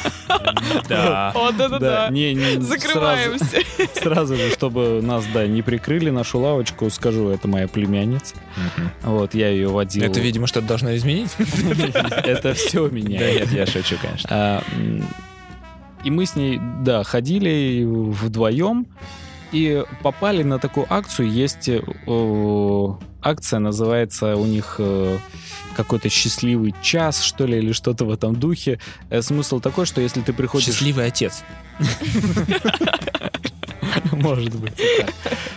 Да. 0.89 1.33
Вот 1.35 1.55
это 1.55 1.79
да. 1.79 2.09
не, 2.11 2.35
не, 2.35 2.45
сразу- 2.61 2.67
Закрываемся. 2.67 3.59
Сразу 4.01 4.37
же, 4.37 4.51
чтобы 4.51 5.01
нас, 5.03 5.25
да, 5.33 5.47
не 5.47 5.63
прикрыли 5.63 6.11
нашу 6.11 6.39
лавочку, 6.41 6.91
скажу, 6.91 7.29
это 7.29 7.49
моя 7.49 7.69
племянница. 7.69 8.35
Вот, 9.03 9.35
я 9.35 9.49
ее 9.49 9.69
водил. 9.69 10.03
Это, 10.05 10.21
видимо, 10.21 10.47
что-то 10.47 10.67
должно 10.67 10.95
изменить. 10.97 11.31
Это 12.25 12.55
все 12.55 12.89
Да 12.89 12.95
меня. 12.95 13.19
нет, 13.19 13.53
я 13.53 13.67
шучу, 13.67 13.97
конечно. 14.01 14.29
А, 14.31 14.63
И 16.05 16.11
мы 16.11 16.27
с 16.27 16.37
ней, 16.37 16.61
да, 16.83 17.03
ходили 17.05 17.85
вдвоем 17.85 18.87
и 19.55 19.85
попали 20.03 20.43
на 20.43 20.59
такую 20.59 20.87
акцию. 20.93 21.31
Есть 21.31 21.69
э, 21.69 21.81
о, 22.07 22.99
акция, 23.23 23.61
называется 23.61 24.37
у 24.37 24.47
них 24.47 24.77
э, 24.79 25.19
какой-то 25.77 26.09
счастливый 26.09 26.75
час, 26.83 27.23
что 27.23 27.47
ли, 27.47 27.59
или 27.59 27.73
что-то 27.73 28.05
в 28.05 28.11
этом 28.11 28.35
духе. 28.35 28.81
Э, 29.11 29.23
Смысл 29.23 29.61
такой, 29.61 29.87
что 29.87 30.01
если 30.01 30.21
ты 30.23 30.33
приходишь... 30.33 30.67
Счастливый 30.67 31.07
отец. 31.07 31.45
Может 34.13 34.57
быть. 34.57 34.75
так. 34.77 35.15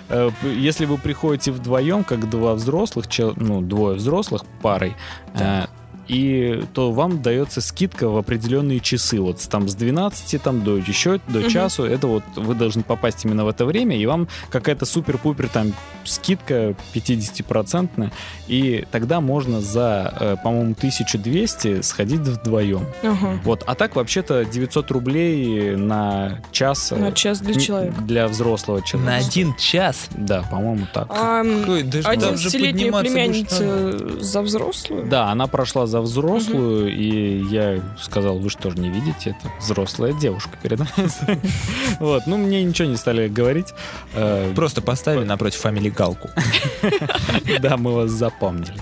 Э, 0.10 0.30
Если 0.44 0.86
вы 0.86 0.98
приходите 0.98 1.52
вдвоем, 1.52 2.04
как 2.04 2.30
два 2.30 2.54
взрослых, 2.54 3.06
ну, 3.36 3.62
двое 3.62 3.96
взрослых 3.96 4.44
парой, 4.62 4.96
э, 5.34 5.66
и 6.08 6.64
то 6.74 6.92
вам 6.92 7.22
дается 7.22 7.62
скидка 7.62 8.08
в 8.10 8.18
определенные 8.18 8.80
часы. 8.80 9.20
Вот 9.20 9.42
с- 9.42 9.48
там 9.48 9.68
с 9.70 9.76
12 9.76 10.38
там, 10.38 10.64
до 10.64 10.78
еще 10.78 11.20
до 11.28 11.40
Мгм. 11.40 11.50
часу. 11.50 11.84
Это 11.84 12.08
вот 12.08 12.24
вы 12.36 12.56
должны 12.56 12.84
попасть 12.84 13.26
именно 13.26 13.46
в 13.46 13.48
это 13.50 13.66
время, 13.66 13.98
и 13.98 14.06
вам 14.06 14.28
какая-то 14.50 14.86
супер-пупер 14.86 15.50
там 15.50 15.74
скидка 16.06 16.76
50-процентная. 16.94 18.12
И 18.48 18.86
тогда 18.92 19.20
можно 19.22 19.62
за, 19.62 20.14
э, 20.20 20.36
по-моему, 20.44 20.76
1200 20.76 21.82
сходить 21.82 22.22
вдвоем. 22.22 22.86
Ага. 23.04 23.40
Вот. 23.44 23.64
А 23.68 23.76
так 23.76 23.96
вообще-то 23.96 24.46
900 24.46 24.92
рублей 24.92 25.76
на 25.76 26.40
час. 26.52 26.92
э, 26.92 26.96
На 26.98 27.12
час 27.12 27.40
для 27.42 27.60
человека. 27.60 28.02
Для 28.02 28.28
взрослого 28.28 28.82
человека. 28.82 29.12
На 29.12 29.18
один 29.18 29.54
час? 29.56 30.08
Да, 30.16 30.44
по-моему, 30.50 30.88
так. 30.94 31.08
А 31.10 31.42
м, 31.42 31.62
Какой, 31.62 31.84
да 31.84 32.02
там 32.02 32.14
же 32.38 32.48
11-летняя 32.48 32.72
подниматься 32.92 33.12
племянница 33.14 34.22
за 34.24 34.42
взрослую? 34.42 35.08
Да, 35.08 35.30
она 35.32 35.48
прошла 35.48 35.88
за 35.88 35.97
взрослую, 36.02 36.94
и 36.94 37.44
я 37.50 37.82
сказал, 38.00 38.40
вы 38.40 38.50
что 38.50 38.72
же 38.72 38.78
не 38.78 38.90
видите, 38.90 39.36
это 39.40 39.52
взрослая 39.60 40.14
девушка 40.14 40.58
перед 40.62 40.80
нами. 40.80 41.40
Вот, 42.00 42.28
ну 42.28 42.38
мне 42.38 42.64
ничего 42.64 42.88
не 42.88 42.98
стали 42.98 43.28
говорить. 43.28 43.74
Э. 44.14 44.54
Просто 44.56 44.82
поставили 44.82 45.24
напротив 45.24 45.60
фамилигалку. 45.60 46.30
Да, 47.60 47.78
мы 47.78 47.94
вас 47.94 48.12
запомнили. 48.12 48.82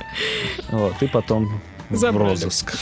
Вот, 0.70 1.02
и 1.02 1.08
потом 1.08 1.62
в 1.90 2.18
розыск. 2.18 2.74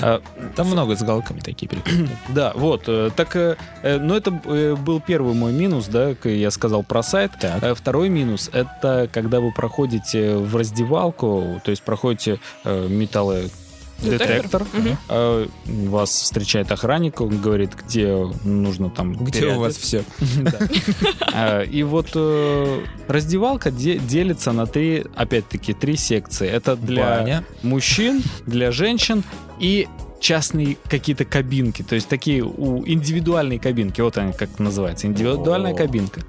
А, 0.00 0.20
Там 0.56 0.68
много 0.68 0.96
с 0.96 1.02
галками 1.02 1.40
такие 1.40 1.68
прикольные. 1.68 2.16
Да, 2.28 2.52
вот, 2.54 2.84
э, 2.86 3.10
так, 3.14 3.36
э, 3.36 3.56
э, 3.82 3.98
ну 3.98 4.14
это 4.14 4.30
был 4.30 5.00
первый 5.00 5.34
мой 5.34 5.52
минус, 5.52 5.86
да, 5.86 6.14
я 6.24 6.50
сказал 6.50 6.82
про 6.82 7.02
сайт. 7.02 7.32
Второй 7.74 8.08
минус— 8.08 8.50
это 8.52 9.08
когда 9.12 9.40
вы 9.40 9.52
проходите 9.52 10.36
в 10.36 10.56
раздевалку, 10.56 11.60
то 11.64 11.70
есть 11.70 11.82
проходите 11.82 12.40
э, 12.64 12.86
металлодетектор, 14.02 14.62
Мгм. 14.72 14.96
э, 15.08 15.46
вас 15.88 16.10
встречает 16.10 16.70
охранник, 16.72 17.20
он 17.20 17.38
говорит, 17.40 17.70
где 17.86 18.14
нужно 18.44 18.90
там... 18.90 19.14
Где 19.14 19.46
у 19.46 19.60
вас 19.60 19.76
все? 19.76 20.04
А, 21.32 21.62
И 21.62 21.82
вот 21.82 22.10
э, 22.14 22.80
раздевалка 23.08 23.70
де- 23.70 23.98
делится 23.98 24.52
на 24.52 24.66
три, 24.66 25.04
опять-таки, 25.14 25.72
три 25.72 25.96
секции. 25.96 26.48
Это 26.48 26.76
для 26.76 27.44
мужчин, 27.62 28.22
для 28.46 28.70
женщин 28.72 29.22
и 29.58 29.88
частные 30.20 30.76
какие-то 30.88 31.24
кабинки, 31.24 31.82
то 31.82 31.96
есть 31.96 32.06
такие 32.08 32.44
у 32.44 32.86
индивидуальные 32.86 33.58
кабинки, 33.58 34.00
вот 34.00 34.18
они 34.18 34.32
как 34.32 34.60
называется, 34.60 35.08
индивидуальная 35.08 35.72
О. 35.72 35.76
кабинка. 35.76 36.20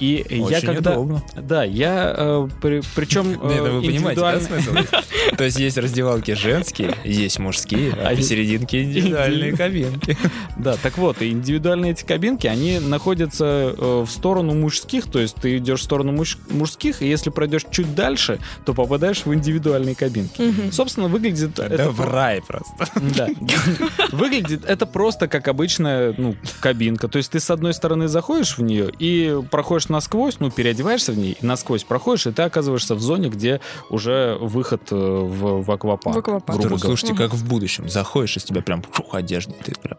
И 0.00 0.24
я 0.30 0.42
Очень 0.44 0.66
когда, 0.66 0.92
удобно. 0.92 1.22
да, 1.36 1.62
я 1.62 2.14
э, 2.16 2.48
при- 2.62 2.82
причем 2.94 3.32
Ну, 3.32 3.50
Это 3.50 3.62
вы 3.70 3.82
понимаете, 3.82 4.20
да, 4.20 4.40
смысл? 4.40 4.70
То 5.36 5.44
есть 5.44 5.58
есть 5.58 5.76
раздевалки 5.76 6.32
женские, 6.32 6.94
есть 7.04 7.38
мужские, 7.38 7.92
а 7.92 8.08
А 8.10 8.16
посерединке 8.16 8.82
индивидуальные 8.82 9.56
кабинки. 9.56 10.16
Да, 10.56 10.76
так 10.76 10.98
вот, 10.98 11.22
и 11.22 11.30
индивидуальные 11.30 11.92
эти 11.92 12.04
кабинки, 12.04 12.46
они 12.46 12.78
находятся 12.80 13.74
э, 13.76 14.04
в 14.06 14.10
сторону 14.10 14.54
мужских, 14.54 15.06
то 15.10 15.18
есть 15.18 15.36
ты 15.36 15.58
идешь 15.58 15.80
в 15.80 15.84
сторону 15.84 16.12
муж- 16.12 16.38
мужских, 16.50 17.02
и 17.02 17.08
если 17.08 17.30
пройдешь 17.30 17.64
чуть 17.70 17.94
дальше, 17.94 18.38
то 18.64 18.74
попадаешь 18.74 19.24
в 19.24 19.32
индивидуальные 19.34 19.94
кабинки. 19.94 20.70
Собственно, 20.70 21.08
выглядит 21.08 21.58
Это 21.58 21.74
это... 21.74 21.90
в 21.90 22.00
рай 22.00 22.42
просто. 22.46 22.72
Да. 23.16 23.28
Выглядит 24.12 24.64
это 24.64 24.86
просто 24.86 25.28
как 25.28 25.48
обычная 25.48 26.14
ну, 26.16 26.34
кабинка. 26.60 27.08
То 27.08 27.18
есть 27.18 27.30
ты 27.30 27.40
с 27.40 27.50
одной 27.50 27.74
стороны 27.74 28.08
заходишь 28.08 28.58
в 28.58 28.62
нее 28.62 28.90
и 28.98 29.38
проходишь 29.50 29.88
насквозь, 29.90 30.36
ну, 30.40 30.50
переодеваешься 30.50 31.12
в 31.12 31.18
ней, 31.18 31.36
и 31.40 31.44
насквозь 31.44 31.84
проходишь, 31.84 32.26
и 32.26 32.32
ты 32.32 32.42
оказываешься 32.42 32.94
в 32.94 33.00
зоне, 33.00 33.28
где 33.28 33.60
уже 33.90 34.36
выход 34.40 34.82
э, 34.90 34.94
в, 34.94 35.62
в 35.62 35.70
аквапарк. 35.70 36.16
В 36.16 36.18
аквапарк. 36.18 36.58
грубо 36.58 36.76
говоря. 36.76 36.86
Слушайте, 36.86 37.14
как 37.14 37.34
в 37.34 37.46
будущем. 37.46 37.88
Заходишь, 37.88 38.36
из 38.36 38.44
тебя 38.44 38.62
прям 38.62 38.82
фух, 38.82 39.14
одежда. 39.14 39.52
Ты 39.64 39.74
прям 39.74 39.98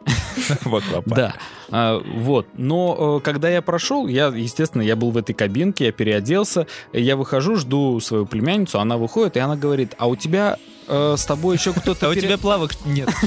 в 0.64 0.76
аквапарк. 0.76 1.16
Да, 1.16 1.34
А, 1.70 2.02
вот. 2.16 2.48
Но 2.54 3.20
э, 3.20 3.24
когда 3.24 3.50
я 3.50 3.62
прошел, 3.62 4.08
я, 4.08 4.28
естественно, 4.28 4.82
я 4.82 4.96
был 4.96 5.12
в 5.12 5.18
этой 5.18 5.34
кабинке, 5.34 5.86
я 5.86 5.92
переоделся, 5.92 6.68
я 6.94 7.16
выхожу, 7.16 7.56
жду 7.56 8.00
свою 8.00 8.26
племянницу, 8.26 8.80
она 8.80 8.98
выходит, 8.98 9.38
и 9.38 9.40
она 9.40 9.56
говорит, 9.56 9.94
а 9.98 10.08
у 10.08 10.16
тебя 10.16 10.58
э, 10.88 11.16
с 11.18 11.26
тобой 11.26 11.58
еще 11.58 11.74
кто-то... 11.74 12.06
А 12.08 12.10
у 12.10 12.16
тебя 12.16 12.38
плавок 12.38 12.72
нет. 12.86 13.10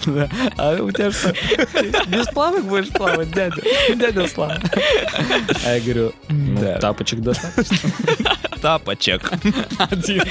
Да. 0.06 0.28
А 0.56 0.76
у 0.82 0.90
тебя 0.90 1.10
что, 1.12 1.32
без 2.06 2.26
плавок 2.28 2.64
будешь 2.64 2.88
плавать, 2.88 3.30
дядя? 3.32 3.62
Дядя 3.94 4.26
Слава. 4.28 4.58
А 5.64 5.74
я 5.74 5.80
говорю, 5.80 6.12
ну, 6.28 6.60
Да. 6.60 6.78
тапочек 6.78 7.20
достаточно. 7.20 7.76
Тапочек. 8.62 9.30
Один. 9.78 10.22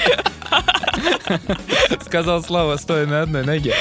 Сказал 2.05 2.43
Слава, 2.43 2.77
стоя 2.77 3.05
на 3.05 3.21
одной 3.23 3.43
ноге. 3.45 3.73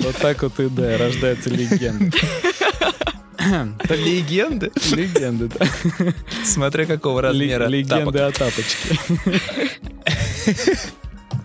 Вот 0.00 0.16
так 0.16 0.42
вот 0.42 0.58
и, 0.60 0.68
да, 0.68 0.98
рождается 0.98 1.50
легенда. 1.50 2.16
Легенды? 3.90 4.72
Легенда, 4.92 5.48
да. 5.58 5.66
Смотря 6.44 6.86
какого 6.86 7.22
размера. 7.22 7.66
Легенды 7.66 8.18
о 8.20 8.30
тапочке. 8.32 8.98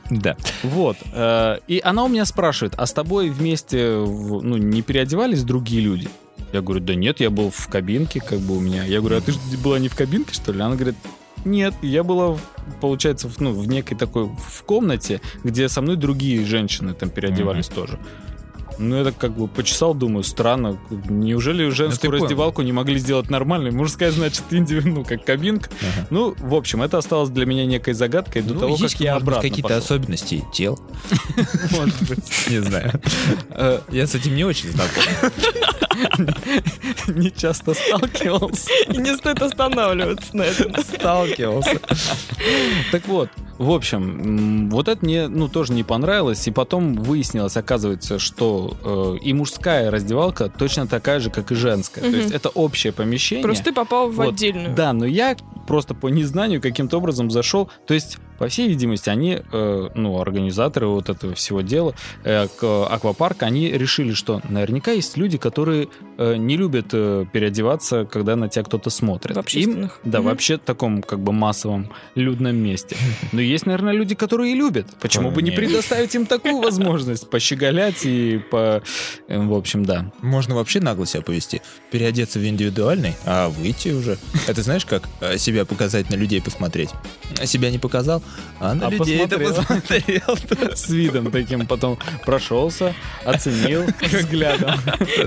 Да. 0.09 0.35
Вот. 0.63 0.97
э, 1.13 1.57
И 1.67 1.81
она 1.83 2.03
у 2.03 2.07
меня 2.07 2.25
спрашивает, 2.25 2.73
а 2.77 2.85
с 2.85 2.93
тобой 2.93 3.29
вместе 3.29 3.95
ну, 3.97 4.57
не 4.57 4.81
переодевались 4.81 5.43
другие 5.43 5.81
люди? 5.81 6.09
Я 6.51 6.61
говорю, 6.61 6.83
да 6.83 6.95
нет, 6.95 7.19
я 7.19 7.29
был 7.29 7.51
в 7.51 7.67
кабинке, 7.67 8.19
как 8.19 8.39
бы 8.39 8.57
у 8.57 8.59
меня. 8.59 8.83
Я 8.83 8.99
говорю, 8.99 9.17
а 9.17 9.21
ты 9.21 9.33
же 9.33 9.39
была 9.63 9.77
не 9.77 9.87
в 9.87 9.95
кабинке, 9.95 10.33
что 10.33 10.51
ли? 10.51 10.61
Она 10.61 10.75
говорит, 10.75 10.95
нет, 11.45 11.73
я 11.81 12.03
была, 12.03 12.37
получается, 12.81 13.29
в, 13.29 13.39
ну, 13.39 13.53
в 13.53 13.67
некой 13.67 13.95
такой, 13.97 14.25
в 14.25 14.63
комнате, 14.63 15.21
где 15.43 15.69
со 15.69 15.81
мной 15.81 15.95
другие 15.95 16.45
женщины 16.45 16.93
там 16.93 17.09
переодевались 17.09 17.67
тоже. 17.67 17.99
Ну, 18.79 18.95
я 18.95 19.03
так 19.03 19.17
как 19.17 19.35
бы 19.37 19.47
почесал, 19.47 19.93
думаю, 19.93 20.23
странно. 20.23 20.79
Неужели 20.89 21.69
женскую 21.69 22.11
понял. 22.11 22.23
раздевалку 22.23 22.61
не 22.61 22.71
могли 22.71 22.97
сделать 22.97 23.29
нормальной? 23.29 23.71
Мужская, 23.71 24.09
значит, 24.11 24.43
инди, 24.51 24.81
ну, 24.83 25.03
как 25.03 25.25
кабинка. 25.25 25.69
Ага. 25.81 26.07
Ну, 26.09 26.33
в 26.39 26.55
общем, 26.55 26.81
это 26.81 26.97
осталось 26.97 27.29
для 27.29 27.45
меня 27.45 27.65
некой 27.65 27.93
загадкой 27.93 28.41
до 28.41 28.53
Ну, 28.53 28.59
того, 28.61 28.75
есть, 28.77 28.93
как 28.93 29.01
я 29.01 29.15
обратно 29.15 29.41
какие-то 29.49 29.69
пошел. 29.75 29.83
особенности 29.83 30.43
тел. 30.53 30.79
Может 31.71 32.01
быть. 32.07 32.23
Не 32.49 32.61
знаю. 32.61 32.93
Э, 33.49 33.81
Я 33.91 34.07
с 34.07 34.15
этим 34.15 34.35
не 34.35 34.43
очень 34.45 34.69
знаком. 34.69 35.03
Не 37.07 37.31
часто 37.31 37.73
сталкивался. 37.73 38.69
И 38.89 38.97
не 38.97 39.15
стоит 39.17 39.41
останавливаться 39.41 40.35
на 40.35 40.43
этом. 40.43 40.73
Сталкивался. 40.83 41.79
Так 42.91 43.07
вот, 43.07 43.29
в 43.57 43.71
общем, 43.71 44.69
вот 44.69 44.87
это 44.87 45.03
мне, 45.05 45.27
ну, 45.27 45.47
тоже 45.49 45.73
не 45.73 45.83
понравилось, 45.83 46.47
и 46.47 46.51
потом 46.51 46.95
выяснилось, 46.95 47.57
оказывается, 47.57 48.19
что 48.19 48.68
э, 48.83 49.17
и 49.21 49.33
мужская 49.33 49.91
раздевалка 49.91 50.49
точно 50.49 50.87
такая 50.87 51.19
же, 51.19 51.29
как 51.29 51.51
и 51.51 51.55
женская. 51.55 52.01
То 52.01 52.07
Мгм. 52.07 52.17
есть 52.17 52.31
это 52.31 52.49
общее 52.49 52.93
помещение. 52.93 53.43
Просто 53.43 53.65
ты 53.65 53.73
попал 53.73 54.09
в 54.09 54.15
Вот, 54.15 54.29
отдельную. 54.33 54.75
Да, 54.75 54.93
но 54.93 55.05
я 55.05 55.35
просто 55.67 55.93
по 55.93 56.07
незнанию 56.07 56.61
каким-то 56.61 56.97
образом 56.97 57.29
зашел. 57.31 57.69
То 57.85 57.93
есть, 57.93 58.17
по 58.39 58.47
всей 58.47 58.67
видимости, 58.69 59.09
они, 59.09 59.41
э, 59.51 59.89
ну, 59.93 60.19
организаторы 60.19 60.87
вот 60.87 61.09
этого 61.09 61.35
всего 61.35 61.61
дела, 61.61 61.93
э, 62.23 62.47
к- 62.47 62.87
аквапарка, 62.87 63.45
они 63.45 63.69
решили, 63.69 64.13
что 64.13 64.41
наверняка 64.49 64.91
есть 64.91 65.17
люди, 65.17 65.37
которые 65.37 65.87
э, 66.17 66.35
не 66.37 66.57
любят 66.57 66.87
э, 66.93 67.25
переодеваться, 67.31 68.05
когда 68.05 68.35
на 68.35 68.49
тебя 68.49 68.63
кто-то 68.63 68.89
смотрит. 68.89 69.35
В 69.35 69.39
Им- 69.39 69.41
общественных. 69.41 69.99
да, 70.03 70.19
Мгм. 70.19 70.27
вообще 70.29 70.57
таком 70.57 71.01
как 71.01 71.19
бы 71.19 71.31
массовом 71.33 71.91
людном 72.15 72.55
месте. 72.55 72.95
Но 73.31 73.41
есть, 73.41 73.65
наверное, 73.65 73.93
люди, 73.93 74.15
которые 74.15 74.53
и 74.53 74.55
любят. 74.55 74.87
Почему 74.99 75.31
бы 75.31 75.41
не 75.41 75.51
предоставить 75.51 76.15
им 76.15 76.25
такую 76.25 76.57
возможность 76.61 77.29
пощеголять 77.29 78.05
и 78.05 78.39
по... 78.51 78.81
э, 79.27 79.39
В 79.39 79.53
общем, 79.53 79.85
да. 79.85 80.11
Можно 80.21 80.55
вообще 80.55 80.79
нагло 80.79 81.05
себя 81.05 81.21
повести. 81.21 81.61
Переодеться 81.91 82.39
в 82.39 82.45
индивидуальный, 82.47 83.13
а 83.25 83.49
выйти 83.49 83.89
уже. 83.89 84.17
Это 84.47 84.61
знаешь, 84.61 84.85
как 84.85 85.03
э, 85.21 85.37
себя 85.37 85.65
показать, 85.65 86.09
на 86.09 86.15
людей 86.15 86.41
посмотреть. 86.41 86.89
Себя 87.45 87.71
не 87.71 87.79
показал, 87.79 88.21
а 88.59 88.73
на 88.73 88.87
А 88.87 88.89
людей 88.89 89.19
это 89.19 89.39
посмотрел. 89.39 90.21
посмотрел. 90.21 90.75
С 90.75 90.89
видом 90.89 91.31
таким 91.31 91.65
потом 91.65 91.97
прошелся, 92.25 92.93
оценил 93.25 93.83
взглядом. 94.01 94.71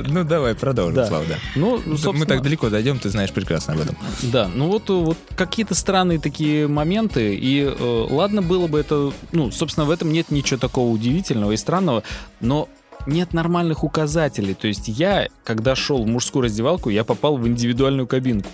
Ну, 0.06 0.24
давай, 0.24 0.54
продолжим, 0.54 0.96
Да. 0.96 1.06
Слав, 1.06 1.26
да. 1.28 1.36
Ну, 1.54 1.80
Мы 1.84 1.96
собственно, 1.96 2.26
так 2.26 2.42
далеко 2.42 2.68
дойдем, 2.68 2.98
ты 2.98 3.08
знаешь 3.08 3.30
прекрасно 3.32 3.74
об 3.74 3.80
этом. 3.80 3.96
Да, 4.22 4.50
ну 4.54 4.68
вот, 4.68 4.90
э, 4.90 4.92
вот 4.92 5.18
какие-то 5.36 5.74
странные 5.74 6.18
такие 6.18 6.68
моменты, 6.68 7.34
и 7.34 7.60
э, 7.62 8.06
ладно 8.10 8.42
было 8.42 8.66
бы 8.66 8.78
это, 8.80 9.12
ну, 9.32 9.50
собственно, 9.50 9.86
в 9.86 9.90
этом 9.90 10.12
нет 10.12 10.30
ничего 10.30 10.58
такого 10.58 10.90
удивительного 10.90 11.52
и 11.52 11.56
странного, 11.56 12.02
но 12.40 12.68
нет 13.06 13.32
нормальных 13.32 13.82
указателей. 13.84 14.54
То 14.54 14.68
есть 14.68 14.88
я, 14.88 15.28
когда 15.44 15.74
шел 15.74 16.04
в 16.04 16.06
мужскую 16.06 16.44
раздевалку, 16.44 16.90
я 16.90 17.02
попал 17.04 17.36
в 17.36 17.48
индивидуальную 17.48 18.06
кабинку. 18.06 18.48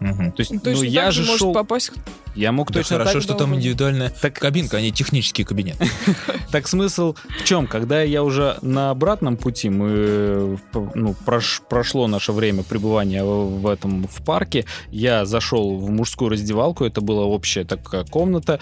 Мгм. 0.00 0.32
То 0.32 0.40
есть, 0.40 0.52
Ну, 0.52 0.60
ну, 0.64 0.82
я 0.82 1.10
же 1.10 1.22
может 1.22 1.38
шел, 1.38 1.52
попасть 1.52 1.92
я 2.34 2.52
мог 2.52 2.70
Да 2.70 2.80
точно 2.80 2.98
хорошо, 2.98 3.14
так 3.14 3.22
что 3.22 3.34
там 3.34 3.50
да, 3.50 3.56
индивидуальная 3.56 4.10
Так- 4.10 4.34
кабинка, 4.38 4.76
а 4.76 4.80
не 4.80 4.92
технический 4.92 5.42
кабинет. 5.44 5.76
Так 6.52 6.68
смысл 6.68 7.14
в 7.40 7.44
чем? 7.44 7.66
Когда 7.66 8.00
я 8.02 8.22
уже 8.22 8.58
на 8.62 8.90
обратном 8.90 9.36
пути, 9.36 9.68
мы, 9.70 9.88
э, 9.90 10.56
ну, 10.94 11.14
прош- 11.26 11.62
прошло 11.68 12.06
наше 12.06 12.32
время 12.32 12.62
пребывания 12.62 13.24
в 13.24 13.60
в 13.60 13.66
этом 13.66 14.06
в 14.06 14.24
парке, 14.24 14.64
я 14.90 15.24
зашел 15.26 15.76
в 15.78 15.90
мужскую 15.90 16.30
раздевалку, 16.30 16.84
это 16.84 17.00
была 17.00 17.24
общая 17.24 17.64
такая 17.64 18.04
комната, 18.04 18.60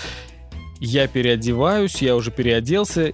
я 0.80 1.06
переодеваюсь, 1.06 2.02
я 2.02 2.16
уже 2.16 2.30
переоделся, 2.30 3.12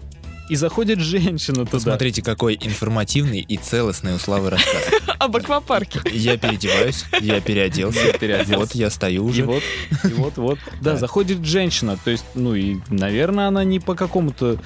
и 0.52 0.56
заходит 0.56 1.00
женщина 1.00 1.64
туда. 1.64 1.70
Посмотрите, 1.70 2.22
какой 2.22 2.58
информативный 2.60 3.40
и 3.40 3.56
целостный 3.56 4.14
у 4.14 4.18
Славы 4.18 4.50
рассказ. 4.50 4.82
об 5.18 5.36
аквапарке. 5.36 6.00
Я 6.12 6.36
переодеваюсь, 6.36 7.04
я 7.20 7.40
переоделся, 7.40 8.06
Я 8.06 8.12
переоделся. 8.12 8.58
вот 8.58 8.74
я 8.74 8.90
стою 8.90 9.26
И 9.26 9.30
уже. 9.30 9.44
вот, 9.44 9.62
и 10.04 10.08
вот, 10.08 10.36
вот. 10.36 10.58
Да, 10.80 10.92
Да. 10.92 10.96
заходит 10.96 11.44
женщина, 11.44 11.98
то 12.04 12.10
есть, 12.10 12.24
ну 12.34 12.54
и, 12.54 12.76
наверное, 12.88 13.48
она 13.48 13.64
не 13.64 13.80
по 13.80 13.94
какому-то 13.94 14.58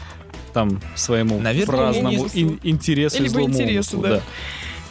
там 0.53 0.81
своему 0.95 1.39
Наверное, 1.39 1.77
праздному 1.77 2.27
ин- 2.35 2.59
интересу, 2.63 3.19
Либо 3.23 3.29
злому 3.31 3.49
интересу, 3.55 3.99
умыслу, 3.99 4.03
да. 4.17 4.23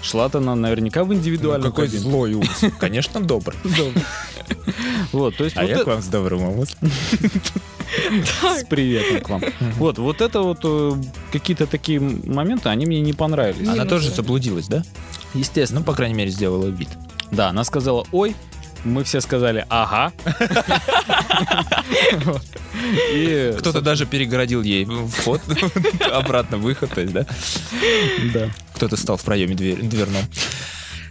Шла-то 0.06 0.38
она 0.38 0.56
наверняка 0.56 1.04
в 1.04 1.08
Ну, 1.08 1.16
индивидуальную 1.16 1.72
какой 1.72 1.88
кабинку. 1.88 2.10
злой 2.10 2.34
умысел. 2.36 2.72
Конечно, 2.80 3.22
добрый. 3.26 3.58
Вот, 5.12 5.36
то 5.36 5.44
есть 5.44 5.58
А 5.58 5.64
я 5.64 5.84
к 5.84 5.88
вам 5.88 6.02
с 6.02 6.06
добрым 6.06 6.44
умыслом. 6.44 6.92
с 8.58 8.64
приветом 8.66 9.22
к 9.22 9.30
вам. 9.30 9.42
Вот, 9.78 9.98
вот 9.98 10.22
это 10.22 10.42
вот 10.42 10.60
э, 10.64 10.94
какие-то 11.32 11.66
такие 11.66 12.00
моменты, 12.00 12.70
они 12.70 12.86
мне 12.86 13.02
не 13.02 13.14
понравились. 13.14 13.68
Она 13.68 13.84
ну 13.84 13.90
тоже 13.90 14.12
заблудилась, 14.12 14.68
да? 14.68 14.84
Естественно. 15.34 15.80
Ну, 15.80 15.86
по 15.86 15.94
крайней 15.94 16.16
мере, 16.16 16.30
сделала 16.30 16.68
вид. 16.68 16.90
Да, 17.32 17.50
она 17.50 17.64
сказала, 17.64 18.06
ой, 18.12 18.36
мы 18.86 19.04
все 19.04 19.20
сказали, 19.22 19.66
ага. 19.70 20.14
Кто-то 23.60 23.82
даже 23.82 24.06
перегородил 24.06 24.62
ей 24.62 24.86
вход, 24.86 25.42
обратно 26.12 26.58
выход, 26.58 26.92
то 26.92 27.02
есть, 27.02 27.14
да? 27.14 27.26
да. 28.34 28.50
Кто-то 28.76 28.96
стал 28.98 29.18
в 29.18 29.24
проеме 29.24 29.56
двер- 29.56 29.82
дверном. 29.82 30.24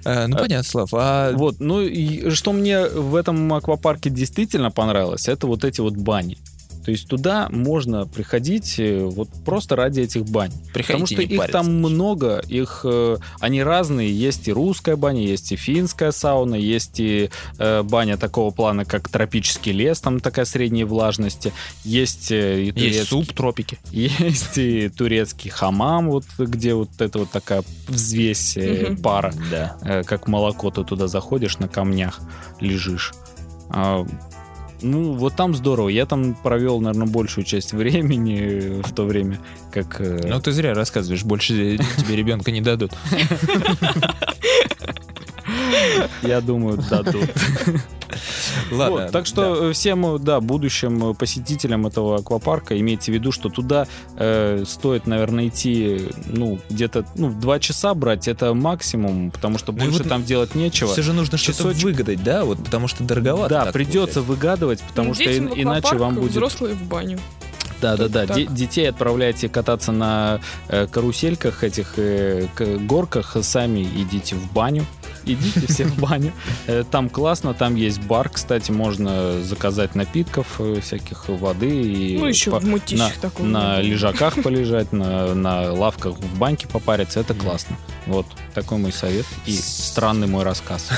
Э, 0.05 0.27
Ну, 0.27 0.37
понятно, 0.37 0.63
Слав. 0.69 0.91
А 0.93 1.33
Вот, 1.33 1.61
ну 1.61 1.81
и 1.81 2.31
что 2.31 2.53
мне 2.53 2.87
в 2.87 3.15
этом 3.17 3.53
аквапарке 3.53 4.11
действительно 4.11 4.71
понравилось, 4.71 5.29
это 5.29 5.47
вот 5.47 5.65
эти 5.65 5.81
вот 5.81 5.95
бани. 5.97 6.39
То 6.85 6.91
есть 6.91 7.09
туда 7.09 7.49
можно 7.51 8.07
приходить 8.07 8.79
э, 8.79 9.05
вот 9.05 9.29
просто 9.45 9.75
ради 9.77 10.01
этих 10.01 10.25
бань. 10.27 10.51
Потому 10.73 10.73
приходите 10.75 11.15
что 11.15 11.25
не 11.25 11.33
их 11.35 11.39
париться. 11.39 11.53
там 11.59 11.73
много, 11.79 12.39
их 12.47 12.81
э, 12.85 13.17
они 13.41 13.63
разные. 13.63 14.13
Есть 14.13 14.49
и 14.49 14.53
русская 14.53 14.97
баня, 14.97 15.23
есть 15.23 15.51
и 15.53 15.57
финская 15.57 16.11
сауна, 16.13 16.55
есть 16.57 17.01
и 17.01 17.31
э, 17.59 17.83
баня 17.83 18.17
такого 18.19 18.51
плана, 18.51 18.85
как 18.85 19.09
тропический 19.09 19.73
лес, 19.73 20.01
там 20.01 20.21
такая 20.21 20.45
средней 20.45 20.85
влажности. 20.85 21.53
Есть 21.85 22.31
э, 22.31 22.61
и 22.63 22.67
Есть 22.67 22.77
турецкий- 22.77 23.05
суп, 23.07 23.33
тропики. 23.33 23.79
есть 23.91 24.59
и 24.59 24.89
турецкий 24.91 25.51
хамам, 25.51 26.11
вот 26.11 26.25
где 26.39 26.75
вот 26.75 26.91
это 26.99 27.21
вот 27.21 27.31
такая 27.31 27.63
взвесь 27.89 28.57
Мгм. 28.57 28.97
пара, 28.99 29.33
Да. 29.51 29.77
э, 29.83 30.03
как 30.03 30.29
молоко, 30.29 30.71
ты 30.71 30.85
туда 30.85 31.09
заходишь, 31.09 31.59
на 31.59 31.69
камнях 31.69 32.21
лежишь. 32.61 33.13
Ну, 34.85 35.13
вот 35.15 35.35
там 35.35 35.55
здорово. 35.55 35.89
Я 35.89 36.07
там 36.07 36.35
провел, 36.35 36.81
наверное, 36.81 37.07
большую 37.09 37.45
часть 37.45 37.73
времени 37.73 38.83
в 38.83 38.93
то 38.93 39.05
время, 39.05 39.39
как... 39.73 40.01
э, 40.01 40.27
Ну, 40.29 40.41
ты 40.41 40.53
зря 40.53 40.75
рассказываешь, 40.75 41.25
больше 41.25 41.79
тебе 41.99 42.17
ребенка 42.17 42.51
не 42.51 42.61
дадут. 42.61 42.93
я 46.23 46.41
думаю, 46.41 46.79
дадут. 46.91 47.29
Ладно. 48.71 49.03
Вот, 49.03 49.11
так 49.11 49.27
что 49.27 49.71
э, 49.71 49.73
всем, 49.73 50.07
э, 50.07 50.19
да, 50.19 50.41
будущим 50.41 51.11
э, 51.11 51.15
посетителям 51.15 51.87
этого 51.87 52.17
аквапарка 52.17 52.79
имейте 52.79 53.11
в 53.11 53.15
виду, 53.15 53.33
что 53.33 53.49
туда 53.49 53.87
э, 54.17 54.63
стоит, 54.67 55.07
наверное, 55.07 55.49
идти, 55.49 56.09
ну, 56.27 56.61
где-то, 56.71 57.05
ну, 57.17 57.31
два 57.33 57.59
часа 57.59 57.93
брать, 57.95 58.29
это 58.29 58.55
максимум, 58.55 59.31
потому 59.33 59.59
что 59.59 59.73
Ну 59.73 59.79
больше 59.79 59.99
вот 59.99 60.09
там 60.09 60.23
делать 60.25 60.55
нечего. 60.55 60.93
Все 60.93 61.03
же 61.03 61.13
нужно 61.13 61.39
что-то 61.39 61.59
Часочек. 61.59 61.85
выгадать, 61.85 62.23
да? 62.23 62.45
Вот 62.45 62.63
потому 62.63 62.87
что 62.89 63.03
дороговато. 63.05 63.49
Да, 63.49 63.73
придется 63.73 64.23
выгадывать, 64.23 64.81
потому 64.83 65.09
Ну, 65.09 65.15
что 65.15 65.25
и- 65.25 65.39
иначе 65.39 65.89
аквапарк, 65.89 66.01
вам 66.01 66.15
будет... 66.15 66.31
Взрослые 66.31 66.75
в 66.75 66.83
баню. 66.85 67.19
Да, 67.81 67.97
да, 67.97 68.09
да. 68.09 68.27
Де- 68.27 68.47
детей 68.47 68.89
отправляйте 68.89 69.49
кататься 69.49 69.91
на 69.93 70.41
э, 70.69 70.87
карусельках, 70.87 71.65
этих 71.65 71.95
э, 71.99 72.47
к- 72.55 72.65
горках, 72.79 73.37
сами 73.43 73.83
идите 73.83 74.37
в 74.37 74.53
баню. 74.53 74.87
Идите 75.27 75.67
все 75.67 75.85
в 75.85 75.99
баню. 75.99 76.33
Э, 76.67 76.85
Там 76.91 77.09
классно, 77.09 77.55
там 77.55 77.75
есть 77.77 78.01
бар, 78.01 78.29
кстати, 78.29 78.71
можно 78.71 79.43
заказать 79.43 79.95
напитков, 79.95 80.47
э, 80.61 80.81
всяких 80.81 81.29
воды 81.29 81.69
и 81.83 82.19
Ну, 82.19 82.27
еще 82.27 82.51
по- 82.51 82.61
в 82.61 82.65
мутищах 82.67 83.15
на, 83.17 83.21
такого. 83.21 83.47
на 83.47 83.81
лежаках 83.81 84.43
полежать, 84.43 84.93
на, 84.93 85.35
на 85.35 85.73
лавках 85.73 86.17
в 86.19 86.39
баньке 86.39 86.69
попариться. 86.69 87.21
Это 87.21 87.35
классно. 87.35 87.77
Вот 88.07 88.27
такой 88.55 88.79
мой 88.79 88.93
совет 88.93 89.25
и 89.47 89.53
странный 89.57 90.27
мой 90.27 90.45
рассказ. 90.45 90.89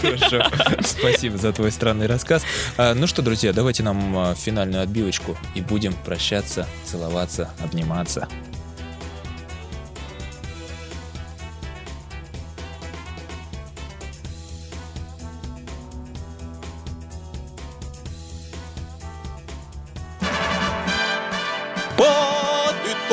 Хорошо. 0.00 0.42
Спасибо 0.82 1.36
за 1.36 1.52
твой 1.52 1.70
странный 1.72 2.06
рассказ. 2.06 2.42
А, 2.76 2.94
ну 2.94 3.06
что, 3.06 3.22
друзья, 3.22 3.52
давайте 3.52 3.82
нам 3.82 4.16
а, 4.16 4.34
финальную 4.34 4.82
отбивочку 4.82 5.36
и 5.54 5.60
будем 5.60 5.92
прощаться, 6.04 6.66
целоваться, 6.84 7.50
обниматься. 7.62 8.28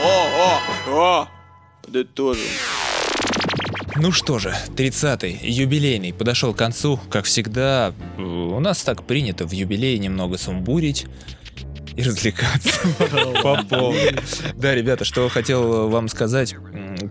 подытожим. 1.82 2.42
Ну 3.96 4.12
что 4.12 4.38
же, 4.38 4.54
30-й, 4.76 5.50
юбилейный, 5.50 6.12
подошел 6.14 6.54
к 6.54 6.58
концу. 6.58 7.00
Как 7.10 7.24
всегда, 7.24 7.92
у 8.18 8.60
нас 8.60 8.84
так 8.84 9.02
принято 9.02 9.48
в 9.48 9.50
юбилей 9.50 9.98
немного 9.98 10.38
сумбурить 10.38 11.06
и 11.96 12.02
развлекаться 12.02 12.70
по 13.42 13.64
полной. 13.64 14.16
Да, 14.54 14.76
ребята, 14.76 15.04
что 15.04 15.28
хотел 15.28 15.88
вам 15.88 16.06
сказать, 16.06 16.54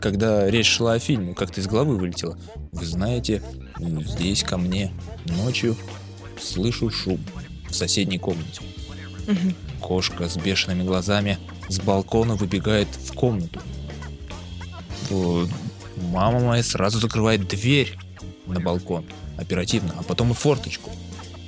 когда 0.01 0.49
речь 0.49 0.69
шла 0.69 0.93
о 0.93 0.99
фильме, 0.99 1.33
как-то 1.33 1.59
из 1.59 1.67
головы 1.67 1.97
вылетело. 1.97 2.37
Вы 2.71 2.85
знаете, 2.85 3.43
здесь 3.77 4.43
ко 4.43 4.57
мне 4.57 4.93
ночью 5.25 5.75
слышу 6.41 6.89
шум 6.89 7.19
в 7.69 7.73
соседней 7.73 8.19
комнате. 8.19 8.61
Кошка 9.79 10.29
с 10.29 10.37
бешеными 10.37 10.83
глазами 10.83 11.37
с 11.69 11.79
балкона 11.79 12.35
выбегает 12.35 12.87
в 12.87 13.13
комнату. 13.13 13.61
Мама 16.11 16.39
моя 16.39 16.63
сразу 16.63 16.99
закрывает 16.99 17.47
дверь 17.47 17.97
на 18.45 18.59
балкон. 18.59 19.05
Оперативно. 19.37 19.93
А 19.97 20.03
потом 20.03 20.31
и 20.31 20.33
форточку. 20.33 20.91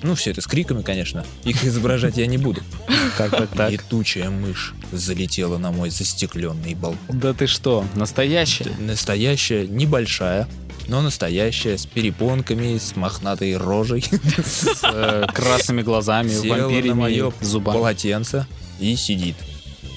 Ну, 0.01 0.13
все 0.15 0.31
это 0.31 0.41
с 0.41 0.47
криками, 0.47 0.81
конечно. 0.81 1.25
Их 1.45 1.63
изображать 1.63 2.17
я 2.17 2.27
не 2.27 2.37
буду. 2.37 2.61
Как 3.17 3.31
так 3.31 3.49
так? 3.49 3.71
Летучая 3.71 4.29
мышь 4.29 4.73
залетела 4.91 5.57
на 5.57 5.71
мой 5.71 5.89
застекленный 5.89 6.75
балкон. 6.75 7.19
Да 7.19 7.33
ты 7.33 7.47
что, 7.47 7.85
настоящая? 7.95 8.71
Настоящая, 8.79 9.67
небольшая, 9.67 10.47
но 10.87 11.01
настоящая, 11.01 11.77
с 11.77 11.85
перепонками, 11.85 12.77
с 12.77 12.95
мохнатой 12.95 13.57
рожей. 13.57 14.03
С 14.45 14.81
э, 14.83 15.25
красными 15.33 15.81
глазами, 15.81 16.29
вампирами, 16.47 17.33
зубами. 17.43 17.77
полотенце 17.77 18.45
и 18.79 18.95
сидит. 18.95 19.35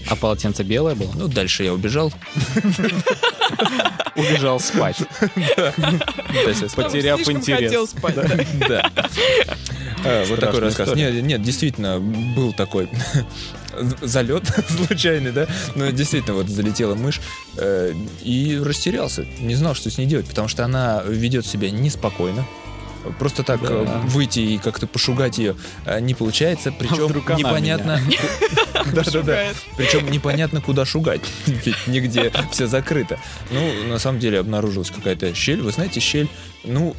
А 0.09 0.17
полотенце 0.17 0.63
белое 0.63 0.95
было? 0.95 1.11
Ну, 1.15 1.29
дальше 1.29 1.65
я 1.65 1.75
убежал. 1.75 2.13
Убежал 4.17 4.59
спать. 4.59 4.97
Потеряв 6.75 7.21
интерес. 7.29 7.65
хотел 7.65 7.87
спать. 7.87 8.15
да. 8.69 8.91
А, 10.05 10.25
Вот 10.29 10.41
такой 10.41 10.61
рассказ. 10.61 10.95
нет, 10.95 11.43
действительно, 11.43 12.01
был 12.01 12.53
такой 12.53 12.89
залет 14.03 14.45
случайный, 14.69 15.33
да, 15.33 15.47
но 15.75 15.91
действительно 15.91 16.35
вот 16.37 16.49
залетела 16.49 16.95
мышь 16.95 17.21
э, 17.57 17.95
и 18.23 18.61
растерялся, 18.63 19.27
не 19.41 19.55
знал, 19.55 19.75
что 19.75 19.91
с 19.91 19.99
ней 19.99 20.07
делать, 20.07 20.27
потому 20.27 20.49
что 20.49 20.65
она 20.65 21.03
ведет 21.07 21.47
себя 21.47 21.71
неспокойно. 21.71 22.47
Просто 23.19 23.43
так 23.45 23.63
Да. 23.63 23.69
э, 23.71 23.85
выйти 24.09 24.41
и 24.41 24.59
как-то 24.59 24.87
пошугать 24.87 25.39
ее 25.39 25.55
э, 25.87 26.01
не 26.01 26.15
получается, 26.15 26.73
причем 26.77 27.07
она 27.27 27.39
непонятно, 27.39 28.01
да-да-да, 28.93 29.45
причем 29.77 30.11
непонятно 30.11 30.61
куда 30.61 30.85
шугать, 30.85 31.21
ведь 31.47 31.87
нигде 31.87 32.33
все 32.51 32.67
закрыто. 32.67 33.19
Ну, 33.51 33.85
на 33.85 33.99
самом 33.99 34.19
деле 34.19 34.41
обнаружилась 34.41 34.91
какая-то 34.91 35.33
щель. 35.35 35.61
Вы 35.63 35.71
знаете, 35.73 36.01
щель, 36.01 36.29
ну, 36.65 36.97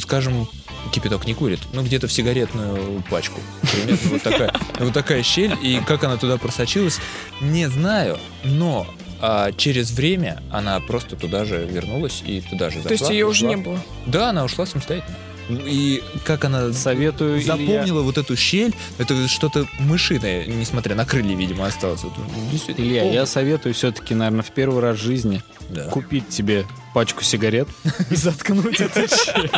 скажем, 0.00 0.48
кипяток 0.92 1.26
не 1.26 1.34
курит, 1.34 1.60
ну, 1.72 1.82
где-то 1.82 2.06
в 2.08 2.12
сигаретную 2.12 3.02
пачку. 3.10 3.40
Примерно 3.72 4.08
вот 4.10 4.22
такая, 4.22 4.52
вот 4.78 4.92
такая 4.92 5.22
щель. 5.22 5.54
И 5.62 5.80
как 5.86 6.04
она 6.04 6.16
туда 6.16 6.36
просочилась, 6.36 6.98
не 7.40 7.68
знаю, 7.68 8.18
но 8.44 8.86
а, 9.20 9.52
через 9.52 9.90
время 9.92 10.42
она 10.50 10.80
просто 10.80 11.16
туда 11.16 11.44
же 11.44 11.64
вернулась 11.64 12.22
и 12.26 12.40
туда 12.40 12.70
же 12.70 12.76
зашла. 12.76 12.88
То 12.88 12.94
есть 12.94 13.10
ее 13.10 13.26
уже 13.26 13.46
не 13.46 13.56
было. 13.56 13.80
Да, 14.06 14.30
она 14.30 14.44
ушла 14.44 14.66
самостоятельно. 14.66 15.16
Ну, 15.48 15.60
И 15.66 16.02
как 16.24 16.44
она 16.44 16.72
Советую, 16.72 17.38
Илья, 17.40 17.46
запомнила 17.56 18.02
вот 18.02 18.16
эту 18.16 18.36
щель, 18.36 18.74
это 18.98 19.26
что-то 19.28 19.66
мышиное, 19.80 20.46
несмотря 20.46 20.94
на 20.94 21.04
крылья, 21.04 21.36
видимо, 21.36 21.66
осталось. 21.66 22.04
Вот, 22.04 22.12
действительно, 22.50 22.84
Илья, 22.86 23.00
полный. 23.02 23.14
я 23.16 23.26
советую 23.26 23.74
все-таки, 23.74 24.14
наверное, 24.14 24.42
в 24.42 24.52
первый 24.52 24.80
раз 24.80 24.98
в 24.98 25.02
жизни 25.02 25.42
Да. 25.68 25.84
купить 25.86 26.28
тебе 26.28 26.64
пачку 26.94 27.22
сигарет 27.22 27.68
и 28.10 28.14
заткнуть 28.16 28.80
эту 28.80 29.00
щель. 29.08 29.50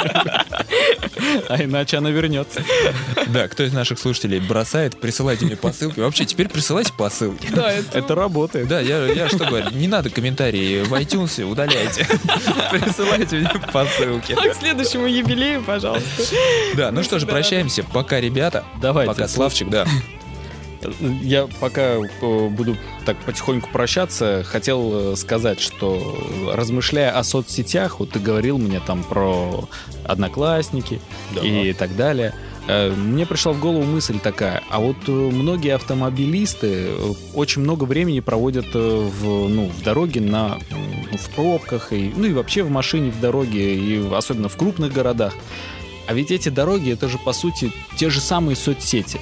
А 1.49 1.63
иначе 1.63 1.99
она 1.99 2.11
вернется. 2.11 2.63
Да, 3.29 3.49
кто 3.49 3.65
из 3.65 3.73
наших 3.73 3.99
слушателей 3.99 4.41
бросает, 4.41 5.01
присылайте 5.01 5.45
мне 5.45 5.57
посылки. 5.57 6.01
Вообще, 6.01 6.25
теперь 6.25 6.49
присылайте 6.49 6.93
посылки. 6.93 7.49
Да, 7.51 7.73
это... 7.73 7.99
Это 7.99 8.15
работает. 8.15 8.69
Да, 8.69 8.81
я, 8.81 9.07
я 9.07 9.29
что 9.29 9.45
говорю, 9.45 9.71
не 9.71 9.89
надо 9.89 10.11
комментарии 10.11 10.83
в 10.83 10.93
iTunes, 10.95 11.43
удаляйте. 11.43 12.07
Присылайте 12.71 13.37
мне 13.37 13.51
посылки. 13.73 14.33
А 14.33 14.49
к 14.49 14.55
следующему 14.55 15.07
юбилею, 15.07 15.63
пожалуйста. 15.63 16.23
Да, 16.75 16.91
ну 16.91 17.03
что 17.03 17.19
же, 17.19 17.27
прощаемся. 17.27 17.85
Пока, 17.85 18.21
ребята. 18.21 18.65
Давайте. 18.81 19.13
Пока, 19.13 19.29
Славчик, 19.29 19.69
да. 19.69 19.87
Я 21.01 21.47
пока 21.61 21.97
э, 21.97 22.49
буду 22.49 22.77
так 23.05 23.17
потихоньку 23.19 23.71
прощаться, 23.73 24.45
хотел 24.45 25.13
э, 25.13 25.17
сказать, 25.17 25.61
что 25.61 26.17
размышляя 26.53 27.19
о 27.19 27.25
соцсетях, 27.25 28.01
вот 28.01 28.11
ты 28.11 28.19
говорил 28.19 28.59
мне 28.59 28.81
там 28.81 29.03
про 29.03 29.69
одноклассники 30.05 31.01
и 31.43 31.73
так 31.73 31.97
далее, 31.97 32.35
э, 32.67 32.91
мне 32.93 33.27
пришла 33.27 33.53
в 33.53 33.61
голову 33.61 33.85
мысль 33.85 34.19
такая, 34.19 34.63
а 34.71 34.81
вот 34.81 35.09
многие 35.09 35.75
автомобилисты 35.75 36.91
очень 37.35 37.63
много 37.63 37.85
времени 37.85 38.21
проводят 38.21 38.75
в, 38.75 39.49
ну, 39.49 39.69
в 39.69 39.83
дороге 39.83 40.21
на, 40.21 40.59
в 41.13 41.31
пробках, 41.35 41.93
и, 41.93 42.13
ну 42.15 42.27
и 42.27 42.33
вообще 42.33 42.63
в 42.63 42.71
машине 42.71 43.11
в 43.11 43.21
дороге, 43.21 43.75
и 43.75 44.15
особенно 44.15 44.49
в 44.49 44.57
крупных 44.57 44.93
городах. 44.93 45.35
А 46.07 46.13
ведь 46.13 46.31
эти 46.31 46.51
дороги, 46.51 46.93
это 46.93 47.09
же 47.09 47.19
по 47.19 47.33
сути 47.33 47.73
те 47.97 48.11
же 48.11 48.21
самые 48.21 48.57
соцсети. 48.57 49.19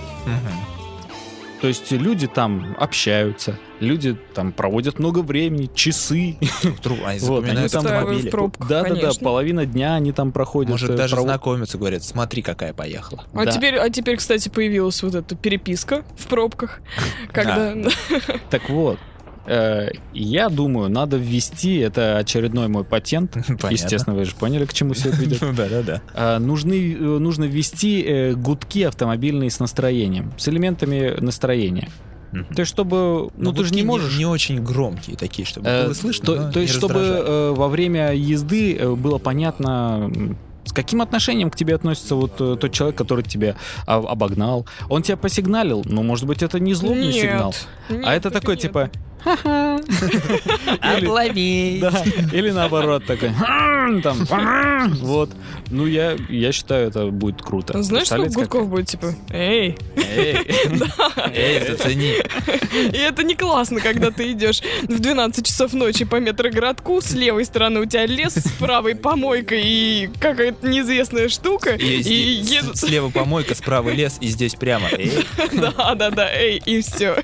То 1.63 1.69
есть 1.69 1.93
люди 1.93 2.27
там 2.27 2.75
общаются, 2.77 3.57
люди 3.79 4.17
там 4.35 4.51
проводят 4.51 4.99
много 4.99 5.21
времени, 5.21 5.71
часы. 5.73 6.37
Они 6.65 6.73
Вот, 6.83 7.05
они 7.07 7.19
запоминают 7.21 7.73
там 7.73 7.81
Устраивают 7.85 8.09
автомобили. 8.09 8.29
в 8.29 8.31
пробках, 8.33 8.69
Да-да-да, 8.69 9.11
половина 9.21 9.65
дня 9.65 9.95
они 9.95 10.11
там 10.11 10.33
проходят. 10.33 10.73
Может, 10.73 10.91
э, 10.91 10.97
даже 10.97 11.17
знакомятся, 11.21 11.79
говорят, 11.79 12.03
смотри, 12.03 12.43
какая 12.43 12.73
поехала. 12.75 13.27
А, 13.33 13.45
Да. 13.45 13.53
теперь, 13.53 13.77
а 13.77 13.89
теперь, 13.91 14.17
кстати, 14.17 14.49
появилась 14.49 15.01
вот 15.05 15.15
эта 15.15 15.37
переписка 15.37 16.03
в 16.19 16.27
пробках, 16.27 16.81
когда... 17.33 17.77
Так 18.51 18.69
вот, 18.69 18.99
я 19.47 20.49
думаю, 20.49 20.89
надо 20.89 21.17
ввести, 21.17 21.79
это 21.79 22.19
очередной 22.19 22.69
мой 22.69 22.85
патент, 22.85 23.33
Понятно. 23.47 23.69
естественно, 23.71 24.17
вы 24.17 24.25
же 24.25 24.35
поняли, 24.35 24.65
к 24.65 24.73
чему 24.73 24.95
все 24.95 25.09
это 25.09 25.19
ведет. 25.19 25.41
Ну 25.53 25.53
да, 25.55 25.69
да, 25.69 25.83
да. 25.83 26.03
А, 26.15 26.39
нужны, 26.39 26.95
э, 26.95 26.97
нужно 26.97 27.45
ввести 27.45 28.03
э, 28.03 28.33
гудки 28.35 28.85
автомобильные 28.85 29.51
с 29.51 29.59
настроением, 29.59 30.33
с 30.39 30.49
элементами 30.49 31.19
настроения. 31.21 31.89
То 32.33 32.61
есть, 32.61 32.71
чтобы... 32.71 33.31
Ну, 33.37 33.53
ты 33.53 33.65
же 33.65 33.75
не 33.75 33.83
можешь... 33.83 34.17
Не 34.17 34.25
очень 34.25 34.63
громкие 34.63 35.17
такие, 35.17 35.45
чтобы 35.45 35.69
Э, 35.69 35.85
было 35.85 35.95
слышно. 35.95 36.25
то, 36.25 36.35
но 36.37 36.53
то 36.53 36.61
есть, 36.61 36.73
не 36.73 36.79
чтобы 36.79 37.01
э, 37.01 37.53
во 37.55 37.69
время 37.69 38.15
езды 38.15 38.75
э, 38.77 38.95
было 38.95 39.19
понятно, 39.19 40.11
с 40.65 40.73
каким 40.73 41.03
отношением 41.03 41.51
к 41.51 41.57
тебе 41.57 41.75
относится 41.75 42.15
вот 42.15 42.41
э, 42.41 42.57
тот 42.59 42.73
человек, 42.73 42.97
который 42.97 43.23
тебя 43.25 43.57
а, 43.87 43.97
обогнал. 43.97 44.67
Он 44.89 45.03
тебя 45.03 45.17
посигналил, 45.17 45.83
но, 45.85 46.03
может 46.03 46.27
быть, 46.27 46.43
это 46.43 46.59
не 46.59 46.73
злобный 46.73 47.09
Нет, 47.09 47.15
сигнал. 47.15 47.55
нет, 47.91 48.03
а 48.07 48.15
это 48.15 48.29
это 48.29 48.41
такой, 48.41 48.55
нет. 48.55 48.63
типа... 48.63 48.91
«Ха-ха». 49.25 49.81
Или- 50.99 51.81
Да, 51.81 52.05
или 52.33 52.51
наоборот 52.51 53.05
такой... 53.07 53.29
«М, 53.29 54.03
Там, 54.03 54.27
«М». 54.31 54.95
вот. 55.01 55.31
Ну, 55.71 55.87
я, 55.87 56.17
я 56.29 56.53
считаю, 56.53 56.89
это 56.89 57.07
будет 57.07 57.41
круто. 57.43 57.83
Знаешь, 57.83 58.07
сколько 58.07 58.25
Представляете, 58.25 58.35
как- 58.35 58.49
гудков 58.51 58.69
будет, 58.69 58.87
типа, 58.89 59.15
эй. 59.31 59.77
Эй, 59.97 60.37
эй, 61.35 61.67
зацени. 61.67 62.15
И 62.93 62.97
это 62.99 63.23
не 63.23 63.35
классно, 63.35 63.81
когда 63.81 64.11
ты 64.11 64.33
идешь 64.33 64.61
в 64.83 64.99
12 65.01 65.47
часов 65.47 65.73
ночи 65.73 66.05
по 66.05 66.17
метрогородку, 66.17 67.01
с 67.01 67.13
левой 67.13 67.45
стороны 67.45 67.81
у 67.81 67.85
тебя 67.87 68.07
лес, 68.07 68.35
с 68.35 68.51
правой 68.59 68.95
помойка 68.95 69.55
и 69.57 70.09
какая-то 70.21 70.67
неизвестная 70.67 71.29
штука, 71.29 71.71
И 71.71 71.85
едут... 72.03 72.77
Слева 72.77 73.09
помойка, 73.11 73.55
справа 73.55 73.91
лес, 73.91 74.19
и 74.21 74.27
здесь 74.29 74.55
прямо. 74.55 74.89
Эй. 74.93 75.13
Да-да-да, 75.53 76.29
эй, 76.33 76.61
и 76.65 76.81
все. 76.83 77.23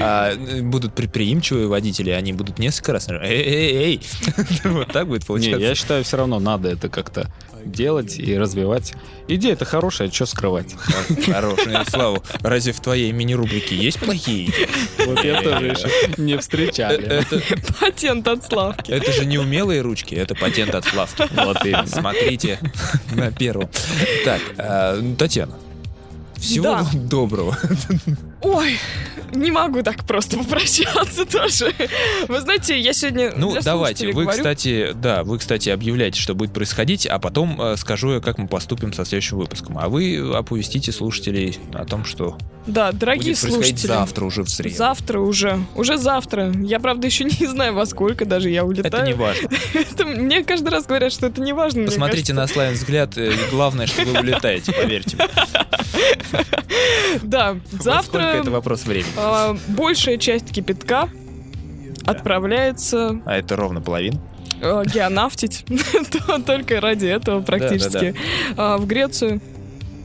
А, 0.00 0.34
будут 0.62 0.94
предприимчивые 1.20 1.66
водители, 1.66 2.10
они 2.10 2.32
будут 2.32 2.58
несколько 2.58 2.94
раз. 2.94 3.08
Эй, 3.08 3.42
эй, 3.42 3.74
эй. 3.76 4.00
Вот 4.64 4.90
так 4.90 5.06
будет 5.06 5.22
Не, 5.22 5.26
получаться. 5.26 5.58
я 5.60 5.74
считаю, 5.74 6.02
все 6.02 6.16
равно 6.16 6.38
надо 6.40 6.70
это 6.70 6.88
как-то 6.88 7.30
делать 7.62 8.18
и 8.18 8.38
развивать. 8.38 8.94
Идея 9.28 9.52
это 9.52 9.66
хорошая, 9.66 10.10
что 10.10 10.24
скрывать. 10.24 10.74
Хорошая, 11.26 11.84
Слава. 11.90 12.22
Разве 12.40 12.72
в 12.72 12.80
твоей 12.80 13.12
мини-рубрике 13.12 13.76
есть 13.76 13.98
плохие? 14.00 14.50
Вот 15.04 15.22
я 15.22 15.42
тоже 15.42 15.66
еще 15.66 15.88
не 16.16 16.34
Э, 16.34 16.38
встречали. 16.38 17.04
Это, 17.04 17.42
Патент 17.78 18.26
от 18.28 18.42
Славки. 18.46 18.90
это 18.90 19.12
же 19.12 19.26
не 19.26 19.36
умелые 19.38 19.82
ручки, 19.82 20.14
это 20.14 20.34
патент 20.34 20.74
от 20.74 20.86
Славки. 20.86 21.24
Вот 21.34 21.62
именно. 21.66 21.86
Смотрите 21.86 22.58
на 23.12 23.30
первом. 23.30 23.68
Так, 24.24 24.40
а, 24.56 24.98
Татьяна. 25.18 25.58
Всего 26.38 26.64
Да. 26.64 26.76
вам 26.82 27.08
доброго. 27.08 27.58
Ой, 28.42 28.78
не 29.34 29.50
могу 29.50 29.82
так 29.82 30.04
просто 30.04 30.38
попрощаться 30.38 31.24
тоже. 31.26 31.72
Вы 32.28 32.40
знаете, 32.40 32.78
я 32.78 32.92
сегодня 32.92 33.32
Ну, 33.36 33.56
давайте. 33.62 34.06
Вы, 34.06 34.22
говорю- 34.24 34.30
кстати, 34.38 34.92
да, 34.94 35.24
вы, 35.24 35.38
кстати, 35.38 35.68
объявляете, 35.68 36.20
что 36.20 36.34
будет 36.34 36.52
происходить, 36.52 37.06
а 37.06 37.18
потом 37.18 37.60
э, 37.60 37.76
скажу 37.76 38.14
я, 38.14 38.20
как 38.20 38.38
мы 38.38 38.48
поступим 38.48 38.92
со 38.92 39.04
следующим 39.04 39.36
выпуском. 39.38 39.78
А 39.78 39.88
вы 39.88 40.32
оповестите 40.34 40.90
слушателей 40.90 41.58
о 41.74 41.84
том, 41.84 42.04
что 42.06 42.38
Да, 42.66 42.92
дорогие 42.92 43.34
будет 43.34 43.38
слушатели. 43.38 43.86
завтра 43.86 44.24
уже 44.24 44.42
в 44.42 44.48
среду. 44.48 44.74
Завтра 44.76 45.20
уже. 45.20 45.58
Уже 45.74 45.98
завтра. 45.98 46.50
Я, 46.62 46.80
правда, 46.80 47.06
еще 47.06 47.24
не 47.40 47.46
знаю, 47.46 47.74
во 47.74 47.84
сколько 47.86 48.24
даже 48.24 48.48
я 48.48 48.64
улетаю. 48.64 48.94
Это 48.94 49.02
не 49.06 49.12
важно. 49.12 49.48
Это 49.74 50.06
мне 50.06 50.42
каждый 50.44 50.70
раз 50.70 50.86
говорят, 50.86 51.12
что 51.12 51.26
это 51.26 51.40
не 51.42 51.52
важно. 51.52 51.84
Посмотрите 51.84 52.32
на. 52.32 52.46
Славин 52.46 52.72
взгляд. 52.72 53.16
э, 53.18 53.32
Главное, 53.50 53.86
что 53.86 54.02
вы 54.04 54.18
улетаете, 54.20 54.72
поверьте 54.72 55.16
мне. 55.16 55.26
Да, 57.22 57.56
Вот 57.72 57.82
Сколько 58.30 58.36
завтра 58.36 58.40
это 58.42 58.50
вопрос 58.50 58.84
времени? 58.86 59.12
а, 59.16 59.56
большая 59.68 60.16
часть 60.18 60.50
кипятка 60.52 61.08
отправляется 62.04 63.20
А 63.24 63.36
это 63.36 63.56
ровно 63.56 63.80
половина. 63.80 64.20
э, 64.60 64.82
геонавтить. 64.92 65.64
То- 66.26 66.38
Только 66.40 66.80
ради 66.80 67.06
этого 67.06 67.40
практически. 67.42 68.14
А, 68.56 68.78
В 68.78 68.86
Грецию, 68.86 69.40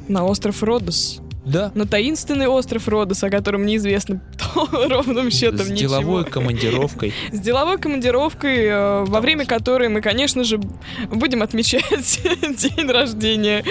на 0.07 0.23
остров 0.25 0.61
Родос. 0.63 1.19
Да. 1.45 1.71
на 1.75 1.85
таинственный 1.85 2.47
остров 2.47 2.87
Родос, 2.87 3.23
о 3.23 3.29
котором 3.29 3.67
неизвестно 3.67 4.19
ровным 4.71 5.29
счетом 5.29 5.59
С 5.67 5.69
ничего. 5.69 5.89
деловой 5.99 6.25
командировкой. 6.31 7.13
С 7.31 7.39
деловой 7.39 7.77
командировкой, 7.77 8.63
э, 8.65 9.03
во 9.05 9.21
время 9.21 9.45
которой 9.45 9.87
мы, 9.89 10.01
конечно 10.01 10.43
же, 10.43 10.59
будем 11.11 11.43
отмечать 11.43 12.19
день 12.57 12.89
рождения 12.89 13.63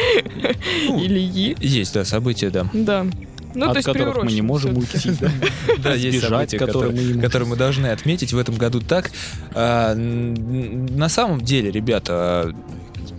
Ну, 0.88 1.00
Ильи. 1.04 1.56
Есть, 1.60 1.94
да, 1.94 2.04
события, 2.04 2.50
да. 2.50 2.66
Да. 2.72 3.06
Ну, 3.54 3.70
от 3.70 3.84
которых 3.84 4.24
мы 4.24 4.32
не 4.32 4.42
можем 4.42 4.76
уйти. 4.76 5.12
да. 5.78 5.94
Есть 5.94 6.20
события, 6.26 6.58
которые 6.58 7.48
мы 7.48 7.56
должны 7.56 7.88
отметить 7.88 8.32
в 8.32 8.38
этом 8.38 8.56
году 8.56 8.80
так. 8.80 9.10
А, 9.54 9.94
на 9.94 11.08
самом 11.08 11.40
деле, 11.40 11.70
ребята, 11.70 12.54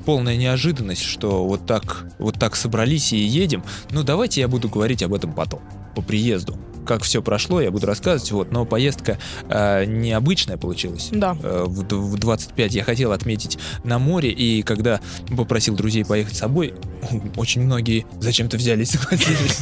полная 0.06 0.38
неожиданность, 0.38 1.02
что 1.04 1.46
вот 1.46 1.66
так, 1.66 2.06
вот 2.20 2.36
так 2.40 2.56
собрались 2.56 3.14
и 3.14 3.18
едем. 3.18 3.64
Ну, 3.92 4.04
давайте 4.04 4.42
я 4.42 4.48
буду 4.48 4.70
говорить 4.70 5.04
об 5.04 5.14
этом 5.14 5.34
потом, 5.34 5.62
по 5.96 6.02
приезду. 6.02 6.58
Как 6.86 7.04
все 7.04 7.22
прошло, 7.22 7.62
я 7.62 7.72
буду 7.72 7.88
рассказывать, 7.88 8.32
вот, 8.32 8.52
но 8.52 8.66
поездка 8.66 9.18
а, 9.50 9.86
необычная 9.86 10.58
получилась. 10.58 11.10
Да. 11.12 11.38
Э, 11.42 11.66
в, 11.68 11.84
в 11.84 12.18
25 12.18 12.74
я 12.76 12.84
хотел 12.84 13.12
отметить 13.12 13.58
на 13.84 14.00
море, 14.00 14.32
и 14.32 14.62
когда 14.62 15.00
попросил 15.36 15.76
друзей 15.76 16.06
поехать 16.06 16.36
с 16.36 16.40
собой, 16.40 16.74
очень 17.38 17.62
многие 17.62 18.06
зачем-то 18.20 18.58
взяли 18.58 18.84
и 18.84 18.86
согласились. 18.86 19.62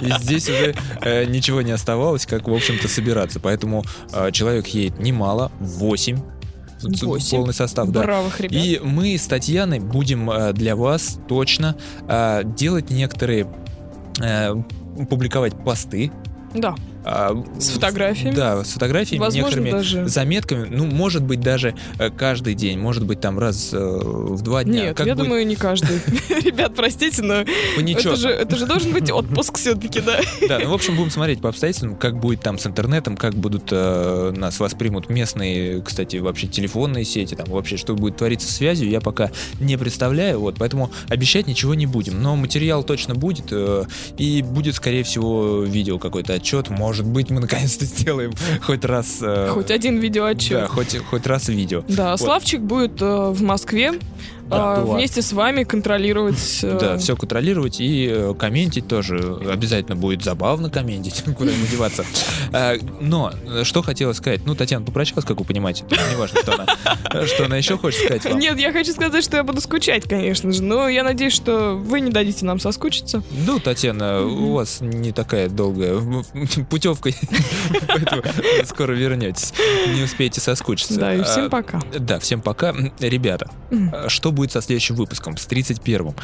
И 0.00 0.22
здесь 0.22 0.48
уже 0.48 0.74
э, 1.00 1.24
ничего 1.24 1.62
не 1.62 1.72
оставалось, 1.72 2.26
как, 2.26 2.48
в 2.48 2.52
общем-то, 2.52 2.88
собираться. 2.88 3.40
Поэтому 3.40 3.84
э, 4.12 4.30
человек 4.32 4.66
едет 4.68 5.00
немало, 5.00 5.50
8. 5.60 6.22
Восемь. 6.82 7.38
Полный 7.38 7.54
состав, 7.54 7.90
да. 7.90 8.02
Бравых 8.02 8.40
ребят. 8.40 8.52
И 8.52 8.80
мы 8.82 9.16
с 9.16 9.26
Татьяной 9.26 9.78
будем 9.78 10.30
э, 10.30 10.52
для 10.52 10.76
вас 10.76 11.18
точно 11.28 11.76
э, 12.08 12.42
делать 12.44 12.90
некоторые 12.90 13.46
э, 14.20 14.54
публиковать 15.08 15.54
посты. 15.64 16.10
Да, 16.54 16.74
а, 17.04 17.42
с 17.58 17.70
фотографиями. 17.70 18.34
Да, 18.34 18.64
с 18.64 18.72
фотографиями, 18.72 19.20
Возможно, 19.20 19.60
некоторыми 19.60 19.70
даже... 19.70 20.08
заметками. 20.08 20.68
Ну, 20.70 20.86
может 20.86 21.22
быть, 21.22 21.40
даже 21.40 21.74
э, 21.98 22.10
каждый 22.10 22.54
день, 22.54 22.78
может 22.78 23.04
быть, 23.04 23.20
там 23.20 23.38
раз 23.38 23.70
э, 23.72 23.78
в 23.78 24.40
два 24.42 24.64
дня. 24.64 24.86
Нет, 24.86 24.96
Как 24.96 25.06
я 25.06 25.14
будет 25.14 25.24
думаю, 25.24 25.46
не 25.46 25.56
каждый. 25.56 26.00
Ребят, 26.42 26.74
простите, 26.74 27.22
но 27.22 27.44
по 27.44 27.80
это 27.80 28.16
же, 28.16 28.28
это 28.28 28.56
же 28.56 28.66
должен 28.66 28.92
быть 28.92 29.10
отпуск 29.12 29.58
все-таки, 29.58 30.00
да? 30.00 30.20
Да, 30.48 30.58
ну, 30.60 30.70
в 30.70 30.74
общем, 30.74 30.96
будем 30.96 31.10
смотреть 31.10 31.40
по 31.40 31.48
обстоятельствам, 31.48 31.96
как 31.96 32.18
будет 32.18 32.40
там 32.40 32.58
с 32.58 32.66
интернетом, 32.66 33.16
как 33.16 33.34
будут 33.34 33.68
э, 33.70 34.32
нас 34.36 34.60
воспримут 34.60 35.08
местные, 35.08 35.82
кстати, 35.82 36.16
вообще 36.16 36.46
телефонные 36.46 37.04
сети, 37.04 37.34
там 37.34 37.46
вообще, 37.48 37.76
что 37.76 37.94
будет 37.94 38.16
твориться 38.16 38.48
с 38.48 38.56
связью, 38.56 38.88
я 38.88 39.00
пока 39.00 39.30
не 39.60 39.76
представляю, 39.76 40.40
вот, 40.40 40.56
поэтому 40.58 40.90
обещать 41.08 41.46
ничего 41.46 41.74
не 41.74 41.86
будем. 41.86 42.22
Но 42.22 42.36
материал 42.36 42.84
точно 42.84 43.14
будет, 43.14 43.46
э, 43.50 43.84
и 44.18 44.42
будет, 44.42 44.76
скорее 44.76 45.02
всего, 45.02 45.62
видео 45.62 45.98
какой-то 45.98 46.34
отчет. 46.34 46.70
Может 46.70 46.91
быть, 47.00 47.30
мы 47.30 47.40
наконец-то 47.40 47.84
сделаем 47.84 48.32
хоть 48.62 48.84
раз... 48.84 49.18
э, 49.22 49.48
Хоть 49.50 49.70
один 49.70 49.96
Да, 49.96 50.02
видеоотчет. 50.02 50.68
хоть, 50.68 50.96
хоть 50.98 51.26
раз 51.26 51.48
видео. 51.48 51.82
Да, 51.88 52.12
Вот. 52.12 52.20
Славчик 52.20 52.60
будет 52.60 53.00
э, 53.00 53.04
в 53.30 53.42
Москве 53.42 53.94
Да, 54.52 54.74
э, 54.76 54.80
бывает. 54.80 54.98
вместе 54.98 55.22
с 55.22 55.32
вами 55.32 55.64
контролировать. 55.64 56.60
э, 56.62 56.78
Да, 56.78 56.98
все 56.98 57.16
контролировать 57.16 57.80
и 57.80 58.08
э, 58.10 58.34
комментить 58.38 58.88
тоже. 58.88 59.38
Обязательно 59.50 59.96
будет 59.96 60.22
забавно 60.22 60.70
комментить, 60.70 61.22
куда 61.36 61.50
ему 61.50 61.66
деваться. 61.66 62.04
А, 62.52 62.74
Но, 63.00 63.32
э, 63.46 63.64
что 63.64 63.82
хотела 63.82 64.12
сказать. 64.12 64.42
Ну, 64.44 64.54
Татьяна 64.54 64.84
попрощалась, 64.84 65.24
как 65.24 65.38
вы 65.38 65.44
понимаете. 65.44 65.84
Не 66.10 66.16
важно, 66.16 66.40
что 66.40 66.54
она, 66.54 67.26
что 67.26 67.44
она 67.46 67.56
еще 67.56 67.78
хочет 67.78 68.04
сказать 68.04 68.24
вам. 68.24 68.38
Нет, 68.38 68.58
я 68.58 68.72
хочу 68.72 68.92
сказать, 68.92 69.24
что 69.24 69.36
я 69.36 69.44
буду 69.44 69.60
скучать, 69.60 70.04
конечно 70.04 70.52
же, 70.52 70.62
но 70.62 70.88
я 70.88 71.02
надеюсь, 71.02 71.32
что 71.32 71.74
вы 71.74 72.00
не 72.00 72.10
дадите 72.10 72.44
нам 72.44 72.58
соскучиться. 72.60 73.22
Ну, 73.46 73.58
Татьяна, 73.58 74.22
у 74.22 74.52
вас 74.52 74.80
не 74.80 75.12
такая 75.12 75.48
долгая 75.48 75.98
путевка, 76.70 77.10
поэтому 77.88 78.22
скоро 78.64 78.92
вернетесь. 78.92 79.52
Не 79.94 80.02
успеете 80.02 80.40
соскучиться. 80.40 80.98
Да, 80.98 81.14
и 81.14 81.22
всем 81.22 81.46
А, 81.46 81.48
пока. 81.50 81.80
Да, 81.98 82.18
всем 82.18 82.40
пока. 82.40 82.74
Ребята, 83.00 83.50
а 83.70 84.08
что 84.08 84.32
будет 84.32 84.41
со 84.50 84.60
следующим 84.60 84.96
выпуском, 84.96 85.36
с 85.36 85.46
31-м? 85.46 86.16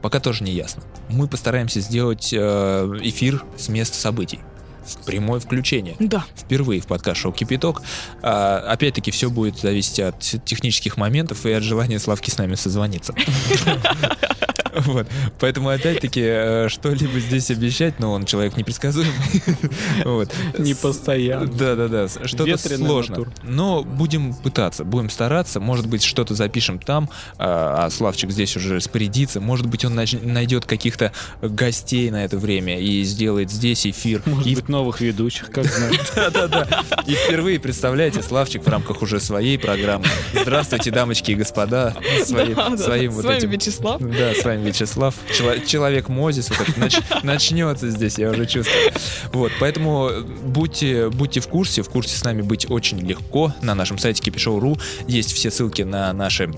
Пока 0.00 0.20
тоже 0.20 0.44
не 0.44 0.52
ясно. 0.52 0.82
Мы 1.08 1.26
постараемся 1.26 1.80
сделать 1.80 2.32
э, 2.32 2.38
эфир 3.02 3.42
с 3.56 3.68
места 3.68 3.96
событий. 3.96 4.38
В 4.86 5.04
Прямое 5.04 5.40
включение. 5.40 5.96
Да. 5.98 6.24
Впервые 6.36 6.80
в 6.80 6.86
подкаст-шоу 6.86 7.32
«Кипяток». 7.32 7.82
А, 8.22 8.58
опять-таки, 8.68 9.10
все 9.10 9.30
будет 9.30 9.58
зависеть 9.58 10.00
от 10.00 10.18
технических 10.44 10.96
моментов 10.96 11.46
и 11.46 11.52
от 11.52 11.62
желания 11.62 11.98
Славки 11.98 12.30
с 12.30 12.38
нами 12.38 12.54
созвониться. 12.54 13.14
Вот. 14.74 15.06
Поэтому, 15.38 15.68
опять-таки, 15.68 16.20
э, 16.24 16.68
что-либо 16.68 17.20
здесь 17.20 17.48
обещать, 17.50 18.00
но 18.00 18.12
он 18.12 18.24
человек 18.24 18.56
непредсказуемый. 18.56 19.14
Вот. 20.04 20.32
Не 20.58 20.74
постоянно. 20.74 21.46
Да-да-да, 21.46 22.08
что-то 22.08 22.58
сложно. 22.58 23.18
натура. 23.18 23.32
Но 23.44 23.84
будем 23.84 24.34
пытаться, 24.34 24.84
будем 24.84 25.10
стараться. 25.10 25.60
Может 25.60 25.86
быть, 25.86 26.02
что-то 26.02 26.34
запишем 26.34 26.78
там, 26.78 27.08
а 27.38 27.84
а 27.84 27.90
Славчик 27.90 28.30
здесь 28.30 28.56
уже 28.56 28.76
распорядится. 28.76 29.40
Может 29.40 29.66
быть, 29.66 29.84
он 29.84 29.94
найдет 29.94 30.66
каких-то 30.66 31.12
гостей 31.40 32.10
на 32.10 32.24
это 32.24 32.36
время 32.36 32.78
и 32.80 33.02
сделает 33.04 33.50
здесь 33.50 33.86
эфир. 33.86 34.22
Может 34.26 34.46
И 34.46 34.54
быть, 34.54 34.68
новых 34.74 35.00
ведущих, 35.00 35.50
как 35.50 35.64
знать. 35.66 36.00
да-да-да. 36.16 36.66
И 37.06 37.14
впервые, 37.14 37.60
представляете, 37.60 38.22
Славчик 38.22 38.64
в 38.64 38.68
рамках 38.68 39.02
уже 39.02 39.20
своей 39.20 39.56
программы. 39.58 40.04
Здравствуйте, 40.34 40.90
дамочки 40.90 41.30
и 41.30 41.34
господа. 41.36 41.94
Своим, 42.24 42.54
Да, 42.54 42.70
да. 42.70 42.76
своим 42.76 43.12
С 43.12 43.22
вами 43.24 43.36
этим. 43.38 43.50
Вячеслав. 43.50 44.00
Да, 44.02 44.34
с 44.34 44.44
вами 44.44 44.66
Вячеслав. 44.68 45.14
Чело- 45.32 45.58
человек 45.64 46.08
Мозис. 46.08 46.50
Вот 46.50 46.68
это 46.68 46.80
нач- 46.80 47.02
начнется 47.22 47.88
здесь, 47.90 48.18
я 48.18 48.30
уже 48.30 48.46
чувствую. 48.46 48.92
Вот, 49.32 49.52
поэтому 49.60 50.10
будьте, 50.44 51.08
будьте 51.10 51.40
в 51.40 51.46
курсе. 51.48 51.82
В 51.82 51.88
курсе 51.88 52.16
с 52.16 52.24
нами 52.24 52.42
быть 52.42 52.68
очень 52.70 52.98
легко. 52.98 53.54
На 53.62 53.74
нашем 53.74 53.98
сайте 53.98 54.28
kipshow.ru 54.28 54.80
есть 55.06 55.32
все 55.32 55.50
ссылки 55.50 55.82
на 55.82 56.12
наши 56.12 56.50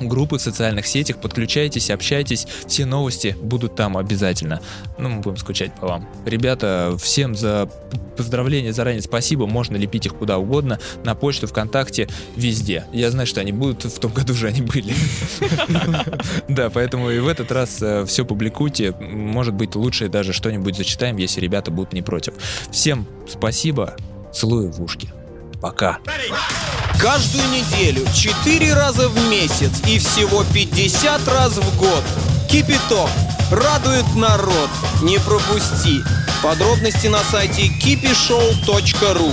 группы 0.00 0.38
в 0.38 0.40
социальных 0.40 0.86
сетях, 0.86 1.20
подключайтесь, 1.20 1.90
общайтесь, 1.90 2.46
все 2.66 2.86
новости 2.86 3.36
будут 3.40 3.76
там 3.76 3.96
обязательно. 3.96 4.60
Ну, 4.98 5.08
мы 5.08 5.20
будем 5.20 5.36
скучать 5.36 5.74
по 5.74 5.86
вам. 5.86 6.08
Ребята, 6.24 6.96
всем 7.00 7.34
за 7.34 7.70
поздравления 8.16 8.72
заранее 8.72 9.02
спасибо, 9.02 9.46
можно 9.46 9.76
лепить 9.76 10.06
их 10.06 10.14
куда 10.14 10.38
угодно, 10.38 10.78
на 11.04 11.14
почту, 11.14 11.46
ВКонтакте, 11.46 12.08
везде. 12.36 12.84
Я 12.92 13.10
знаю, 13.10 13.26
что 13.26 13.40
они 13.40 13.52
будут, 13.52 13.84
в 13.84 13.98
том 13.98 14.12
году 14.12 14.34
же 14.34 14.48
они 14.48 14.62
были. 14.62 14.94
Да, 16.48 16.70
поэтому 16.70 17.10
и 17.10 17.18
в 17.18 17.28
этот 17.28 17.52
раз 17.52 17.82
все 18.06 18.24
публикуйте, 18.24 18.92
может 18.92 19.54
быть, 19.54 19.74
лучше 19.74 20.08
даже 20.08 20.32
что-нибудь 20.32 20.76
зачитаем, 20.76 21.16
если 21.16 21.40
ребята 21.40 21.70
будут 21.70 21.92
не 21.92 22.02
против. 22.02 22.34
Всем 22.70 23.06
спасибо, 23.28 23.96
целую 24.32 24.72
в 24.72 24.82
ушки. 24.82 25.12
Пока. 25.60 25.98
Каждую 26.98 27.44
неделю, 27.48 28.06
4 28.14 28.74
раза 28.74 29.08
в 29.08 29.30
месяц 29.30 29.82
и 29.86 29.98
всего 29.98 30.44
50 30.52 31.28
раз 31.28 31.58
в 31.58 31.78
год. 31.78 32.04
Кипяток. 32.48 33.10
Радует 33.50 34.04
народ. 34.16 34.70
Не 35.02 35.18
пропусти. 35.18 36.00
Подробности 36.42 37.08
на 37.08 37.18
сайте 37.18 37.68
kipishow.ru 37.68 39.32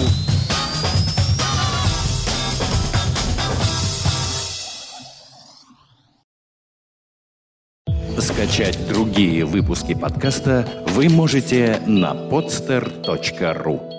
Скачать 8.19 8.87
другие 8.87 9.45
выпуски 9.45 9.93
подкаста 9.93 10.67
вы 10.89 11.09
можете 11.09 11.81
на 11.85 12.13
podster.ru 12.13 13.96